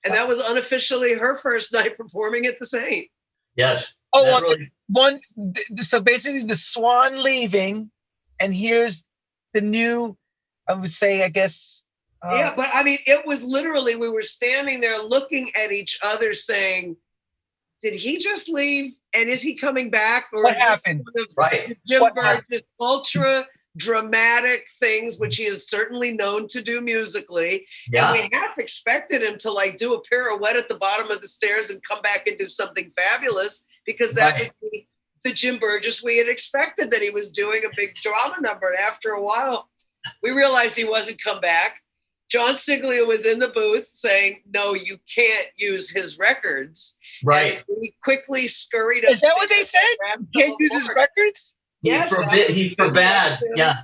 And 0.04 0.14
that 0.14 0.28
was 0.28 0.38
unofficially 0.38 1.14
her 1.14 1.34
first 1.34 1.72
night 1.78 1.96
performing 1.98 2.46
at 2.46 2.60
the 2.60 2.66
Saint. 2.66 3.08
yes 3.56 3.92
Oh, 4.12 4.24
That 4.24 4.32
one, 4.34 4.42
really- 4.44 4.72
one. 4.88 5.20
th- 5.56 5.66
th- 5.66 5.80
So 5.80 6.00
basically, 6.00 6.44
the 6.44 6.54
Swan 6.54 7.24
leaving, 7.24 7.90
and 8.38 8.54
here's 8.54 9.02
the 9.52 9.60
new. 9.62 10.16
I 10.68 10.74
would 10.74 10.88
say, 10.90 11.24
I 11.24 11.28
guess. 11.28 11.82
Uh, 12.24 12.34
yeah, 12.36 12.52
but 12.56 12.68
I 12.74 12.82
mean, 12.82 12.98
it 13.06 13.26
was 13.26 13.44
literally 13.44 13.96
we 13.96 14.08
were 14.08 14.22
standing 14.22 14.80
there 14.80 15.02
looking 15.02 15.50
at 15.56 15.72
each 15.72 15.98
other 16.02 16.32
saying, 16.32 16.96
Did 17.82 17.94
he 17.94 18.18
just 18.18 18.48
leave? 18.48 18.94
And 19.14 19.28
is 19.28 19.42
he 19.42 19.54
coming 19.54 19.90
back? 19.90 20.26
Or 20.32 20.42
What 20.44 20.52
is 20.52 20.56
this 20.56 20.64
happened? 20.64 21.06
one 21.12 21.22
of 21.24 21.28
right 21.36 21.76
Jim 21.86 22.00
What 22.00 22.12
happened? 22.18 22.44
Burgess 22.50 22.62
ultra 22.80 23.46
dramatic 23.76 24.68
things, 24.78 25.18
which 25.18 25.36
he 25.36 25.44
is 25.46 25.68
certainly 25.68 26.12
known 26.12 26.46
to 26.48 26.62
do 26.62 26.80
musically. 26.80 27.66
yeah 27.92 28.12
And 28.12 28.20
we 28.22 28.28
half 28.36 28.56
expected 28.58 29.20
him 29.22 29.36
to 29.38 29.50
like 29.50 29.76
do 29.76 29.94
a 29.94 30.00
pirouette 30.02 30.56
at 30.56 30.68
the 30.68 30.76
bottom 30.76 31.10
of 31.10 31.20
the 31.20 31.26
stairs 31.28 31.70
and 31.70 31.80
come 31.82 32.00
back 32.00 32.26
and 32.28 32.38
do 32.38 32.46
something 32.46 32.90
fabulous 32.96 33.64
because 33.84 34.12
that 34.14 34.34
Right. 34.34 34.52
would 34.62 34.70
be 34.70 34.88
the 35.24 35.32
Jim 35.32 35.58
Burgess 35.58 36.02
we 36.04 36.18
had 36.18 36.28
expected 36.28 36.90
that 36.92 37.02
he 37.02 37.10
was 37.10 37.30
doing 37.30 37.62
a 37.64 37.74
big 37.76 37.94
drama 37.96 38.36
number. 38.40 38.68
And 38.68 38.78
after 38.78 39.10
a 39.10 39.22
while, 39.22 39.68
we 40.22 40.30
realized 40.30 40.76
he 40.76 40.84
wasn't 40.84 41.20
come 41.22 41.40
back. 41.40 41.82
John 42.34 42.54
Siglia 42.56 43.06
was 43.06 43.24
in 43.26 43.38
the 43.38 43.46
booth 43.46 43.86
saying, 43.92 44.42
"No, 44.52 44.74
you 44.74 44.98
can't 45.14 45.46
use 45.56 45.88
his 45.88 46.18
records." 46.18 46.98
right 47.22 47.62
And 47.68 47.78
we 47.80 47.94
quickly 48.02 48.48
scurried. 48.48 49.04
Up. 49.04 49.12
Is 49.12 49.20
that 49.20 49.34
what 49.36 49.48
they 49.48 49.62
said? 49.62 49.80
Can't 50.34 50.56
use 50.58 50.74
his 50.74 50.90
records. 50.96 51.56
Yes, 51.82 52.08
he 52.08 52.16
forbid, 52.16 52.50
he 52.50 52.68
forbade 52.70 53.38
yeah 53.54 53.74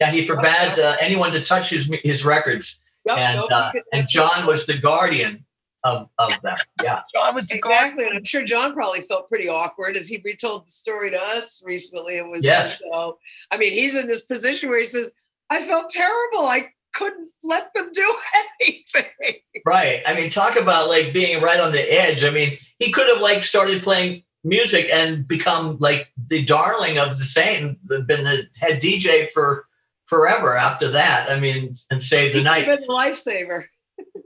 yeah 0.00 0.10
he 0.10 0.26
forbade 0.26 0.78
uh, 0.80 0.96
anyone 1.00 1.30
to 1.30 1.40
touch 1.42 1.70
his 1.70 1.88
his 2.02 2.24
records 2.24 2.82
Yep, 3.06 3.18
and 3.18 3.52
uh, 3.52 3.72
and 3.92 4.08
John 4.08 4.46
was 4.46 4.66
the 4.66 4.78
guardian 4.78 5.44
of 5.84 6.08
of 6.18 6.40
them. 6.42 6.56
Yeah, 6.82 7.02
John 7.14 7.34
was 7.36 7.46
the 7.46 7.60
guard. 7.60 7.74
Exactly, 7.74 8.04
and 8.06 8.16
I'm 8.16 8.24
sure 8.24 8.42
John 8.44 8.74
probably 8.74 9.02
felt 9.02 9.28
pretty 9.28 9.48
awkward 9.48 9.96
as 9.96 10.08
he 10.08 10.20
retold 10.24 10.66
the 10.66 10.70
story 10.70 11.10
to 11.10 11.20
us 11.20 11.62
recently. 11.64 12.16
It 12.16 12.28
was 12.28 12.44
Yes. 12.44 12.80
so. 12.80 13.18
I 13.52 13.58
mean, 13.58 13.72
he's 13.72 13.94
in 13.94 14.06
this 14.08 14.24
position 14.24 14.70
where 14.70 14.78
he 14.78 14.84
says, 14.84 15.12
"I 15.50 15.60
felt 15.62 15.90
terrible. 15.90 16.46
I 16.46 16.72
couldn't 16.92 17.30
let 17.44 17.72
them 17.74 17.90
do 17.92 18.14
anything." 18.60 19.40
right. 19.66 20.02
I 20.06 20.14
mean, 20.14 20.30
talk 20.30 20.56
about 20.56 20.88
like 20.88 21.12
being 21.12 21.42
right 21.42 21.60
on 21.60 21.72
the 21.72 21.80
edge. 21.80 22.24
I 22.24 22.30
mean, 22.30 22.58
he 22.78 22.90
could 22.90 23.08
have 23.08 23.20
like 23.20 23.44
started 23.44 23.82
playing 23.82 24.22
music 24.44 24.88
and 24.92 25.26
become 25.26 25.78
like 25.80 26.08
the 26.28 26.44
darling 26.44 26.98
of 26.98 27.18
the 27.18 27.24
Saint, 27.24 27.78
been 27.86 28.24
the 28.24 28.48
head 28.60 28.80
DJ 28.82 29.30
for 29.32 29.66
forever 30.06 30.56
after 30.56 30.90
that. 30.90 31.30
I 31.30 31.40
mean, 31.40 31.74
and 31.90 32.02
saved 32.02 32.36
the 32.36 32.42
night. 32.42 32.66
been 32.66 32.88
lifesaver. 32.88 33.64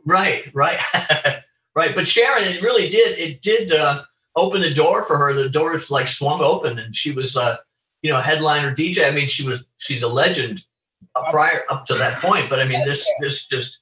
Right, 0.08 0.48
right, 0.54 0.78
right. 1.74 1.92
But 1.92 2.06
Sharon, 2.06 2.44
it 2.44 2.62
really 2.62 2.88
did. 2.88 3.18
It 3.18 3.42
did 3.42 3.72
uh, 3.72 4.04
open 4.36 4.60
the 4.60 4.72
door 4.72 5.04
for 5.04 5.18
her. 5.18 5.32
The 5.32 5.48
doors 5.48 5.90
like 5.90 6.06
swung 6.06 6.40
open, 6.40 6.78
and 6.78 6.94
she 6.94 7.10
was, 7.10 7.36
uh, 7.36 7.56
you 8.02 8.12
know, 8.12 8.20
headliner 8.20 8.72
DJ. 8.74 9.08
I 9.08 9.10
mean, 9.10 9.26
she 9.26 9.44
was. 9.44 9.66
She's 9.78 10.04
a 10.04 10.08
legend 10.08 10.64
prior 11.30 11.62
up 11.70 11.86
to 11.86 11.94
that 11.94 12.20
point. 12.20 12.50
But 12.50 12.60
I 12.60 12.64
mean, 12.64 12.84
this 12.84 13.08
this 13.20 13.46
just 13.46 13.80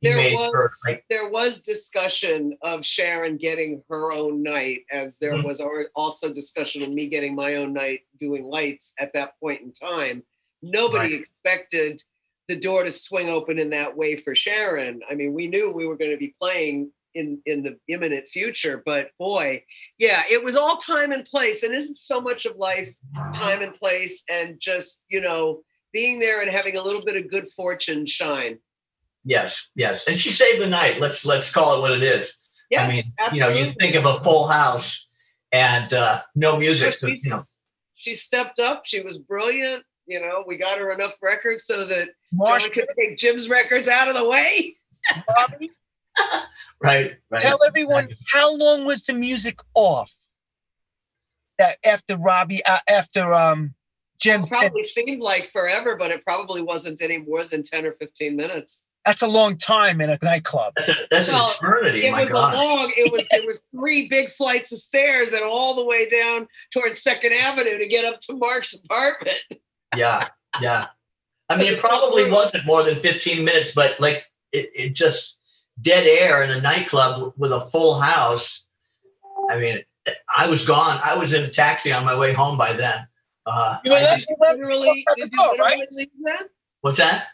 he 0.00 0.08
There 0.08 0.16
made 0.16 0.38
her 0.52 0.70
like 0.86 1.04
there 1.10 1.28
was 1.28 1.62
discussion 1.62 2.56
of 2.62 2.84
Sharon 2.84 3.36
getting 3.36 3.82
her 3.90 4.12
own 4.12 4.42
night, 4.42 4.84
as 4.90 5.18
there 5.18 5.34
Mhm. 5.34 5.44
was 5.44 5.60
also 5.94 6.32
discussion 6.32 6.82
of 6.82 6.90
me 6.90 7.08
getting 7.08 7.34
my 7.34 7.56
own 7.56 7.72
night 7.74 8.00
doing 8.18 8.44
lights 8.44 8.94
at 8.98 9.12
that 9.12 9.38
point 9.40 9.60
in 9.60 9.72
time. 9.72 10.24
Nobody 10.62 11.14
expected 11.14 12.02
the 12.48 12.56
door 12.56 12.82
to 12.82 12.90
swing 12.90 13.28
open 13.28 13.58
in 13.58 13.70
that 13.70 13.96
way 13.96 14.16
for 14.16 14.34
Sharon. 14.34 15.02
I 15.08 15.14
mean, 15.14 15.32
we 15.34 15.46
knew 15.46 15.70
we 15.70 15.86
were 15.86 15.96
going 15.96 16.10
to 16.10 16.16
be 16.16 16.34
playing 16.40 16.92
in 17.14 17.42
in 17.44 17.62
the 17.62 17.78
imminent 17.88 18.28
future, 18.28 18.82
but 18.86 19.10
boy, 19.18 19.64
yeah, 19.98 20.22
it 20.30 20.42
was 20.42 20.56
all 20.56 20.76
time 20.76 21.12
and 21.12 21.24
place. 21.24 21.62
And 21.62 21.74
isn't 21.74 21.96
so 21.96 22.20
much 22.20 22.46
of 22.46 22.56
life 22.56 22.94
time 23.34 23.62
and 23.62 23.74
place 23.74 24.24
and 24.30 24.58
just 24.58 25.02
you 25.08 25.20
know 25.20 25.62
being 25.92 26.20
there 26.20 26.40
and 26.42 26.50
having 26.50 26.76
a 26.76 26.82
little 26.82 27.04
bit 27.04 27.16
of 27.16 27.30
good 27.30 27.48
fortune 27.50 28.06
shine. 28.06 28.58
yes, 29.24 29.68
yes. 29.74 30.06
And 30.06 30.18
she 30.18 30.30
saved 30.32 30.62
the 30.62 30.68
night. 30.68 31.00
Let's 31.00 31.24
let's 31.26 31.52
call 31.52 31.76
it 31.78 31.80
what 31.80 31.92
it 31.92 32.02
is. 32.02 32.36
Yes, 32.70 32.90
I 32.90 32.94
mean, 32.94 33.02
absolutely. 33.18 33.58
you 33.58 33.64
know, 33.64 33.68
you 33.68 33.74
think 33.80 33.94
of 33.96 34.04
a 34.06 34.22
full 34.22 34.46
house 34.46 35.08
and 35.52 35.92
uh, 35.92 36.20
no 36.34 36.56
music. 36.56 36.96
But 37.00 37.08
To, 37.08 37.12
you 37.12 37.30
know, 37.30 37.40
she 37.94 38.14
stepped 38.14 38.60
up. 38.60 38.86
She 38.86 39.00
was 39.02 39.18
brilliant. 39.18 39.82
You 40.06 40.20
know, 40.20 40.44
we 40.46 40.56
got 40.56 40.78
her 40.78 40.92
enough 40.92 41.16
records 41.22 41.64
so 41.64 41.84
that 41.86 42.08
Marsh, 42.32 42.64
John 42.64 42.72
could 42.72 42.86
take 42.98 43.18
Jim's 43.18 43.48
records 43.48 43.88
out 43.88 44.08
of 44.08 44.16
the 44.16 44.28
way. 44.28 44.76
Bobby, 45.26 45.70
right, 46.80 47.16
right. 47.30 47.40
tell 47.40 47.58
everyone 47.66 48.08
how 48.32 48.54
long 48.54 48.84
was 48.84 49.02
the 49.02 49.12
music 49.12 49.58
off? 49.74 50.14
That 51.58 51.76
after 51.84 52.16
Robbie, 52.16 52.64
uh, 52.64 52.78
after 52.88 53.34
um 53.34 53.74
Jim, 54.20 54.46
Probably 54.46 54.82
seemed 54.84 55.22
like 55.22 55.46
forever, 55.46 55.96
but 55.96 56.10
it 56.10 56.24
probably 56.24 56.62
wasn't 56.62 57.00
any 57.00 57.18
more 57.18 57.44
than 57.44 57.62
10 57.62 57.86
or 57.86 57.92
15 57.92 58.36
minutes. 58.36 58.84
that's 59.06 59.22
a 59.22 59.26
long 59.28 59.56
time 59.56 60.00
in 60.00 60.10
a 60.10 60.18
nightclub. 60.22 60.74
That's, 60.76 60.88
a, 60.90 60.94
that's 61.10 61.28
Well, 61.28 61.44
an 61.46 61.50
eternity. 61.54 62.06
It 62.06 62.12
my 62.12 62.24
was 62.24 62.32
God. 62.32 62.54
a 62.54 62.56
long, 62.58 62.92
it 62.96 63.10
was 63.12 63.22
there 63.30 63.40
was 63.46 63.62
three 63.74 64.08
big 64.08 64.28
flights 64.28 64.72
of 64.72 64.78
stairs 64.78 65.32
and 65.32 65.42
all 65.42 65.74
the 65.74 65.84
way 65.84 66.08
down 66.08 66.48
towards 66.72 67.00
Second 67.02 67.32
Avenue 67.32 67.78
to 67.78 67.86
get 67.88 68.04
up 68.04 68.20
to 68.20 68.34
Mark's 68.36 68.74
apartment. 68.74 69.38
Yeah, 69.96 70.28
yeah. 70.60 70.86
I 71.48 71.56
mean, 71.56 71.72
it 71.72 71.80
probably 71.80 72.30
wasn't 72.30 72.64
more 72.66 72.82
than 72.84 72.96
15 72.96 73.44
minutes, 73.44 73.74
but 73.74 73.98
like 74.00 74.24
it, 74.52 74.70
it 74.74 74.92
just 74.94 75.40
dead 75.80 76.06
air 76.06 76.42
in 76.42 76.50
a 76.50 76.60
nightclub 76.60 77.32
with 77.38 77.50
a 77.52 77.60
full 77.72 77.98
house. 78.00 78.68
I 79.50 79.58
mean, 79.58 79.80
I 80.36 80.48
was 80.48 80.64
gone. 80.64 81.00
I 81.02 81.16
was 81.16 81.32
in 81.32 81.42
a 81.42 81.48
taxi 81.48 81.90
on 81.92 82.04
my 82.04 82.16
way 82.16 82.32
home 82.32 82.56
by 82.56 82.72
then. 82.74 83.06
Uh, 83.52 83.78
You 83.84 83.90
were 83.92 83.96
I 83.98 84.00
there? 84.00 84.18
literally, 84.40 85.04
did 85.16 85.30
you 85.32 85.38
literally 85.40 85.58
right? 85.58 85.88
leave 85.90 86.08
then? 86.24 86.36
what's 86.82 86.98
that? 86.98 87.26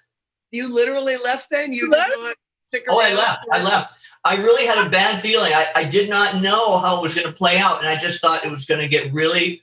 You 0.51 0.73
literally 0.73 1.17
left 1.23 1.49
then? 1.51 1.73
You 1.73 1.87
You 1.87 1.91
did 1.93 1.99
left? 1.99 2.37
stick 2.63 2.85
Oh, 2.89 3.01
I 3.01 3.13
left. 3.15 3.47
I 3.53 3.63
left. 3.63 3.93
I 4.25 4.37
really 4.37 4.67
had 4.67 4.85
a 4.87 4.91
bad 4.91 5.21
feeling. 5.21 5.53
I, 5.55 5.67
I 5.77 5.85
did 5.85 6.09
not 6.11 6.41
know 6.41 6.79
how 6.79 6.99
it 6.99 7.03
was 7.03 7.15
going 7.15 7.27
to 7.27 7.33
play 7.33 7.59
out, 7.59 7.79
and 7.79 7.87
I 7.89 7.97
just 7.97 8.21
thought 8.21 8.45
it 8.45 8.51
was 8.51 8.65
going 8.67 8.81
to 8.81 8.89
get 8.89 9.13
really, 9.13 9.63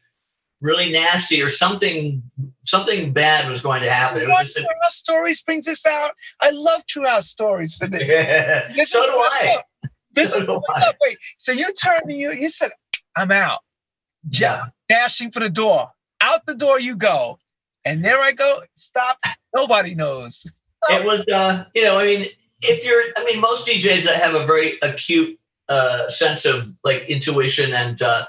really 0.62 0.92
nasty, 0.92 1.42
or 1.42 1.50
something, 1.50 2.24
something 2.66 3.12
bad 3.12 3.50
was 3.50 3.62
going 3.62 3.82
to 3.84 3.92
happen. 3.92 4.22
It 4.22 4.28
was 4.30 4.54
just 4.54 4.58
True 4.58 4.68
House 4.84 4.96
Stories 4.96 5.42
brings 5.42 5.66
this 5.66 5.86
out. 5.86 6.12
I 6.42 6.52
love 6.52 6.86
True 6.86 7.06
House 7.06 7.28
Stories 7.30 7.76
for 7.76 7.88
this. 7.88 8.10
a, 8.10 8.66
This 8.74 8.90
so 8.92 9.06
do 9.06 9.18
what 9.18 9.32
I. 9.34 9.64
This 10.14 10.32
So 10.34 10.40
is 10.42 10.46
do 10.46 10.62
I 10.76 10.82
I. 10.82 10.94
Wait, 11.02 11.18
so 11.38 11.52
you 11.52 11.74
turned 11.74 12.04
and 12.10 12.18
you 12.18 12.32
you 12.34 12.48
said, 12.50 12.72
"I'm 13.18 13.32
out." 13.32 13.60
Yeah. 14.30 14.66
dashing 14.88 15.32
for 15.32 15.40
the 15.42 15.50
door. 15.50 15.90
Out 16.24 16.46
the 16.46 16.56
door 16.56 16.80
you 16.80 16.96
go, 16.96 17.38
and 17.84 18.04
there 18.04 18.20
I 18.20 18.32
go. 18.32 18.62
Stop. 18.76 19.20
Nobody 19.54 19.94
knows. 19.94 20.50
It 20.90 21.06
was, 21.06 21.28
uh, 21.28 21.66
you 21.76 21.84
know, 21.84 22.00
I 22.00 22.06
mean, 22.06 22.28
if 22.62 22.86
you're, 22.86 23.04
I 23.18 23.26
mean, 23.26 23.42
most 23.42 23.68
DJs 23.68 24.06
that 24.06 24.22
have 24.22 24.34
a 24.34 24.46
very 24.46 24.80
acute 24.82 25.38
uh, 25.68 26.08
sense 26.08 26.46
of 26.46 26.74
like 26.86 27.04
intuition 27.10 27.74
and 27.74 28.02
uh, 28.02 28.24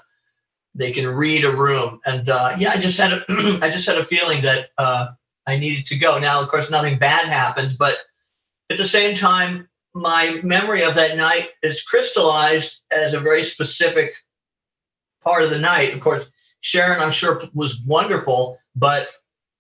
they 0.75 0.91
can 0.91 1.07
read 1.07 1.45
a 1.45 1.55
room. 1.55 2.01
And 2.05 2.29
uh, 2.29 2.57
yeah, 2.59 2.71
I 2.71 2.79
just 2.79 2.99
had 2.99 3.13
a, 3.13 3.25
I 3.63 3.71
just 3.71 3.87
had 3.87 3.99
a 3.99 4.05
feeling 4.05 4.43
that 4.43 4.71
uh, 4.77 5.09
I 5.47 5.57
needed 5.57 5.87
to 5.87 5.97
go. 5.97 6.19
Now, 6.19 6.43
of 6.43 6.49
course, 6.49 6.71
nothing 6.71 6.99
bad 6.99 7.27
happened, 7.27 7.77
but 7.79 7.99
at 8.71 8.79
the 8.79 8.87
same 8.87 9.15
time, 9.15 9.69
my 9.95 10.41
memory 10.43 10.83
of 10.83 10.97
that 10.97 11.17
night 11.17 11.51
is 11.63 11.85
crystallized 11.85 12.83
as 12.91 13.15
a 13.15 13.21
very 13.21 13.45
specific 13.45 14.15
part 15.23 15.45
of 15.45 15.51
the 15.51 15.59
night. 15.61 15.95
Of 15.95 16.01
course, 16.01 16.31
Sharon, 16.65 16.99
I'm 17.01 17.11
sure, 17.11 17.43
was 17.53 17.83
wonderful, 17.87 18.59
but 18.75 19.11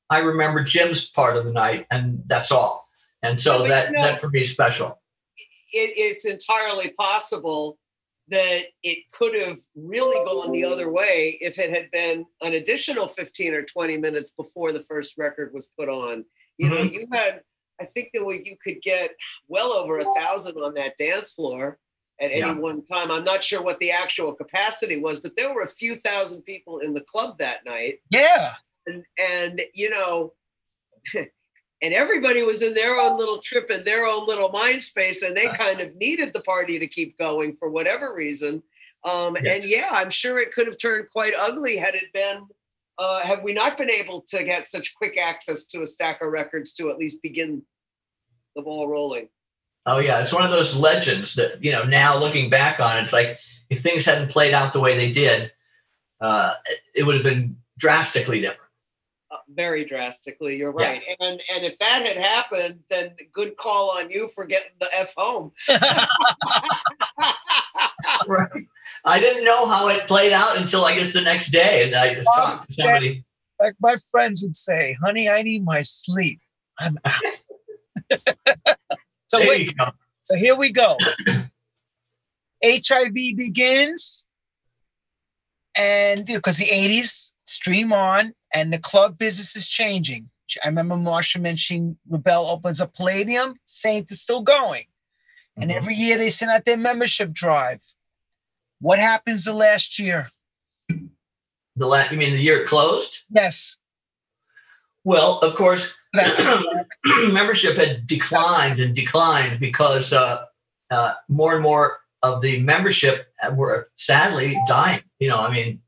I 0.08 0.20
remember 0.20 0.62
Jim's 0.62 1.10
part 1.10 1.36
of 1.36 1.44
the 1.44 1.52
night, 1.52 1.86
and 1.90 2.22
that's 2.24 2.50
all. 2.50 2.88
And 3.22 3.38
so 3.38 3.58
But, 3.58 3.68
that 3.68 3.86
you 3.88 3.92
know- 3.96 4.02
that 4.02 4.20
for 4.22 4.30
me 4.30 4.40
is 4.40 4.52
special. 4.52 5.02
it, 5.36 5.92
it's 5.96 6.24
entirely 6.24 6.94
possible 6.98 7.78
that 8.28 8.62
it 8.82 9.04
could 9.12 9.34
have 9.34 9.58
really 9.76 10.16
gone 10.24 10.50
the 10.50 10.64
other 10.64 10.90
way 10.90 11.36
if 11.42 11.58
it 11.58 11.68
had 11.68 11.90
been 11.90 12.24
an 12.40 12.54
additional 12.54 13.06
15 13.06 13.52
or 13.52 13.64
20 13.64 13.98
minutes 13.98 14.30
before 14.30 14.72
the 14.72 14.84
first 14.84 15.18
record 15.18 15.52
was 15.52 15.68
put 15.78 15.90
on. 15.90 16.24
You 16.56 16.70
know, 16.70 16.76
mm-hmm. 16.76 16.94
you 16.94 17.08
had, 17.12 17.42
I 17.78 17.84
think 17.84 18.10
that 18.14 18.24
you 18.44 18.56
could 18.64 18.80
get 18.82 19.10
well 19.46 19.72
over 19.72 19.98
a 19.98 20.14
thousand 20.16 20.56
on 20.56 20.72
that 20.74 20.96
dance 20.96 21.32
floor 21.32 21.78
at 22.20 22.30
any 22.30 22.40
Yeah. 22.40 22.54
one 22.54 22.84
time. 22.86 23.10
I'm 23.10 23.24
not 23.24 23.42
sure 23.44 23.62
what 23.62 23.78
the 23.80 23.90
actual 23.90 24.32
capacity 24.34 25.00
was, 25.00 25.20
but 25.20 25.32
there 25.36 25.52
were 25.52 25.62
a 25.62 25.68
few 25.68 25.96
thousand 25.96 26.42
people 26.42 26.78
in 26.78 26.94
the 26.94 27.00
club 27.02 27.38
that 27.38 27.64
night. 27.64 28.00
Yeah. 28.10 28.54
And, 28.86 29.04
and 29.18 29.62
you 29.74 29.90
know, 29.90 30.32
and 31.14 31.92
everybody 31.92 32.42
was 32.42 32.62
in 32.62 32.72
their 32.74 32.98
own 32.98 33.18
little 33.18 33.38
trip 33.42 33.70
in 33.70 33.84
their 33.84 34.06
own 34.06 34.26
little 34.26 34.48
mind 34.50 34.82
space 34.82 35.22
and 35.22 35.36
they 35.36 35.48
kind 35.48 35.80
of 35.80 35.94
needed 35.96 36.32
the 36.32 36.40
party 36.40 36.78
to 36.78 36.86
keep 36.86 37.18
going 37.18 37.56
for 37.58 37.68
whatever 37.70 38.14
reason 38.14 38.62
um, 39.04 39.36
Yes. 39.42 39.56
and 39.62 39.70
yeah 39.70 39.88
i'm 39.92 40.08
sure 40.10 40.38
it 40.38 40.52
could 40.52 40.66
have 40.66 40.78
turned 40.78 41.08
quite 41.10 41.34
ugly 41.38 41.76
had 41.76 41.94
it 41.94 42.10
been 42.14 42.46
uh, 42.96 43.20
have 43.20 43.42
we 43.42 43.52
not 43.52 43.76
been 43.76 43.90
able 43.90 44.22
to 44.22 44.44
get 44.44 44.66
such 44.66 44.94
quick 44.94 45.18
access 45.18 45.66
to 45.66 45.82
a 45.82 45.86
stack 45.86 46.22
of 46.22 46.30
records 46.30 46.72
to 46.74 46.88
at 46.90 46.96
least 46.96 47.20
begin 47.22 47.60
the 48.56 48.62
ball 48.62 48.88
rolling 48.88 49.28
Oh 49.86 49.98
yeah, 49.98 50.20
it's 50.22 50.32
one 50.32 50.44
of 50.44 50.50
those 50.50 50.74
legends 50.76 51.34
that 51.34 51.62
you 51.62 51.70
know. 51.72 51.84
Now 51.84 52.18
looking 52.18 52.48
back 52.50 52.80
on 52.80 52.98
it, 52.98 53.02
it's 53.02 53.12
like 53.12 53.38
if 53.70 53.80
things 53.80 54.04
hadn't 54.06 54.30
played 54.30 54.54
out 54.54 54.72
the 54.72 54.80
way 54.80 54.96
they 54.96 55.10
did, 55.12 55.52
uh, 56.20 56.54
it- 56.66 56.80
it 56.96 57.02
would 57.04 57.14
have 57.16 57.24
been 57.24 57.56
drastically 57.78 58.40
different. 58.40 58.60
uh, 59.30 59.36
very 59.48 59.84
drastically 59.84 60.56
you're 60.56 60.72
Yeah. 60.78 60.90
right 60.92 61.02
and 61.20 61.40
and 61.54 61.64
if 61.64 61.76
that 61.80 62.02
had 62.06 62.16
happened 62.16 62.80
then 62.88 63.16
good 63.32 63.56
call 63.56 63.90
on 63.90 64.08
you 64.10 64.28
for 64.34 64.44
getting 64.44 64.70
the 64.78 64.88
f 64.94 65.12
home 65.16 65.50
right. 68.28 68.48
I 69.04 69.18
didn't 69.18 69.44
know 69.44 69.66
how 69.66 69.88
it 69.88 70.06
played 70.06 70.32
out 70.32 70.56
until 70.56 70.84
I 70.84 70.94
guess 70.94 71.12
the 71.12 71.20
next 71.22 71.50
day, 71.50 71.84
and 71.86 71.94
I 71.96 72.14
just 72.14 72.28
Well, 72.36 72.46
talked 72.46 72.68
to 72.68 72.74
somebody. 72.74 73.24
like 73.60 73.74
my 73.80 73.96
friends 74.10 74.42
would 74.42 74.54
say, 74.56 74.96
"Honey, 75.04 75.28
I 75.28 75.42
need 75.42 75.64
my 75.64 75.82
sleep. 75.82 76.40
I'm 76.78 76.98
out." 77.04 77.20
so 79.34 79.40
There 79.40 79.48
wait, 79.48 79.74
so 80.22 80.36
here 80.36 80.56
we 80.56 80.70
go. 80.70 80.96
HIV 82.64 83.12
begins, 83.36 84.26
and 85.76 86.24
because 86.24 86.58
the 86.58 86.66
'80s 86.66 87.34
stream 87.46 87.92
on, 87.92 88.32
and 88.52 88.72
the 88.72 88.78
club 88.78 89.18
business 89.18 89.56
is 89.56 89.66
changing. 89.66 90.30
I 90.62 90.68
remember 90.68 90.94
Marsha 90.94 91.40
mentioning 91.40 91.98
Rubell 92.10 92.48
opens 92.50 92.80
a 92.80 92.86
Palladium. 92.86 93.56
Saint 93.64 94.10
is 94.12 94.20
still 94.22 94.42
going, 94.42 94.84
and 95.56 95.70
Mhm. 95.70 95.74
every 95.74 95.94
year 95.96 96.16
they 96.16 96.30
send 96.30 96.50
out 96.50 96.64
their 96.64 96.76
membership 96.76 97.32
drive. 97.32 97.80
What 98.80 98.98
happens 98.98 99.44
the 99.44 99.52
last 99.52 99.98
year? 99.98 100.30
The 101.76 101.86
last, 101.86 102.12
you 102.12 102.18
mean 102.18 102.32
the 102.32 102.40
year 102.40 102.66
closed? 102.66 103.24
Yes. 103.30 103.78
Well, 105.02 105.38
of 105.40 105.56
course, 105.56 105.96
membership 107.32 107.76
had 107.76 108.06
declined 108.06 108.80
and 108.80 108.94
declined 108.94 109.58
because 109.58 110.12
uh, 110.12 110.44
uh, 110.90 111.14
more 111.28 111.54
and 111.54 111.62
more 111.62 111.98
of 112.22 112.40
the 112.40 112.60
membership 112.62 113.26
were 113.52 113.88
sadly 113.96 114.56
dying. 114.66 115.02
You 115.18 115.28
know, 115.28 115.40
I 115.40 115.52
mean, 115.52 115.80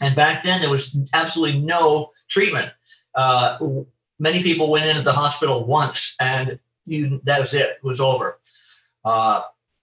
and 0.00 0.14
back 0.14 0.44
then 0.44 0.60
there 0.60 0.70
was 0.70 0.98
absolutely 1.12 1.60
no 1.60 2.12
treatment. 2.28 2.72
Uh, 3.14 3.58
many 4.18 4.42
people 4.42 4.70
went 4.70 4.86
into 4.86 5.02
the 5.02 5.12
hospital 5.12 5.64
once, 5.64 6.14
and 6.20 6.58
you 6.84 7.20
that 7.24 7.40
was 7.40 7.54
it. 7.54 7.78
It 7.82 7.84
was 7.84 8.00
over. 8.00 8.38
Uh, 9.04 9.42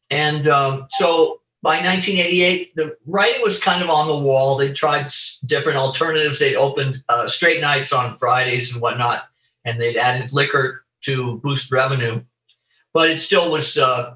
and 0.10 0.48
um, 0.48 0.88
so 0.90 1.42
by 1.62 1.78
1988, 1.78 2.76
the 2.76 2.96
writing 3.06 3.42
was 3.42 3.62
kind 3.62 3.84
of 3.84 3.90
on 3.90 4.08
the 4.08 4.26
wall. 4.26 4.56
They 4.56 4.72
tried 4.72 5.08
different 5.46 5.80
alternatives. 5.80 6.40
They 6.40 6.56
opened 6.56 7.04
uh, 7.10 7.28
straight 7.28 7.60
nights 7.60 7.92
on 7.92 8.18
Fridays 8.18 8.72
and 8.72 8.82
whatnot, 8.82 9.28
and 9.66 9.82
they'd 9.82 9.98
added 9.98 10.32
liquor 10.32 10.86
to 11.02 11.40
boost 11.40 11.72
revenue. 11.72 12.24
But 12.94 13.10
it 13.10 13.20
still 13.20 13.52
was, 13.52 13.78
uh, 13.78 14.16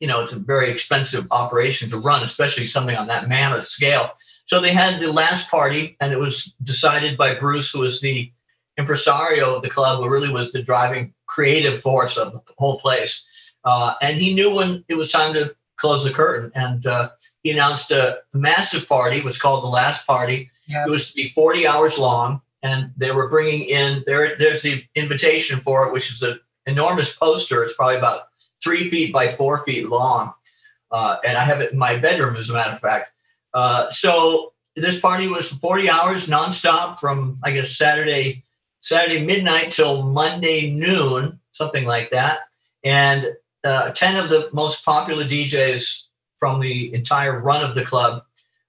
you 0.00 0.06
know, 0.06 0.22
it's 0.22 0.32
a 0.32 0.38
very 0.38 0.70
expensive 0.70 1.26
operation 1.30 1.88
to 1.90 1.96
run, 1.96 2.22
especially 2.22 2.66
something 2.66 2.96
on 2.96 3.06
that 3.06 3.28
mammoth 3.28 3.64
scale. 3.64 4.12
So 4.46 4.60
they 4.60 4.72
had 4.72 5.00
the 5.00 5.12
last 5.12 5.50
party, 5.50 5.96
and 6.00 6.12
it 6.12 6.18
was 6.18 6.54
decided 6.62 7.16
by 7.16 7.34
Bruce, 7.34 7.70
who 7.70 7.80
was 7.80 8.00
the 8.00 8.32
impresario 8.78 9.56
of 9.56 9.62
the 9.62 9.68
club, 9.68 10.00
who 10.00 10.10
really 10.10 10.30
was 10.30 10.52
the 10.52 10.62
driving 10.62 11.14
creative 11.26 11.80
force 11.80 12.16
of 12.16 12.32
the 12.32 12.40
whole 12.56 12.78
place. 12.80 13.26
Uh, 13.64 13.94
and 14.00 14.16
he 14.16 14.34
knew 14.34 14.54
when 14.54 14.84
it 14.88 14.96
was 14.96 15.10
time 15.10 15.34
to 15.34 15.54
close 15.76 16.04
the 16.04 16.12
curtain, 16.12 16.50
and 16.54 16.86
uh, 16.86 17.10
he 17.42 17.50
announced 17.50 17.90
a 17.90 18.20
massive 18.34 18.88
party. 18.88 19.20
Was 19.20 19.38
called 19.38 19.62
the 19.62 19.68
last 19.68 20.06
party. 20.06 20.50
It 20.86 20.90
was 20.90 21.10
to 21.10 21.16
be 21.16 21.30
40 21.30 21.66
hours 21.66 21.98
long, 21.98 22.42
and 22.62 22.92
they 22.96 23.10
were 23.10 23.28
bringing 23.28 23.68
in 23.68 24.02
there. 24.06 24.36
There's 24.36 24.62
the 24.62 24.84
invitation 24.94 25.60
for 25.60 25.86
it, 25.86 25.92
which 25.92 26.10
is 26.10 26.22
an 26.22 26.40
enormous 26.66 27.16
poster. 27.16 27.62
It's 27.62 27.74
probably 27.74 27.96
about 27.96 28.28
three 28.62 28.88
feet 28.88 29.12
by 29.12 29.28
four 29.28 29.58
feet 29.64 29.88
long, 29.88 30.32
uh, 30.90 31.18
and 31.24 31.38
I 31.38 31.44
have 31.44 31.60
it 31.60 31.72
in 31.72 31.78
my 31.78 31.96
bedroom, 31.96 32.36
as 32.36 32.50
a 32.50 32.54
matter 32.54 32.74
of 32.74 32.80
fact. 32.80 33.10
Uh, 33.54 33.88
so 33.90 34.52
this 34.76 35.00
party 35.00 35.26
was 35.26 35.52
40 35.52 35.90
hours 35.90 36.28
nonstop 36.28 37.00
from 37.00 37.38
I 37.42 37.52
guess 37.52 37.76
Saturday 37.76 38.44
Saturday 38.80 39.24
midnight 39.24 39.72
till 39.72 40.04
Monday 40.04 40.70
noon, 40.70 41.40
something 41.52 41.84
like 41.84 42.10
that, 42.10 42.40
and 42.84 43.26
uh, 43.64 43.90
10 43.90 44.16
of 44.16 44.30
the 44.30 44.48
most 44.52 44.84
popular 44.84 45.24
DJs 45.24 46.08
from 46.38 46.60
the 46.60 46.94
entire 46.94 47.40
run 47.40 47.64
of 47.64 47.74
the 47.74 47.84
club 47.84 48.22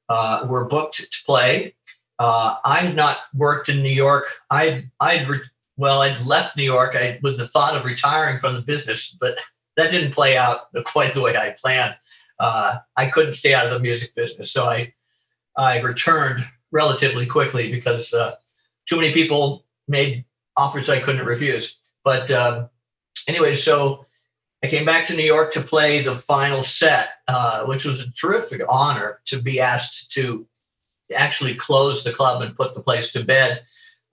uh, 0.09 0.45
were 0.49 0.65
booked 0.65 1.11
to 1.11 1.23
play. 1.25 1.75
Uh, 2.19 2.57
I 2.65 2.79
had 2.79 2.95
not 2.95 3.17
worked 3.33 3.69
in 3.69 3.81
New 3.81 3.89
York. 3.89 4.25
I 4.51 4.89
I'd 4.99 5.27
re- 5.27 5.41
well, 5.77 6.01
I'd 6.01 6.25
left 6.25 6.57
New 6.57 6.63
York 6.63 6.95
I, 6.95 7.19
with 7.23 7.37
the 7.37 7.47
thought 7.47 7.75
of 7.75 7.85
retiring 7.85 8.37
from 8.39 8.53
the 8.53 8.61
business, 8.61 9.17
but 9.19 9.37
that 9.77 9.91
didn't 9.91 10.11
play 10.11 10.37
out 10.37 10.67
quite 10.85 11.13
the 11.13 11.21
way 11.21 11.37
I 11.37 11.55
planned. 11.59 11.97
Uh, 12.37 12.77
I 12.97 13.07
couldn't 13.07 13.33
stay 13.33 13.53
out 13.53 13.65
of 13.65 13.71
the 13.71 13.79
music 13.79 14.13
business, 14.15 14.51
so 14.51 14.65
I 14.65 14.93
I 15.57 15.81
returned 15.81 16.45
relatively 16.71 17.25
quickly 17.25 17.71
because 17.71 18.13
uh, 18.13 18.35
too 18.87 18.97
many 18.97 19.13
people 19.13 19.65
made 19.87 20.25
offers 20.57 20.89
I 20.89 20.99
couldn't 20.99 21.25
refuse. 21.25 21.79
But 22.03 22.29
um, 22.31 22.69
anyway, 23.27 23.55
so 23.55 24.05
I 24.63 24.67
came 24.67 24.85
back 24.85 25.07
to 25.07 25.15
New 25.15 25.23
York 25.23 25.53
to 25.53 25.61
play 25.61 26.01
the 26.01 26.15
final 26.15 26.63
set, 26.63 27.09
uh, 27.27 27.65
which 27.65 27.85
was 27.85 28.01
a 28.01 28.11
terrific 28.11 28.61
honor 28.69 29.21
to 29.25 29.41
be 29.41 29.59
asked 29.59 30.11
to 30.13 30.45
actually 31.15 31.55
close 31.55 32.03
the 32.03 32.11
club 32.11 32.41
and 32.41 32.55
put 32.55 32.73
the 32.73 32.81
place 32.81 33.11
to 33.13 33.23
bed 33.23 33.63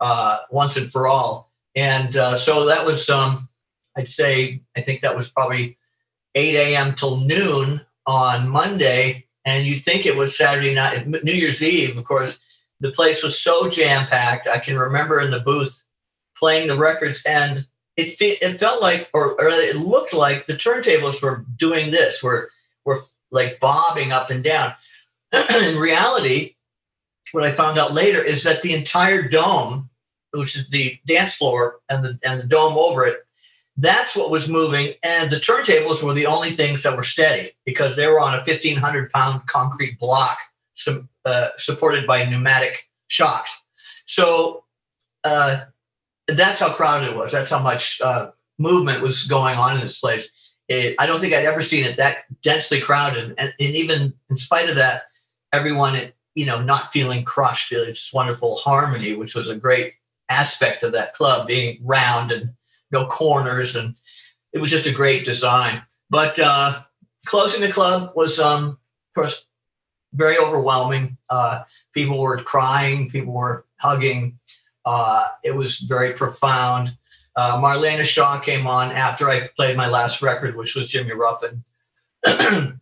uh, 0.01 0.39
once 0.51 0.77
and 0.77 0.91
for 0.91 1.07
all. 1.07 1.51
And 1.75 2.17
uh, 2.17 2.39
so 2.39 2.67
that 2.67 2.87
was, 2.87 3.11
um, 3.11 3.49
I'd 3.97 4.09
say, 4.09 4.63
I 4.77 4.81
think 4.81 5.01
that 5.01 5.17
was 5.17 5.31
probably 5.31 5.79
8 6.35 6.55
a.m. 6.55 6.95
till 6.95 7.19
noon 7.21 7.81
on 8.07 8.49
Monday. 8.49 9.27
and 9.45 9.65
you'd 9.65 9.85
think 9.85 10.05
it 10.05 10.17
was 10.17 10.37
Saturday 10.37 10.75
night, 10.75 11.07
New 11.07 11.33
Year's 11.33 11.63
Eve. 11.63 11.97
Of 11.97 12.05
course, 12.05 12.41
the 12.81 12.91
place 12.91 13.23
was 13.23 13.39
so 13.39 13.71
jam 13.71 14.07
packed. 14.07 14.49
I 14.49 14.59
can 14.59 14.77
remember 14.77 15.21
in 15.21 15.31
the 15.31 15.41
booth 15.41 15.85
playing 16.37 16.69
the 16.69 16.77
records, 16.77 17.23
and 17.25 17.65
it 17.97 18.21
it 18.21 18.59
felt 18.61 18.83
like, 18.83 19.09
or, 19.15 19.41
or 19.41 19.49
it 19.49 19.77
looked 19.77 20.13
like, 20.13 20.47
the 20.47 20.55
turntables 20.55 21.23
were 21.23 21.47
doing 21.57 21.91
this, 21.93 22.23
were 22.23 22.51
were 22.85 23.05
like 23.31 23.61
bobbing 23.61 24.13
up 24.13 24.31
and 24.31 24.43
down. 24.43 24.75
in 25.51 25.79
reality, 25.79 26.56
what 27.33 27.45
I 27.45 27.51
found 27.51 27.79
out 27.79 27.93
later 27.95 28.23
is 28.23 28.45
that 28.45 28.63
the 28.63 28.75
entire 28.75 29.29
dome, 29.29 29.91
which 30.33 30.57
is 30.57 30.71
the 30.71 30.99
dance 31.07 31.37
floor 31.37 31.81
and 31.89 32.05
the 32.05 32.19
and 32.23 32.41
the 32.41 32.47
dome 32.47 32.77
over 32.77 33.07
it, 33.07 33.19
that's 33.77 34.17
what 34.17 34.31
was 34.31 34.49
moving. 34.49 34.95
And 35.03 35.31
the 35.31 35.37
turntables 35.37 36.03
were 36.03 36.15
the 36.15 36.27
only 36.27 36.51
things 36.51 36.83
that 36.83 36.97
were 36.97 37.03
steady 37.03 37.51
because 37.65 37.97
they 37.97 38.07
were 38.07 38.21
on 38.21 38.35
a 38.35 38.39
1,500 38.39 39.11
pound 39.11 39.47
concrete 39.47 39.99
block 39.99 40.39
uh, 41.25 41.49
supported 41.57 42.07
by 42.07 42.25
pneumatic 42.25 42.89
shocks. 43.09 43.65
So 44.07 44.65
uh, 45.25 45.65
that's 46.29 46.61
how 46.61 46.73
crowded 46.73 47.11
it 47.11 47.17
was. 47.17 47.33
That's 47.33 47.51
how 47.51 47.63
much 47.63 48.01
uh, 48.03 48.31
movement 48.59 49.03
was 49.03 49.25
going 49.25 49.57
on 49.57 49.77
in 49.77 49.83
this 49.83 50.01
place. 50.01 50.29
It, 50.69 50.97
I 50.99 51.07
don't 51.07 51.21
think 51.21 51.33
I'd 51.33 51.45
ever 51.45 51.63
seen 51.63 51.85
it 51.85 51.97
that 51.99 52.25
densely 52.43 52.81
crowded. 52.81 53.35
And, 53.39 53.55
and 53.59 53.77
even 53.77 54.15
in 54.31 54.37
spite 54.37 54.69
of 54.69 54.77
that, 54.77 55.05
everyone, 55.53 56.13
you 56.37 56.45
know, 56.45 56.63
not 56.63 56.93
feeling 56.93 57.25
crushed. 57.25 57.73
It's 57.73 58.13
wonderful 58.13 58.57
harmony, 58.57 59.15
which 59.15 59.35
was 59.35 59.49
a 59.49 59.57
great 59.57 59.95
aspect 60.29 60.83
of 60.83 60.93
that 60.93 61.15
club 61.15 61.49
being 61.49 61.81
round 61.83 62.31
and 62.31 62.51
no 62.93 63.07
corners, 63.07 63.75
and 63.75 63.99
it 64.53 64.59
was 64.61 64.71
just 64.71 64.87
a 64.87 64.93
great 64.93 65.25
design. 65.25 65.83
But 66.11 66.39
uh, 66.39 66.83
closing 67.27 67.63
the 67.63 67.73
club 67.73 68.13
was, 68.15 68.39
um, 68.39 68.69
of 68.69 69.15
course, 69.15 69.49
very 70.13 70.37
overwhelming. 70.39 71.17
Uh, 71.31 71.63
people 71.93 72.19
were 72.19 72.37
crying, 72.39 73.11
people 73.11 73.33
were 73.33 73.65
hugging. 73.79 74.39
Uh, 74.85 75.25
it 75.43 75.55
was 75.55 75.81
very 75.81 76.13
profound. 76.13 76.97
Uh, 77.35 77.61
Marlena 77.61 78.05
Shaw 78.05 78.39
came 78.41 78.67
on 78.67 78.93
after 78.93 79.29
I 79.29 79.49
played 79.57 79.77
my 79.77 79.89
last 79.89 80.23
record, 80.23 80.55
which 80.55 80.77
was 80.77 80.91
Jimmy 80.91 81.13
Ruffin. 81.13 81.65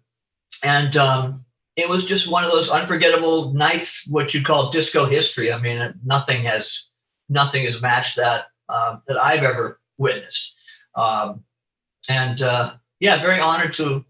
and 0.65 0.97
um, 0.97 1.44
it 1.77 1.89
was 1.89 2.07
just 2.07 2.31
one 2.31 2.45
of 2.45 2.53
those 2.53 2.71
unforgettable 2.71 3.53
nights, 3.53 4.07
what 4.09 4.33
you 4.33 4.43
call 4.43 4.71
disco 4.71 5.07
history. 5.07 5.53
I 5.53 5.59
mean, 5.59 5.95
nothing 6.05 6.45
has 6.45 6.91
nothing 7.29 7.65
has 7.65 7.83
matched 7.83 8.17
that 8.17 8.47
uh, 8.69 8.97
that 9.07 9.17
I've 9.17 9.43
ever 9.43 9.81
witnessed. 9.99 10.57
Um, 10.95 11.45
and 12.09 12.41
uh, 12.43 12.75
yeah, 13.01 13.21
very 13.21 13.41
honored 13.41 13.75
to 13.75 14.05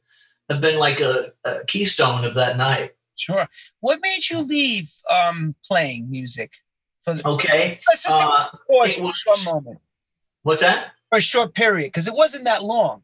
have 0.50 0.60
been 0.60 0.78
like 0.78 1.00
a, 1.00 1.28
a, 1.44 1.64
keystone 1.66 2.24
of 2.24 2.34
that 2.34 2.58
night. 2.58 2.92
Sure. 3.16 3.48
What 3.80 4.00
made 4.02 4.28
you 4.28 4.46
leave 4.46 4.92
um, 5.08 5.54
playing 5.64 6.10
music? 6.10 6.52
For 7.02 7.14
the, 7.14 7.26
okay. 7.26 7.78
Let's 7.88 8.02
just 8.02 8.22
uh, 8.22 8.48
pause 8.68 8.96
for 8.96 9.34
a 9.34 9.54
moment. 9.54 9.78
What's 10.42 10.60
that? 10.60 10.92
For 11.10 11.18
a 11.18 11.22
short 11.22 11.54
period, 11.54 11.88
because 11.88 12.08
it 12.08 12.14
wasn't 12.14 12.44
that 12.44 12.62
long. 12.62 13.02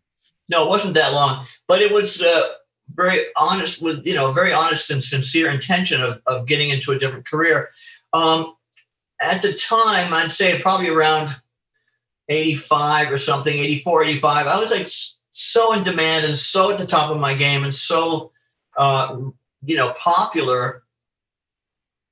No, 0.49 0.66
it 0.66 0.69
wasn't 0.69 0.95
that 0.95 1.12
long, 1.12 1.47
but 1.69 1.81
it 1.81 1.93
was 1.93 2.20
uh, 2.20 2.49
very 2.95 3.25
honest 3.37 3.83
with 3.83 4.07
you 4.07 4.15
know 4.15 4.33
very 4.33 4.53
honest 4.53 4.91
and 4.91 5.03
sincere 5.03 5.51
intention 5.51 6.03
of, 6.03 6.21
of 6.27 6.47
getting 6.47 6.71
into 6.71 6.93
a 6.93 6.99
different 6.99 7.27
career. 7.27 7.71
Um, 8.12 8.55
at 9.21 9.43
the 9.43 9.53
time, 9.53 10.12
I'd 10.15 10.33
say 10.33 10.59
probably 10.61 10.89
around 10.89 11.31
85 12.29 13.12
or 13.12 13.19
something, 13.19 13.57
84, 13.57 14.05
85. 14.05 14.47
I 14.47 14.59
was 14.59 14.71
like 14.71 14.89
so 15.33 15.73
in 15.73 15.83
demand 15.83 16.25
and 16.25 16.39
so 16.39 16.71
at 16.71 16.79
the 16.79 16.87
top 16.87 17.11
of 17.11 17.21
my 17.21 17.35
game 17.35 17.65
and 17.65 17.75
so, 17.75 18.33
uh, 18.77 19.17
you 19.65 19.77
know, 19.77 19.93
popular. 19.93 20.83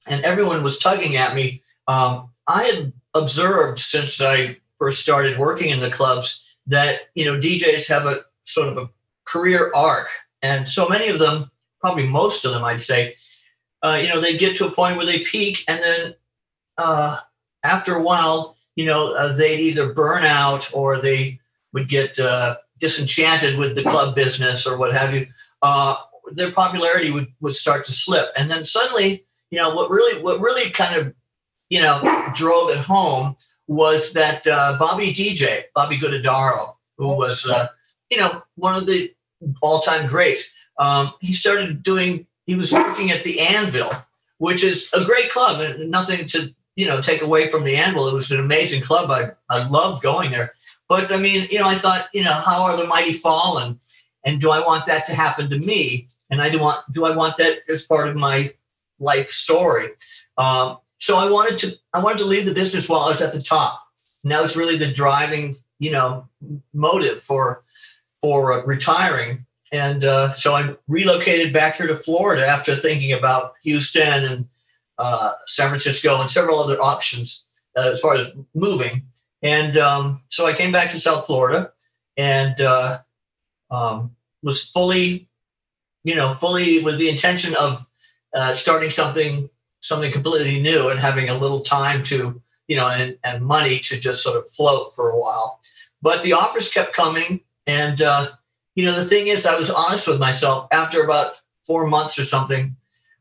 And 0.07 0.25
everyone 0.25 0.63
was 0.63 0.79
tugging 0.79 1.17
at 1.17 1.35
me. 1.35 1.63
Um, 1.87 2.31
I 2.47 2.65
had 2.65 2.93
observed 3.15 3.79
since 3.79 4.21
I 4.21 4.57
first 4.79 5.01
started 5.01 5.39
working 5.39 5.71
in 5.71 5.81
the 5.81 5.91
clubs 5.91 6.47
that, 6.67 7.03
you 7.15 7.25
know, 7.25 7.39
DJs 7.39 7.89
have 7.89 8.07
a 8.07 8.25
sort 8.45 8.69
of 8.69 8.79
a 8.79 8.91
career 9.25 9.73
arc. 9.75 10.09
And 10.43 10.69
so 10.69 10.89
many 10.89 11.09
of 11.09 11.19
them, 11.19 11.51
probably 11.81 12.07
most 12.07 12.45
of 12.45 12.53
them, 12.53 12.65
I'd 12.65 12.83
say, 12.83 13.15
uh, 13.83 13.99
you 14.01 14.09
know, 14.09 14.21
they 14.21 14.37
get 14.37 14.57
to 14.57 14.67
a 14.67 14.71
point 14.71 14.97
where 14.97 15.07
they 15.07 15.21
peak 15.21 15.65
and 15.69 15.83
then 15.83 16.15
uh, 16.79 17.19
after 17.65 17.95
a 17.95 18.03
while, 18.03 18.57
you 18.77 18.87
know, 18.87 19.15
uh, 19.15 19.33
they'd 19.33 19.61
either 19.61 19.93
burn 19.93 20.25
out 20.25 20.71
or 20.73 20.99
they 20.99 21.41
would 21.73 21.89
get 21.89 22.19
uh, 22.19 22.57
disenchanted 22.79 23.59
with 23.59 23.75
the 23.75 23.83
club 23.83 24.15
business 24.15 24.67
or 24.67 24.79
what 24.79 24.95
have 24.95 25.15
you. 25.15 25.27
Uh, 25.63 25.97
their 26.33 26.53
popularity 26.53 27.11
would, 27.11 27.27
would 27.41 27.57
start 27.57 27.85
to 27.87 27.93
slip, 27.93 28.27
and 28.37 28.51
then 28.51 28.65
suddenly, 28.65 29.25
you 29.51 29.59
know, 29.59 29.75
what 29.75 29.91
really 29.91 30.23
what 30.23 30.41
really 30.41 30.71
kind 30.71 30.95
of 30.95 31.15
you 31.71 31.81
know 31.81 32.01
drove 32.35 32.71
it 32.71 32.77
home 32.77 33.35
was 33.67 34.13
that 34.13 34.47
uh, 34.47 34.77
Bobby 34.79 35.13
DJ, 35.13 35.63
Bobby 35.75 35.99
Guttadaro, 35.99 36.75
who 36.99 37.15
was 37.15 37.51
you 38.11 38.19
know 38.19 38.43
one 38.57 38.77
of 38.77 38.87
the 38.87 39.13
all 39.63 39.81
time 39.81 40.09
greats. 40.09 40.53
Um, 40.79 41.13
he 41.21 41.33
started 41.33 41.83
doing. 41.83 42.27
He 42.47 42.55
was 42.55 42.73
working 42.73 43.11
at 43.11 43.25
the 43.25 43.41
Anvil, 43.41 43.91
which 44.39 44.65
is 44.65 44.91
a 44.95 45.05
great 45.05 45.31
club, 45.31 45.61
and 45.61 45.91
nothing 45.91 46.27
to 46.29 46.55
you 46.79 46.87
know, 46.87 47.01
take 47.01 47.23
away 47.23 47.49
from 47.49 47.65
the 47.65 47.75
Anvil. 47.75 48.07
It 48.07 48.15
was 48.15 48.31
an 48.31 48.39
amazing 48.39 48.83
club. 48.83 49.11
I, 49.11 49.33
I 49.51 49.67
loved 49.67 50.01
going 50.01 50.31
there. 50.31 50.55
But 50.89 51.11
I 51.11 51.17
mean, 51.17 51.49
you 51.51 51.59
know, 51.59 51.69
I 51.69 51.75
thought, 51.75 52.07
you 52.15 52.23
know, 52.23 52.33
how 52.33 52.63
are 52.63 52.77
the 52.77 52.87
mighty 52.87 53.15
fallen? 53.15 53.81
And 54.25 54.41
do 54.41 54.53
I 54.53 54.61
want 54.61 54.87
that 54.87 55.05
to 55.07 55.13
happen 55.13 55.51
to 55.51 55.59
me? 55.59 56.07
And 56.31 56.41
I 56.41 56.51
do 56.51 56.61
want, 56.61 56.81
do 56.93 57.05
I 57.05 57.17
want 57.17 57.37
that 57.39 57.63
as 57.69 57.85
part 57.85 58.07
of 58.07 58.15
my 58.15 58.53
life 59.01 59.29
story? 59.29 59.89
Um, 60.37 60.79
so 60.99 61.17
I 61.17 61.29
wanted 61.29 61.59
to, 61.59 61.77
I 61.95 62.01
wanted 62.01 62.19
to 62.19 62.27
leave 62.27 62.47
the 62.47 62.55
business 62.55 62.89
while 62.89 63.01
I 63.01 63.09
was 63.09 63.23
at 63.23 63.33
the 63.33 63.43
top. 63.43 63.83
And 64.23 64.31
that 64.31 64.41
was 64.41 64.57
really 64.57 64.77
the 64.77 64.93
driving, 64.93 65.57
you 65.81 65.91
know, 65.91 66.29
motive 66.73 67.25
for, 67.25 67.65
for 68.23 68.53
uh, 68.53 68.65
retiring. 68.65 69.47
And 69.71 70.05
uh, 70.05 70.33
so 70.33 70.55
I 70.55 70.77
relocated 70.89 71.53
back 71.53 71.77
here 71.77 71.87
to 71.87 71.97
Florida 71.97 72.47
after 72.47 72.75
thinking 72.75 73.13
about 73.13 73.55
Houston 73.63 74.25
and 74.25 74.49
uh, 74.99 75.33
San 75.47 75.69
Francisco, 75.69 76.21
and 76.21 76.31
several 76.31 76.59
other 76.59 76.81
options 76.81 77.47
as 77.77 78.01
far 78.01 78.15
as 78.17 78.33
moving. 78.55 79.03
And 79.43 79.77
um, 79.77 80.23
so 80.29 80.47
I 80.47 80.53
came 80.53 80.73
back 80.73 80.91
to 80.91 81.01
South 81.01 81.27
Florida 81.27 81.73
and 82.17 82.61
uh, 82.61 82.99
um, 83.71 84.17
was 84.43 84.69
fully, 84.69 85.29
you 86.03 86.17
know, 86.17 86.35
fully 86.35 86.83
with 86.83 86.99
the 86.99 87.09
intention 87.09 87.55
of 87.55 87.87
uh, 88.35 88.53
starting 88.53 88.91
something, 88.91 89.49
something 89.81 90.11
completely 90.11 90.61
new, 90.61 90.91
and 90.91 90.99
having 90.99 91.29
a 91.29 91.39
little 91.39 91.61
time 91.61 92.03
to, 92.05 92.43
you 92.67 92.77
know, 92.77 92.89
and, 92.89 93.17
and 93.23 93.45
money 93.45 93.79
to 93.79 93.99
just 93.99 94.23
sort 94.23 94.37
of 94.37 94.51
float 94.51 94.95
for 94.97 95.11
a 95.11 95.19
while. 95.19 95.61
But 96.03 96.23
the 96.23 96.33
offers 96.33 96.73
kept 96.73 96.93
coming, 96.93 97.41
and 97.69 98.03
uh, 98.03 98.31
you 98.75 98.85
know, 98.85 98.99
the 98.99 99.05
thing 99.05 99.29
is, 99.29 99.47
I 99.47 99.57
was 99.57 99.71
honest 99.71 100.09
with 100.09 100.19
myself 100.19 100.67
after 100.73 101.05
about 101.05 101.35
four 101.65 101.87
months 101.87 102.19
or 102.19 102.25
something 102.25 102.75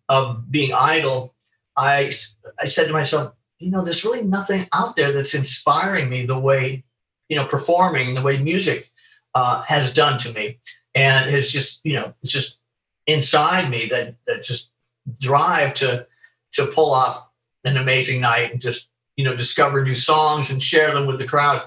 of 0.09 0.49
being 0.49 0.73
idle 0.73 1.35
I, 1.77 2.11
I 2.59 2.65
said 2.65 2.87
to 2.87 2.93
myself, 2.93 3.33
you 3.59 3.69
know, 3.69 3.83
there's 3.83 4.03
really 4.03 4.23
nothing 4.23 4.67
out 4.73 4.95
there 4.95 5.11
that's 5.11 5.35
inspiring 5.35 6.09
me 6.09 6.25
the 6.25 6.37
way, 6.37 6.83
you 7.29 7.37
know, 7.37 7.45
performing 7.45 8.15
the 8.15 8.21
way 8.21 8.37
music 8.41 8.91
uh, 9.35 9.63
has 9.67 9.93
done 9.93 10.19
to 10.19 10.33
me. 10.33 10.57
And 10.95 11.29
it's 11.29 11.51
just, 11.51 11.79
you 11.83 11.93
know, 11.93 12.13
it's 12.23 12.31
just 12.31 12.59
inside 13.05 13.69
me 13.69 13.85
that, 13.87 14.15
that 14.25 14.43
just 14.43 14.71
drive 15.19 15.75
to, 15.75 16.07
to 16.53 16.65
pull 16.65 16.91
off 16.91 17.29
an 17.63 17.77
amazing 17.77 18.21
night 18.21 18.51
and 18.51 18.61
just, 18.61 18.89
you 19.15 19.23
know, 19.23 19.35
discover 19.35 19.83
new 19.83 19.95
songs 19.95 20.49
and 20.49 20.61
share 20.61 20.93
them 20.93 21.05
with 21.05 21.19
the 21.19 21.27
crowd. 21.27 21.61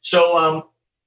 So 0.00 0.38
um, 0.38 0.62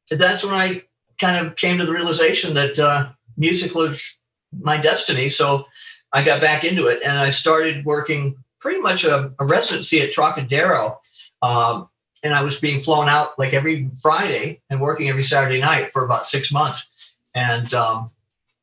that's 0.09 0.45
when 0.45 0.53
I 0.53 0.83
kind 1.19 1.45
of 1.45 1.56
came 1.56 1.77
to 1.77 1.85
the 1.85 1.91
realization 1.91 2.53
that 2.56 2.80
uh, 2.80 3.10
music 3.38 3.76
was 3.76 4.18
my 4.61 4.77
destiny. 4.80 5.30
So 5.30 5.65
I 6.11 6.23
got 6.23 6.41
back 6.41 6.64
into 6.64 6.88
it 6.88 7.02
and 7.03 7.18
I 7.18 7.30
started 7.30 7.85
working 7.85 8.38
pretty 8.60 8.80
much 8.80 9.03
a, 9.03 9.34
a 9.40 9.45
residency 9.45 10.02
at 10.02 10.11
Trocadero. 10.11 10.99
Um, 11.41 11.90
and 12.22 12.34
I 12.34 12.41
was 12.41 12.60
being 12.60 12.81
flown 12.81 13.10
out 13.10 13.38
like 13.38 13.53
every 13.53 13.90
Friday 14.02 14.61
and 14.69 14.80
working 14.80 15.10
every 15.10 15.23
Saturday 15.23 15.60
night 15.60 15.91
for 15.91 16.06
about 16.06 16.27
six 16.27 16.52
months. 16.52 16.90
And 17.35 17.73
um, 17.73 18.11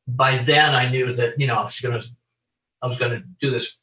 by 0.07 0.37
then 0.37 0.73
I 0.73 0.89
knew 0.89 1.13
that, 1.13 1.39
you 1.39 1.45
know, 1.45 1.55
I 1.55 1.63
was 1.63 1.79
going 1.79 2.01
to, 2.01 2.07
I 2.81 2.87
was 2.87 2.97
going 2.97 3.11
to 3.11 3.23
do 3.39 3.51
this 3.51 3.77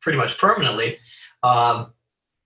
pretty 0.00 0.18
much 0.18 0.38
permanently. 0.38 0.98
Um, 1.42 1.92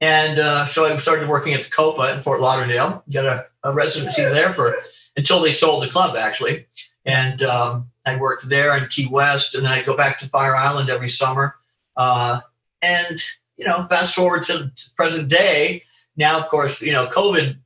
and 0.03 0.39
uh, 0.39 0.67
so 0.67 0.85
I 0.85 0.97
started 0.99 1.29
working 1.29 1.55
at 1.55 1.63
the 1.63 1.71
Copa 1.71 2.15
in 2.15 2.23
Fort 2.23 2.41
Lauderdale, 2.41 3.03
got 3.13 3.27
a, 3.27 3.47
a 3.65 3.73
residency 3.73 4.23
there 4.23 4.53
for 4.53 4.75
until 5.17 5.41
they 5.41 5.53
sold 5.53 5.83
the 5.83 5.89
club 5.89 6.17
actually. 6.17 6.67
And 7.05 7.43
um, 7.43 7.91
I 8.07 8.17
worked 8.17 8.49
there 8.49 8.77
in 8.77 8.89
Key 8.89 9.07
West 9.07 9.55
and 9.55 9.65
then 9.65 9.73
I'd 9.73 9.87
go 9.87 9.97
back 9.97 10.19
to 10.21 10.29
Fire 10.29 10.57
Island 10.57 10.91
every 10.91 11.09
summer. 11.09 11.57
Uh, 11.97 12.41
and, 12.83 13.23
you 13.57 13.67
know, 13.67 13.85
fast 13.85 14.15
forward 14.15 14.45
to 14.45 14.71
present 14.97 15.29
day, 15.29 15.83
now, 16.17 16.39
of 16.39 16.49
course, 16.49 16.83
you 16.83 16.93
know, 16.93 17.07
COVID, 17.07 17.57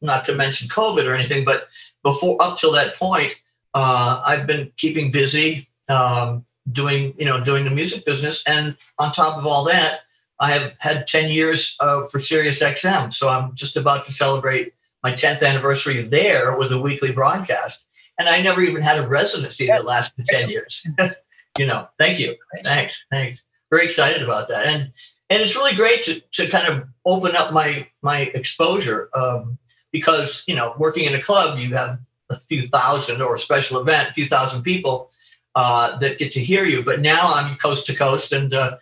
not 0.00 0.24
to 0.26 0.34
mention 0.34 0.68
COVID 0.68 1.06
or 1.06 1.14
anything, 1.14 1.44
but 1.44 1.68
before 2.02 2.40
up 2.40 2.58
till 2.58 2.72
that 2.72 2.96
point, 2.96 3.34
uh, 3.74 4.22
I've 4.26 4.46
been 4.46 4.72
keeping 4.76 5.10
busy, 5.10 5.68
um, 5.88 6.44
doing 6.70 7.14
you 7.18 7.24
know 7.24 7.42
doing 7.42 7.64
the 7.64 7.70
music 7.70 8.04
business, 8.04 8.46
and 8.46 8.76
on 8.98 9.12
top 9.12 9.38
of 9.38 9.46
all 9.46 9.64
that, 9.64 10.00
I 10.40 10.52
have 10.52 10.76
had 10.80 11.06
ten 11.06 11.30
years 11.30 11.76
uh, 11.80 12.06
for 12.08 12.20
Sirius 12.20 12.62
XM. 12.62 13.12
So 13.12 13.28
I'm 13.28 13.54
just 13.54 13.76
about 13.76 14.04
to 14.06 14.12
celebrate 14.12 14.74
my 15.02 15.12
10th 15.12 15.42
anniversary 15.42 16.02
there 16.02 16.56
was 16.56 16.72
a 16.72 16.80
weekly 16.80 17.12
broadcast, 17.12 17.88
and 18.18 18.28
I 18.28 18.42
never 18.42 18.60
even 18.60 18.82
had 18.82 18.98
a 18.98 19.06
residency 19.06 19.66
that 19.66 19.84
lasted 19.84 20.26
ten 20.26 20.50
years. 20.50 20.86
you 21.58 21.66
know, 21.66 21.88
thank 21.98 22.18
you, 22.18 22.36
thanks, 22.64 23.04
thanks. 23.10 23.44
Very 23.70 23.84
excited 23.84 24.22
about 24.22 24.48
that, 24.48 24.66
and 24.66 24.92
and 25.30 25.42
it's 25.42 25.56
really 25.56 25.74
great 25.74 26.02
to 26.04 26.20
to 26.32 26.48
kind 26.48 26.68
of 26.68 26.88
open 27.04 27.36
up 27.36 27.52
my 27.52 27.88
my 28.02 28.22
exposure 28.34 29.08
um, 29.14 29.58
because 29.92 30.44
you 30.46 30.54
know 30.54 30.74
working 30.78 31.04
in 31.04 31.14
a 31.14 31.22
club 31.22 31.58
you 31.58 31.74
have 31.74 31.98
a 32.30 32.36
few 32.36 32.62
thousand 32.62 33.22
or 33.22 33.34
a 33.34 33.38
special 33.38 33.80
event 33.80 34.10
a 34.10 34.12
few 34.12 34.26
thousand 34.26 34.62
people 34.62 35.10
uh, 35.54 35.96
that 35.98 36.18
get 36.18 36.32
to 36.32 36.40
hear 36.40 36.64
you. 36.64 36.82
But 36.82 37.00
now 37.00 37.20
i'm 37.22 37.46
coast 37.56 37.86
to 37.86 37.94
coast 37.94 38.32
and 38.32 38.54
uh, 38.54 38.76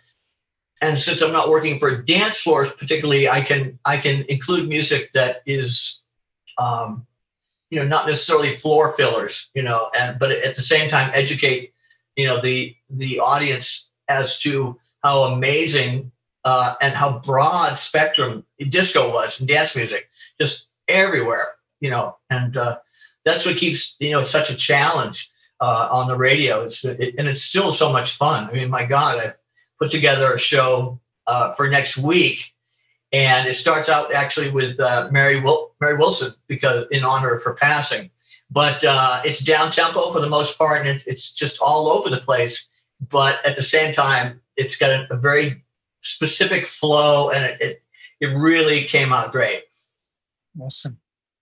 and 0.81 0.99
since 0.99 1.21
i'm 1.21 1.33
not 1.33 1.49
working 1.49 1.79
for 1.79 2.01
dance 2.01 2.39
floors 2.39 2.71
particularly 2.73 3.27
i 3.27 3.41
can 3.41 3.79
i 3.85 3.97
can 3.97 4.23
include 4.29 4.67
music 4.67 5.11
that 5.13 5.41
is 5.45 6.03
um, 6.57 7.05
you 7.69 7.79
know 7.79 7.87
not 7.87 8.07
necessarily 8.07 8.57
floor 8.57 8.93
fillers 8.93 9.51
you 9.53 9.63
know 9.63 9.89
and 9.97 10.17
but 10.19 10.31
at 10.31 10.55
the 10.55 10.61
same 10.61 10.89
time 10.89 11.11
educate 11.13 11.73
you 12.15 12.25
know 12.25 12.41
the 12.41 12.75
the 12.89 13.19
audience 13.19 13.89
as 14.07 14.39
to 14.39 14.79
how 15.03 15.23
amazing 15.23 16.11
uh, 16.47 16.75
and 16.81 16.93
how 16.93 17.19
broad 17.19 17.77
spectrum 17.77 18.45
disco 18.69 19.11
was 19.11 19.39
and 19.39 19.49
dance 19.49 19.75
music, 19.75 20.09
just 20.39 20.69
everywhere, 20.87 21.55
you 21.81 21.89
know, 21.89 22.15
and 22.29 22.55
uh, 22.55 22.77
that's 23.25 23.45
what 23.45 23.57
keeps 23.57 23.97
you 23.99 24.11
know 24.11 24.23
such 24.23 24.49
a 24.49 24.55
challenge 24.55 25.29
uh, 25.59 25.89
on 25.91 26.07
the 26.07 26.15
radio. 26.15 26.63
It's 26.63 26.85
it, 26.85 27.15
and 27.17 27.27
it's 27.27 27.41
still 27.41 27.73
so 27.73 27.91
much 27.91 28.15
fun. 28.15 28.49
I 28.49 28.53
mean, 28.53 28.69
my 28.69 28.85
God, 28.85 29.19
I 29.21 29.33
put 29.77 29.91
together 29.91 30.33
a 30.33 30.39
show 30.39 31.01
uh, 31.27 31.51
for 31.51 31.67
next 31.67 31.97
week, 31.97 32.53
and 33.11 33.47
it 33.47 33.53
starts 33.53 33.89
out 33.89 34.13
actually 34.13 34.49
with 34.51 34.79
uh, 34.79 35.09
Mary 35.11 35.39
Wil- 35.39 35.71
Mary 35.79 35.97
Wilson 35.97 36.31
because 36.47 36.85
in 36.91 37.03
honor 37.03 37.33
of 37.33 37.43
her 37.43 37.53
passing. 37.53 38.09
But 38.49 38.83
uh, 38.87 39.21
it's 39.25 39.43
down 39.43 39.71
tempo 39.71 40.11
for 40.11 40.21
the 40.21 40.29
most 40.29 40.57
part, 40.57 40.87
and 40.87 41.03
it's 41.05 41.33
just 41.33 41.59
all 41.61 41.89
over 41.89 42.09
the 42.09 42.21
place. 42.21 42.69
But 43.09 43.45
at 43.45 43.55
the 43.55 43.63
same 43.63 43.93
time, 43.93 44.41
it's 44.55 44.77
got 44.77 44.89
a, 44.89 45.13
a 45.13 45.17
very 45.17 45.63
specific 46.01 46.65
flow, 46.65 47.29
and 47.29 47.45
it, 47.45 47.61
it, 47.61 47.83
it 48.21 48.27
really 48.27 48.85
came 48.85 49.11
out 49.11 49.31
great. 49.31 49.63
Awesome. 50.59 50.97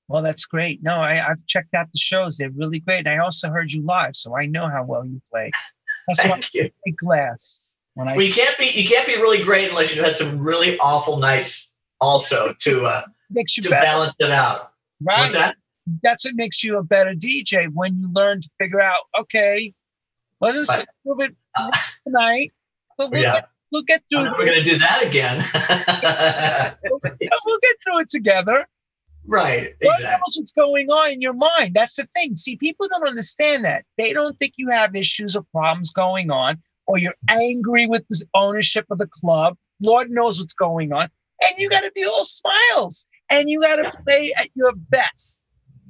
Well, 0.08 0.22
that's 0.22 0.46
great. 0.46 0.84
No, 0.84 1.00
I, 1.00 1.16
have 1.16 1.46
checked 1.48 1.74
out 1.74 1.88
the 1.92 2.00
shows; 2.00 2.38
they're 2.38 2.52
really 2.52 2.80
great. 2.80 3.08
And 3.08 3.10
I 3.10 3.18
also 3.18 3.50
heard 3.50 3.72
you 3.72 3.84
live, 3.84 4.16
so 4.16 4.36
I 4.36 4.46
know 4.46 4.68
how 4.68 4.84
well 4.84 5.06
you 5.06 5.22
play. 5.32 5.52
That's 6.08 6.22
Thank 6.22 6.50
why 6.54 6.72
you. 6.86 6.94
glass. 7.00 7.75
When 7.96 8.08
I 8.08 8.16
well, 8.16 8.26
you 8.26 8.34
can't 8.34 8.58
be 8.58 8.66
you 8.68 8.88
can't 8.88 9.08
be 9.08 9.16
really 9.16 9.44
great 9.44 9.70
unless 9.70 9.96
you've 9.96 10.06
had 10.06 10.16
some 10.16 10.40
really 10.40 10.78
awful 10.80 11.18
nights 11.18 11.72
also 12.00 12.54
to 12.60 12.84
uh, 12.84 13.02
makes 13.30 13.58
you 13.58 13.64
to 13.64 13.70
better. 13.70 13.86
balance 13.86 14.16
it 14.20 14.32
out. 14.32 14.72
Right. 15.02 15.32
That? 15.32 15.56
That's 16.04 16.26
what 16.26 16.36
makes 16.36 16.64
you 16.64 16.78
a 16.78 16.84
better 16.84 17.14
DJ 17.14 17.70
when 17.72 18.00
you 18.00 18.12
learn 18.12 18.42
to 18.42 18.50
figure 18.60 18.82
out. 18.82 19.04
Okay, 19.20 19.74
wasn't 20.40 20.68
a 20.80 20.86
little 21.06 21.18
bit 21.18 21.36
tonight, 22.06 22.54
but 22.98 23.12
we'll 23.12 23.22
yeah. 23.22 23.34
get 23.36 23.50
we'll 23.72 23.84
get 23.84 24.02
through. 24.10 24.24
We're 24.38 24.46
going 24.46 24.64
to 24.64 24.70
do 24.70 24.78
that 24.78 25.04
again. 25.06 26.78
we'll, 26.90 27.00
we'll 27.46 27.60
get 27.62 27.76
through 27.84 28.00
it 28.02 28.10
together. 28.10 28.68
Right. 29.28 29.74
Exactly. 29.80 29.88
What 29.88 30.02
knows 30.02 30.36
what's 30.38 30.52
going 30.52 30.90
on 30.90 31.14
in 31.14 31.22
your 31.22 31.34
mind? 31.34 31.74
That's 31.74 31.96
the 31.96 32.08
thing. 32.16 32.36
See, 32.36 32.58
people 32.58 32.88
don't 32.88 33.08
understand 33.08 33.66
that. 33.66 33.86
They 33.98 34.14
don't 34.14 34.38
think 34.38 34.54
you 34.58 34.70
have 34.70 34.96
issues 34.96 35.36
or 35.36 35.44
problems 35.52 35.92
going 35.92 36.30
on, 36.30 36.62
or 36.88 36.98
you're 36.98 37.16
angry 37.30 37.88
with 37.88 38.06
the 38.10 38.24
ownership 38.34 38.86
of 38.90 38.98
the 38.98 39.08
club. 39.08 39.58
Lord 39.82 40.10
knows 40.10 40.40
what's 40.40 40.54
going 40.54 40.94
on. 40.94 41.10
And 41.42 41.58
you 41.58 41.70
got 41.70 41.82
to 41.82 41.92
be 41.94 42.06
all 42.06 42.24
smiles 42.24 43.08
and 43.30 43.50
you 43.50 43.62
got 43.62 43.76
to 43.78 43.92
play 44.06 44.34
at 44.38 44.50
your 44.56 44.74
best. 44.74 45.40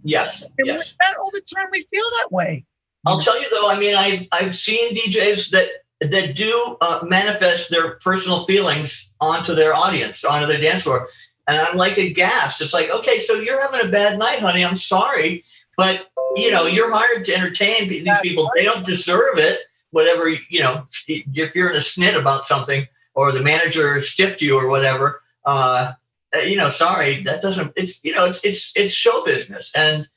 Yes. 0.03 0.43
And 0.57 0.67
yes. 0.67 0.95
not 1.01 1.17
all 1.17 1.29
the 1.31 1.41
time 1.55 1.67
we 1.71 1.87
feel 1.91 2.05
that 2.17 2.31
way. 2.31 2.65
I'll 3.05 3.21
tell 3.21 3.39
you 3.39 3.47
though, 3.51 3.69
I 3.69 3.79
mean, 3.79 3.95
I've, 3.95 4.27
I've 4.31 4.55
seen 4.55 4.95
DJs 4.95 5.51
that 5.51 5.69
that 6.01 6.35
do 6.35 6.77
uh, 6.81 6.99
manifest 7.03 7.69
their 7.69 7.95
personal 7.95 8.43
feelings 8.45 9.13
onto 9.21 9.55
their 9.55 9.73
audience, 9.73 10.25
onto 10.25 10.45
their 10.45 10.59
dance 10.59 10.83
floor. 10.83 11.07
And 11.47 11.57
I'm 11.57 11.77
like 11.77 11.97
aghast. 11.97 12.61
It's 12.61 12.73
like, 12.73 12.89
okay, 12.89 13.19
so 13.19 13.35
you're 13.35 13.61
having 13.61 13.87
a 13.87 13.91
bad 13.91 14.19
night, 14.19 14.39
honey. 14.39 14.65
I'm 14.65 14.77
sorry, 14.77 15.43
but 15.77 16.07
you 16.35 16.51
know, 16.51 16.65
you're 16.65 16.91
hired 16.91 17.23
to 17.25 17.35
entertain 17.35 17.87
these 17.87 18.07
people. 18.21 18.49
They 18.55 18.63
don't 18.63 18.85
deserve 18.85 19.37
it. 19.37 19.59
Whatever 19.95 20.23
you 20.27 20.59
know, 20.59 20.87
if 21.07 21.55
you're 21.55 21.69
in 21.69 21.77
a 21.77 21.79
snit 21.79 22.19
about 22.19 22.45
something, 22.45 22.81
or 23.13 23.31
the 23.31 23.41
manager 23.41 24.01
stiffed 24.01 24.41
you, 24.41 24.59
or 24.59 24.67
whatever, 24.67 25.21
uh, 25.45 25.93
you 26.45 26.57
know, 26.57 26.69
sorry, 26.69 27.23
that 27.23 27.41
doesn't. 27.41 27.71
It's 27.77 28.03
you 28.03 28.13
know, 28.13 28.25
it's 28.25 28.43
it's 28.43 28.75
it's 28.75 28.93
show 28.93 29.23
business. 29.23 29.71
And 29.73 30.09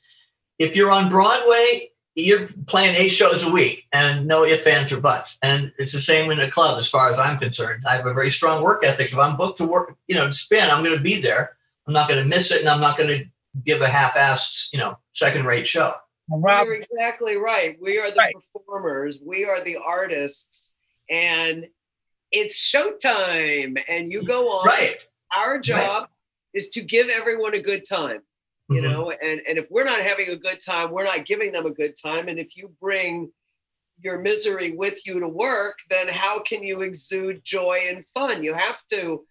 if 0.57 0.75
you're 0.75 0.91
on 0.91 1.09
Broadway, 1.09 1.91
you're 2.15 2.49
playing 2.67 2.95
eight 2.95 3.15
shows 3.19 3.41
a 3.43 3.49
week 3.49 3.87
and 3.93 4.27
no 4.27 4.43
ifs, 4.43 4.67
ands, 4.67 4.91
or 4.91 4.99
buts. 4.99 5.37
And 5.41 5.71
it's 5.77 5.93
the 5.93 6.01
same 6.01 6.29
in 6.29 6.41
a 6.41 6.51
club 6.51 6.77
as 6.77 6.89
far 6.89 7.13
as 7.13 7.17
I'm 7.17 7.39
concerned. 7.39 7.85
I 7.87 7.95
have 7.95 8.05
a 8.05 8.13
very 8.13 8.31
strong 8.31 8.61
work 8.61 8.83
ethic. 8.83 9.13
If 9.13 9.17
I'm 9.17 9.37
booked 9.37 9.59
to 9.59 9.65
work, 9.65 9.95
you 10.07 10.15
know, 10.15 10.27
to 10.27 10.33
spin, 10.33 10.69
I'm 10.69 10.83
going 10.83 10.97
to 10.97 11.03
be 11.11 11.21
there. 11.21 11.55
I'm 11.87 11.93
not 11.93 12.09
going 12.09 12.21
to 12.21 12.27
miss 12.27 12.51
it 12.51 12.59
and 12.59 12.69
I'm 12.69 12.81
not 12.81 12.97
going 12.97 13.09
to 13.09 13.25
give 13.65 13.81
a 13.81 13.87
half-assed, 13.87 14.73
you 14.73 14.79
know, 14.79 14.97
second-rate 15.13 15.67
show. 15.67 15.93
Rob, 16.31 16.67
You're 16.67 16.75
exactly 16.75 17.37
right. 17.37 17.77
We 17.81 17.99
are 17.99 18.11
the 18.11 18.17
right. 18.17 18.35
performers. 18.53 19.19
We 19.25 19.45
are 19.45 19.63
the 19.63 19.77
artists. 19.77 20.75
And 21.09 21.67
it's 22.31 22.59
showtime. 22.59 23.81
And 23.87 24.11
you 24.11 24.23
go 24.23 24.49
on. 24.49 24.67
Right. 24.67 24.97
Our 25.37 25.59
job 25.59 26.01
right. 26.03 26.09
is 26.53 26.69
to 26.69 26.81
give 26.81 27.09
everyone 27.09 27.55
a 27.55 27.61
good 27.61 27.83
time 27.83 28.21
you 28.69 28.81
mm-hmm. 28.81 28.91
know 28.91 29.11
and 29.11 29.41
and 29.47 29.57
if 29.57 29.69
we're 29.69 29.83
not 29.83 29.99
having 29.99 30.29
a 30.29 30.35
good 30.35 30.59
time 30.59 30.91
we're 30.91 31.03
not 31.03 31.25
giving 31.25 31.51
them 31.51 31.65
a 31.65 31.71
good 31.71 31.95
time 31.95 32.27
and 32.27 32.39
if 32.39 32.55
you 32.55 32.71
bring 32.79 33.31
your 34.01 34.19
misery 34.19 34.71
with 34.71 35.05
you 35.05 35.19
to 35.19 35.27
work 35.27 35.77
then 35.89 36.07
how 36.07 36.39
can 36.39 36.63
you 36.63 36.81
exude 36.81 37.43
joy 37.43 37.79
and 37.89 38.05
fun 38.13 38.43
you 38.43 38.53
have 38.53 38.81
to 38.87 39.25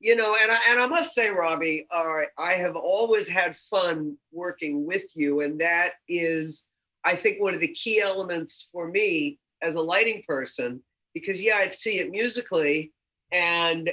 you 0.00 0.16
know 0.16 0.34
and 0.42 0.50
i 0.50 0.58
and 0.70 0.80
i 0.80 0.86
must 0.86 1.14
say 1.14 1.30
robbie 1.30 1.86
all 1.92 2.12
right 2.12 2.28
i 2.38 2.52
have 2.52 2.74
always 2.74 3.28
had 3.28 3.56
fun 3.56 4.16
working 4.32 4.86
with 4.86 5.04
you 5.14 5.40
and 5.40 5.60
that 5.60 5.90
is 6.08 6.68
i 7.04 7.14
think 7.14 7.40
one 7.40 7.54
of 7.54 7.60
the 7.60 7.68
key 7.68 8.00
elements 8.00 8.68
for 8.72 8.88
me 8.88 9.38
as 9.62 9.74
a 9.74 9.80
lighting 9.80 10.22
person 10.26 10.82
because 11.14 11.42
yeah 11.42 11.56
i'd 11.58 11.74
see 11.74 11.98
it 11.98 12.10
musically 12.10 12.92
and 13.30 13.90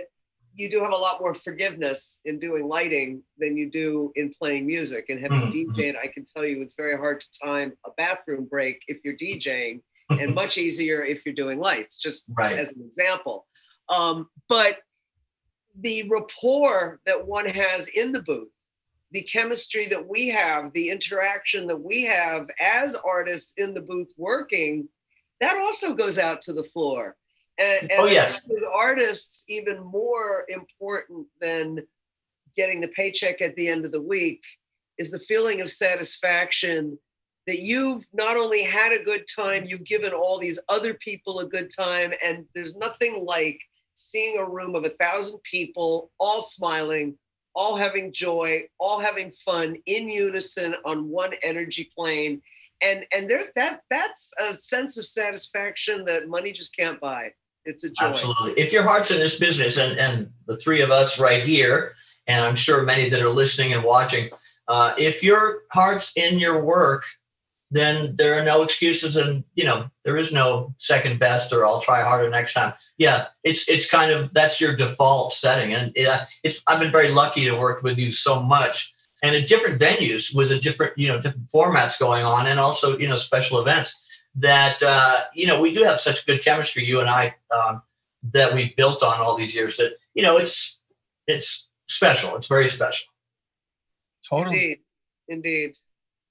you 0.57 0.69
do 0.69 0.81
have 0.81 0.91
a 0.91 0.97
lot 0.97 1.21
more 1.21 1.35
forgiveness 1.35 2.19
in 2.25 2.39
doing 2.39 2.67
lighting 2.67 3.21
than 3.37 3.55
you 3.55 3.69
do 3.69 4.11
in 4.15 4.33
playing 4.33 4.65
music 4.65 5.05
and 5.09 5.19
having 5.19 5.51
mm-hmm. 5.51 5.79
DJed. 5.79 5.95
I 5.95 6.07
can 6.07 6.25
tell 6.25 6.43
you 6.43 6.61
it's 6.61 6.73
very 6.75 6.97
hard 6.97 7.19
to 7.19 7.27
time 7.43 7.73
a 7.85 7.91
bathroom 7.95 8.47
break 8.49 8.81
if 8.87 8.97
you're 9.03 9.15
DJing, 9.15 9.81
and 10.09 10.33
much 10.35 10.57
easier 10.57 11.05
if 11.05 11.25
you're 11.25 11.35
doing 11.35 11.59
lights. 11.59 11.99
Just 11.99 12.25
right. 12.35 12.57
as 12.57 12.71
an 12.71 12.81
example, 12.81 13.45
um, 13.87 14.29
but 14.49 14.79
the 15.81 16.07
rapport 16.09 16.99
that 17.05 17.27
one 17.27 17.45
has 17.45 17.87
in 17.89 18.11
the 18.11 18.21
booth, 18.21 18.51
the 19.11 19.21
chemistry 19.21 19.87
that 19.87 20.07
we 20.07 20.29
have, 20.29 20.71
the 20.73 20.89
interaction 20.89 21.67
that 21.67 21.79
we 21.81 22.03
have 22.03 22.49
as 22.59 22.95
artists 22.95 23.53
in 23.57 23.73
the 23.73 23.81
booth 23.81 24.11
working, 24.17 24.87
that 25.39 25.57
also 25.57 25.93
goes 25.93 26.17
out 26.17 26.41
to 26.43 26.53
the 26.53 26.63
floor. 26.63 27.15
And, 27.59 27.91
and 27.91 28.01
oh, 28.01 28.05
yes. 28.05 28.41
with 28.47 28.63
artists, 28.73 29.45
even 29.47 29.83
more 29.83 30.45
important 30.47 31.27
than 31.41 31.81
getting 32.55 32.81
the 32.81 32.87
paycheck 32.89 33.41
at 33.41 33.55
the 33.55 33.67
end 33.67 33.85
of 33.85 33.91
the 33.91 34.01
week 34.01 34.41
is 34.97 35.11
the 35.11 35.19
feeling 35.19 35.61
of 35.61 35.69
satisfaction 35.69 36.97
that 37.45 37.59
you've 37.59 38.05
not 38.13 38.35
only 38.35 38.61
had 38.63 38.91
a 38.91 39.03
good 39.03 39.25
time, 39.33 39.63
you've 39.65 39.85
given 39.85 40.11
all 40.11 40.37
these 40.37 40.59
other 40.69 40.93
people 40.95 41.39
a 41.39 41.47
good 41.47 41.71
time. 41.75 42.11
And 42.23 42.45
there's 42.53 42.75
nothing 42.75 43.23
like 43.25 43.59
seeing 43.97 44.37
a 44.37 44.45
room 44.45 44.75
of 44.75 44.85
a 44.85 44.89
thousand 44.89 45.39
people 45.43 46.11
all 46.19 46.41
smiling, 46.41 47.17
all 47.55 47.75
having 47.75 48.13
joy, 48.13 48.63
all 48.79 48.99
having 48.99 49.31
fun 49.31 49.77
in 49.85 50.09
unison 50.09 50.75
on 50.85 51.09
one 51.09 51.31
energy 51.41 51.89
plane. 51.97 52.41
And 52.81 53.05
and 53.11 53.27
there's 53.27 53.47
that 53.55 53.81
that's 53.89 54.33
a 54.39 54.53
sense 54.53 54.97
of 54.97 55.05
satisfaction 55.05 56.05
that 56.05 56.29
money 56.29 56.53
just 56.53 56.75
can't 56.75 56.99
buy. 56.99 57.31
It's 57.65 57.83
a 57.83 57.89
joy. 57.89 58.05
Absolutely. 58.05 58.53
If 58.53 58.71
your 58.71 58.83
heart's 58.83 59.11
in 59.11 59.19
this 59.19 59.39
business, 59.39 59.77
and, 59.77 59.97
and 59.97 60.29
the 60.45 60.57
three 60.57 60.81
of 60.81 60.91
us 60.91 61.19
right 61.19 61.43
here, 61.43 61.95
and 62.27 62.45
I'm 62.45 62.55
sure 62.55 62.83
many 62.83 63.09
that 63.09 63.21
are 63.21 63.29
listening 63.29 63.73
and 63.73 63.83
watching, 63.83 64.29
uh, 64.67 64.93
if 64.97 65.23
your 65.23 65.63
heart's 65.71 66.15
in 66.15 66.39
your 66.39 66.63
work, 66.63 67.05
then 67.69 68.15
there 68.15 68.39
are 68.39 68.45
no 68.45 68.63
excuses, 68.63 69.17
and 69.17 69.43
you 69.55 69.65
know 69.65 69.89
there 70.05 70.17
is 70.17 70.31
no 70.31 70.73
second 70.77 71.19
best 71.19 71.51
or 71.51 71.65
I'll 71.65 71.81
try 71.81 72.01
harder 72.01 72.29
next 72.29 72.53
time. 72.53 72.73
Yeah, 72.97 73.27
it's 73.43 73.67
it's 73.69 73.89
kind 73.89 74.11
of 74.11 74.33
that's 74.33 74.61
your 74.61 74.75
default 74.75 75.33
setting, 75.33 75.73
and 75.73 75.91
it, 75.95 76.07
it's 76.43 76.61
I've 76.67 76.79
been 76.79 76.91
very 76.91 77.11
lucky 77.11 77.45
to 77.45 77.57
work 77.57 77.83
with 77.83 77.97
you 77.97 78.11
so 78.11 78.41
much, 78.41 78.93
and 79.21 79.35
in 79.35 79.45
different 79.45 79.81
venues 79.81 80.33
with 80.33 80.51
a 80.51 80.59
different 80.59 80.97
you 80.97 81.09
know 81.09 81.17
different 81.17 81.51
formats 81.51 81.99
going 81.99 82.23
on, 82.23 82.47
and 82.47 82.59
also 82.59 82.97
you 82.97 83.07
know 83.07 83.17
special 83.17 83.59
events 83.59 84.05
that 84.35 84.81
uh, 84.81 85.21
you 85.33 85.45
know 85.45 85.61
we 85.61 85.73
do 85.73 85.83
have 85.83 85.99
such 85.99 86.25
good 86.25 86.43
chemistry, 86.43 86.85
you 86.85 87.01
and 87.01 87.09
I, 87.09 87.35
um, 87.51 87.81
that 88.31 88.53
we 88.53 88.73
built 88.77 89.03
on 89.03 89.19
all 89.19 89.35
these 89.35 89.53
years. 89.53 89.75
That 89.77 89.97
you 90.13 90.23
know 90.23 90.37
it's 90.37 90.81
it's 91.27 91.69
special. 91.87 92.37
It's 92.37 92.47
very 92.47 92.69
special. 92.69 93.07
Totally. 94.27 94.79
Indeed, 95.27 95.75
indeed. 95.75 95.77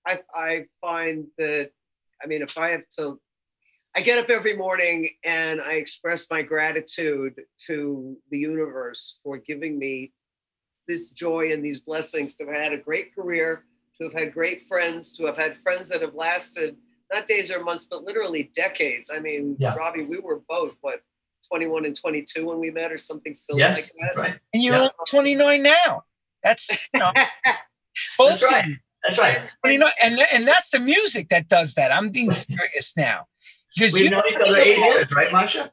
I 0.07 0.21
I 0.35 0.65
find 0.81 1.27
that 1.39 1.71
I 2.23 2.27
mean, 2.27 2.41
if 2.43 2.57
I 2.57 2.71
have 2.71 2.89
to, 2.99 3.21
I 3.95 4.01
get 4.01 4.19
up 4.19 4.31
every 4.31 4.57
morning 4.57 5.09
and 5.25 5.61
I 5.61 5.73
express 5.75 6.31
my 6.31 6.41
gratitude 6.43 7.35
to 7.67 8.17
the 8.31 8.39
universe 8.39 9.19
for 9.23 9.37
giving 9.37 9.79
me 9.79 10.13
this 10.89 11.11
joy 11.11 11.53
and 11.53 11.63
these 11.65 11.81
blessings 11.81 12.35
to 12.37 12.47
have 12.47 12.55
had 12.55 12.73
a 12.73 12.79
great 12.81 13.15
career, 13.15 13.65
to 13.99 14.05
have 14.05 14.13
had 14.15 14.33
great 14.33 14.67
friends, 14.67 15.17
to 15.17 15.27
have 15.27 15.37
had 15.37 15.59
friends 15.59 15.89
that 15.91 16.01
have 16.01 16.15
lasted 16.15 16.77
not 17.13 17.27
days 17.27 17.53
or 17.53 17.63
months, 17.63 17.87
but 17.91 18.03
literally 18.03 18.51
decades. 18.55 19.11
I 19.15 19.19
mean, 19.21 19.57
Yeah. 19.59 19.75
Robbie, 19.75 20.05
we 20.05 20.19
were 20.19 20.41
both 20.49 20.75
what 20.81 21.03
21 21.49 21.85
and 21.85 21.95
22 21.95 22.45
when 22.47 22.59
we 22.59 22.71
met, 22.71 22.91
or 22.91 22.99
something 22.99 23.35
silly 23.35 23.61
Yeah, 23.61 23.75
like 23.75 23.93
that. 24.01 24.17
Right. 24.17 24.41
And 24.53 24.63
you're 24.63 24.75
Yeah. 24.77 24.89
29 25.09 25.63
now. 25.63 26.05
That's 26.43 26.71
you 26.95 27.01
know, 27.01 27.13
both 28.19 28.43
That's 29.07 29.19
right. 29.19 29.37
of 29.37 29.43
you. 29.43 29.49
That's 29.49 29.63
right. 29.65 29.79
29, 29.79 29.93
and 30.03 30.21
and 30.33 30.49
that's 30.49 30.71
the 30.71 30.81
music 30.81 31.29
that 31.31 31.49
does 31.49 31.75
that. 31.75 31.93
I'm 31.93 32.11
being 32.11 32.33
serious 32.33 32.97
now. 32.97 33.27
Because 33.75 33.93
We've 33.93 34.05
you 34.05 34.11
known 34.11 34.23
each 34.29 34.37
other 34.37 34.57
eight 34.57 34.79
years, 34.79 35.13
right, 35.13 35.33
Masha? 35.33 35.71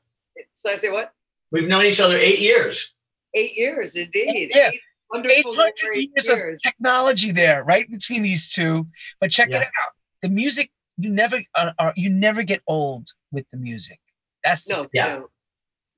So 0.54 0.72
I 0.72 0.76
say 0.76 0.90
what? 0.92 1.14
We've 1.52 1.68
known 1.68 1.86
each 1.86 2.00
other 2.00 2.18
eight 2.18 2.40
years. 2.40 2.94
Eight 3.34 3.56
years, 3.58 3.96
indeed. 3.96 4.52
Yeah. 4.54 4.70
Eight 4.74 4.82
wonderful 5.12 5.54
800 5.54 5.74
great 5.86 6.10
years 6.14 6.30
of 6.30 6.62
technology 6.64 7.32
there, 7.32 7.64
right 7.64 7.90
between 7.90 8.24
these 8.24 8.52
two. 8.52 8.88
But 9.22 9.32
check 9.32 9.50
Yeah. 9.52 9.62
it 9.62 9.68
out. 9.68 9.94
The 10.22 10.30
music, 10.30 10.72
you 10.98 11.10
never 11.10 11.42
are, 11.56 11.74
are 11.80 11.94
you 11.96 12.10
never 12.10 12.44
get 12.44 12.62
old 12.68 13.10
with 13.32 13.46
the 13.52 13.58
music. 13.58 14.00
That's 14.44 14.66
the 14.66 14.74
No, 14.74 14.90
Yeah. 14.94 15.06
no, 15.16 15.30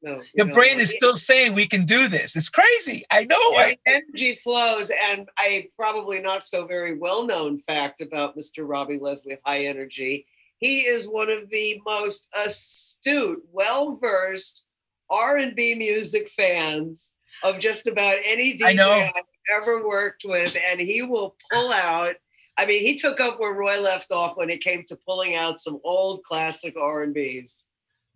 no. 0.06 0.22
Your 0.36 0.46
no. 0.46 0.54
brain 0.54 0.80
is 0.80 0.96
still 0.96 1.16
saying 1.16 1.54
we 1.54 1.68
can 1.68 1.84
do 1.84 2.08
this. 2.08 2.36
It's 2.36 2.50
crazy. 2.50 3.04
I 3.10 3.26
know. 3.26 3.36
I, 3.36 3.76
energy 3.88 4.36
flows, 4.36 4.92
and 5.10 5.28
a 5.44 5.68
probably 5.76 6.22
not 6.22 6.44
so 6.44 6.68
very 6.68 6.96
well 6.96 7.26
known 7.26 7.58
fact 7.58 8.02
about 8.02 8.38
Mr. 8.38 8.68
Robbie 8.70 9.00
Leslie 9.02 9.40
High 9.44 9.66
Energy. 9.66 10.28
He 10.58 10.82
is 10.82 11.10
one 11.10 11.32
of 11.32 11.50
the 11.50 11.82
most 11.86 12.30
astute, 12.40 13.44
well 13.52 13.96
versed 13.96 14.66
R 15.10 15.38
and 15.38 15.56
B 15.56 15.74
music 15.74 16.30
fans 16.30 17.16
of 17.44 17.60
just 17.60 17.88
about 17.88 18.18
any 18.26 18.56
DJ. 18.56 18.80
I've 18.80 19.12
ever 19.60 19.88
worked 19.88 20.24
with, 20.24 20.56
and 20.70 20.80
he 20.80 21.02
will 21.02 21.36
pull 21.52 21.74
out. 21.74 22.16
I 22.60 22.68
mean, 22.68 22.82
he 22.82 22.96
took 22.96 23.20
up 23.20 23.40
where 23.40 23.54
Roy 23.54 23.82
left 23.82 24.12
off 24.12 24.38
when 24.38 24.52
it 24.52 24.62
came 24.62 24.84
to 24.88 25.00
pulling 25.08 25.36
out 25.36 25.60
some 25.60 25.80
old 25.84 26.24
classic 26.24 26.76
R 26.80 27.02
and 27.02 27.14
B's. 27.14 27.65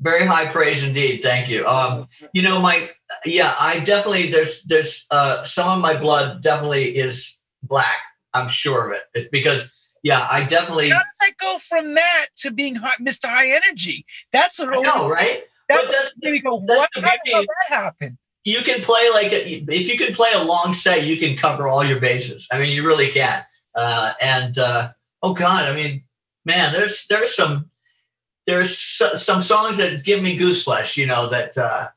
Very 0.01 0.25
high 0.25 0.45
praise 0.47 0.83
indeed. 0.83 1.21
Thank 1.21 1.49
you. 1.49 1.67
Um, 1.67 2.07
you 2.33 2.41
know, 2.41 2.61
my 2.61 2.89
yeah, 3.25 3.53
I 3.59 3.79
definitely 3.79 4.31
there's 4.31 4.63
there's 4.63 5.05
uh, 5.11 5.43
some 5.43 5.69
of 5.69 5.81
my 5.81 5.99
blood 5.99 6.41
definitely 6.41 6.85
is 6.97 7.41
black. 7.63 7.99
I'm 8.33 8.47
sure 8.47 8.91
of 8.91 8.97
it. 8.97 9.03
It's 9.13 9.29
because 9.29 9.69
yeah, 10.03 10.25
I 10.31 10.45
definitely 10.45 10.89
how 10.89 10.99
does 10.99 11.19
that 11.21 11.33
go 11.39 11.57
from 11.57 11.95
that 11.95 12.27
to 12.37 12.51
being 12.51 12.75
high, 12.75 12.95
Mr. 13.01 13.25
High 13.25 13.49
Energy? 13.49 14.05
That's 14.31 14.59
what 14.59 14.69
I 14.69 14.81
know, 14.81 15.09
right? 15.09 15.43
That 15.67 15.83
But 15.85 15.91
that's 15.91 16.13
go, 16.43 16.63
that's 16.65 16.79
what? 16.79 16.89
the 16.95 17.01
How 17.01 17.15
did 17.25 17.47
that 17.47 17.75
happen? 17.75 18.17
you 18.45 18.61
can 18.61 18.81
play 18.81 19.09
like 19.13 19.31
a, 19.31 19.47
if 19.51 19.87
you 19.87 19.97
can 19.97 20.13
play 20.13 20.29
a 20.33 20.43
long 20.43 20.73
set, 20.73 21.05
you 21.05 21.17
can 21.17 21.35
cover 21.35 21.67
all 21.67 21.83
your 21.83 21.99
bases. 21.99 22.47
I 22.51 22.59
mean, 22.59 22.71
you 22.71 22.85
really 22.85 23.09
can. 23.09 23.43
Uh, 23.75 24.13
and 24.21 24.57
uh, 24.57 24.89
oh 25.21 25.33
god, 25.33 25.69
I 25.69 25.75
mean, 25.75 26.03
man, 26.45 26.73
there's 26.73 27.05
there's 27.07 27.35
some 27.35 27.69
there's 28.49 28.77
so- 28.77 29.15
some 29.15 29.41
songs 29.43 29.77
that 29.77 30.03
give 30.03 30.23
me 30.23 30.35
goose 30.35 30.63
flesh. 30.63 30.97
You 30.97 31.05
know 31.05 31.29
that 31.29 31.55
uh, 31.57 31.89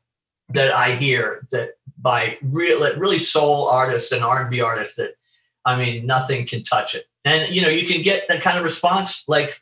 that 0.49 0.71
I 0.73 0.91
hear 0.95 1.47
that 1.51 1.71
by 1.97 2.37
real 2.43 2.79
really 2.97 3.19
soul 3.19 3.67
artists 3.69 4.11
and 4.11 4.23
R 4.23 4.41
and 4.41 4.51
B 4.51 4.61
artists 4.61 4.95
that 4.97 5.15
I 5.65 5.77
mean 5.77 6.05
nothing 6.05 6.45
can 6.45 6.63
touch 6.63 6.93
it. 6.93 7.05
And 7.25 7.53
you 7.53 7.61
know 7.63 7.69
you 7.69 7.87
can 7.87 8.03
get 8.03 8.27
that 8.29 8.41
kind 8.41 8.57
of 8.57 8.63
response 8.63 9.23
like 9.27 9.61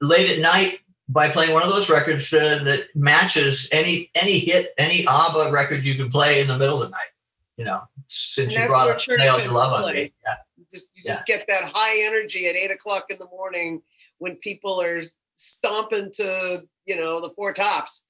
late 0.00 0.30
at 0.30 0.38
night 0.40 0.78
by 1.06 1.28
playing 1.28 1.52
one 1.52 1.62
of 1.62 1.68
those 1.68 1.90
records 1.90 2.32
uh, 2.32 2.62
that 2.64 2.86
matches 2.94 3.68
any 3.70 4.10
any 4.14 4.38
hit, 4.38 4.72
any 4.78 5.06
ABBA 5.06 5.50
record 5.52 5.84
you 5.84 5.96
can 5.96 6.10
play 6.10 6.40
in 6.40 6.46
the 6.48 6.56
middle 6.56 6.80
of 6.82 6.88
the 6.88 6.92
night. 6.92 7.12
You 7.58 7.66
know, 7.66 7.82
since 8.06 8.56
you 8.56 8.66
brought 8.66 8.90
up 8.90 9.00
"Nail 9.06 9.38
Your 9.38 9.52
Love 9.52 9.84
on. 9.84 9.92
Me," 9.92 10.12
yeah, 10.24 10.34
You 10.56 10.64
just 10.72 10.90
you 10.94 11.02
just 11.04 11.26
get 11.26 11.44
that 11.48 11.70
high 11.74 12.06
energy 12.06 12.48
at 12.48 12.56
eight 12.56 12.70
o'clock 12.70 13.06
in 13.10 13.18
the 13.18 13.26
morning 13.26 13.82
when 14.18 14.36
people 14.36 14.80
are 14.80 15.02
stomping 15.36 16.10
to 16.14 16.62
you 16.86 16.96
know 16.96 17.20
the 17.20 17.30
four 17.34 17.52
tops. 17.52 18.04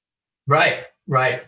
right, 0.46 0.84
right, 1.06 1.44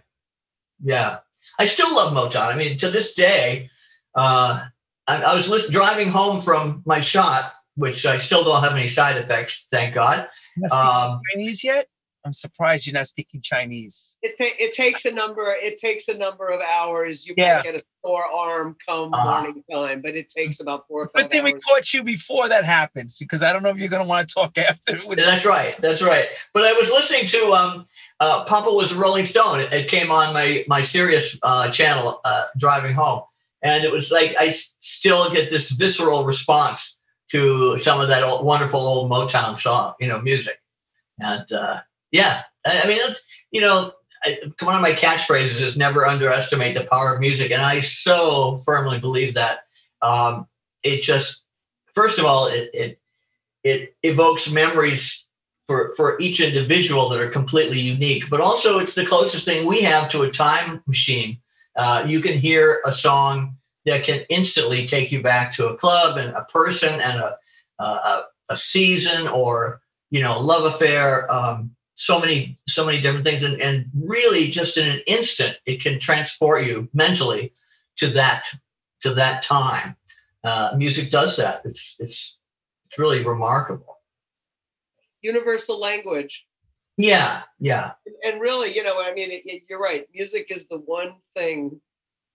yeah. 0.83 1.19
I 1.59 1.65
still 1.65 1.95
love 1.95 2.13
Motown. 2.13 2.53
I 2.53 2.57
mean, 2.57 2.77
to 2.79 2.91
this 2.91 3.15
day, 3.15 3.71
uh, 4.15 4.67
I, 5.07 5.23
I 5.23 5.35
was 5.35 5.49
list- 5.49 5.73
driving 5.73 6.09
home 6.11 6.43
from 6.43 6.83
my 6.85 7.01
shot, 7.01 7.51
which 7.77 8.05
I 8.05 8.17
still 8.19 8.45
don't 8.45 8.63
have 8.63 8.73
any 8.73 8.89
side 8.89 9.17
effects, 9.17 9.67
thank 9.71 9.95
God. 9.95 10.29
You're 10.57 10.69
not 10.71 11.13
Um, 11.13 11.21
Chinese 11.33 11.65
yet? 11.65 11.89
I'm 12.27 12.33
surprised 12.33 12.89
you're 12.89 12.95
not 12.95 13.07
speaking 13.07 13.41
Chinese. 13.41 14.19
It 14.21 14.35
it 14.41 14.73
takes 14.73 15.05
a 15.05 15.13
number 15.13 15.55
it 15.63 15.77
takes 15.77 16.09
a 16.09 16.19
number 16.19 16.49
of 16.49 16.61
hours. 16.61 17.25
You 17.25 17.35
Yeah. 17.37 17.59
might 17.59 17.63
get 17.65 17.75
a 17.77 17.85
sore 18.05 18.25
arm 18.25 18.77
come 18.87 19.15
Uh-huh. 19.15 19.43
morning 19.43 19.63
time, 19.71 20.03
but 20.03 20.17
it 20.17 20.29
takes 20.29 20.59
about 20.59 20.89
four 20.89 21.03
or 21.05 21.09
five 21.09 21.23
Good 21.23 21.31
thing 21.31 21.45
we 21.45 21.53
caught 21.53 21.95
you 21.95 22.03
before 22.03 22.49
that 22.49 22.65
happens 22.65 23.17
because 23.17 23.45
I 23.45 23.53
don't 23.53 23.63
know 23.63 23.69
if 23.71 23.77
you're 23.77 23.89
going 23.89 24.03
to 24.03 24.09
want 24.09 24.27
to 24.29 24.35
talk 24.35 24.59
after. 24.71 24.97
Yeah, 24.97 25.15
That's 25.15 25.45
right. 25.47 25.81
That's 25.81 26.03
right. 26.03 26.27
But 26.53 26.65
I 26.65 26.73
was 26.73 26.91
listening 26.91 27.27
to 27.29 27.53
um, 27.53 27.87
uh, 28.19 28.45
Papa 28.45 28.71
was 28.73 28.91
a 28.97 28.99
Rolling 29.01 29.25
Stone. 29.25 29.61
It, 29.61 29.73
it 29.73 29.89
came 29.89 30.11
on 30.11 30.35
my 30.35 30.65
my 30.67 30.83
Sirius 30.83 31.39
uh, 31.45 31.71
channel 31.71 32.21
uh, 32.25 32.47
driving 32.59 32.95
home, 32.95 33.23
and 33.63 33.85
it 33.85 33.93
was 33.93 34.11
like 34.11 34.35
I 34.41 34.47
s- 34.49 34.75
still 34.81 35.31
get 35.33 35.49
this 35.49 35.71
visceral 35.71 36.25
response 36.25 36.99
to 37.31 37.79
some 37.79 38.01
of 38.01 38.09
that 38.09 38.25
old, 38.25 38.45
wonderful 38.45 38.81
old 38.81 39.11
Motown 39.11 39.57
song, 39.57 39.95
you 40.01 40.09
know, 40.09 40.21
music. 40.21 40.59
And 41.21 41.51
uh, 41.53 41.81
yeah, 42.13 42.43
I, 42.67 42.83
I 42.83 42.87
mean, 42.87 42.99
it's, 43.01 43.23
you 43.51 43.61
know, 43.61 43.93
I, 44.25 44.39
one 44.61 44.75
of 44.75 44.83
my 44.83 44.93
catchphrases 44.93 45.63
is 45.63 45.77
never 45.77 46.07
underestimate 46.07 46.77
the 46.77 46.89
power 46.91 47.15
of 47.15 47.21
music, 47.21 47.51
and 47.51 47.63
I 47.63 47.81
so 47.81 48.63
firmly 48.65 48.99
believe 48.99 49.35
that. 49.35 49.61
Um, 50.03 50.47
it 50.83 51.03
just, 51.03 51.45
first 51.95 52.19
of 52.19 52.27
all, 52.27 52.47
it 52.47 52.71
it 52.75 53.01
it 53.65 53.97
evokes 54.03 54.53
memories 54.53 55.27
for, 55.67 55.95
for 55.97 56.21
each 56.21 56.41
individual 56.41 57.09
that 57.09 57.21
are 57.21 57.31
completely 57.31 57.81
unique, 57.81 58.31
but 58.31 58.41
also 58.41 58.79
it's 58.79 58.95
the 58.95 59.07
closest 59.07 59.45
thing 59.45 59.67
we 59.67 59.83
have 59.83 60.09
to 60.11 60.23
a 60.23 60.31
time 60.31 60.83
machine. 60.87 61.39
Uh, 61.77 62.05
you 62.07 62.21
can 62.21 62.39
hear 62.39 62.81
a 62.87 62.93
song 62.93 63.57
that 63.85 64.05
can 64.05 64.21
instantly 64.29 64.87
take 64.87 65.11
you 65.11 65.23
back 65.23 65.55
to 65.55 65.69
a 65.69 65.77
club 65.77 66.19
and 66.19 66.35
a 66.35 66.45
person 66.45 67.01
and 67.01 67.21
a, 67.21 67.37
a, 67.79 68.23
a 68.51 68.57
season 68.57 69.27
or, 69.29 69.81
you 70.11 70.23
know, 70.23 70.39
love 70.39 70.73
affair. 70.73 71.31
Um, 71.33 71.76
so 71.97 72.21
many, 72.21 72.61
so 72.69 72.87
many 72.87 73.01
different 73.01 73.25
things. 73.25 73.43
And, 73.43 73.61
and 73.61 73.87
really 73.95 74.47
just 74.47 74.77
in 74.77 74.87
an 74.87 75.01
instant, 75.07 75.59
it 75.67 75.83
can 75.83 75.99
transport 75.99 76.65
you 76.65 76.89
mentally 76.95 77.53
to 77.97 78.07
that, 78.09 78.45
to 79.01 79.13
that 79.15 79.43
time. 79.43 79.97
Uh, 80.45 80.75
music 80.77 81.11
does 81.11 81.37
that. 81.37 81.63
It's, 81.65 81.97
it's, 81.99 82.39
it's 82.87 82.99
really 82.99 83.25
remarkable. 83.25 83.99
Universal 85.23 85.81
language. 85.81 86.47
Yeah, 86.99 87.43
yeah, 87.61 87.93
and 88.25 88.41
really, 88.41 88.75
you 88.75 88.83
know, 88.83 88.95
I 88.99 89.13
mean, 89.13 89.31
it, 89.31 89.43
it- 89.45 89.65
you're 89.69 89.79
right. 89.79 90.07
Music 90.15 90.47
is 90.51 90.67
the 90.67 90.79
one 90.79 91.17
thing 91.35 91.79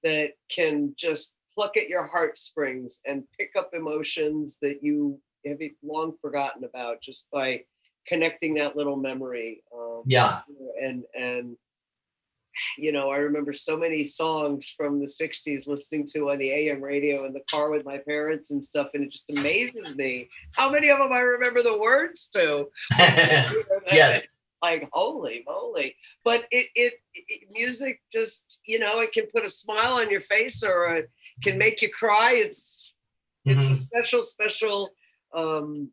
that 0.04 0.34
can 0.50 0.94
just 0.96 1.34
pluck 1.56 1.78
at 1.78 1.90
your 1.90 2.06
heartstrings 2.06 3.02
and 3.08 3.24
pick 3.40 3.52
up 3.58 3.72
emotions 3.74 4.60
that 4.62 4.84
you 4.84 5.20
have 5.48 5.58
long 5.82 6.14
forgotten 6.22 6.64
about 6.64 7.02
just 7.02 7.28
by 7.32 7.62
connecting 8.08 8.56
that 8.56 8.76
little 8.76 8.96
memory. 8.98 9.64
Um, 9.76 10.04
yeah. 10.06 10.42
and 10.82 11.04
and 11.18 11.58
you 12.78 12.92
know, 12.92 13.10
I 13.10 13.18
remember 13.18 13.54
so 13.54 13.78
many 13.78 14.04
songs 14.04 14.74
from 14.76 15.00
the 15.00 15.08
'60s 15.08 15.68
listening 15.68 16.06
to 16.14 16.32
on 16.32 16.38
the 16.38 16.52
AM 16.52 16.82
radio 16.82 17.26
in 17.26 17.34
the 17.34 17.44
car 17.50 17.70
with 17.70 17.86
my 17.86 17.98
parents 17.98 18.52
and 18.52 18.64
stuff, 18.64 18.90
and 18.94 19.04
it 19.04 19.12
just 19.12 19.30
amazes 19.30 19.96
me 19.96 20.30
how 20.56 20.70
many 20.72 20.90
of 20.90 20.98
them 21.00 21.12
I 21.14 21.20
remember 21.22 21.64
the 21.64 21.78
words 21.78 22.28
to 22.30 22.70
Yes. 23.92 24.24
like 24.64 24.88
holy 24.94 25.44
moly 25.48 25.96
but 26.24 26.46
it, 26.52 26.68
it 26.76 26.94
it 27.16 27.48
music 27.52 28.00
just 28.12 28.62
you 28.66 28.78
know 28.78 29.00
it 29.02 29.12
can 29.12 29.26
put 29.34 29.44
a 29.44 29.50
smile 29.50 29.94
on 29.94 30.12
your 30.12 30.22
face 30.22 30.64
or 30.64 30.86
it 30.98 31.10
can 31.42 31.58
make 31.58 31.82
you 31.82 31.90
cry 31.90 32.34
it's 32.36 32.94
it's 33.46 33.68
a 33.70 33.72
Mhm. 33.72 33.76
special 33.76 34.22
special 34.22 34.90
um 35.34 35.90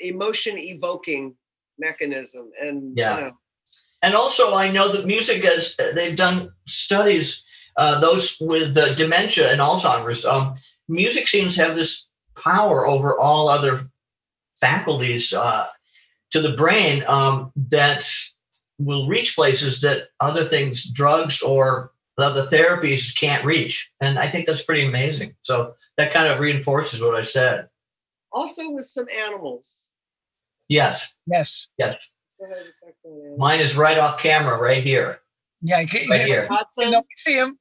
emotion 0.00 0.58
evoking 0.58 1.34
mechanism 1.78 2.50
and 2.60 2.96
Yeah. 2.96 3.14
you 3.16 3.20
know, 3.22 3.32
And 4.02 4.14
also, 4.14 4.54
I 4.54 4.70
know 4.70 4.92
that 4.92 5.06
music 5.06 5.42
has, 5.44 5.74
they've 5.94 6.16
done 6.16 6.52
studies, 6.66 7.44
uh, 7.76 7.98
those 8.00 8.36
with 8.40 8.76
uh, 8.76 8.94
dementia 8.94 9.50
and 9.50 9.60
Alzheimer's. 9.60 10.24
Um, 10.24 10.54
music 10.88 11.28
seems 11.28 11.56
to 11.56 11.64
have 11.64 11.76
this 11.76 12.08
power 12.36 12.86
over 12.86 13.18
all 13.18 13.48
other 13.48 13.80
faculties 14.60 15.32
uh, 15.32 15.66
to 16.30 16.40
the 16.40 16.52
brain 16.56 17.04
um, 17.06 17.52
that 17.56 18.06
will 18.78 19.08
reach 19.08 19.34
places 19.34 19.80
that 19.80 20.08
other 20.20 20.44
things, 20.44 20.84
drugs 20.84 21.40
or 21.42 21.92
other 22.18 22.42
therapies 22.46 23.18
can't 23.18 23.44
reach. 23.44 23.90
And 24.00 24.18
I 24.18 24.26
think 24.28 24.46
that's 24.46 24.62
pretty 24.62 24.86
amazing. 24.86 25.34
So 25.42 25.74
that 25.96 26.12
kind 26.12 26.28
of 26.28 26.38
reinforces 26.40 27.00
what 27.00 27.14
I 27.14 27.22
said. 27.22 27.68
Also 28.36 28.70
with 28.70 28.84
some 28.84 29.06
animals. 29.08 29.90
Yes. 30.68 31.14
Yes. 31.26 31.68
Yes. 31.78 31.96
Mine 33.38 33.60
is 33.60 33.78
right 33.78 33.96
off 33.96 34.18
camera, 34.18 34.60
right 34.60 34.82
here. 34.82 35.20
Yeah, 35.62 35.78
I 35.78 35.86
can, 35.86 36.08
right 36.10 36.26
here. 36.26 36.48
You 36.76 36.90
know, 36.90 37.02
see 37.16 37.38
him. 37.38 37.58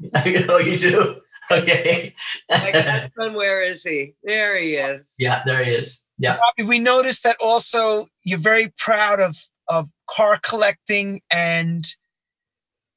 oh, 0.14 0.58
you 0.58 0.78
do. 0.78 1.20
Okay. 1.50 2.14
My 2.50 3.28
where 3.28 3.62
is 3.62 3.82
he? 3.82 4.14
There 4.24 4.58
he 4.58 4.76
is. 4.76 5.12
Yeah, 5.18 5.42
there 5.44 5.62
he 5.62 5.72
is. 5.72 6.02
Yeah. 6.18 6.38
Bobby, 6.38 6.66
we 6.66 6.78
noticed 6.78 7.24
that 7.24 7.36
also 7.42 8.06
you're 8.24 8.38
very 8.38 8.72
proud 8.78 9.20
of 9.20 9.36
of 9.68 9.88
car 10.08 10.40
collecting 10.42 11.20
and 11.30 11.84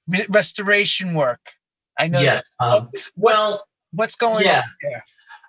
re- 0.08 0.26
restoration 0.30 1.14
work. 1.14 1.42
I 2.00 2.08
know. 2.08 2.22
Yeah. 2.22 2.42
Um, 2.60 2.90
well, 3.18 3.66
what's 3.92 4.16
going 4.16 4.46
yeah. 4.46 4.60
on 4.60 4.64
there? 4.82 5.06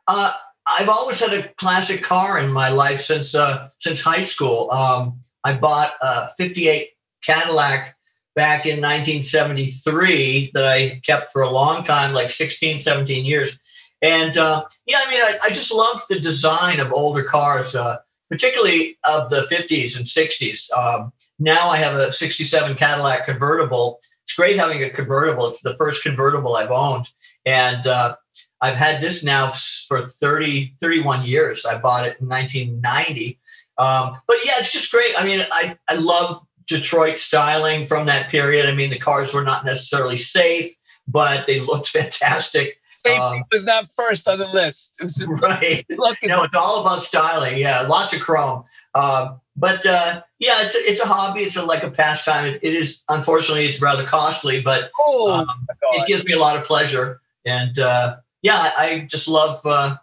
Uh, 0.09 0.33
I've 0.79 0.89
always 0.89 1.21
had 1.21 1.33
a 1.33 1.49
classic 1.55 2.03
car 2.03 2.39
in 2.39 2.53
my 2.53 2.69
life 2.69 3.01
since 3.01 3.35
uh, 3.35 3.69
since 3.79 4.03
high 4.03 4.23
school. 4.23 4.71
Um, 4.71 5.21
I 5.45 5.55
bought 5.55 5.93
a 6.01 6.29
'58 6.39 6.91
Cadillac 7.23 7.97
back 8.37 8.65
in 8.65 8.81
1973 8.81 10.53
that 10.55 10.65
I 10.65 11.01
kept 11.05 11.33
for 11.33 11.43
a 11.43 11.51
long 11.51 11.83
time, 11.83 12.15
like 12.15 12.31
16, 12.31 12.81
17 12.81 13.25
years. 13.25 13.59
And 14.03 14.37
uh, 14.37 14.65
yeah, 14.87 15.03
I 15.07 15.11
mean, 15.11 15.21
I, 15.21 15.39
I 15.45 15.49
just 15.51 15.75
loved 15.75 16.05
the 16.09 16.21
design 16.21 16.81
of 16.81 16.93
older 16.93 17.23
cars, 17.23 17.75
uh, 17.75 17.99
particularly 18.31 18.97
of 19.05 19.29
the 19.31 19.43
50s 19.43 19.97
and 19.97 20.07
60s. 20.07 20.73
Um, 20.73 21.13
now 21.39 21.69
I 21.69 21.77
have 21.79 21.97
a 21.97 22.13
67 22.13 22.77
Cadillac 22.77 23.27
convertible. 23.27 24.01
It's 24.23 24.35
great 24.35 24.59
having 24.59 24.83
a 24.83 24.91
convertible. 24.91 25.49
It's 25.49 25.63
the 25.63 25.77
first 25.77 26.03
convertible 26.03 26.57
I've 26.57 26.71
owned. 26.71 27.09
And 27.45 27.87
uh, 27.87 28.17
I've 28.61 28.77
had 28.77 29.01
this 29.01 29.25
now 29.25 29.51
for 29.89 30.03
30, 30.03 30.75
31 30.81 31.25
years. 31.25 31.65
I 31.65 31.79
bought 31.79 32.07
it 32.07 32.21
in 32.21 32.29
1990. 32.29 33.39
Um, 33.79 34.19
but 34.27 34.37
yeah, 34.45 34.53
it's 34.59 34.73
just 34.73 34.93
great. 34.93 35.15
I 35.17 35.25
mean, 35.25 35.45
I, 35.51 35.79
I 35.89 35.95
love 35.95 36.47
Detroit 36.67 37.17
styling 37.17 37.87
from 37.87 38.07
that 38.07 38.29
period. 38.29 38.67
I 38.67 38.75
mean, 38.75 38.91
the 38.91 38.99
cars 38.99 39.33
were 39.33 39.43
not 39.43 39.65
necessarily 39.65 40.19
safe, 40.19 40.75
but 41.09 41.47
they 41.47 41.61
looked 41.61 41.89
fantastic. 41.99 42.79
Safety 42.91 43.21
um, 43.21 43.45
was 43.51 43.65
not 43.65 43.89
first 43.97 44.29
on 44.29 44.39
the 44.39 44.47
list. 44.49 44.99
It 45.01 45.05
was 45.05 45.25
right. 45.43 45.85
no, 46.23 46.43
it's 46.43 46.57
all 46.57 46.83
about 46.83 47.03
styling. 47.03 47.59
Yeah, 47.59 47.83
lots 47.83 48.13
of 48.13 48.21
chrome. 48.21 48.65
Um, 48.95 49.41
but 49.57 49.87
uh, 49.87 50.23
yeah, 50.39 50.63
it's 50.63 50.75
a, 50.75 50.79
it's 50.79 51.01
a 51.01 51.07
hobby. 51.07 51.43
It's 51.43 51.57
a, 51.57 51.65
like 51.65 51.83
a 51.83 51.91
pastime. 51.91 52.47
It, 52.47 52.61
it 52.63 52.75
is 52.75 53.05
unfortunately 53.09 53.67
it's 53.67 53.81
rather 53.81 54.05
costly, 54.05 54.61
but 54.61 54.91
oh, 54.99 55.33
um, 55.33 55.67
it 55.93 56.07
gives 56.07 56.25
me 56.25 56.33
a 56.33 56.39
lot 56.39 56.57
of 56.57 56.65
pleasure. 56.65 57.21
And 57.45 57.79
uh, 57.79 58.17
yeah, 58.43 58.73
I, 58.77 58.87
I, 58.87 58.99
just 59.01 59.29
love 59.29 59.61
uh, 59.65 59.97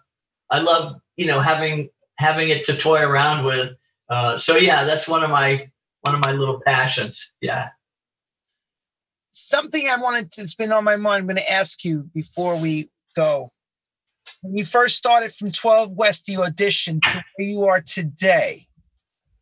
I 0.49 0.61
love 0.61 1.01
you 1.15 1.27
know 1.27 1.39
having 1.39 1.89
having 2.17 2.49
it 2.49 2.65
to 2.65 2.75
toy 2.75 3.01
around 3.01 3.45
with. 3.45 3.75
Uh, 4.09 4.37
so 4.37 4.55
yeah, 4.55 4.83
that's 4.83 5.07
one 5.07 5.23
of 5.23 5.29
my 5.29 5.69
one 6.01 6.15
of 6.15 6.21
my 6.23 6.31
little 6.31 6.61
passions. 6.65 7.31
Yeah. 7.41 7.69
Something 9.31 9.87
I 9.87 9.97
wanted 9.97 10.31
to 10.33 10.47
spin 10.47 10.71
on 10.71 10.83
my 10.83 10.95
mind. 10.95 11.21
I'm 11.21 11.27
going 11.27 11.37
to 11.37 11.51
ask 11.51 11.83
you 11.83 12.09
before 12.13 12.57
we 12.57 12.89
go. 13.15 13.51
When 14.41 14.57
you 14.57 14.65
first 14.65 14.97
started 14.97 15.33
from 15.33 15.51
12 15.51 15.91
West, 15.91 16.25
the 16.25 16.37
audition 16.37 17.01
to 17.01 17.23
where 17.35 17.47
you 17.47 17.65
are 17.65 17.81
today, 17.81 18.67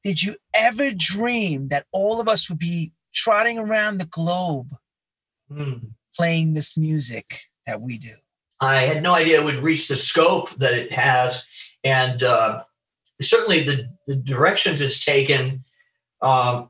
did 0.04 0.22
you 0.22 0.36
ever 0.54 0.92
dream 0.92 1.70
that 1.70 1.86
all 1.92 2.20
of 2.20 2.28
us 2.28 2.50
would 2.50 2.60
be 2.60 2.94
trotting 3.14 3.58
around 3.58 3.98
the 3.98 4.06
globe 4.06 4.76
mm. 5.50 5.82
playing 6.16 6.54
this 6.54 6.78
music 6.78 7.42
that 7.66 7.82
we 7.82 7.98
do? 7.98 8.16
I 8.62 8.82
had 8.82 9.04
no 9.04 9.14
idea 9.14 9.42
it 9.42 9.46
would 9.46 9.64
reach 9.64 9.88
the 9.88 9.96
scope 9.96 10.50
that 10.56 10.74
it 10.74 10.92
has. 10.92 11.46
And 11.84 12.24
uh, 12.24 12.64
certainly 13.22 13.62
the, 13.62 13.90
the 14.08 14.16
directions 14.16 14.82
it's 14.82 15.04
taken 15.04 15.64
um, 16.22 16.70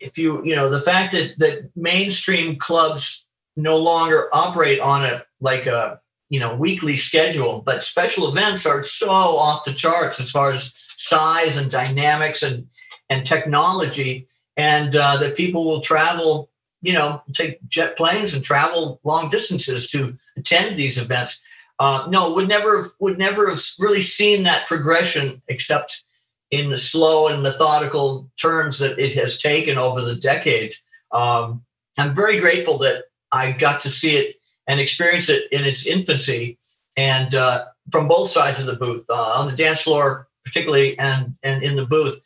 if 0.00 0.18
you, 0.18 0.44
you 0.44 0.54
know, 0.54 0.68
the 0.68 0.80
fact 0.80 1.12
that, 1.12 1.38
that 1.38 1.70
mainstream 1.74 2.56
clubs 2.56 3.26
no 3.56 3.78
longer 3.78 4.28
operate 4.32 4.80
on 4.80 5.04
a 5.04 5.24
like 5.40 5.66
a, 5.66 6.00
you 6.28 6.40
know, 6.40 6.54
weekly 6.54 6.96
schedule, 6.96 7.62
but 7.64 7.84
special 7.84 8.28
events 8.28 8.66
are 8.66 8.82
so 8.82 9.08
off 9.08 9.64
the 9.64 9.72
charts 9.72 10.20
as 10.20 10.30
far 10.30 10.50
as 10.50 10.72
size 10.96 11.56
and 11.56 11.70
dynamics 11.70 12.42
and, 12.42 12.66
and 13.08 13.24
technology, 13.24 14.26
and 14.56 14.96
uh, 14.96 15.16
that 15.18 15.36
people 15.36 15.64
will 15.64 15.80
travel, 15.80 16.50
you 16.82 16.92
know, 16.92 17.22
take 17.32 17.66
jet 17.68 17.96
planes 17.96 18.34
and 18.34 18.42
travel 18.42 19.00
long 19.04 19.28
distances 19.28 19.88
to 19.90 20.18
attend 20.36 20.76
these 20.76 20.98
events. 20.98 21.40
Uh, 21.78 22.06
no, 22.08 22.34
would 22.34 22.48
never 22.48 22.90
would 23.00 23.18
never 23.18 23.50
have 23.50 23.60
really 23.78 24.02
seen 24.02 24.44
that 24.44 24.66
progression 24.66 25.42
except 25.48 26.04
in 26.50 26.70
the 26.70 26.78
slow 26.78 27.28
and 27.28 27.42
methodical 27.42 28.30
turns 28.40 28.78
that 28.78 28.98
it 28.98 29.14
has 29.14 29.38
taken 29.38 29.78
over 29.78 30.00
the 30.00 30.16
decades. 30.16 30.84
Um, 31.12 31.64
I'm 31.98 32.14
very 32.14 32.38
grateful 32.38 32.78
that 32.78 33.04
I 33.32 33.52
got 33.52 33.80
to 33.82 33.90
see 33.90 34.16
it 34.16 34.36
and 34.66 34.80
experience 34.80 35.28
it 35.28 35.50
in 35.52 35.64
its 35.64 35.86
infancy 35.86 36.58
and 36.96 37.34
uh, 37.34 37.66
from 37.90 38.08
both 38.08 38.28
sides 38.28 38.58
of 38.58 38.66
the 38.66 38.76
booth, 38.76 39.04
uh, 39.08 39.14
on 39.14 39.48
the 39.48 39.56
dance 39.56 39.82
floor, 39.82 40.28
particularly, 40.44 40.98
and, 40.98 41.36
and 41.42 41.62
in 41.62 41.76
the 41.76 41.86
booth. 41.86 42.18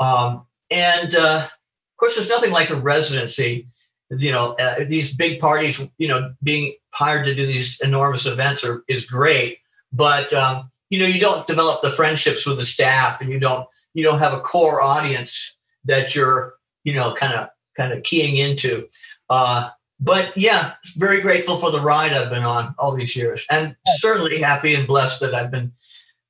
Um, 0.00 0.46
and 0.70 1.14
uh, 1.14 1.44
of 1.44 1.96
course, 1.96 2.16
there's 2.16 2.28
nothing 2.28 2.50
like 2.50 2.70
a 2.70 2.76
residency. 2.76 3.68
You 4.10 4.32
know, 4.32 4.54
uh, 4.58 4.84
these 4.86 5.14
big 5.14 5.40
parties, 5.40 5.80
you 5.98 6.08
know, 6.08 6.34
being 6.42 6.74
hired 6.96 7.24
to 7.26 7.34
do 7.34 7.46
these 7.46 7.80
enormous 7.80 8.26
events 8.26 8.64
are, 8.64 8.82
is 8.88 9.06
great. 9.06 9.58
But 9.92 10.32
um, 10.32 10.70
you 10.90 10.98
know 10.98 11.06
you 11.06 11.20
don't 11.20 11.46
develop 11.46 11.82
the 11.82 11.92
friendships 11.92 12.46
with 12.46 12.58
the 12.58 12.66
staff 12.66 13.20
and 13.20 13.30
you 13.30 13.40
don't 13.40 13.66
you 13.94 14.02
don't 14.02 14.18
have 14.18 14.34
a 14.34 14.40
core 14.40 14.80
audience 14.80 15.56
that 15.84 16.14
you're 16.14 16.54
you 16.84 16.94
know 16.94 17.14
kind 17.14 17.34
of 17.34 17.48
kind 17.76 17.92
of 17.92 18.02
keying 18.02 18.36
into. 18.36 18.86
Uh, 19.28 19.70
but 19.98 20.36
yeah 20.36 20.74
very 20.98 21.22
grateful 21.22 21.56
for 21.56 21.70
the 21.70 21.80
ride 21.80 22.12
i've 22.12 22.28
been 22.28 22.44
on 22.44 22.74
all 22.78 22.94
these 22.94 23.16
years 23.16 23.46
and 23.50 23.74
certainly 23.96 24.38
happy 24.38 24.74
and 24.74 24.86
blessed 24.86 25.20
that 25.20 25.32
i've 25.34 25.50
been 25.50 25.72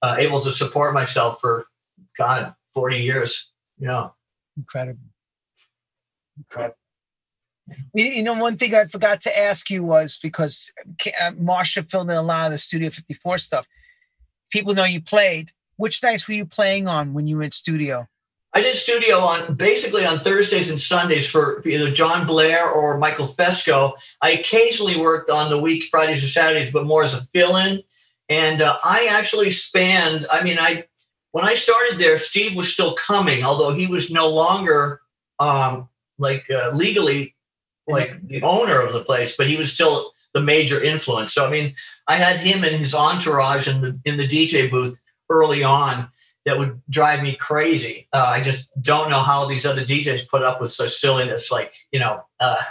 uh, 0.02 0.14
able 0.20 0.38
to 0.38 0.52
support 0.52 0.94
myself 0.94 1.40
for 1.40 1.66
god 2.16 2.54
40 2.74 2.98
years 2.98 3.50
you 3.78 3.88
know. 3.88 4.14
Incredible. 4.56 5.00
Incredible 6.38 6.76
you 7.94 8.22
know, 8.22 8.34
one 8.34 8.56
thing 8.56 8.74
I 8.74 8.84
forgot 8.86 9.20
to 9.22 9.38
ask 9.38 9.70
you 9.70 9.82
was 9.82 10.18
because 10.22 10.72
uh, 11.20 11.32
Marsha 11.32 11.88
filmed 11.88 12.10
in 12.10 12.16
a 12.16 12.22
lot 12.22 12.46
of 12.46 12.52
the 12.52 12.58
Studio 12.58 12.90
54 12.90 13.38
stuff 13.38 13.68
people 14.50 14.74
know 14.74 14.84
you 14.84 15.00
played. 15.00 15.52
Which 15.76 16.02
nights 16.02 16.26
were 16.26 16.34
you 16.34 16.46
playing 16.46 16.88
on 16.88 17.12
when 17.12 17.26
you 17.26 17.36
were 17.36 17.42
in 17.42 17.52
studio? 17.52 18.08
I 18.54 18.62
did 18.62 18.74
studio 18.74 19.18
on 19.18 19.54
basically 19.54 20.06
on 20.06 20.18
Thursdays 20.18 20.70
and 20.70 20.80
Sundays 20.80 21.28
for 21.28 21.62
either 21.68 21.90
John 21.90 22.26
Blair 22.26 22.66
or 22.66 22.96
Michael 22.96 23.28
Fesco. 23.28 23.92
I 24.22 24.30
occasionally 24.30 24.98
worked 24.98 25.28
on 25.28 25.50
the 25.50 25.58
week 25.58 25.84
Fridays 25.90 26.24
or 26.24 26.28
Saturdays, 26.28 26.72
but 26.72 26.86
more 26.86 27.04
as 27.04 27.12
a 27.12 27.22
fill-in. 27.26 27.82
And 28.30 28.62
uh, 28.62 28.78
I 28.82 29.08
actually 29.10 29.50
spanned. 29.50 30.26
I 30.32 30.42
mean, 30.42 30.58
I 30.58 30.84
when 31.32 31.44
I 31.44 31.52
started 31.52 31.98
there, 31.98 32.16
Steve 32.16 32.56
was 32.56 32.72
still 32.72 32.94
coming, 32.94 33.44
although 33.44 33.72
he 33.72 33.86
was 33.86 34.10
no 34.10 34.30
longer 34.30 35.02
um, 35.38 35.90
like 36.18 36.46
uh, 36.50 36.70
legally 36.72 37.35
like 37.86 38.26
the 38.26 38.42
owner 38.42 38.80
of 38.80 38.92
the 38.92 39.04
place, 39.04 39.36
but 39.36 39.46
he 39.46 39.56
was 39.56 39.72
still 39.72 40.12
the 40.34 40.42
major 40.42 40.82
influence. 40.82 41.32
So 41.32 41.46
I 41.46 41.50
mean, 41.50 41.74
I 42.08 42.16
had 42.16 42.38
him 42.38 42.64
and 42.64 42.76
his 42.76 42.94
entourage 42.94 43.68
in 43.68 43.80
the 43.80 43.98
in 44.04 44.16
the 44.16 44.28
DJ 44.28 44.70
booth 44.70 45.00
early 45.30 45.64
on 45.64 46.08
that 46.44 46.58
would 46.58 46.80
drive 46.88 47.22
me 47.22 47.34
crazy. 47.34 48.08
Uh, 48.12 48.26
I 48.28 48.42
just 48.42 48.70
don't 48.80 49.10
know 49.10 49.18
how 49.18 49.46
these 49.46 49.66
other 49.66 49.84
DJs 49.84 50.28
put 50.28 50.42
up 50.42 50.60
with 50.60 50.72
such 50.72 50.90
silliness. 50.90 51.50
Like 51.50 51.72
you 51.92 52.00
know, 52.00 52.24
uh, 52.40 52.62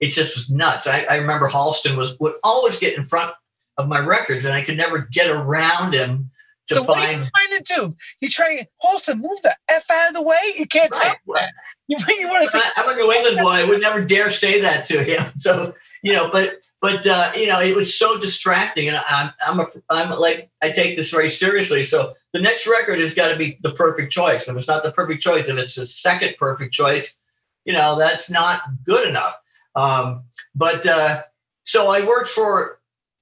it 0.00 0.10
just 0.10 0.36
was 0.36 0.50
nuts. 0.50 0.86
I, 0.86 1.06
I 1.10 1.16
remember 1.16 1.48
Halston 1.48 1.96
was 1.96 2.18
would 2.20 2.34
always 2.44 2.78
get 2.78 2.96
in 2.96 3.04
front 3.04 3.34
of 3.76 3.88
my 3.88 4.00
records, 4.00 4.44
and 4.44 4.54
I 4.54 4.62
could 4.62 4.76
never 4.76 5.08
get 5.10 5.30
around 5.30 5.94
him 5.94 6.30
to 6.68 6.74
so 6.76 6.84
find. 6.84 6.98
What 6.98 7.08
are 7.08 7.12
you 7.12 7.30
trying 7.34 7.62
to 7.62 7.74
do? 7.74 7.96
You 8.20 8.28
trying 8.28 8.64
Halston 8.82 9.20
move 9.20 9.40
the 9.42 9.54
f 9.70 9.90
out 9.90 10.08
of 10.08 10.14
the 10.14 10.22
way? 10.22 10.36
You 10.56 10.66
can't 10.66 10.92
right. 11.00 11.16
that. 11.34 11.52
You, 11.88 11.96
you 12.18 12.28
want 12.28 12.44
to 12.44 12.48
say? 12.48 12.60
I'm 12.76 12.90
a 12.90 12.96
New 12.96 13.10
England 13.12 13.38
boy. 13.42 13.50
I 13.50 13.64
would 13.64 13.80
never 13.80 14.04
dare 14.04 14.30
say 14.30 14.60
that 14.60 14.86
to 14.86 15.02
him. 15.02 15.22
So 15.38 15.74
you 16.02 16.12
know, 16.12 16.30
but 16.30 16.62
but 16.80 17.06
uh, 17.06 17.32
you 17.36 17.46
know, 17.46 17.60
it 17.60 17.74
was 17.74 17.96
so 17.96 18.18
distracting, 18.18 18.88
and 18.88 19.00
I'm 19.08 19.32
I'm 19.46 19.60
a, 19.60 19.66
I'm 19.90 20.18
like 20.18 20.50
I 20.62 20.70
take 20.70 20.96
this 20.96 21.10
very 21.10 21.30
seriously. 21.30 21.84
So 21.84 22.14
the 22.32 22.40
next 22.40 22.66
record 22.66 22.98
has 22.98 23.14
got 23.14 23.30
to 23.30 23.36
be 23.36 23.58
the 23.62 23.72
perfect 23.72 24.12
choice. 24.12 24.48
If 24.48 24.56
it's 24.56 24.68
not 24.68 24.82
the 24.82 24.92
perfect 24.92 25.22
choice, 25.22 25.48
if 25.48 25.56
it's 25.56 25.74
the 25.76 25.86
second 25.86 26.34
perfect 26.38 26.72
choice, 26.72 27.18
you 27.64 27.72
know, 27.72 27.98
that's 27.98 28.30
not 28.30 28.62
good 28.84 29.08
enough. 29.08 29.38
Um, 29.74 30.24
but 30.54 30.86
uh, 30.86 31.22
so 31.64 31.90
I 31.90 32.04
worked 32.04 32.30
for 32.30 32.77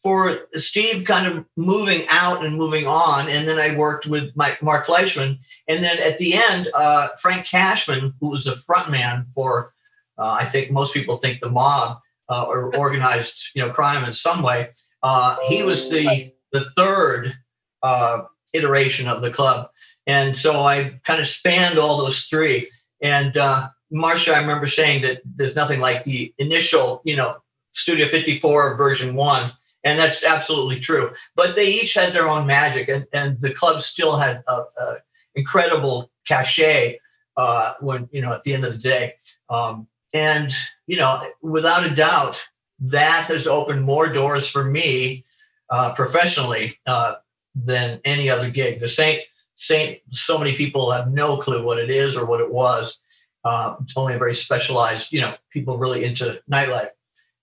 for 0.07 0.39
Steve 0.55 1.05
kind 1.05 1.27
of 1.27 1.45
moving 1.57 2.07
out 2.11 2.47
and 2.47 2.55
moving 2.55 2.87
on. 2.87 3.29
And 3.29 3.49
then 3.49 3.59
I 3.59 3.75
worked 3.75 4.07
with 4.07 4.37
my, 4.37 4.57
Mark 4.63 4.87
Fleischman. 4.87 5.41
And 5.67 5.83
then 5.83 5.99
at 5.99 6.17
the 6.19 6.35
end, 6.35 6.69
uh, 6.75 7.09
Frank 7.21 7.45
Cashman, 7.45 8.15
who 8.21 8.29
was 8.29 8.45
the 8.45 8.55
front 8.55 8.89
man 8.89 9.27
for, 9.35 9.75
uh, 10.17 10.37
I 10.39 10.45
think 10.45 10.71
most 10.71 10.95
people 10.95 11.17
think 11.17 11.41
the 11.41 11.51
mob 11.51 11.99
uh, 12.29 12.45
or 12.45 12.73
organized, 12.77 13.49
you 13.57 13.61
know, 13.61 13.73
crime 13.73 14.05
in 14.05 14.13
some 14.13 14.45
way. 14.45 14.71
Uh, 15.03 15.39
he 15.49 15.65
was 15.65 15.91
the 15.91 16.33
the 16.53 16.61
third 16.77 17.35
uh, 17.83 18.23
iteration 18.55 19.09
of 19.09 19.23
the 19.23 19.33
club, 19.33 19.71
and 20.07 20.37
so 20.37 20.61
I 20.61 21.01
kind 21.05 21.21
of 21.21 21.27
spanned 21.27 21.81
all 21.81 21.99
those 21.99 22.27
three. 22.27 22.71
And 23.03 23.37
uh, 23.37 23.71
Marcia, 23.91 24.37
I 24.37 24.41
remember 24.41 24.67
saying 24.67 25.03
that 25.03 25.21
there's 25.25 25.57
nothing 25.57 25.81
like 25.81 26.05
the 26.05 26.33
initial, 26.39 27.03
you 27.05 27.17
know, 27.17 27.39
Studio 27.73 28.07
54 28.07 28.77
version 28.77 29.17
one 29.17 29.51
and 29.87 30.01
that's 30.01 30.25
absolutely 30.25 30.81
true. 30.81 31.11
But 31.37 31.55
they 31.55 31.69
each 31.69 31.95
had 31.95 32.13
their 32.13 32.29
own 32.29 32.45
magic, 32.45 32.89
and, 32.89 33.07
and 33.13 33.41
the 33.41 33.55
club 33.55 33.81
still 33.81 34.17
had 34.17 34.43
a, 34.49 34.53
a 34.53 34.97
incredible 35.37 36.11
cachet 36.27 36.99
uh, 37.37 37.75
when 37.81 38.09
you 38.11 38.21
know 38.21 38.33
at 38.33 38.43
the 38.43 38.53
end 38.53 38.65
of 38.65 38.73
the 38.73 38.79
day. 38.79 39.15
Um, 39.49 39.87
and 40.13 40.53
you 40.89 40.97
know, 40.97 41.21
without 41.41 41.87
a 41.87 41.95
doubt, 41.95 42.43
that 42.81 43.27
has 43.27 43.47
opened 43.47 43.85
more 43.85 44.13
doors 44.13 44.51
for 44.51 44.65
me 44.65 45.25
uh, 45.71 45.95
professionally 45.95 46.79
uh, 46.87 47.15
than 47.55 48.01
any 48.05 48.29
other 48.29 48.51
gig. 48.51 48.81
The 48.81 48.89
Saint 48.89 49.23
Saint, 49.55 50.01
so 50.11 50.37
many 50.37 50.55
people 50.55 50.91
have 50.91 51.13
no 51.13 51.37
clue 51.37 51.65
what 51.65 51.79
it 51.79 51.91
is 51.91 52.17
or 52.17 52.27
what 52.27 52.41
it 52.41 52.53
was. 52.53 53.01
Uh, 53.45 53.77
it's 53.83 53.97
only 53.97 54.15
a 54.15 54.19
very 54.19 54.35
specialized, 54.35 55.13
you 55.13 55.21
know, 55.21 55.35
people 55.51 55.79
really 55.79 56.05
into 56.05 56.43
nightlife. 56.51 56.91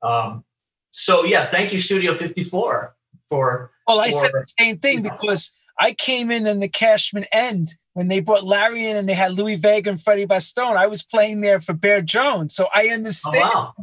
Um, 0.01 0.43
so 0.93 1.25
yeah, 1.25 1.45
thank 1.45 1.73
you, 1.73 1.79
Studio 1.79 2.13
54, 2.13 2.95
for. 3.29 3.71
Well, 3.87 3.99
I 3.99 4.11
for, 4.11 4.17
said 4.17 4.31
the 4.31 4.45
same 4.59 4.77
thing 4.77 5.01
because 5.01 5.53
I 5.79 5.93
came 5.93 6.29
in 6.31 6.45
in 6.45 6.59
the 6.59 6.69
Cashman 6.69 7.25
end 7.33 7.75
when 7.93 8.07
they 8.07 8.19
brought 8.19 8.43
Larry 8.43 8.87
in 8.87 8.95
and 8.95 9.09
they 9.09 9.15
had 9.15 9.33
Louie 9.33 9.55
Vega 9.55 9.89
and 9.89 10.01
Freddie 10.01 10.27
Bastone. 10.27 10.77
I 10.77 10.87
was 10.87 11.01
playing 11.01 11.41
there 11.41 11.59
for 11.59 11.73
Baird 11.73 12.05
Jones, 12.05 12.55
so 12.55 12.67
I 12.73 12.89
understand. 12.89 13.43
Oh, 13.43 13.73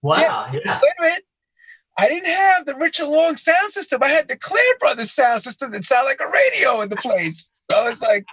wow, 0.00 0.16
wow, 0.16 0.48
yeah. 0.52 0.60
yeah. 0.64 0.80
Wait 0.80 0.92
a 0.98 1.02
minute. 1.02 1.24
I 1.98 2.08
didn't 2.08 2.32
have 2.32 2.66
the 2.66 2.76
Richard 2.76 3.08
Long 3.08 3.36
sound 3.36 3.72
system. 3.72 4.00
I 4.04 4.08
had 4.08 4.28
the 4.28 4.36
Clair 4.36 4.78
Brothers 4.78 5.10
sound 5.10 5.42
system 5.42 5.72
that 5.72 5.82
sounded 5.82 6.06
like 6.06 6.20
a 6.20 6.30
radio 6.30 6.80
in 6.82 6.88
the 6.88 6.96
place. 6.96 7.50
So 7.68 7.78
I 7.78 7.88
was 7.88 8.00
like, 8.00 8.24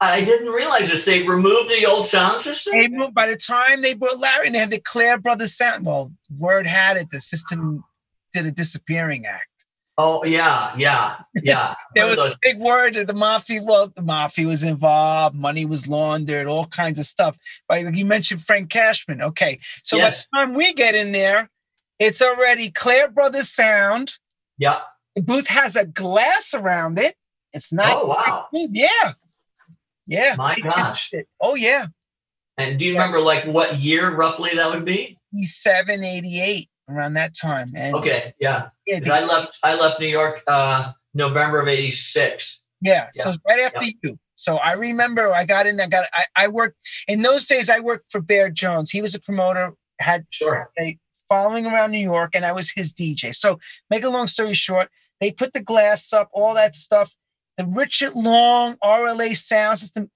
I 0.00 0.22
didn't 0.22 0.52
realize 0.52 0.90
this. 0.90 1.04
They 1.04 1.26
removed 1.26 1.70
the 1.70 1.84
old 1.86 2.06
sound 2.06 2.40
system. 2.40 2.74
They 2.74 2.88
moved, 2.88 3.14
by 3.14 3.26
the 3.26 3.36
time 3.36 3.82
they 3.82 3.94
brought 3.94 4.18
Larry, 4.18 4.46
and 4.46 4.54
they 4.54 4.60
had 4.60 4.70
the 4.70 4.78
Clair 4.78 5.18
Brothers 5.18 5.56
sound. 5.56 5.86
Well, 5.86 6.12
word 6.36 6.66
had 6.66 6.96
it 6.96 7.10
the 7.10 7.20
system 7.20 7.84
did 8.32 8.46
a 8.46 8.52
disappearing 8.52 9.26
act. 9.26 9.48
Oh 10.00 10.24
yeah, 10.24 10.72
yeah, 10.76 11.16
yeah. 11.34 11.74
there 11.96 12.06
was 12.06 12.18
a 12.18 12.38
big 12.40 12.60
word 12.60 12.94
that 12.94 13.08
the 13.08 13.14
mafia. 13.14 13.60
Well, 13.64 13.88
the 13.88 14.02
mafia 14.02 14.46
was 14.46 14.62
involved. 14.62 15.34
Money 15.34 15.64
was 15.64 15.88
laundered. 15.88 16.46
All 16.46 16.66
kinds 16.66 17.00
of 17.00 17.04
stuff. 17.04 17.36
Like 17.68 17.84
you 17.96 18.04
mentioned, 18.04 18.42
Frank 18.42 18.70
Cashman. 18.70 19.20
Okay, 19.20 19.58
so 19.82 19.96
yes. 19.96 20.24
by 20.30 20.42
the 20.42 20.46
time 20.46 20.54
we 20.54 20.72
get 20.72 20.94
in 20.94 21.10
there, 21.10 21.50
it's 21.98 22.22
already 22.22 22.70
Clair 22.70 23.10
Brothers 23.10 23.50
sound. 23.50 24.18
Yeah. 24.56 24.78
The 25.16 25.22
booth 25.22 25.48
has 25.48 25.74
a 25.74 25.84
glass 25.84 26.54
around 26.54 27.00
it. 27.00 27.16
It's 27.52 27.72
not. 27.72 27.90
Oh 27.92 28.06
wow. 28.06 28.46
Yeah. 28.52 29.14
Yeah. 30.08 30.34
My 30.36 30.56
gosh. 30.56 31.12
Oh 31.40 31.54
yeah. 31.54 31.86
And 32.56 32.78
do 32.78 32.84
you 32.84 32.94
yeah. 32.94 32.98
remember 32.98 33.20
like 33.20 33.44
what 33.44 33.78
year 33.78 34.10
roughly 34.10 34.50
that 34.54 34.68
would 34.70 34.84
be? 34.84 35.18
87, 35.34 36.02
88, 36.02 36.68
around 36.88 37.14
that 37.14 37.34
time. 37.36 37.68
And 37.76 37.94
okay, 37.94 38.34
yeah. 38.40 38.70
yeah 38.86 39.00
the, 39.00 39.12
I 39.12 39.24
left 39.24 39.58
I 39.62 39.78
left 39.78 40.00
New 40.00 40.08
York 40.08 40.42
uh 40.46 40.92
November 41.14 41.60
of 41.60 41.68
86. 41.68 42.62
Yeah, 42.80 43.08
yeah. 43.14 43.22
so 43.22 43.34
right 43.46 43.60
after 43.60 43.84
yeah. 43.84 43.92
you. 44.02 44.18
So 44.34 44.56
I 44.56 44.72
remember 44.72 45.32
I 45.32 45.44
got 45.44 45.66
in, 45.66 45.80
I 45.80 45.88
got 45.88 46.06
I, 46.12 46.24
I 46.34 46.48
worked 46.48 46.76
in 47.06 47.22
those 47.22 47.46
days, 47.46 47.68
I 47.68 47.80
worked 47.80 48.10
for 48.10 48.22
Baird 48.22 48.54
Jones. 48.54 48.90
He 48.90 49.02
was 49.02 49.14
a 49.14 49.20
promoter, 49.20 49.74
had 50.00 50.26
sure. 50.30 50.70
a 50.80 50.98
following 51.28 51.66
around 51.66 51.90
New 51.90 51.98
York, 51.98 52.30
and 52.34 52.46
I 52.46 52.52
was 52.52 52.70
his 52.70 52.94
DJ. 52.94 53.34
So 53.34 53.58
make 53.90 54.04
a 54.04 54.08
long 54.08 54.26
story 54.26 54.54
short, 54.54 54.88
they 55.20 55.30
put 55.30 55.52
the 55.52 55.62
glass 55.62 56.12
up, 56.12 56.30
all 56.32 56.54
that 56.54 56.74
stuff 56.74 57.14
the 57.58 57.66
Richard 57.66 58.14
Long 58.14 58.76
RLA 58.82 59.36
sound 59.36 59.76
system 59.78 60.10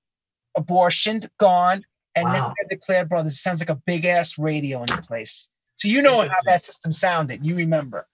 abortioned, 0.56 1.28
gone, 1.38 1.84
and 2.14 2.24
wow. 2.24 2.54
then 2.56 2.66
the 2.70 2.76
Clair 2.76 3.04
Brothers. 3.04 3.32
It 3.32 3.36
sounds 3.36 3.60
like 3.60 3.68
a 3.68 3.82
big 3.84 4.06
ass 4.06 4.38
radio 4.38 4.80
in 4.80 4.86
the 4.86 5.02
place. 5.02 5.50
So 5.74 5.88
you 5.88 6.00
know 6.00 6.20
how 6.20 6.38
that 6.46 6.62
system 6.62 6.92
sounded. 6.92 7.44
You 7.44 7.56
remember 7.56 8.06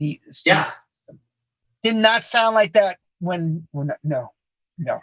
the 0.00 0.20
yeah 0.46 0.70
did 1.82 1.96
not 1.96 2.24
sound 2.24 2.54
like 2.54 2.72
that 2.72 2.98
when 3.20 3.66
when 3.72 3.92
no 4.02 4.32
no. 4.78 5.00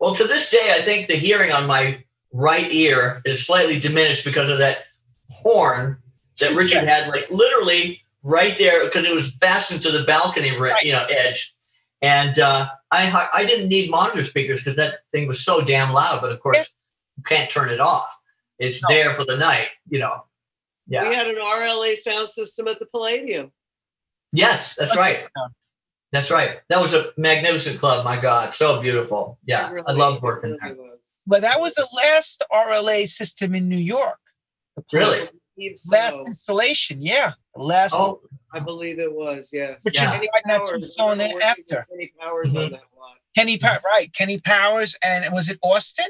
Well, 0.00 0.14
to 0.14 0.24
this 0.24 0.50
day, 0.50 0.74
I 0.74 0.82
think 0.82 1.08
the 1.08 1.16
hearing 1.16 1.52
on 1.52 1.66
my 1.66 2.04
right 2.32 2.70
ear 2.72 3.22
is 3.24 3.46
slightly 3.46 3.78
diminished 3.78 4.24
because 4.24 4.50
of 4.50 4.58
that 4.58 4.84
horn 5.30 5.98
that 6.40 6.52
Richard 6.56 6.84
had, 6.84 7.08
like 7.08 7.30
literally 7.30 8.02
right 8.22 8.56
there, 8.58 8.84
because 8.84 9.06
it 9.06 9.14
was 9.14 9.34
fastened 9.36 9.82
to 9.82 9.90
the 9.90 10.04
balcony, 10.04 10.56
right. 10.56 10.84
you 10.84 10.92
know, 10.92 11.06
edge. 11.06 11.54
And 12.02 12.38
uh, 12.38 12.68
I 12.90 13.28
I 13.34 13.46
didn't 13.46 13.68
need 13.68 13.90
monitor 13.90 14.22
speakers 14.22 14.62
because 14.62 14.76
that 14.76 15.00
thing 15.12 15.26
was 15.26 15.44
so 15.44 15.62
damn 15.62 15.92
loud. 15.92 16.20
But 16.20 16.32
of 16.32 16.40
course, 16.40 16.58
yeah. 16.58 16.64
you 17.16 17.22
can't 17.22 17.50
turn 17.50 17.70
it 17.70 17.80
off. 17.80 18.20
It's 18.58 18.82
no. 18.82 18.94
there 18.94 19.14
for 19.14 19.24
the 19.24 19.36
night, 19.36 19.68
you 19.88 19.98
know. 19.98 20.24
Yeah. 20.86 21.08
We 21.08 21.14
had 21.14 21.26
an 21.26 21.36
RLA 21.36 21.96
sound 21.96 22.28
system 22.28 22.68
at 22.68 22.78
the 22.78 22.86
Palladium. 22.86 23.52
Yes, 24.32 24.74
that's 24.76 24.96
right. 24.96 25.26
That's 26.12 26.30
right. 26.30 26.60
That 26.68 26.80
was 26.80 26.94
a 26.94 27.12
magnificent 27.16 27.80
club. 27.80 28.04
My 28.04 28.20
God, 28.20 28.54
so 28.54 28.80
beautiful. 28.80 29.38
Yeah, 29.44 29.70
really, 29.70 29.86
I 29.86 29.92
love 29.92 30.22
working 30.22 30.56
really 30.62 30.74
there. 30.74 30.86
But 31.26 31.42
that 31.42 31.60
was 31.60 31.74
the 31.74 31.88
last 31.92 32.44
RLA 32.52 33.08
system 33.08 33.54
in 33.54 33.68
New 33.68 33.76
York. 33.76 34.18
Really? 34.92 35.28
Last 35.90 36.20
installation, 36.26 37.00
yeah. 37.00 37.32
Last. 37.56 37.94
Oh, 37.94 38.20
I 38.56 38.60
believe 38.60 38.98
it 38.98 39.12
was, 39.12 39.50
yes. 39.52 39.82
But 39.84 39.94
yeah. 39.94 40.12
Kenny 40.12 40.28
Powers 40.46 40.94
on 40.98 41.20
it 41.20 41.42
after. 41.42 41.86
Kenny 41.90 42.12
Powers 42.18 42.54
mm-hmm. 42.54 42.64
on 42.64 42.70
that 42.72 42.82
one. 42.94 43.16
Kenny 43.36 43.58
Powers, 43.58 43.82
right? 43.84 44.12
Kenny 44.14 44.38
Powers, 44.38 44.96
and 45.04 45.32
was 45.34 45.50
it 45.50 45.58
Austin? 45.62 46.06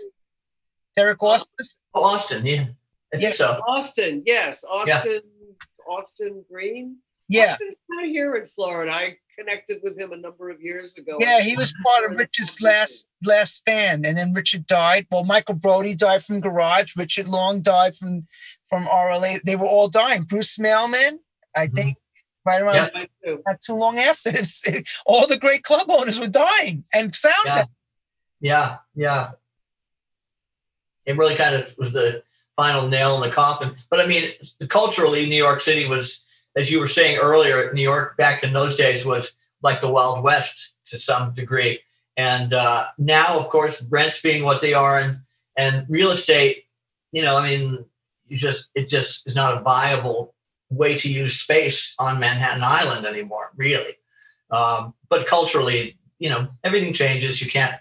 Derek 0.95 1.23
Austin. 1.23 1.55
Oh, 1.93 2.05
Austin, 2.05 2.47
yeah. 2.47 2.67
I 3.13 3.19
think 3.19 3.35
so. 3.35 3.61
Austin, 3.67 4.23
yes. 4.25 4.65
Austin, 4.65 5.23
yeah. 5.25 5.51
Austin 5.89 6.45
Green. 6.51 6.99
Yeah. 7.29 7.53
Austin's 7.53 7.77
not 7.89 8.05
here 8.05 8.37
in 8.37 8.47
Florida. 8.47 8.93
I 8.95 9.17
connected 9.37 9.79
with 9.83 9.99
him 9.99 10.13
a 10.13 10.17
number 10.17 10.49
of 10.51 10.61
years 10.63 10.97
ago. 10.97 11.19
Yeah, 11.21 11.41
he 11.41 11.57
was 11.57 11.75
part 11.85 12.11
of 12.11 12.17
Richard's 12.17 12.61
last 12.63 13.09
last 13.25 13.57
stand, 13.57 14.07
and 14.07 14.17
then 14.17 14.33
Richard 14.33 14.67
died. 14.67 15.07
Well, 15.11 15.25
Michael 15.25 15.57
Brody 15.57 15.95
died 15.97 16.25
from 16.25 16.41
Garage. 16.41 16.97
Richard 16.97 17.27
Long 17.27 17.61
died 17.61 17.97
from 17.97 18.27
from 18.69 18.87
RLA. 18.87 19.43
They 19.43 19.57
were 19.57 19.67
all 19.67 19.89
dying. 19.89 20.23
Bruce 20.23 20.59
Mailman, 20.59 21.19
I 21.55 21.67
mm-hmm. 21.67 21.77
think, 21.77 21.97
right 22.47 22.63
around 22.63 22.91
yep. 23.25 23.43
not 23.47 23.61
too 23.61 23.75
long 23.75 23.99
after 23.99 24.31
this. 24.31 24.63
All 25.05 25.27
the 25.27 25.39
great 25.39 25.65
club 25.65 25.91
owners 25.91 26.21
were 26.21 26.29
dying 26.29 26.85
and 26.95 27.15
sound. 27.15 27.35
Yeah. 27.45 27.65
yeah, 28.41 28.77
yeah. 28.95 29.31
It 31.05 31.17
really 31.17 31.37
kind 31.37 31.55
of 31.55 31.77
was 31.77 31.93
the 31.93 32.23
final 32.57 32.89
nail 32.89 33.17
in 33.17 33.29
the 33.29 33.35
coffin. 33.35 33.77
But 33.91 34.01
I 34.01 34.07
mean, 34.07 34.33
culturally, 34.69 35.29
New 35.29 35.37
York 35.37 35.61
City 35.61 35.87
was, 35.87 36.25
as 36.57 36.71
you 36.71 36.81
were 36.81 36.89
saying 36.89 37.19
earlier, 37.19 37.73
New 37.73 37.83
York 37.83 38.17
back 38.17 38.43
in 38.43 38.53
those 38.53 38.77
days 38.77 39.05
was 39.05 39.33
like 39.63 39.81
the 39.81 39.91
Wild 39.91 40.23
West 40.23 40.75
to 40.87 40.99
some 40.99 41.35
degree. 41.35 41.81
And 42.17 42.55
uh, 42.55 42.87
now, 42.99 43.39
of 43.39 43.49
course, 43.51 43.83
rents 43.91 44.23
being 44.23 44.45
what 44.45 44.61
they 44.61 44.73
are 44.73 44.99
and 44.99 45.21
and 45.57 45.87
real 45.89 46.11
estate, 46.11 46.65
you 47.13 47.23
know, 47.23 47.37
I 47.37 47.49
mean, 47.49 47.85
you 48.27 48.37
just 48.37 48.71
it 48.75 48.89
just 48.89 49.27
is 49.27 49.35
not 49.35 49.57
a 49.57 49.63
viable 49.63 50.35
way 50.71 50.97
to 50.99 51.09
use 51.09 51.41
space 51.41 51.95
on 51.99 52.19
Manhattan 52.19 52.63
Island 52.65 53.07
anymore, 53.07 53.53
really. 53.57 53.95
Um, 54.51 54.95
but 55.09 55.27
culturally, 55.27 55.99
you 56.19 56.31
know, 56.31 56.49
everything 56.65 56.93
changes. 56.93 57.41
You 57.43 57.51
can't, 57.51 57.77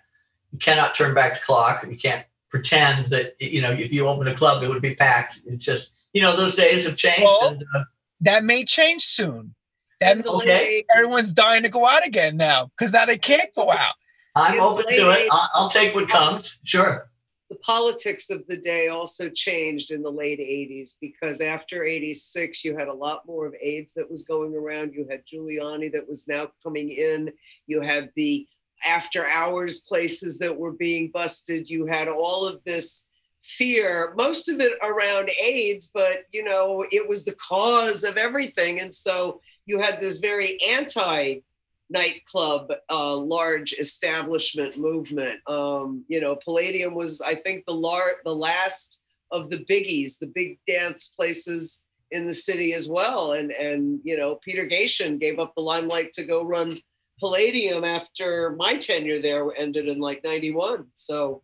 you 0.51 0.59
cannot 0.59 0.95
turn 0.95 1.13
back 1.13 1.35
the 1.35 1.45
clock. 1.45 1.85
You 1.87 1.97
can't 1.97 2.25
pretend 2.49 3.07
that 3.07 3.33
you 3.39 3.61
know 3.61 3.71
if 3.71 3.91
you 3.91 4.07
open 4.07 4.27
a 4.27 4.35
club, 4.35 4.63
it 4.63 4.69
would 4.69 4.81
be 4.81 4.95
packed. 4.95 5.41
It's 5.45 5.65
just 5.65 5.93
you 6.13 6.21
know 6.21 6.35
those 6.35 6.55
days 6.55 6.85
have 6.85 6.95
changed. 6.95 7.23
Well, 7.23 7.49
and, 7.49 7.63
uh, 7.75 7.83
that 8.21 8.43
may 8.43 8.63
change 8.63 9.03
soon. 9.03 9.55
That 9.99 10.25
okay. 10.25 10.83
Everyone's 10.95 11.31
dying 11.31 11.63
to 11.63 11.69
go 11.69 11.85
out 11.85 12.05
again 12.05 12.37
now 12.37 12.71
because 12.77 12.93
now 12.93 13.05
they 13.05 13.17
can't 13.17 13.49
go 13.55 13.71
out. 13.71 13.95
I'm 14.35 14.59
open 14.59 14.85
to 14.87 15.11
it. 15.11 15.27
I'll, 15.31 15.49
I'll 15.55 15.69
take 15.69 15.95
what 15.95 16.09
comes. 16.09 16.59
Sure 16.63 17.09
the 17.49 17.55
politics 17.57 18.29
of 18.29 18.45
the 18.47 18.57
day 18.57 18.87
also 18.87 19.29
changed 19.29 19.91
in 19.91 20.01
the 20.01 20.11
late 20.11 20.39
80s 20.39 20.95
because 20.99 21.41
after 21.41 21.83
86 21.83 22.65
you 22.65 22.75
had 22.75 22.87
a 22.87 22.93
lot 22.93 23.25
more 23.27 23.45
of 23.45 23.55
aids 23.61 23.93
that 23.93 24.09
was 24.09 24.23
going 24.23 24.55
around. 24.55 24.93
You 24.93 25.05
had 25.09 25.23
giuliani 25.25 25.91
that 25.91 26.07
was 26.07 26.27
now 26.27 26.47
coming 26.63 26.89
in. 26.89 27.31
You 27.67 27.81
had 27.81 28.11
the 28.15 28.47
after 28.85 29.25
hours 29.25 29.81
places 29.81 30.37
that 30.39 30.57
were 30.57 30.71
being 30.71 31.11
busted. 31.11 31.69
You 31.69 31.85
had 31.85 32.07
all 32.07 32.47
of 32.47 32.63
this 32.63 33.07
fear, 33.43 34.13
most 34.17 34.49
of 34.49 34.59
it 34.59 34.73
around 34.81 35.29
AIDS, 35.39 35.91
but 35.93 36.23
you 36.31 36.43
know, 36.43 36.83
it 36.91 37.07
was 37.07 37.23
the 37.23 37.35
cause 37.35 38.03
of 38.03 38.17
everything. 38.17 38.79
And 38.79 38.91
so 38.93 39.39
you 39.67 39.79
had 39.79 40.01
this 40.01 40.17
very 40.17 40.57
anti 40.71 41.41
nightclub, 41.89 42.71
uh, 42.89 43.15
large 43.15 43.73
establishment 43.73 44.77
movement. 44.77 45.39
Um, 45.47 46.03
you 46.07 46.19
know, 46.19 46.35
Palladium 46.43 46.95
was, 46.95 47.21
I 47.21 47.35
think, 47.35 47.65
the 47.65 47.73
lar- 47.73 48.17
the 48.23 48.35
last 48.35 48.99
of 49.31 49.49
the 49.49 49.65
biggies, 49.69 50.19
the 50.19 50.31
big 50.33 50.59
dance 50.67 51.09
places 51.09 51.85
in 52.11 52.25
the 52.27 52.33
city 52.33 52.73
as 52.73 52.89
well. 52.89 53.33
And 53.33 53.51
and 53.51 53.99
you 54.03 54.17
know, 54.17 54.39
Peter 54.43 54.65
Gatien 54.65 55.19
gave 55.19 55.39
up 55.39 55.53
the 55.55 55.61
limelight 55.61 56.13
to 56.13 56.23
go 56.23 56.43
run 56.43 56.79
Palladium 57.19 57.83
after 57.83 58.55
my 58.57 58.75
tenure 58.75 59.21
there 59.21 59.55
ended 59.55 59.87
in 59.87 59.99
like 59.99 60.23
91. 60.23 60.85
So, 60.95 61.41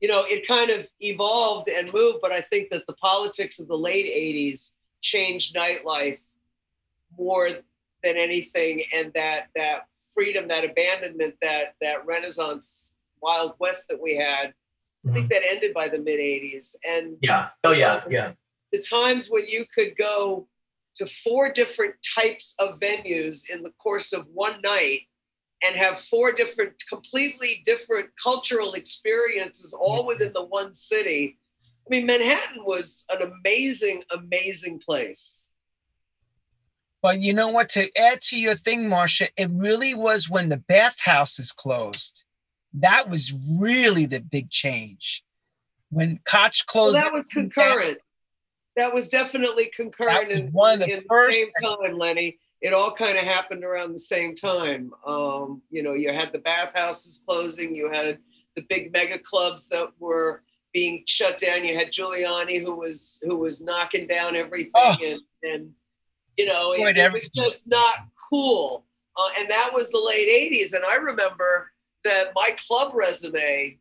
you 0.00 0.08
know, 0.08 0.24
it 0.26 0.48
kind 0.48 0.70
of 0.70 0.88
evolved 1.00 1.68
and 1.68 1.92
moved, 1.92 2.18
but 2.22 2.32
I 2.32 2.40
think 2.40 2.70
that 2.70 2.86
the 2.86 2.94
politics 2.94 3.58
of 3.58 3.68
the 3.68 3.76
late 3.76 4.06
80s 4.06 4.76
changed 5.02 5.54
nightlife 5.54 6.18
more 7.18 7.50
than 8.02 8.16
anything 8.16 8.82
and 8.94 9.12
that 9.14 9.48
that 9.56 9.86
freedom, 10.14 10.48
that 10.48 10.64
abandonment, 10.64 11.34
that 11.42 11.74
that 11.80 12.06
renaissance 12.06 12.92
wild 13.20 13.54
west 13.58 13.86
that 13.88 14.00
we 14.00 14.16
had, 14.16 14.54
I 15.08 15.12
think 15.12 15.16
mm-hmm. 15.16 15.28
that 15.28 15.42
ended 15.48 15.74
by 15.74 15.88
the 15.88 15.98
mid 15.98 16.18
80s. 16.18 16.76
And 16.88 17.16
Yeah. 17.20 17.48
Oh 17.64 17.72
yeah. 17.72 18.02
Yeah. 18.08 18.32
the 18.72 18.80
times 18.80 19.28
when 19.28 19.46
you 19.46 19.64
could 19.72 19.96
go 19.96 20.48
to 20.96 21.06
four 21.06 21.52
different 21.52 21.94
types 22.14 22.54
of 22.58 22.80
venues 22.80 23.50
in 23.50 23.62
the 23.62 23.72
course 23.78 24.12
of 24.12 24.26
one 24.32 24.60
night 24.62 25.02
and 25.62 25.76
have 25.76 25.98
four 25.98 26.32
different 26.32 26.82
completely 26.88 27.62
different 27.64 28.08
cultural 28.22 28.74
experiences 28.74 29.74
all 29.74 30.00
mm-hmm. 30.00 30.08
within 30.08 30.32
the 30.32 30.44
one 30.44 30.74
city 30.74 31.38
i 31.86 31.88
mean 31.90 32.06
manhattan 32.06 32.64
was 32.64 33.06
an 33.10 33.30
amazing 33.30 34.02
amazing 34.12 34.78
place 34.78 35.45
But 37.02 37.20
you 37.20 37.32
know 37.32 37.48
what? 37.48 37.68
To 37.70 37.88
add 37.98 38.20
to 38.22 38.38
your 38.38 38.54
thing, 38.54 38.88
Marcia, 38.88 39.28
it 39.36 39.50
really 39.50 39.94
was 39.94 40.28
when 40.30 40.48
the 40.48 40.56
bathhouses 40.56 41.52
closed. 41.52 42.24
That 42.74 43.08
was 43.08 43.32
really 43.58 44.06
the 44.06 44.20
big 44.20 44.50
change. 44.50 45.22
When 45.90 46.18
Koch 46.26 46.64
well, 46.74 46.90
closed, 46.90 46.96
that 46.96 47.12
was 47.12 47.24
concurrent 47.26 47.98
that 48.76 48.92
was 48.94 49.08
definitely 49.08 49.70
concurrent 49.74 50.28
was 50.28 50.40
in, 50.40 50.48
one 50.52 50.82
of 50.82 50.88
the 50.88 50.96
in 50.98 51.04
first- 51.08 51.46
the 51.60 51.66
same 51.66 51.76
time 51.78 51.98
lenny 51.98 52.38
it 52.62 52.72
all 52.72 52.92
kind 52.92 53.16
of 53.16 53.24
happened 53.24 53.64
around 53.64 53.92
the 53.92 53.98
same 53.98 54.34
time 54.34 54.90
um, 55.06 55.62
you 55.70 55.82
know 55.82 55.94
you 55.94 56.12
had 56.12 56.32
the 56.32 56.38
bathhouses 56.38 57.22
closing 57.26 57.74
you 57.74 57.90
had 57.90 58.18
the 58.54 58.62
big 58.68 58.92
mega 58.92 59.18
clubs 59.18 59.68
that 59.68 59.88
were 59.98 60.42
being 60.72 61.02
shut 61.06 61.38
down 61.38 61.64
you 61.64 61.76
had 61.76 61.90
giuliani 61.92 62.60
who 62.62 62.76
was 62.76 63.22
who 63.26 63.36
was 63.36 63.62
knocking 63.62 64.06
down 64.06 64.36
everything 64.36 64.70
Oh. 64.74 64.96
and 65.04 65.20
and 65.42 65.70
you 66.36 66.46
know 66.46 66.72
it, 66.72 66.96
it 66.96 67.12
was 67.12 67.28
just 67.30 67.66
not 67.66 67.94
cool. 68.30 68.84
Uh, 69.16 69.28
and 69.40 69.48
that 69.48 69.70
was 69.72 69.88
the 69.90 69.98
late 69.98 70.28
80s 70.52 70.74
and 70.74 70.84
i 70.90 70.96
remember 70.96 71.70
that 72.04 72.32
my 72.34 72.50
club 72.66 72.92
resume 72.94 73.78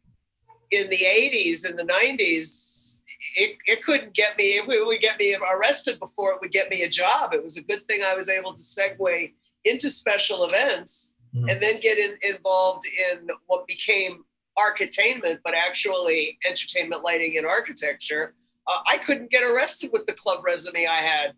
in 0.72 0.90
the 0.90 0.98
80s 0.98 1.68
and 1.70 1.78
the 1.78 1.84
90s 1.84 3.00
it, 3.36 3.58
it 3.68 3.84
couldn't 3.84 4.14
get 4.14 4.38
me 4.38 4.58
it 4.58 4.66
would 4.68 5.02
get 5.02 5.20
me 5.20 5.36
arrested 5.36 6.00
before 6.00 6.32
it 6.32 6.40
would 6.42 6.52
get 6.52 6.70
me 6.70 6.84
a 6.84 6.90
job. 6.90 7.34
It 7.34 7.44
was 7.44 7.58
a 7.58 7.62
good 7.62 7.86
thing 7.88 8.02
i 8.06 8.16
was 8.16 8.30
able 8.30 8.54
to 8.54 8.62
segue 8.62 9.34
into 9.66 9.90
special 9.90 10.46
events 10.46 11.12
Mhm. 11.36 11.52
and 11.52 11.62
then 11.62 11.82
get 11.82 11.98
in, 11.98 12.16
involved 12.22 12.86
in 12.88 13.28
what 13.48 13.68
became 13.68 14.24
architainment 14.58 15.40
but 15.44 15.54
actually 15.54 16.40
entertainment 16.48 17.04
lighting 17.04 17.38
and 17.38 17.46
architecture. 17.46 18.36
Uh, 18.68 18.80
i 18.88 18.98
couldn't 18.98 19.30
get 19.30 19.44
arrested 19.44 19.90
with 19.92 20.06
the 20.08 20.14
club 20.14 20.40
resume 20.46 20.88
i 20.88 21.02
had 21.14 21.34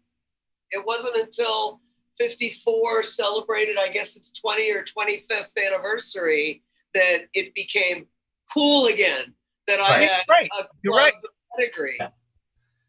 it 0.72 0.86
wasn't 0.86 1.16
until 1.18 1.82
54 2.18 3.04
celebrated 3.04 3.78
i 3.80 3.90
guess 3.90 4.16
it's 4.18 4.32
20 4.32 4.72
or 4.72 4.84
25th 4.84 5.52
anniversary 5.68 6.64
that 6.94 7.28
it 7.34 7.54
became 7.54 8.08
cool 8.54 8.88
again 8.88 9.34
that 9.68 9.80
i 9.80 10.00
Right, 10.00 10.10
had 10.10 10.24
right. 10.30 10.50
a 10.60 10.64
You're 10.84 10.94
club 10.94 11.04
right. 11.06 11.14
pedigree 11.58 11.98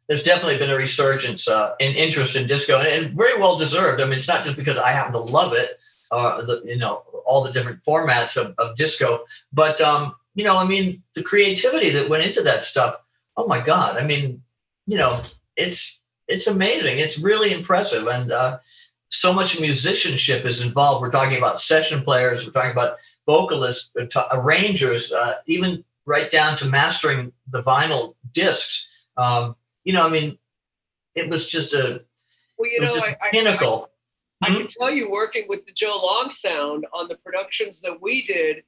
There's 0.08 0.22
definitely 0.22 0.56
been 0.58 0.70
a 0.70 0.76
resurgence 0.76 1.46
uh, 1.48 1.74
in 1.80 1.94
interest 1.94 2.34
in 2.34 2.46
disco, 2.46 2.78
and, 2.78 2.88
and 2.88 3.16
very 3.16 3.38
well 3.38 3.58
deserved. 3.58 4.00
I 4.00 4.06
mean, 4.06 4.16
it's 4.16 4.28
not 4.28 4.42
just 4.42 4.56
because 4.56 4.78
I 4.78 4.90
happen 4.90 5.12
to 5.12 5.18
love 5.18 5.52
it, 5.52 5.78
uh, 6.10 6.40
the, 6.42 6.62
you 6.64 6.78
know, 6.78 7.02
all 7.26 7.44
the 7.44 7.52
different 7.52 7.84
formats 7.84 8.38
of, 8.38 8.54
of 8.56 8.74
disco, 8.76 9.24
but 9.52 9.78
um, 9.82 10.14
you 10.34 10.44
know, 10.44 10.56
I 10.56 10.66
mean, 10.66 11.02
the 11.14 11.22
creativity 11.22 11.90
that 11.90 12.08
went 12.08 12.24
into 12.24 12.42
that 12.44 12.64
stuff. 12.64 12.96
Oh 13.36 13.46
my 13.46 13.60
God! 13.60 13.98
I 13.98 14.04
mean, 14.06 14.42
you 14.86 14.96
know, 14.96 15.20
it's 15.56 15.97
it's 16.28 16.46
amazing. 16.46 16.98
It's 16.98 17.18
really 17.18 17.52
impressive, 17.52 18.06
and 18.06 18.30
uh, 18.30 18.58
so 19.08 19.32
much 19.32 19.60
musicianship 19.60 20.44
is 20.44 20.64
involved. 20.64 21.02
We're 21.02 21.10
talking 21.10 21.38
about 21.38 21.60
session 21.60 22.02
players. 22.02 22.46
We're 22.46 22.52
talking 22.52 22.72
about 22.72 22.98
vocalists, 23.26 23.92
uh, 23.96 24.24
arrangers, 24.32 25.12
uh, 25.12 25.34
even 25.46 25.84
right 26.04 26.30
down 26.30 26.56
to 26.58 26.66
mastering 26.66 27.32
the 27.50 27.62
vinyl 27.62 28.14
discs. 28.32 28.90
Um, 29.16 29.56
you 29.84 29.92
know, 29.92 30.06
I 30.06 30.10
mean, 30.10 30.38
it 31.14 31.30
was 31.30 31.48
just 31.48 31.74
a, 31.74 32.02
well 32.58 32.70
you 32.70 32.80
know 32.80 32.94
I, 32.96 33.16
I, 33.22 33.30
pinnacle. 33.30 33.90
I 34.42 34.48
can 34.48 34.66
tell 34.68 34.90
you, 34.90 35.10
working 35.10 35.46
with 35.48 35.66
the 35.66 35.72
Joe 35.72 35.98
Long 36.00 36.30
Sound 36.30 36.86
on 36.92 37.08
the 37.08 37.16
productions 37.16 37.80
that 37.80 38.00
we 38.00 38.22
did, 38.22 38.62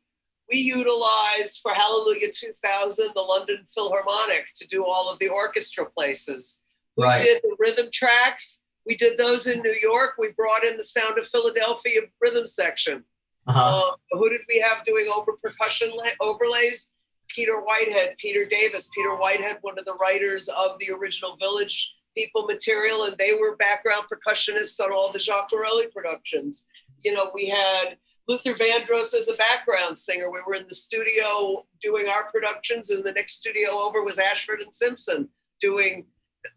we 0.51 0.59
utilized 0.59 1.61
for 1.63 1.73
Hallelujah 1.73 2.29
2000 2.33 3.11
the 3.15 3.21
London 3.21 3.65
Philharmonic 3.73 4.49
to 4.57 4.67
do 4.67 4.85
all 4.85 5.11
of 5.11 5.19
the 5.21 5.29
orchestra 5.29 5.87
places. 5.87 6.61
We 6.97 7.05
Right. 7.05 7.25
did 7.25 7.43
the 7.43 7.57
rhythm 7.59 7.91
tracks. 7.93 8.63
We 8.87 8.97
did 8.97 9.19
those 9.19 9.47
in 9.47 9.61
New 9.63 9.75
York. 9.81 10.15
We 10.19 10.31
brought 10.33 10.65
in 10.65 10.77
the 10.77 10.85
Sound 10.85 11.19
of 11.19 11.29
Philadelphia 11.29 12.03
rhythm 12.21 12.47
section. 12.47 13.05
Uh-huh. 13.47 13.89
Um, 13.91 13.97
who 14.13 14.29
did 14.29 14.43
we 14.49 14.59
have 14.61 14.83
doing 14.85 15.09
over 15.15 15.33
percussion 15.43 15.91
la- 15.95 16.11
overlays? 16.21 16.93
Peter 17.29 17.61
Whitehead, 17.61 18.17
Peter 18.19 18.45
Davis. 18.45 18.91
Peter 18.95 19.15
Whitehead, 19.15 19.59
one 19.61 19.79
of 19.79 19.85
the 19.85 19.95
writers 19.95 20.49
of 20.49 20.79
the 20.81 20.91
original 20.93 21.37
Village 21.37 21.93
People 22.17 22.43
material, 22.45 23.05
and 23.05 23.17
they 23.19 23.35
were 23.35 23.55
background 23.57 24.05
percussionists 24.13 24.81
on 24.81 24.93
all 24.93 25.13
the 25.13 25.19
Jacques 25.21 25.51
Morali 25.53 25.91
productions. 25.93 26.67
You 26.99 27.15
know, 27.15 27.31
we 27.33 27.47
had 27.47 27.99
Luther 28.27 28.53
Vandross 28.53 29.15
as 29.15 29.29
a 29.29 29.35
background 29.35 29.97
singer. 29.97 30.29
We 30.29 30.41
were 30.45 30.55
in 30.55 30.67
the 30.69 30.75
studio 30.75 31.65
doing 31.81 32.09
our 32.09 32.29
productions, 32.33 32.91
and 32.91 33.05
the 33.05 33.13
next 33.13 33.35
studio 33.35 33.71
over 33.79 34.03
was 34.03 34.19
Ashford 34.19 34.61
and 34.61 34.75
Simpson 34.75 35.29
doing 35.61 36.07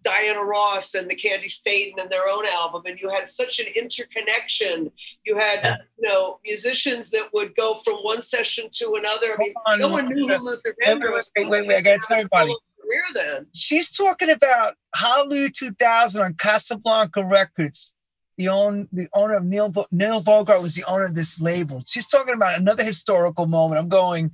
Diana 0.04 0.44
Ross 0.44 0.96
and 0.96 1.10
the 1.10 1.16
Candi 1.16 1.50
Staton 1.50 2.00
and 2.00 2.10
their 2.10 2.28
own 2.30 2.46
album. 2.54 2.84
And 2.86 3.00
you 3.00 3.10
had 3.10 3.28
such 3.28 3.60
an 3.60 3.66
interconnection. 3.76 4.92
You 5.26 5.38
had, 5.38 5.60
Yeah. 5.64 5.76
you 6.00 6.08
know, 6.10 6.40
musicians 6.46 7.10
that 7.12 7.30
would 7.34 7.56
go 7.56 7.76
from 7.76 7.96
one 7.98 8.22
session 8.22 8.70
to 8.74 8.94
another. 8.96 9.34
I 9.34 9.38
mean, 9.38 9.54
on, 9.66 9.80
no 9.80 9.90
one 9.90 10.08
knew 10.10 10.28
who 10.28 10.38
Luther 10.44 10.76
Vandross 10.86 11.12
was. 11.12 11.32
wait, 11.38 11.68
wait, 11.68 11.76
I 11.78 11.82
gotta 11.82 12.00
tell 12.08 12.18
He 12.18 12.24
had 12.24 12.32
a 12.32 12.36
everybody. 12.36 12.56
Career 12.82 13.04
then. 13.16 13.48
She's 13.54 13.92
talking 13.92 14.30
about 14.30 14.76
Hallelujah 14.96 15.50
2000 15.50 16.22
on 16.22 16.34
Casablanca 16.36 17.24
Records. 17.26 17.96
The 18.38 18.48
own 18.50 18.88
the 18.92 19.08
owner 19.14 19.36
of 19.36 19.46
Neil 19.46 19.72
Neil 19.92 20.20
Bogart 20.22 20.62
was 20.62 20.76
the 20.76 20.84
owner 20.86 21.04
of 21.06 21.14
this 21.16 21.40
label. 21.40 21.84
She's 21.86 22.08
talking 22.08 22.34
about 22.34 22.58
another 22.60 22.84
historical 22.84 23.46
moment. 23.46 23.80
I'm 23.80 23.90
going. 23.90 24.32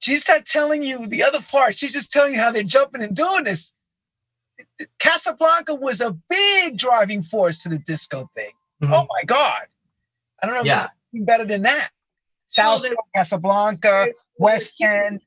She's 0.00 0.28
not 0.28 0.44
telling 0.44 0.82
you 0.82 1.06
the 1.06 1.22
other 1.22 1.40
part. 1.40 1.78
She's 1.78 1.92
just 1.92 2.10
telling 2.10 2.34
you 2.34 2.40
how 2.40 2.50
they're 2.50 2.64
jumping 2.64 3.02
and 3.02 3.14
doing 3.14 3.44
this. 3.44 3.72
Casablanca 4.98 5.74
was 5.74 6.00
a 6.00 6.10
big 6.28 6.76
driving 6.78 7.22
force 7.22 7.62
to 7.62 7.68
the 7.68 7.78
disco 7.78 8.28
thing. 8.34 8.52
Mhm. 8.82 8.92
Oh 8.92 9.06
my 9.08 9.22
God! 9.26 9.66
I 10.42 10.46
don't 10.46 10.56
know. 10.56 10.62
Yeah. 10.64 10.88
anything 11.12 11.24
better 11.26 11.44
than 11.44 11.62
that. 11.62 11.90
South 12.46 12.82
they- 12.82 12.94
Casablanca, 13.14 14.08
West 14.38 14.76
End. 14.80 15.20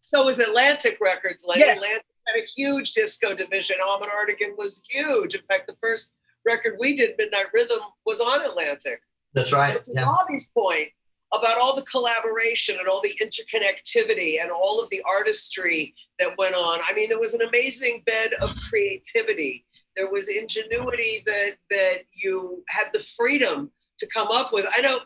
So 0.00 0.24
was 0.24 0.38
Atlantic 0.38 0.98
Records. 1.00 1.44
Like 1.44 1.58
Yeah. 1.58 1.74
Atlantic 1.74 2.04
had 2.26 2.42
a 2.42 2.46
huge 2.46 2.92
disco 2.92 3.34
division. 3.34 3.76
Ahmet 3.86 4.08
Ertegun 4.10 4.56
was 4.56 4.82
huge. 4.88 5.34
In 5.34 5.42
fact, 5.42 5.66
the 5.66 5.76
first 5.80 6.14
record 6.44 6.76
we 6.78 6.94
did, 6.96 7.14
Midnight 7.18 7.46
Rhythm, 7.52 7.80
was 8.04 8.20
on 8.20 8.42
Atlantic. 8.42 9.00
That's 9.34 9.52
right. 9.52 9.74
But 9.74 9.84
to 9.84 9.92
Yeah. 9.94 10.04
Bobby's 10.06 10.48
point 10.50 10.90
about 11.34 11.58
all 11.58 11.76
the 11.76 11.82
collaboration 11.82 12.76
and 12.78 12.88
all 12.88 13.02
the 13.02 13.12
interconnectivity 13.22 14.40
and 14.40 14.50
all 14.50 14.80
of 14.80 14.88
the 14.90 15.02
artistry 15.08 15.94
that 16.18 16.36
went 16.38 16.54
on, 16.54 16.80
I 16.88 16.94
mean, 16.94 17.08
there 17.08 17.18
was 17.18 17.34
an 17.34 17.42
amazing 17.42 18.02
bed 18.06 18.32
of 18.40 18.54
creativity. 18.68 19.66
There 19.96 20.10
was 20.10 20.28
ingenuity 20.28 21.22
that 21.26 21.52
that 21.70 21.96
you 22.12 22.64
had 22.68 22.86
the 22.92 23.00
freedom 23.00 23.70
to 23.98 24.06
come 24.06 24.28
up 24.28 24.52
with. 24.52 24.66
I 24.76 24.80
know 24.80 25.00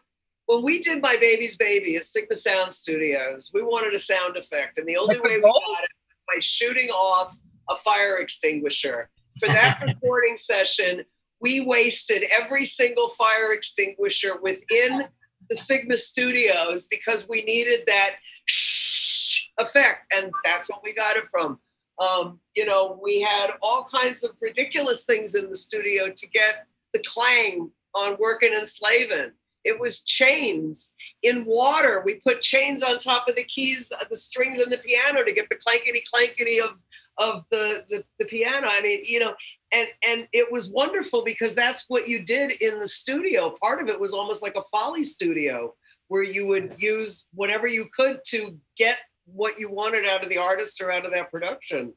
when 0.46 0.62
we 0.62 0.78
did 0.80 1.00
My 1.00 1.16
Baby's 1.20 1.56
Baby 1.56 1.96
at 1.96 2.04
Sigma 2.04 2.34
Sound 2.34 2.72
Studios, 2.72 3.50
we 3.54 3.62
wanted 3.62 3.94
a 3.94 3.98
sound 3.98 4.36
effect, 4.36 4.78
and 4.78 4.86
the 4.86 4.98
only 4.98 5.18
way 5.18 5.36
we 5.36 5.40
got 5.40 5.84
it 5.84 5.90
was 5.94 6.34
by 6.34 6.40
shooting 6.40 6.88
off 6.90 7.36
a 7.70 7.76
fire 7.76 8.18
extinguisher. 8.18 9.08
For 9.40 9.46
that 9.46 9.80
recording 9.86 10.36
session, 10.36 11.04
we 11.40 11.64
wasted 11.66 12.24
every 12.40 12.64
single 12.64 13.08
fire 13.08 13.52
extinguisher 13.52 14.38
within 14.40 15.08
the 15.48 15.56
Sigma 15.56 15.96
studios 15.96 16.86
because 16.86 17.28
we 17.28 17.42
needed 17.42 17.80
that 17.86 18.10
shh 18.46 19.48
effect. 19.58 20.12
And 20.16 20.32
that's 20.44 20.68
what 20.68 20.82
we 20.82 20.94
got 20.94 21.16
it 21.16 21.24
from. 21.30 21.58
Um, 21.98 22.40
you 22.56 22.64
know, 22.64 22.98
we 23.02 23.20
had 23.20 23.50
all 23.60 23.86
kinds 23.92 24.24
of 24.24 24.32
ridiculous 24.40 25.04
things 25.04 25.34
in 25.34 25.48
the 25.48 25.56
studio 25.56 26.10
to 26.14 26.28
get 26.28 26.66
the 26.92 27.02
clang 27.06 27.70
on 27.94 28.16
working 28.18 28.54
and 28.54 28.68
slaving. 28.68 29.32
It 29.64 29.78
was 29.78 30.02
chains 30.02 30.94
in 31.22 31.44
water. 31.44 32.02
We 32.04 32.16
put 32.16 32.40
chains 32.40 32.82
on 32.82 32.98
top 32.98 33.28
of 33.28 33.36
the 33.36 33.44
keys, 33.44 33.92
uh, 33.92 34.04
the 34.10 34.16
strings 34.16 34.58
in 34.58 34.70
the 34.70 34.78
piano 34.78 35.24
to 35.24 35.32
get 35.32 35.48
the 35.48 35.56
clankety 35.56 36.02
clankety 36.12 36.58
of 36.62 36.78
of 37.18 37.44
the, 37.50 37.84
the 37.88 38.02
the 38.18 38.24
piano. 38.24 38.66
I 38.68 38.80
mean, 38.82 39.00
you 39.04 39.20
know, 39.20 39.34
and 39.72 39.88
and 40.06 40.28
it 40.32 40.50
was 40.52 40.70
wonderful 40.70 41.24
because 41.24 41.54
that's 41.54 41.84
what 41.88 42.08
you 42.08 42.22
did 42.22 42.52
in 42.62 42.78
the 42.78 42.86
studio. 42.86 43.54
Part 43.62 43.80
of 43.80 43.88
it 43.88 43.98
was 43.98 44.12
almost 44.12 44.42
like 44.42 44.56
a 44.56 44.62
Foley 44.70 45.02
studio 45.02 45.74
where 46.08 46.22
you 46.22 46.46
would 46.46 46.74
use 46.78 47.26
whatever 47.32 47.66
you 47.66 47.86
could 47.96 48.20
to 48.26 48.58
get 48.76 48.98
what 49.24 49.58
you 49.58 49.70
wanted 49.70 50.06
out 50.06 50.22
of 50.22 50.28
the 50.28 50.38
artist 50.38 50.80
or 50.82 50.92
out 50.92 51.06
of 51.06 51.12
that 51.12 51.30
production. 51.30 51.92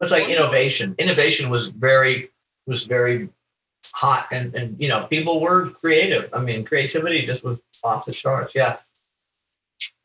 It's 0.00 0.12
like 0.12 0.28
innovation. 0.28 0.94
Innovation 0.98 1.50
was 1.50 1.68
very 1.68 2.30
was 2.66 2.84
very 2.84 3.28
hot 3.94 4.26
and 4.32 4.54
and 4.54 4.80
you 4.80 4.88
know 4.88 5.06
people 5.06 5.40
were 5.40 5.70
creative. 5.70 6.30
I 6.32 6.40
mean 6.40 6.64
creativity 6.64 7.26
just 7.26 7.44
was 7.44 7.58
off 7.84 8.06
the 8.06 8.12
charts. 8.12 8.54
Yeah. 8.54 8.78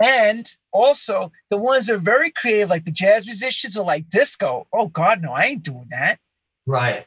And 0.02 0.45
also 0.72 1.32
the 1.50 1.58
ones 1.58 1.88
that 1.88 1.95
are 1.95 2.00
very 2.00 2.32
creative, 2.32 2.70
like 2.70 2.86
the 2.86 2.91
jazz 2.91 3.26
musicians 3.26 3.78
are 3.78 3.86
like 3.86 4.10
disco. 4.10 4.68
Oh 4.74 4.88
God, 4.88 5.22
no, 5.22 5.32
I 5.32 5.45
ain't 5.45 5.64
doing 5.64 5.88
that. 5.90 6.20
Right. 6.66 7.06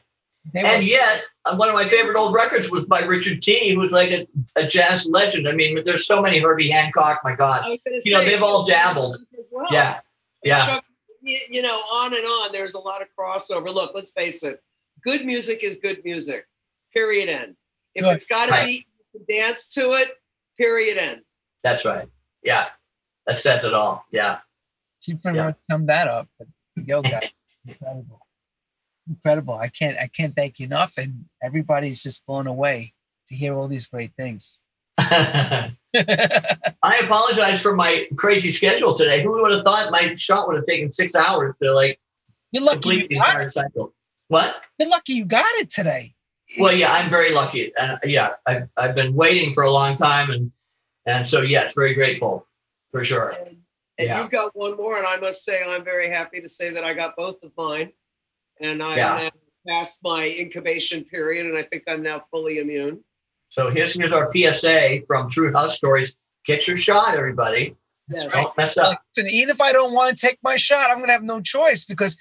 They 0.53 0.61
and 0.61 0.77
were- 0.77 0.89
yet, 0.89 1.23
uh, 1.45 1.55
one 1.55 1.69
of 1.69 1.75
my 1.75 1.87
favorite 1.87 2.17
old 2.17 2.33
records 2.33 2.71
was 2.71 2.85
by 2.85 3.01
Richard 3.01 3.41
Tee, 3.41 3.73
who's 3.73 3.91
like 3.91 4.11
a, 4.11 4.27
a 4.55 4.65
jazz 4.65 5.07
legend. 5.07 5.47
I 5.47 5.51
mean, 5.51 5.83
there's 5.85 6.05
so 6.05 6.21
many 6.21 6.39
Herbie 6.39 6.69
Hancock. 6.69 7.21
My 7.23 7.35
God, 7.35 7.65
you 7.65 7.79
say, 7.99 8.11
know, 8.11 8.23
they've 8.23 8.41
all 8.41 8.65
dabbled. 8.65 9.17
Well. 9.51 9.67
Yeah, 9.71 9.99
yeah. 10.43 10.65
Chuck, 10.65 10.85
you 11.21 11.61
know, 11.61 11.69
on 11.69 12.15
and 12.15 12.25
on. 12.25 12.51
There's 12.51 12.75
a 12.75 12.79
lot 12.79 13.01
of 13.01 13.07
crossover. 13.17 13.73
Look, 13.73 13.91
let's 13.93 14.11
face 14.11 14.43
it. 14.43 14.61
Good 15.03 15.25
music 15.25 15.63
is 15.63 15.75
good 15.75 16.03
music. 16.03 16.47
Period. 16.93 17.29
End. 17.29 17.55
If 17.95 18.03
good. 18.03 18.15
it's 18.15 18.25
got 18.25 18.45
to 18.45 18.51
right. 18.51 18.65
be 18.65 18.85
dance 19.29 19.67
to 19.69 19.91
it. 19.91 20.11
Period. 20.57 20.97
End. 20.97 21.21
That's 21.63 21.85
right. 21.85 22.07
Yeah, 22.43 22.67
that 23.25 23.39
said 23.39 23.65
it 23.65 23.73
all. 23.73 24.05
Yeah. 24.11 24.39
She 25.01 25.15
pretty 25.15 25.37
yeah. 25.37 25.45
much 25.45 25.57
summed 25.69 25.89
that 25.89 26.07
up. 26.07 26.27
But 26.37 26.47
yo, 26.75 27.01
guys, 27.01 27.29
incredible 27.67 28.21
incredible. 29.09 29.55
I 29.55 29.69
can't 29.69 29.97
I 29.97 30.07
can't 30.07 30.35
thank 30.35 30.59
you 30.59 30.65
enough, 30.65 30.97
and 30.97 31.25
everybody's 31.41 32.03
just 32.03 32.25
blown 32.25 32.47
away 32.47 32.93
to 33.27 33.35
hear 33.35 33.53
all 33.55 33.67
these 33.67 33.87
great 33.87 34.11
things. 34.17 34.59
I 34.97 35.71
apologize 37.03 37.61
for 37.61 37.75
my 37.75 38.07
crazy 38.15 38.51
schedule 38.51 38.95
today. 38.95 39.23
Who 39.23 39.41
would 39.41 39.53
have 39.53 39.63
thought 39.63 39.91
my 39.91 40.15
shot 40.17 40.47
would 40.47 40.55
have 40.55 40.65
taken 40.65 40.91
six 40.91 41.13
hours 41.15 41.55
to 41.61 41.71
like 41.73 41.99
You're 42.51 42.63
lucky 42.63 42.75
complete 42.75 43.01
you 43.03 43.07
the 43.09 43.15
entire 43.15 43.49
cycle? 43.49 43.93
What? 44.27 44.61
You're 44.79 44.89
lucky 44.89 45.13
you 45.13 45.25
got 45.25 45.45
it 45.55 45.69
today. 45.69 46.11
Well, 46.59 46.73
yeah, 46.73 46.91
I'm 46.91 47.09
very 47.09 47.33
lucky, 47.33 47.73
and 47.77 47.99
yeah, 48.05 48.31
I've 48.45 48.69
I've 48.77 48.95
been 48.95 49.13
waiting 49.13 49.53
for 49.53 49.63
a 49.63 49.71
long 49.71 49.97
time, 49.97 50.29
and 50.31 50.51
and 51.05 51.27
so 51.27 51.41
yes, 51.41 51.73
very 51.73 51.93
grateful 51.93 52.47
for 52.91 53.03
sure. 53.03 53.29
And, 53.29 53.57
and 53.97 54.07
yeah. 54.07 54.23
you 54.23 54.29
got 54.29 54.55
one 54.55 54.77
more, 54.77 54.97
and 54.97 55.05
I 55.05 55.17
must 55.17 55.43
say 55.43 55.61
I'm 55.67 55.83
very 55.83 56.09
happy 56.09 56.39
to 56.39 56.47
say 56.47 56.71
that 56.71 56.83
I 56.85 56.93
got 56.93 57.15
both 57.17 57.43
of 57.43 57.51
mine 57.57 57.91
and 58.61 58.81
I 58.81 58.95
yeah. 58.95 59.29
passed 59.67 59.99
my 60.03 60.27
incubation 60.27 61.03
period, 61.03 61.45
and 61.45 61.57
I 61.57 61.63
think 61.63 61.83
I'm 61.87 62.01
now 62.01 62.23
fully 62.31 62.59
immune. 62.59 63.03
So 63.49 63.69
here's 63.69 63.93
here's 63.93 64.13
our 64.13 64.31
PSA 64.33 65.01
from 65.07 65.29
True 65.29 65.53
House 65.53 65.77
Stories: 65.77 66.17
Get 66.45 66.67
your 66.67 66.77
shot, 66.77 67.15
everybody. 67.15 67.75
That's 68.07 68.23
yes. 68.23 68.33
Don't 68.33 68.57
mess 68.57 68.77
up. 68.77 69.01
And 69.17 69.29
even 69.29 69.49
if 69.49 69.61
I 69.61 69.73
don't 69.73 69.93
want 69.93 70.17
to 70.17 70.27
take 70.27 70.39
my 70.41 70.55
shot, 70.55 70.89
I'm 70.89 70.97
going 70.97 71.07
to 71.07 71.13
have 71.13 71.23
no 71.23 71.41
choice 71.41 71.83
because 71.83 72.17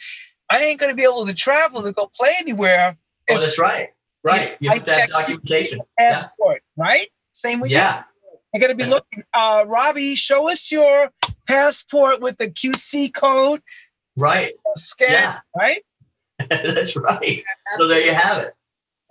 I 0.50 0.58
ain't 0.64 0.80
going 0.80 0.90
to 0.90 0.96
be 0.96 1.04
able 1.04 1.26
to 1.26 1.34
travel 1.34 1.82
to 1.82 1.92
go 1.92 2.10
play 2.16 2.32
anywhere. 2.40 2.96
Oh, 3.30 3.38
that's 3.38 3.58
right. 3.58 3.90
Right. 4.24 4.56
You 4.58 4.70
have 4.70 4.84
to 4.84 4.94
have 4.94 5.08
documentation. 5.10 5.80
Passport, 5.98 6.62
yeah. 6.76 6.84
right? 6.84 7.08
Same 7.32 7.60
with 7.60 7.70
yeah. 7.70 7.98
you. 7.98 8.38
I 8.54 8.58
got 8.58 8.68
to 8.68 8.74
be 8.74 8.84
looking. 8.84 9.22
Uh, 9.32 9.64
Robbie, 9.66 10.14
show 10.16 10.50
us 10.50 10.72
your 10.72 11.10
passport 11.46 12.20
with 12.20 12.38
the 12.38 12.48
QC 12.48 13.14
code. 13.14 13.60
Right. 14.16 14.54
Scan. 14.74 15.10
Yeah. 15.10 15.38
Right. 15.56 15.84
That's 16.74 16.97
right. 16.97 17.43
So 17.78 17.89
there 17.89 18.05
you 18.05 18.14
have 18.14 18.43
it. 18.43 18.55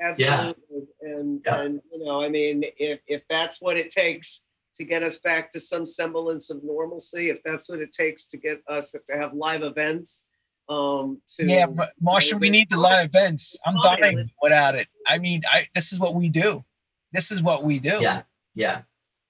Absolutely. 0.01 0.55
Yeah. 1.01 1.09
And 1.09 1.41
yeah. 1.45 1.61
and 1.61 1.81
you 1.91 2.03
know, 2.03 2.21
I 2.21 2.29
mean, 2.29 2.63
if 2.77 2.99
if 3.07 3.21
that's 3.29 3.61
what 3.61 3.77
it 3.77 3.89
takes 3.89 4.41
to 4.75 4.83
get 4.83 5.03
us 5.03 5.19
back 5.19 5.51
to 5.51 5.59
some 5.59 5.85
semblance 5.85 6.49
of 6.49 6.63
normalcy, 6.63 7.29
if 7.29 7.41
that's 7.43 7.69
what 7.69 7.79
it 7.79 7.93
takes 7.93 8.27
to 8.27 8.37
get 8.37 8.61
us 8.67 8.91
to 8.91 9.17
have 9.17 9.33
live 9.33 9.63
events, 9.63 10.25
um 10.67 11.21
to 11.35 11.45
Yeah, 11.45 11.67
but 11.67 11.93
Marsha, 12.03 12.39
we 12.39 12.49
need 12.49 12.69
the 12.69 12.77
live 12.77 13.05
events. 13.05 13.57
I'm 13.65 13.75
dying 13.81 14.29
without 14.41 14.75
it. 14.75 14.87
I 15.07 15.17
mean, 15.17 15.43
I 15.49 15.67
this 15.73 15.93
is 15.93 15.99
what 15.99 16.13
we 16.15 16.29
do. 16.29 16.65
This 17.13 17.31
is 17.31 17.41
what 17.41 17.63
we 17.63 17.79
do. 17.79 17.99
Yeah. 18.01 18.23
Yeah. 18.53 18.81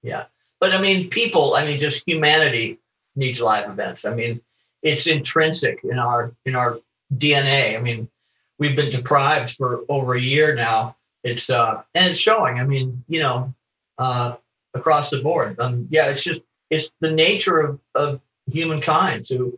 Yeah. 0.01 0.25
But 0.59 0.73
I 0.73 0.81
mean, 0.81 1.09
people, 1.09 1.55
I 1.55 1.65
mean, 1.65 1.79
just 1.79 2.03
humanity 2.07 2.79
needs 3.15 3.41
live 3.41 3.69
events. 3.69 4.05
I 4.05 4.15
mean, 4.15 4.41
it's 4.81 5.07
intrinsic 5.07 5.81
in 5.83 5.99
our 5.99 6.33
in 6.45 6.55
our 6.55 6.79
DNA. 7.17 7.77
I 7.77 7.81
mean, 7.81 8.09
we've 8.57 8.75
been 8.75 8.91
deprived 8.91 9.51
for 9.51 9.83
over 9.89 10.15
a 10.15 10.21
year 10.21 10.55
now. 10.55 10.95
It's 11.23 11.49
uh, 11.49 11.81
and 11.93 12.11
it's 12.11 12.19
showing. 12.19 12.59
I 12.59 12.63
mean, 12.63 13.03
you 13.07 13.19
know, 13.19 13.53
uh, 13.97 14.35
across 14.73 15.09
the 15.09 15.21
board. 15.21 15.59
Um, 15.59 15.87
yeah, 15.89 16.09
it's 16.09 16.23
just 16.23 16.41
it's 16.69 16.91
the 16.99 17.11
nature 17.11 17.59
of, 17.59 17.79
of 17.95 18.21
humankind 18.51 19.25
to 19.27 19.57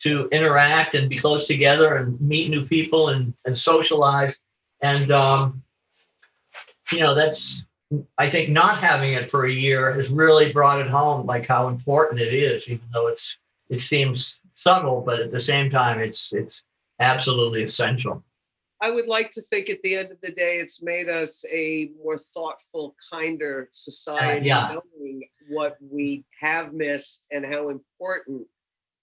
to 0.00 0.28
interact 0.30 0.94
and 0.94 1.08
be 1.08 1.18
close 1.18 1.46
together 1.46 1.94
and 1.94 2.20
meet 2.20 2.50
new 2.50 2.64
people 2.64 3.08
and 3.08 3.32
and 3.46 3.56
socialize. 3.56 4.40
And 4.82 5.10
um, 5.10 5.62
you 6.92 7.00
know, 7.00 7.14
that's 7.14 7.62
I 8.18 8.28
think 8.28 8.50
not 8.50 8.78
having 8.78 9.14
it 9.14 9.30
for 9.30 9.46
a 9.46 9.50
year 9.50 9.92
has 9.92 10.10
really 10.10 10.52
brought 10.52 10.80
it 10.80 10.88
home, 10.88 11.26
like 11.26 11.46
how 11.46 11.68
important 11.68 12.20
it 12.20 12.34
is, 12.34 12.68
even 12.68 12.86
though 12.92 13.08
it's 13.08 13.38
it 13.68 13.80
seems 13.80 14.40
subtle, 14.54 15.00
but 15.00 15.20
at 15.20 15.30
the 15.30 15.40
same 15.40 15.70
time, 15.70 15.98
it's 16.00 16.32
it's 16.32 16.64
absolutely 17.00 17.62
essential. 17.62 18.24
I 18.82 18.90
would 18.90 19.08
like 19.08 19.30
to 19.32 19.42
think 19.42 19.70
at 19.70 19.78
the 19.82 19.96
end 19.96 20.12
of 20.12 20.20
the 20.22 20.32
day, 20.32 20.56
it's 20.56 20.82
made 20.82 21.08
us 21.08 21.44
a 21.50 21.90
more 22.02 22.18
thoughtful, 22.34 22.94
kinder 23.10 23.70
society, 23.72 24.50
uh, 24.50 24.56
yeah. 24.56 24.74
knowing 24.74 25.22
what 25.48 25.76
we 25.80 26.24
have 26.40 26.74
missed 26.74 27.26
and 27.30 27.46
how 27.46 27.70
important 27.70 28.46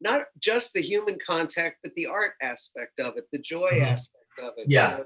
not 0.03 0.24
just 0.40 0.74
the 0.74 0.82
human 0.82 1.18
contact, 1.26 1.78
but 1.82 1.94
the 1.95 2.06
art 2.06 2.34
aspect 2.41 2.99
of 2.99 3.18
it, 3.18 3.24
the 3.32 3.40
joy 3.40 3.72
mm-hmm. 3.72 3.86
aspect 3.86 4.26
of 4.44 4.53
it. 4.57 4.65
Yeah. 4.70 4.98
The, 4.98 5.06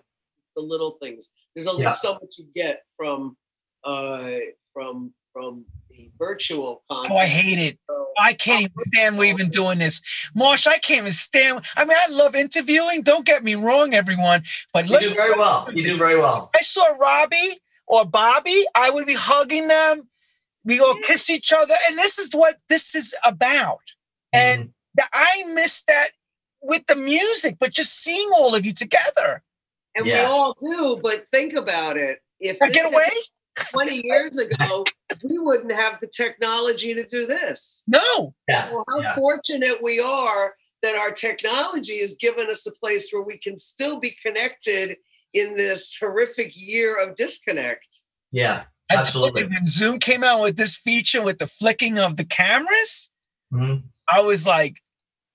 the, 0.58 0.62
little 0.64 0.98
things. 1.02 1.30
There's 1.56 1.68
only 1.68 1.84
yeah. 1.84 1.94
so 1.94 2.14
much 2.14 2.38
you 2.40 2.48
get 2.56 2.82
from 2.98 3.38
uh, 3.84 4.32
from 4.74 5.14
from 5.38 5.66
the 5.92 6.10
virtual 6.18 6.84
content. 6.90 7.14
Oh, 7.16 7.20
I 7.20 7.28
hate 7.28 7.60
it. 7.60 7.78
So, 7.90 8.08
I 8.18 8.34
can't 8.34 8.62
even 8.62 8.74
stand 8.80 9.18
we're 9.18 9.32
even 9.32 9.50
doing 9.50 9.80
this. 9.80 10.02
Marsh, 10.34 10.66
I 10.66 10.80
can't 10.80 11.02
even 11.02 11.12
stand. 11.12 11.64
I 11.76 11.86
mean, 11.86 11.98
I 12.00 12.12
love 12.12 12.36
interviewing. 12.36 13.04
Don't 13.04 13.26
get 13.26 13.44
me 13.44 13.56
wrong, 13.56 13.94
everyone. 13.94 14.44
But 14.74 14.90
you 14.90 15.00
do 15.00 15.14
very 15.14 15.34
well. 15.38 15.70
You 15.74 15.84
do 15.84 15.98
very 15.98 16.18
well. 16.20 16.50
I 16.56 16.62
saw 16.62 16.86
Robbie 17.00 17.60
or 17.88 18.06
Bobby, 18.06 18.66
I 18.76 18.90
would 18.90 19.06
be 19.06 19.14
hugging 19.14 19.68
them. 19.68 20.10
We 20.66 20.80
all 20.80 20.96
kiss 21.06 21.30
each 21.30 21.54
other. 21.54 21.76
And 21.88 21.98
this 21.98 22.18
is 22.18 22.34
what 22.34 22.58
this 22.68 22.96
is 22.96 23.16
about. 23.24 23.80
And 24.34 24.70
mm. 25.00 25.04
I 25.14 25.44
miss 25.54 25.84
that 25.86 26.10
with 26.62 26.86
the 26.88 26.96
music, 26.96 27.58
but 27.60 27.72
just 27.72 28.00
seeing 28.04 28.30
all 28.36 28.56
of 28.56 28.66
you 28.66 28.74
together. 28.74 29.44
And 29.96 30.06
yeah. 30.06 30.22
we 30.22 30.26
all 30.26 30.56
do, 30.60 31.00
but 31.02 31.28
think 31.32 31.54
about 31.54 31.96
it. 31.96 32.20
If 32.40 32.58
I 32.62 32.70
get 32.70 32.92
away? 32.92 33.10
20 33.72 34.02
years 34.04 34.38
ago, 34.38 34.86
we 35.24 35.38
wouldn't 35.38 35.72
have 35.72 36.00
the 36.00 36.08
technology 36.08 36.94
to 36.94 37.06
do 37.06 37.26
this. 37.26 37.84
No. 37.88 38.34
Yeah. 38.48 38.72
Well, 38.72 38.86
how 38.90 39.00
yeah. 39.00 39.16
fortunate 39.16 39.82
we 39.82 40.00
are 40.00 40.56
that 40.84 40.96
our 40.96 41.12
technology 41.12 42.00
has 42.00 42.16
given 42.16 42.50
us 42.50 42.66
a 42.68 42.72
place 42.72 43.10
where 43.12 43.24
we 43.24 43.38
can 43.38 43.58
still 43.58 44.00
be 44.00 44.16
connected 44.24 44.98
in 45.34 45.56
this 45.56 45.98
horrific 46.00 46.52
year 46.56 46.96
of 46.96 47.16
disconnect. 47.16 48.02
Yeah, 48.32 48.64
absolutely. 48.92 49.46
when 49.46 49.68
Zoom 49.68 50.00
came 50.00 50.24
out 50.24 50.44
with 50.44 50.58
this 50.58 50.76
feature 50.76 51.22
with 51.22 51.40
the 51.40 51.48
flicking 51.48 51.98
of 51.98 52.18
the 52.18 52.26
cameras, 52.26 53.10
mm-hmm. 53.54 53.88
I 54.10 54.22
was 54.22 54.46
like, 54.46 54.78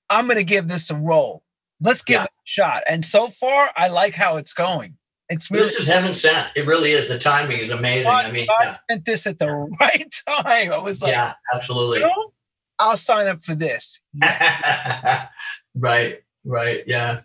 I'm 0.09 0.27
going 0.27 0.37
to 0.37 0.45
give 0.45 0.69
this 0.69 0.91
a 0.91 0.97
roll. 0.97 1.43
Let's 1.81 2.03
give 2.03 2.17
yeah. 2.17 2.25
it 2.25 2.31
a 2.31 2.45
shot. 2.45 2.83
And 2.89 3.05
so 3.05 3.29
far, 3.29 3.71
I 3.77 3.89
like 3.89 4.15
how 4.15 4.37
it's 4.37 4.55
going. 4.55 4.97
It's 5.33 5.51
really 5.51 5.65
this 5.65 5.77
is 5.77 5.89
heaven 5.89 6.15
sent. 6.15 6.51
It 6.55 6.67
really 6.67 6.93
is. 6.93 7.09
The 7.09 7.19
timing 7.19 7.59
is 7.59 7.71
amazing. 7.71 8.05
God, 8.05 8.27
I 8.27 8.33
mean, 8.33 8.47
God 8.47 8.59
yeah. 8.63 8.75
sent 8.91 9.05
this 9.05 9.27
at 9.27 9.39
the 9.39 9.51
right 9.81 10.15
time. 10.29 10.73
I 10.73 10.79
was 10.79 11.03
like, 11.03 11.13
yeah, 11.13 11.35
absolutely. 11.55 12.01
You 12.01 12.07
know, 12.07 12.33
I'll 12.79 12.97
sign 12.97 13.29
up 13.29 13.43
for 13.45 13.55
this. 13.55 14.01
Yeah. 14.15 15.29
right, 15.75 16.23
right, 16.45 16.85
yeah. 16.87 17.21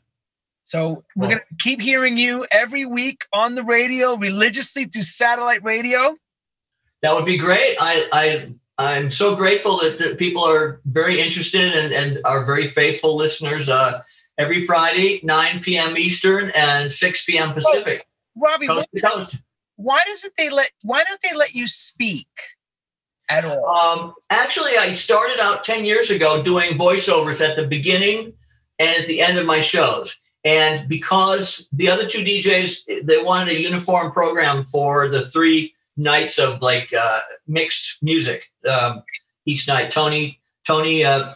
So 0.63 1.03
we're 1.15 1.29
gonna 1.29 1.41
keep 1.59 1.81
hearing 1.81 2.17
you 2.17 2.45
every 2.51 2.85
week 2.85 3.25
on 3.33 3.55
the 3.55 3.63
radio, 3.63 4.15
religiously 4.15 4.85
through 4.85 5.03
satellite 5.03 5.63
radio. 5.63 6.15
That 7.01 7.13
would 7.13 7.25
be 7.25 7.37
great. 7.37 7.77
I, 7.79 8.07
I 8.11 8.53
I'm 8.77 9.11
so 9.11 9.35
grateful 9.35 9.77
that, 9.79 9.97
that 9.97 10.17
people 10.17 10.43
are 10.43 10.81
very 10.85 11.19
interested 11.19 11.73
and, 11.73 11.93
and 11.93 12.19
are 12.25 12.45
very 12.45 12.67
faithful 12.67 13.15
listeners. 13.15 13.69
Uh, 13.69 14.01
every 14.37 14.65
Friday, 14.65 15.19
9 15.23 15.59
p.m. 15.61 15.97
Eastern 15.97 16.51
and 16.55 16.91
6 16.91 17.25
p.m. 17.25 17.53
Pacific. 17.53 18.05
Oh, 18.05 18.41
Robbie, 18.41 18.67
coast 18.67 19.41
why, 19.77 19.95
why 19.95 20.03
doesn't 20.05 20.33
they 20.37 20.49
let 20.49 20.71
why 20.83 21.03
don't 21.03 21.21
they 21.21 21.35
let 21.35 21.55
you 21.55 21.67
speak 21.67 22.27
at 23.29 23.45
all? 23.45 23.65
Um, 23.67 24.13
actually, 24.29 24.77
I 24.77 24.93
started 24.93 25.39
out 25.39 25.63
10 25.63 25.85
years 25.85 26.11
ago 26.11 26.43
doing 26.43 26.71
voiceovers 26.71 27.41
at 27.41 27.55
the 27.55 27.65
beginning 27.65 28.33
and 28.79 29.01
at 29.01 29.07
the 29.07 29.21
end 29.21 29.37
of 29.37 29.45
my 29.45 29.61
shows. 29.61 30.19
And 30.43 30.87
because 30.87 31.67
the 31.73 31.89
other 31.89 32.07
two 32.07 32.23
DJs, 32.23 33.05
they 33.05 33.21
wanted 33.21 33.55
a 33.55 33.61
uniform 33.61 34.11
program 34.11 34.65
for 34.65 35.09
the 35.09 35.25
three 35.25 35.73
nights 35.97 36.37
of 36.37 36.61
like 36.61 36.93
uh, 36.93 37.19
mixed 37.47 38.01
music 38.01 38.45
um, 38.69 39.03
each 39.45 39.67
night. 39.67 39.91
Tony, 39.91 40.39
Tony, 40.65 41.03
uh, 41.03 41.33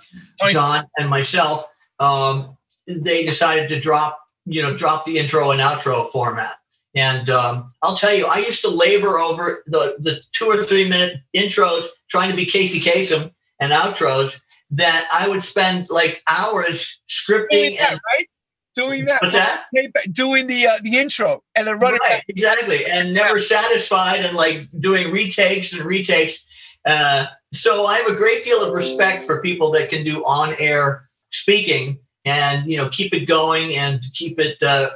John, 0.52 0.86
and 0.98 1.10
myself. 1.10 1.68
Um, 2.00 2.58
they 3.00 3.26
decided 3.26 3.70
to 3.70 3.80
drop, 3.80 4.20
you 4.46 4.62
know, 4.62 4.76
drop 4.76 5.06
the 5.06 5.18
intro 5.18 5.52
and 5.52 5.62
outro 5.62 6.10
format. 6.10 6.56
And 6.94 7.30
um, 7.30 7.74
I'll 7.82 7.96
tell 7.96 8.14
you, 8.14 8.28
I 8.28 8.40
used 8.40 8.62
to 8.62 8.70
labor 8.70 9.18
over 9.20 9.64
the, 9.66 9.96
the 10.00 10.22
two 10.34 10.46
or 10.46 10.64
three 10.64 10.88
minute 10.88 11.18
intros 11.36 11.86
trying 12.10 12.30
to 12.30 12.36
be 12.36 12.46
Casey 12.46 12.82
Kasem 12.82 13.32
and 13.60 13.72
outros 13.72 14.40
that 14.72 15.08
I 15.12 15.30
would 15.30 15.44
spend 15.44 15.88
like 15.90 16.22
hours 16.28 17.00
scripting 17.08 17.76
yeah, 17.76 17.92
and 17.92 18.00
right? 18.14 18.30
doing 18.76 19.06
that. 19.06 19.22
What's 19.22 19.34
that? 19.34 19.66
Doing 20.12 20.48
the 20.48 20.68
uh, 20.68 20.80
the 20.82 20.98
intro 20.98 21.44
and 21.56 21.68
then 21.68 21.80
running 21.80 22.00
right, 22.02 22.24
exactly, 22.28 22.86
and 22.86 23.14
never 23.14 23.38
yeah. 23.38 23.44
satisfied 23.44 24.26
and 24.26 24.36
like 24.36 24.68
doing 24.80 25.12
retakes 25.12 25.74
and 25.74 25.84
retakes. 25.84 26.46
Uh, 26.86 27.28
so 27.54 27.86
I 27.86 27.98
have 27.98 28.08
a 28.08 28.16
great 28.16 28.44
deal 28.44 28.64
of 28.64 28.74
respect 28.74 29.26
for 29.26 29.42
people 29.42 29.72
that 29.72 29.90
can 29.90 30.04
do 30.04 30.24
on 30.26 30.56
air 30.58 31.06
speaking 31.32 32.00
and 32.26 32.70
you 32.70 32.78
know 32.78 32.90
keep 32.90 33.14
it 33.14 33.26
going 33.26 33.76
and 33.76 34.02
keep 34.14 34.40
it 34.40 34.62
uh, 34.64 34.92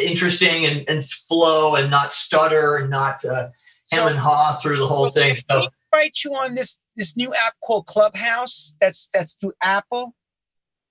interesting 0.00 0.64
and, 0.66 0.88
and 0.88 1.04
flow 1.08 1.76
and 1.76 1.90
not 1.90 2.12
stutter 2.12 2.76
and 2.76 2.90
not 2.90 3.24
uh, 3.24 3.48
hem 3.92 4.00
so, 4.02 4.06
and 4.08 4.18
haw 4.18 4.58
through 4.62 4.78
the 4.78 4.86
whole 4.86 5.10
thing. 5.10 5.36
So 5.50 5.68
invite 5.92 6.24
you 6.24 6.34
on 6.34 6.54
this 6.54 6.78
this 6.96 7.16
new 7.16 7.34
app 7.34 7.54
called 7.62 7.86
Clubhouse. 7.86 8.74
That's 8.80 9.10
that's 9.12 9.34
through 9.34 9.54
Apple. 9.62 10.14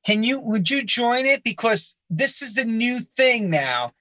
Can 0.06 0.24
you 0.24 0.40
would 0.40 0.70
you 0.70 0.84
join 0.84 1.26
it 1.26 1.44
because 1.44 1.98
this 2.10 2.42
is 2.42 2.56
the 2.56 2.66
new 2.66 3.00
thing 3.18 3.50
now? 3.50 3.92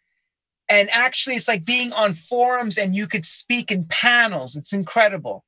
And 0.69 0.89
actually, 0.91 1.37
it's 1.37 1.49
like 1.49 1.65
being 1.65 1.93
on 1.93 2.15
forums 2.15 2.79
and 2.79 2.95
you 2.97 3.07
could 3.07 3.27
speak 3.27 3.71
in 3.71 3.85
panels. 3.85 4.57
It's 4.57 4.73
incredible. 4.73 5.45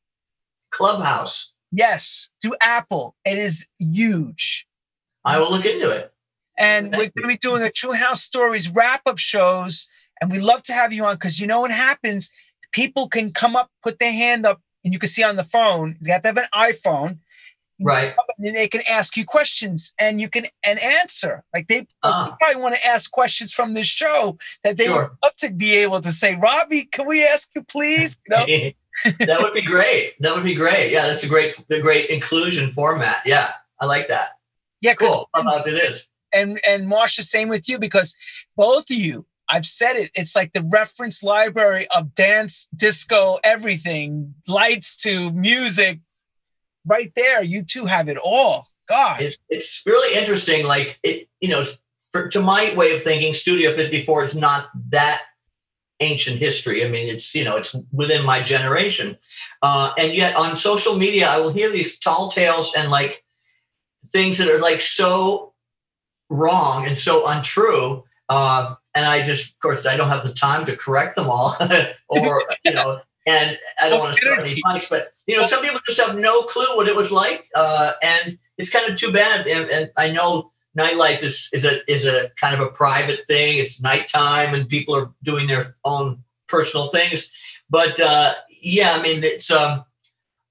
Clubhouse. 0.70 1.55
Yes, 1.73 2.31
through 2.40 2.57
Apple. 2.61 3.15
It 3.24 3.39
is 3.39 3.66
huge. 3.78 4.66
I 5.24 5.39
will 5.39 5.51
look 5.51 5.65
into 5.65 5.90
it. 5.90 6.12
And 6.59 6.91
we're 6.91 7.11
going 7.11 7.23
to 7.23 7.28
be 7.28 7.37
doing 7.37 7.62
a 7.62 7.70
True 7.70 7.93
House 7.93 8.23
Stories 8.23 8.70
wrap 8.70 9.03
up 9.07 9.19
shows. 9.19 9.89
And 10.20 10.31
we 10.31 10.39
love 10.39 10.62
to 10.65 10.73
have 10.73 10.93
you 10.93 11.05
on 11.05 11.16
because 11.16 11.39
you 11.41 11.47
know 11.47 11.61
what 11.61 11.70
happens? 11.70 12.33
People 12.73 13.09
can 13.09 13.33
come 13.33 13.57
up, 13.57 13.70
put 13.83 13.99
their 13.99 14.12
hand 14.12 14.47
up, 14.47 14.61
and 14.85 14.93
you 14.93 14.99
can 14.99 15.09
see 15.09 15.23
on 15.23 15.37
the 15.37 15.45
phone. 15.45 15.97
You 16.01 16.12
have 16.12 16.23
to 16.23 16.28
have 16.28 16.39
an 16.39 16.47
iPhone, 16.55 17.19
right? 17.81 18.15
And 18.39 18.57
they 18.57 18.69
can 18.69 18.83
ask 18.89 19.16
you 19.16 19.24
questions, 19.24 19.93
and 19.99 20.20
you 20.20 20.28
can 20.28 20.47
and 20.65 20.78
answer. 20.78 21.45
Like 21.53 21.66
they, 21.66 21.87
uh, 22.03 22.27
they 22.27 22.33
probably 22.41 22.62
want 22.62 22.77
to 22.77 22.87
ask 22.87 23.11
questions 23.11 23.53
from 23.53 23.74
this 23.74 23.87
show 23.87 24.39
that 24.62 24.77
they 24.77 24.85
sure. 24.87 25.03
would 25.03 25.11
love 25.23 25.37
to 25.39 25.51
be 25.51 25.77
able 25.77 26.01
to 26.01 26.12
say, 26.12 26.37
"Robbie, 26.37 26.85
can 26.85 27.07
we 27.07 27.24
ask 27.24 27.51
you, 27.55 27.62
please?" 27.65 28.16
You 28.28 28.37
know? 28.37 28.47
that 29.27 29.41
would 29.41 29.55
be 29.55 29.62
great. 29.62 30.15
That 30.20 30.35
would 30.35 30.45
be 30.45 30.55
great. 30.55 30.91
Yeah, 30.91 31.07
that's 31.07 31.24
a 31.24 31.28
great, 31.28 31.55
a 31.70 31.81
great 31.81 32.09
inclusion 32.09 32.73
format. 32.73 33.19
Yeah, 33.27 33.51
I 33.81 33.87
like 33.87 34.09
that. 34.09 34.31
Yeah, 34.81 34.93
because 34.93 35.12
cool. 35.12 35.28
it 35.35 35.74
is. 35.74 36.09
And 36.36 36.60
and 36.68 36.86
Marsha, 36.86 37.22
same 37.22 37.48
with 37.48 37.68
you 37.68 37.78
because 37.78 38.16
both 38.56 38.90
of 38.90 38.96
you 38.96 39.26
I've 39.48 39.66
said 39.66 39.96
it. 39.96 40.10
It's 40.14 40.34
like 40.34 40.52
the 40.52 40.62
reference 40.62 41.22
library 41.22 41.86
of 41.94 42.14
dance, 42.14 42.68
disco, 42.74 43.38
everything, 43.44 44.34
lights 44.48 44.96
to 45.02 45.30
music. 45.32 46.00
Right 46.84 47.12
there, 47.16 47.42
you 47.42 47.62
two 47.62 47.86
have 47.86 48.08
it 48.08 48.16
all. 48.16 48.66
God, 48.88 49.20
it's, 49.48 49.82
really 49.84 50.16
interesting. 50.16 50.66
Like 50.66 50.98
it, 51.02 51.28
you 51.40 51.48
know, 51.48 51.64
for, 52.12 52.28
to 52.28 52.40
my 52.40 52.72
way 52.76 52.94
of 52.94 53.02
thinking, 53.02 53.34
Studio 53.34 53.72
54 53.74 54.24
is 54.24 54.36
not 54.36 54.68
that 54.90 55.22
ancient 55.98 56.38
history. 56.38 56.84
I 56.84 56.88
mean, 56.88 57.08
it's 57.08 57.34
you 57.34 57.44
know, 57.44 57.56
it's 57.56 57.74
within 57.92 58.24
my 58.24 58.42
generation, 58.42 59.16
uh, 59.62 59.92
and 59.98 60.14
yet 60.14 60.36
on 60.36 60.56
social 60.56 60.96
media, 60.96 61.28
I 61.28 61.40
will 61.40 61.52
hear 61.52 61.70
these 61.70 61.98
tall 61.98 62.30
tales 62.30 62.74
and 62.76 62.90
like 62.90 63.24
things 64.12 64.38
that 64.38 64.48
are 64.48 64.60
like 64.60 64.80
so 64.80 65.54
wrong 66.28 66.86
and 66.86 66.97
so 66.97 67.27
untrue. 67.27 68.05
Uh, 68.28 68.74
and 68.94 69.05
I 69.05 69.23
just, 69.23 69.53
of 69.53 69.61
course, 69.61 69.86
I 69.86 69.97
don't 69.97 70.09
have 70.09 70.24
the 70.24 70.32
time 70.32 70.66
to 70.66 70.77
correct 70.77 71.16
them 71.16 71.28
all, 71.28 71.55
or 72.09 72.43
you 72.65 72.73
know, 72.73 73.01
and 73.27 73.59
I 73.81 73.89
don't 73.89 74.01
want 74.01 74.16
to 74.16 74.20
start 74.20 74.40
any 74.40 74.61
fights. 74.62 74.89
But 74.89 75.11
you 75.27 75.36
know, 75.36 75.44
some 75.44 75.62
people 75.62 75.81
just 75.86 76.01
have 76.01 76.16
no 76.16 76.43
clue 76.43 76.77
what 76.77 76.89
it 76.89 76.97
was 76.97 77.12
like, 77.12 77.47
uh, 77.55 77.93
and 78.03 78.39
it's 78.59 78.70
kind 78.70 78.90
of 78.90 78.97
too 78.97 79.12
bad. 79.12 79.47
And, 79.47 79.70
and, 79.70 79.90
I 79.97 80.11
know 80.11 80.53
nightlife 80.77 81.23
is 81.23 81.51
is 81.53 81.65
a 81.65 81.89
is 81.90 82.07
a 82.07 82.31
kind 82.40 82.55
of 82.55 82.66
a 82.66 82.70
private 82.70 83.27
thing. 83.27 83.59
It's 83.59 83.82
nighttime, 83.82 84.55
and 84.55 84.69
people 84.69 84.97
are 84.97 85.12
doing 85.23 85.47
their 85.47 85.77
own 85.85 86.24
personal 86.48 86.89
things. 86.89 87.31
But 87.69 88.01
uh, 88.01 88.35
yeah, 88.62 88.97
I 88.98 89.03
mean, 89.03 89.23
it's 89.24 89.51
um, 89.51 89.85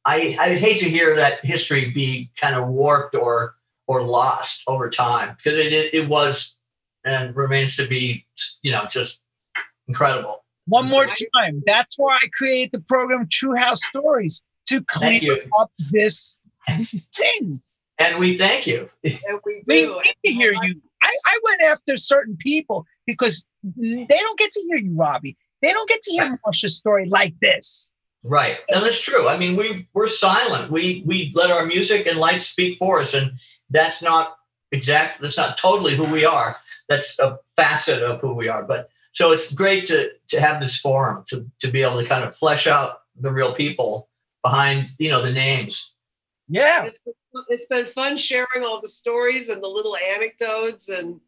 I 0.05 0.37
I 0.39 0.49
would 0.49 0.59
hate 0.59 0.79
to 0.79 0.89
hear 0.89 1.15
that 1.15 1.43
history 1.43 1.89
be 1.89 2.29
kind 2.39 2.55
of 2.55 2.67
warped 2.67 3.15
or 3.15 3.55
or 3.87 4.03
lost 4.03 4.63
over 4.67 4.89
time 4.89 5.35
because 5.37 5.57
it, 5.59 5.73
it, 5.73 5.93
it 5.93 6.09
was 6.09 6.57
and 7.03 7.35
remains 7.35 7.75
to 7.77 7.87
be, 7.87 8.25
you 8.63 8.71
know, 8.71 8.85
just 8.89 9.21
incredible. 9.87 10.43
One 10.67 10.87
more 10.87 11.05
time. 11.05 11.61
That's 11.65 11.97
why 11.97 12.15
I 12.15 12.27
created 12.35 12.71
the 12.71 12.79
program 12.79 13.27
True 13.31 13.55
House 13.55 13.83
Stories 13.85 14.41
to 14.67 14.83
clean 14.89 15.29
up 15.59 15.71
this 15.91 16.39
things. 16.67 17.79
And 17.99 18.19
we 18.19 18.37
thank 18.37 18.67
you. 18.67 18.87
And 19.03 19.39
we 19.45 19.61
do. 19.61 19.95
We 19.95 20.01
need 20.03 20.15
to 20.25 20.33
hear 20.33 20.53
you. 20.63 20.81
I, 21.01 21.15
I 21.25 21.39
went 21.43 21.61
after 21.61 21.97
certain 21.97 22.35
people 22.37 22.85
because 23.05 23.45
they 23.63 24.07
don't 24.07 24.39
get 24.39 24.51
to 24.53 24.61
hear 24.67 24.77
you, 24.77 24.95
Robbie. 24.95 25.37
They 25.61 25.71
don't 25.71 25.87
get 25.87 26.01
to 26.01 26.11
hear 26.11 26.29
right. 26.29 26.39
Marsha's 26.45 26.77
story 26.77 27.07
like 27.07 27.39
this. 27.39 27.91
Right. 28.23 28.57
And 28.69 28.83
that's 28.83 28.99
true. 28.99 29.29
I 29.29 29.37
mean, 29.37 29.55
we 29.55 29.87
we're 29.93 30.07
silent. 30.07 30.71
We 30.71 31.03
we 31.05 31.31
let 31.35 31.51
our 31.51 31.67
music 31.67 32.07
and 32.07 32.17
light 32.17 32.41
speak 32.41 32.79
for 32.79 32.99
us. 32.99 33.13
And 33.13 33.33
that's 33.69 34.01
not 34.01 34.37
exact, 34.71 35.21
that's 35.21 35.37
not 35.37 35.57
totally 35.57 35.95
who 35.95 36.05
we 36.05 36.25
are 36.25 36.57
that's 36.87 37.19
a 37.19 37.39
facet 37.55 38.03
of 38.03 38.21
who 38.21 38.33
we 38.33 38.47
are. 38.47 38.63
But 38.63 38.89
so 39.11 39.31
it's 39.31 39.51
great 39.51 39.87
to 39.87 40.11
to 40.29 40.41
have 40.41 40.61
this 40.61 40.77
forum 40.77 41.23
to 41.27 41.49
to 41.59 41.69
be 41.69 41.81
able 41.81 42.01
to 42.01 42.07
kind 42.07 42.23
of 42.23 42.35
flesh 42.35 42.67
out 42.67 43.01
the 43.19 43.31
real 43.31 43.53
people 43.53 44.09
behind 44.43 44.89
you 44.99 45.09
know 45.09 45.21
the 45.21 45.33
names. 45.33 45.93
Yeah, 46.47 46.85
it's 46.85 46.99
been, 46.99 47.13
it's 47.49 47.65
been 47.65 47.85
fun 47.85 48.17
sharing 48.17 48.63
all 48.65 48.81
the 48.81 48.87
stories 48.87 49.49
and 49.49 49.63
the 49.63 49.67
little 49.67 49.95
anecdotes, 50.15 50.89
and 50.89 51.19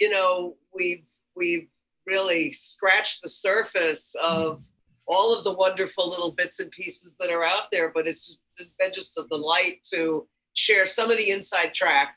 you 0.00 0.10
know 0.10 0.56
we've 0.74 1.04
we've 1.36 1.68
really 2.06 2.50
scratched 2.50 3.22
the 3.22 3.28
surface 3.28 4.14
of 4.22 4.62
all 5.06 5.36
of 5.36 5.44
the 5.44 5.52
wonderful 5.52 6.08
little 6.08 6.32
bits 6.32 6.60
and 6.60 6.70
pieces 6.70 7.16
that 7.18 7.30
are 7.30 7.44
out 7.44 7.70
there. 7.70 7.90
But 7.92 8.06
it's 8.06 8.26
just 8.26 8.40
it's 8.56 8.74
been 8.78 8.92
just 8.92 9.18
a 9.18 9.26
delight 9.28 9.84
to 9.92 10.26
share 10.54 10.86
some 10.86 11.10
of 11.10 11.18
the 11.18 11.30
inside 11.30 11.74
track 11.74 12.16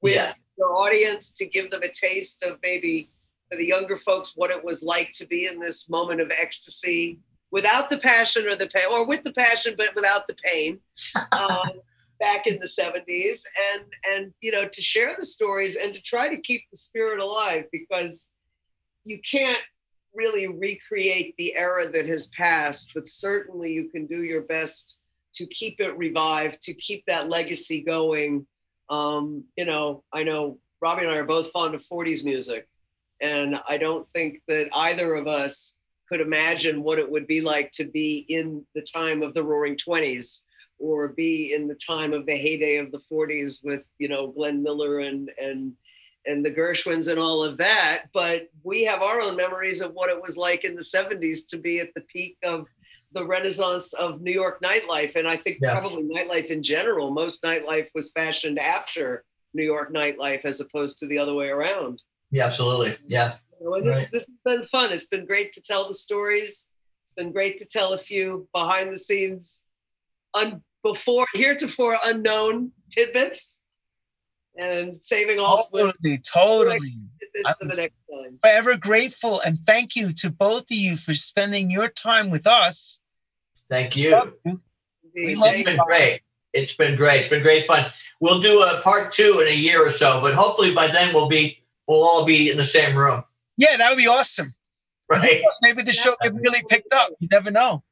with 0.00 0.14
yeah 0.14 0.32
the 0.58 0.64
audience 0.64 1.32
to 1.32 1.46
give 1.46 1.70
them 1.70 1.82
a 1.82 1.88
taste 1.88 2.42
of 2.42 2.58
maybe 2.62 3.06
for 3.48 3.56
the 3.56 3.64
younger 3.64 3.96
folks 3.96 4.32
what 4.34 4.50
it 4.50 4.62
was 4.62 4.82
like 4.82 5.10
to 5.12 5.26
be 5.26 5.46
in 5.46 5.60
this 5.60 5.88
moment 5.88 6.20
of 6.20 6.30
ecstasy 6.38 7.18
without 7.50 7.88
the 7.88 7.98
passion 7.98 8.46
or 8.46 8.56
the 8.56 8.66
pain, 8.66 8.84
or 8.90 9.06
with 9.06 9.22
the 9.22 9.32
passion 9.32 9.74
but 9.78 9.94
without 9.94 10.26
the 10.26 10.36
pain. 10.44 10.80
Um, 11.32 11.80
back 12.20 12.48
in 12.48 12.58
the 12.58 12.66
70s 12.66 13.42
and 13.72 13.84
and 14.10 14.34
you 14.40 14.50
know 14.50 14.66
to 14.66 14.82
share 14.82 15.14
the 15.16 15.24
stories 15.24 15.76
and 15.76 15.94
to 15.94 16.00
try 16.00 16.28
to 16.28 16.40
keep 16.40 16.62
the 16.70 16.76
spirit 16.76 17.20
alive 17.20 17.64
because 17.70 18.28
you 19.04 19.20
can't 19.30 19.62
really 20.12 20.48
recreate 20.48 21.36
the 21.38 21.54
era 21.54 21.88
that 21.92 22.06
has 22.06 22.26
passed 22.28 22.90
but 22.92 23.06
certainly 23.06 23.72
you 23.72 23.88
can 23.90 24.06
do 24.06 24.24
your 24.24 24.42
best 24.42 24.97
to 25.34 25.46
keep 25.46 25.80
it 25.80 25.96
revived 25.96 26.60
to 26.62 26.74
keep 26.74 27.04
that 27.06 27.28
legacy 27.28 27.80
going 27.82 28.46
um, 28.90 29.44
you 29.56 29.64
know, 29.64 30.02
I 30.12 30.24
know 30.24 30.58
Robbie 30.80 31.02
and 31.02 31.10
I 31.10 31.18
are 31.18 31.24
both 31.24 31.50
fond 31.50 31.74
of 31.74 31.84
40s 31.84 32.24
music, 32.24 32.66
and 33.20 33.60
I 33.68 33.76
don't 33.76 34.08
think 34.08 34.40
that 34.48 34.68
either 34.74 35.14
of 35.14 35.26
us 35.26 35.76
could 36.08 36.20
imagine 36.20 36.82
what 36.82 36.98
it 36.98 37.10
would 37.10 37.26
be 37.26 37.40
like 37.40 37.70
to 37.72 37.84
be 37.84 38.24
in 38.28 38.64
the 38.74 38.82
time 38.82 39.22
of 39.22 39.34
the 39.34 39.42
Roaring 39.42 39.76
Twenties 39.76 40.46
or 40.78 41.08
be 41.08 41.52
in 41.52 41.66
the 41.68 41.74
time 41.74 42.12
of 42.12 42.24
the 42.24 42.36
heyday 42.36 42.76
of 42.76 42.92
the 42.92 43.00
40s 43.12 43.64
with 43.64 43.84
you 43.98 44.08
know 44.08 44.28
Glenn 44.28 44.62
Miller 44.62 45.00
and 45.00 45.30
and 45.40 45.72
and 46.24 46.44
the 46.44 46.50
Gershwins 46.50 47.10
and 47.10 47.18
all 47.18 47.42
of 47.42 47.58
that. 47.58 48.04
But 48.12 48.48
we 48.62 48.84
have 48.84 49.02
our 49.02 49.20
own 49.20 49.36
memories 49.36 49.80
of 49.80 49.92
what 49.92 50.10
it 50.10 50.22
was 50.22 50.38
like 50.38 50.64
in 50.64 50.76
the 50.76 50.82
70s 50.82 51.46
to 51.48 51.58
be 51.58 51.80
at 51.80 51.92
the 51.94 52.02
peak 52.02 52.38
of 52.42 52.68
the 53.12 53.24
renaissance 53.24 53.92
of 53.94 54.20
New 54.20 54.32
York 54.32 54.60
nightlife. 54.62 55.16
And 55.16 55.26
I 55.26 55.36
think 55.36 55.58
yeah. 55.60 55.78
probably 55.78 56.04
nightlife 56.04 56.46
in 56.46 56.62
general, 56.62 57.10
most 57.10 57.42
nightlife 57.42 57.88
was 57.94 58.12
fashioned 58.12 58.58
after 58.58 59.24
New 59.54 59.64
York 59.64 59.92
nightlife 59.92 60.44
as 60.44 60.60
opposed 60.60 60.98
to 60.98 61.06
the 61.06 61.18
other 61.18 61.34
way 61.34 61.48
around. 61.48 62.02
Yeah, 62.30 62.44
absolutely. 62.44 62.96
Yeah. 63.06 63.34
You 63.60 63.70
know, 63.70 63.82
this, 63.82 63.96
Right. 63.96 64.08
this 64.12 64.26
has 64.26 64.36
been 64.44 64.64
fun. 64.64 64.92
It's 64.92 65.06
been 65.06 65.26
great 65.26 65.52
to 65.52 65.62
tell 65.62 65.88
the 65.88 65.94
stories. 65.94 66.68
It's 67.04 67.12
been 67.16 67.32
great 67.32 67.58
to 67.58 67.66
tell 67.66 67.94
a 67.94 67.98
few 67.98 68.48
behind 68.52 68.92
the 68.92 68.98
scenes, 68.98 69.64
un, 70.34 70.62
before 70.82 71.26
heretofore 71.34 71.96
unknown 72.04 72.72
tidbits, 72.90 73.60
and 74.56 74.94
saving 75.02 75.38
all 75.38 75.68
with 75.72 75.96
Totally, 76.24 76.98
totally. 77.42 77.54
tidbits 77.54 77.58
for 77.58 77.64
the 77.66 77.76
next 77.76 77.96
time. 78.10 78.38
Forever 78.42 78.76
grateful, 78.76 79.40
and 79.40 79.58
thank 79.66 79.96
you 79.96 80.12
to 80.14 80.30
both 80.30 80.70
of 80.70 80.76
you 80.76 80.96
for 80.96 81.14
spending 81.14 81.70
your 81.70 81.88
time 81.88 82.30
with 82.30 82.46
us. 82.46 83.00
Thank 83.70 83.96
you. 83.96 84.34
Indeed. 84.44 85.38
love 85.38 85.54
It's 85.54 85.56
Thank 85.56 85.66
been 85.66 85.86
great. 85.86 86.20
It's 86.52 86.74
been 86.74 86.96
great. 86.96 87.20
It's 87.20 87.28
been 87.28 87.42
great 87.42 87.66
fun. 87.66 87.84
We'll 88.20 88.40
do 88.40 88.62
a 88.62 88.80
part 88.82 89.12
two 89.12 89.40
in 89.40 89.48
a 89.48 89.54
year 89.54 89.86
or 89.86 89.92
so, 89.92 90.20
but 90.20 90.34
hopefully 90.34 90.74
by 90.74 90.88
then 90.88 91.14
we'll 91.14 91.28
be 91.28 91.62
we'll 91.86 92.02
all 92.02 92.24
be 92.24 92.50
in 92.50 92.56
the 92.56 92.66
same 92.66 92.96
room. 92.96 93.22
Yeah, 93.56 93.76
that 93.76 93.90
would 93.90 93.98
be 93.98 94.06
awesome. 94.06 94.54
Right. 95.10 95.42
Maybe 95.62 95.82
the 95.82 95.92
show 95.92 96.16
could 96.20 96.36
really 96.36 96.62
picked 96.68 96.92
up. 96.92 97.10
You 97.18 97.28
never 97.30 97.50
know. 97.50 97.82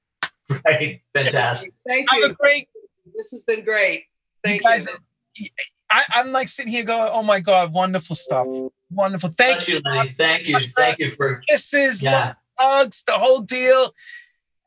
Right. 0.51 1.03
Fantastic. 1.15 1.73
Thank 1.89 2.11
you. 2.13 2.23
Have 2.23 2.31
a 2.31 2.33
you. 2.33 2.37
great 2.39 2.69
This 3.17 3.31
has 3.31 3.45
been 3.45 3.65
great. 3.65 4.05
Thank 4.45 4.63
you 4.63 4.69
guys. 4.69 4.89
you. 5.37 5.49
I, 5.91 6.05
I'm 6.11 6.33
like 6.33 6.49
sitting 6.49 6.73
here 6.73 6.85
going, 6.85 7.11
"Oh 7.13 7.23
my 7.23 7.41
god, 7.41 7.73
wonderful 7.73 8.17
stuff, 8.17 8.47
wonderful." 8.91 9.31
Thank 9.37 9.59
Bless 9.59 9.69
you. 9.69 9.75
you, 9.77 9.81
Thank 10.17 10.47
you. 10.49 10.61
Thank 10.61 10.99
you 10.99 11.11
for 11.13 11.43
Kisses, 11.49 12.03
yeah. 12.03 12.35
hugs, 12.59 13.05
the 13.05 13.13
whole 13.13 13.41
deal. 13.41 13.95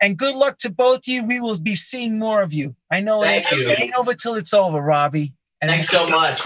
And 0.01 0.17
good 0.17 0.35
luck 0.35 0.57
to 0.59 0.69
both 0.69 0.99
of 0.99 1.07
you. 1.07 1.25
We 1.25 1.39
will 1.39 1.59
be 1.59 1.75
seeing 1.75 2.17
more 2.19 2.41
of 2.41 2.53
you. 2.53 2.75
I 2.89 3.01
know 3.01 3.21
Thank 3.21 3.51
it, 3.51 3.57
you. 3.57 3.69
it 3.69 3.79
ain't 3.79 3.95
over 3.95 4.13
till 4.13 4.35
it's 4.35 4.53
over, 4.53 4.81
Robbie. 4.81 5.33
And 5.61 5.69
Thanks 5.69 5.89
so 5.89 6.09
much. 6.09 6.39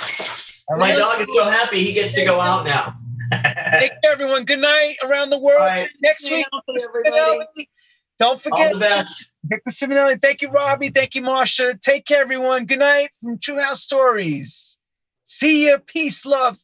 All 0.69 0.77
My 0.77 0.93
dog 0.95 1.21
is 1.21 1.27
so 1.35 1.43
happy 1.49 1.83
he 1.83 1.93
gets 1.93 2.13
to 2.15 2.25
go 2.25 2.39
out 2.39 2.65
now. 2.65 2.97
Take 3.31 3.91
care, 4.01 4.11
everyone. 4.11 4.45
Good 4.45 4.59
night 4.59 4.95
around 5.05 5.29
the 5.29 5.37
world. 5.37 5.61
All 5.61 5.67
right. 5.67 5.89
Next 6.01 6.29
week, 6.29 6.45
healthy. 6.51 6.81
Simonelli. 6.81 7.67
Don't 8.19 8.41
forget, 8.41 8.67
All 8.67 8.73
the 8.73 8.79
best. 8.79 9.31
Pick 9.49 9.63
the 9.65 9.71
Simonelli. 9.71 10.21
Thank 10.21 10.41
you, 10.41 10.49
Robbie. 10.49 10.89
Thank 10.89 11.15
you, 11.15 11.21
Marsha. 11.21 11.79
Take 11.79 12.05
care, 12.05 12.21
everyone. 12.21 12.65
Good 12.65 12.79
night 12.79 13.09
from 13.21 13.37
True 13.37 13.59
House 13.59 13.81
Stories. 13.81 14.79
See 15.25 15.65
you. 15.67 15.79
Peace, 15.79 16.25
love. 16.25 16.57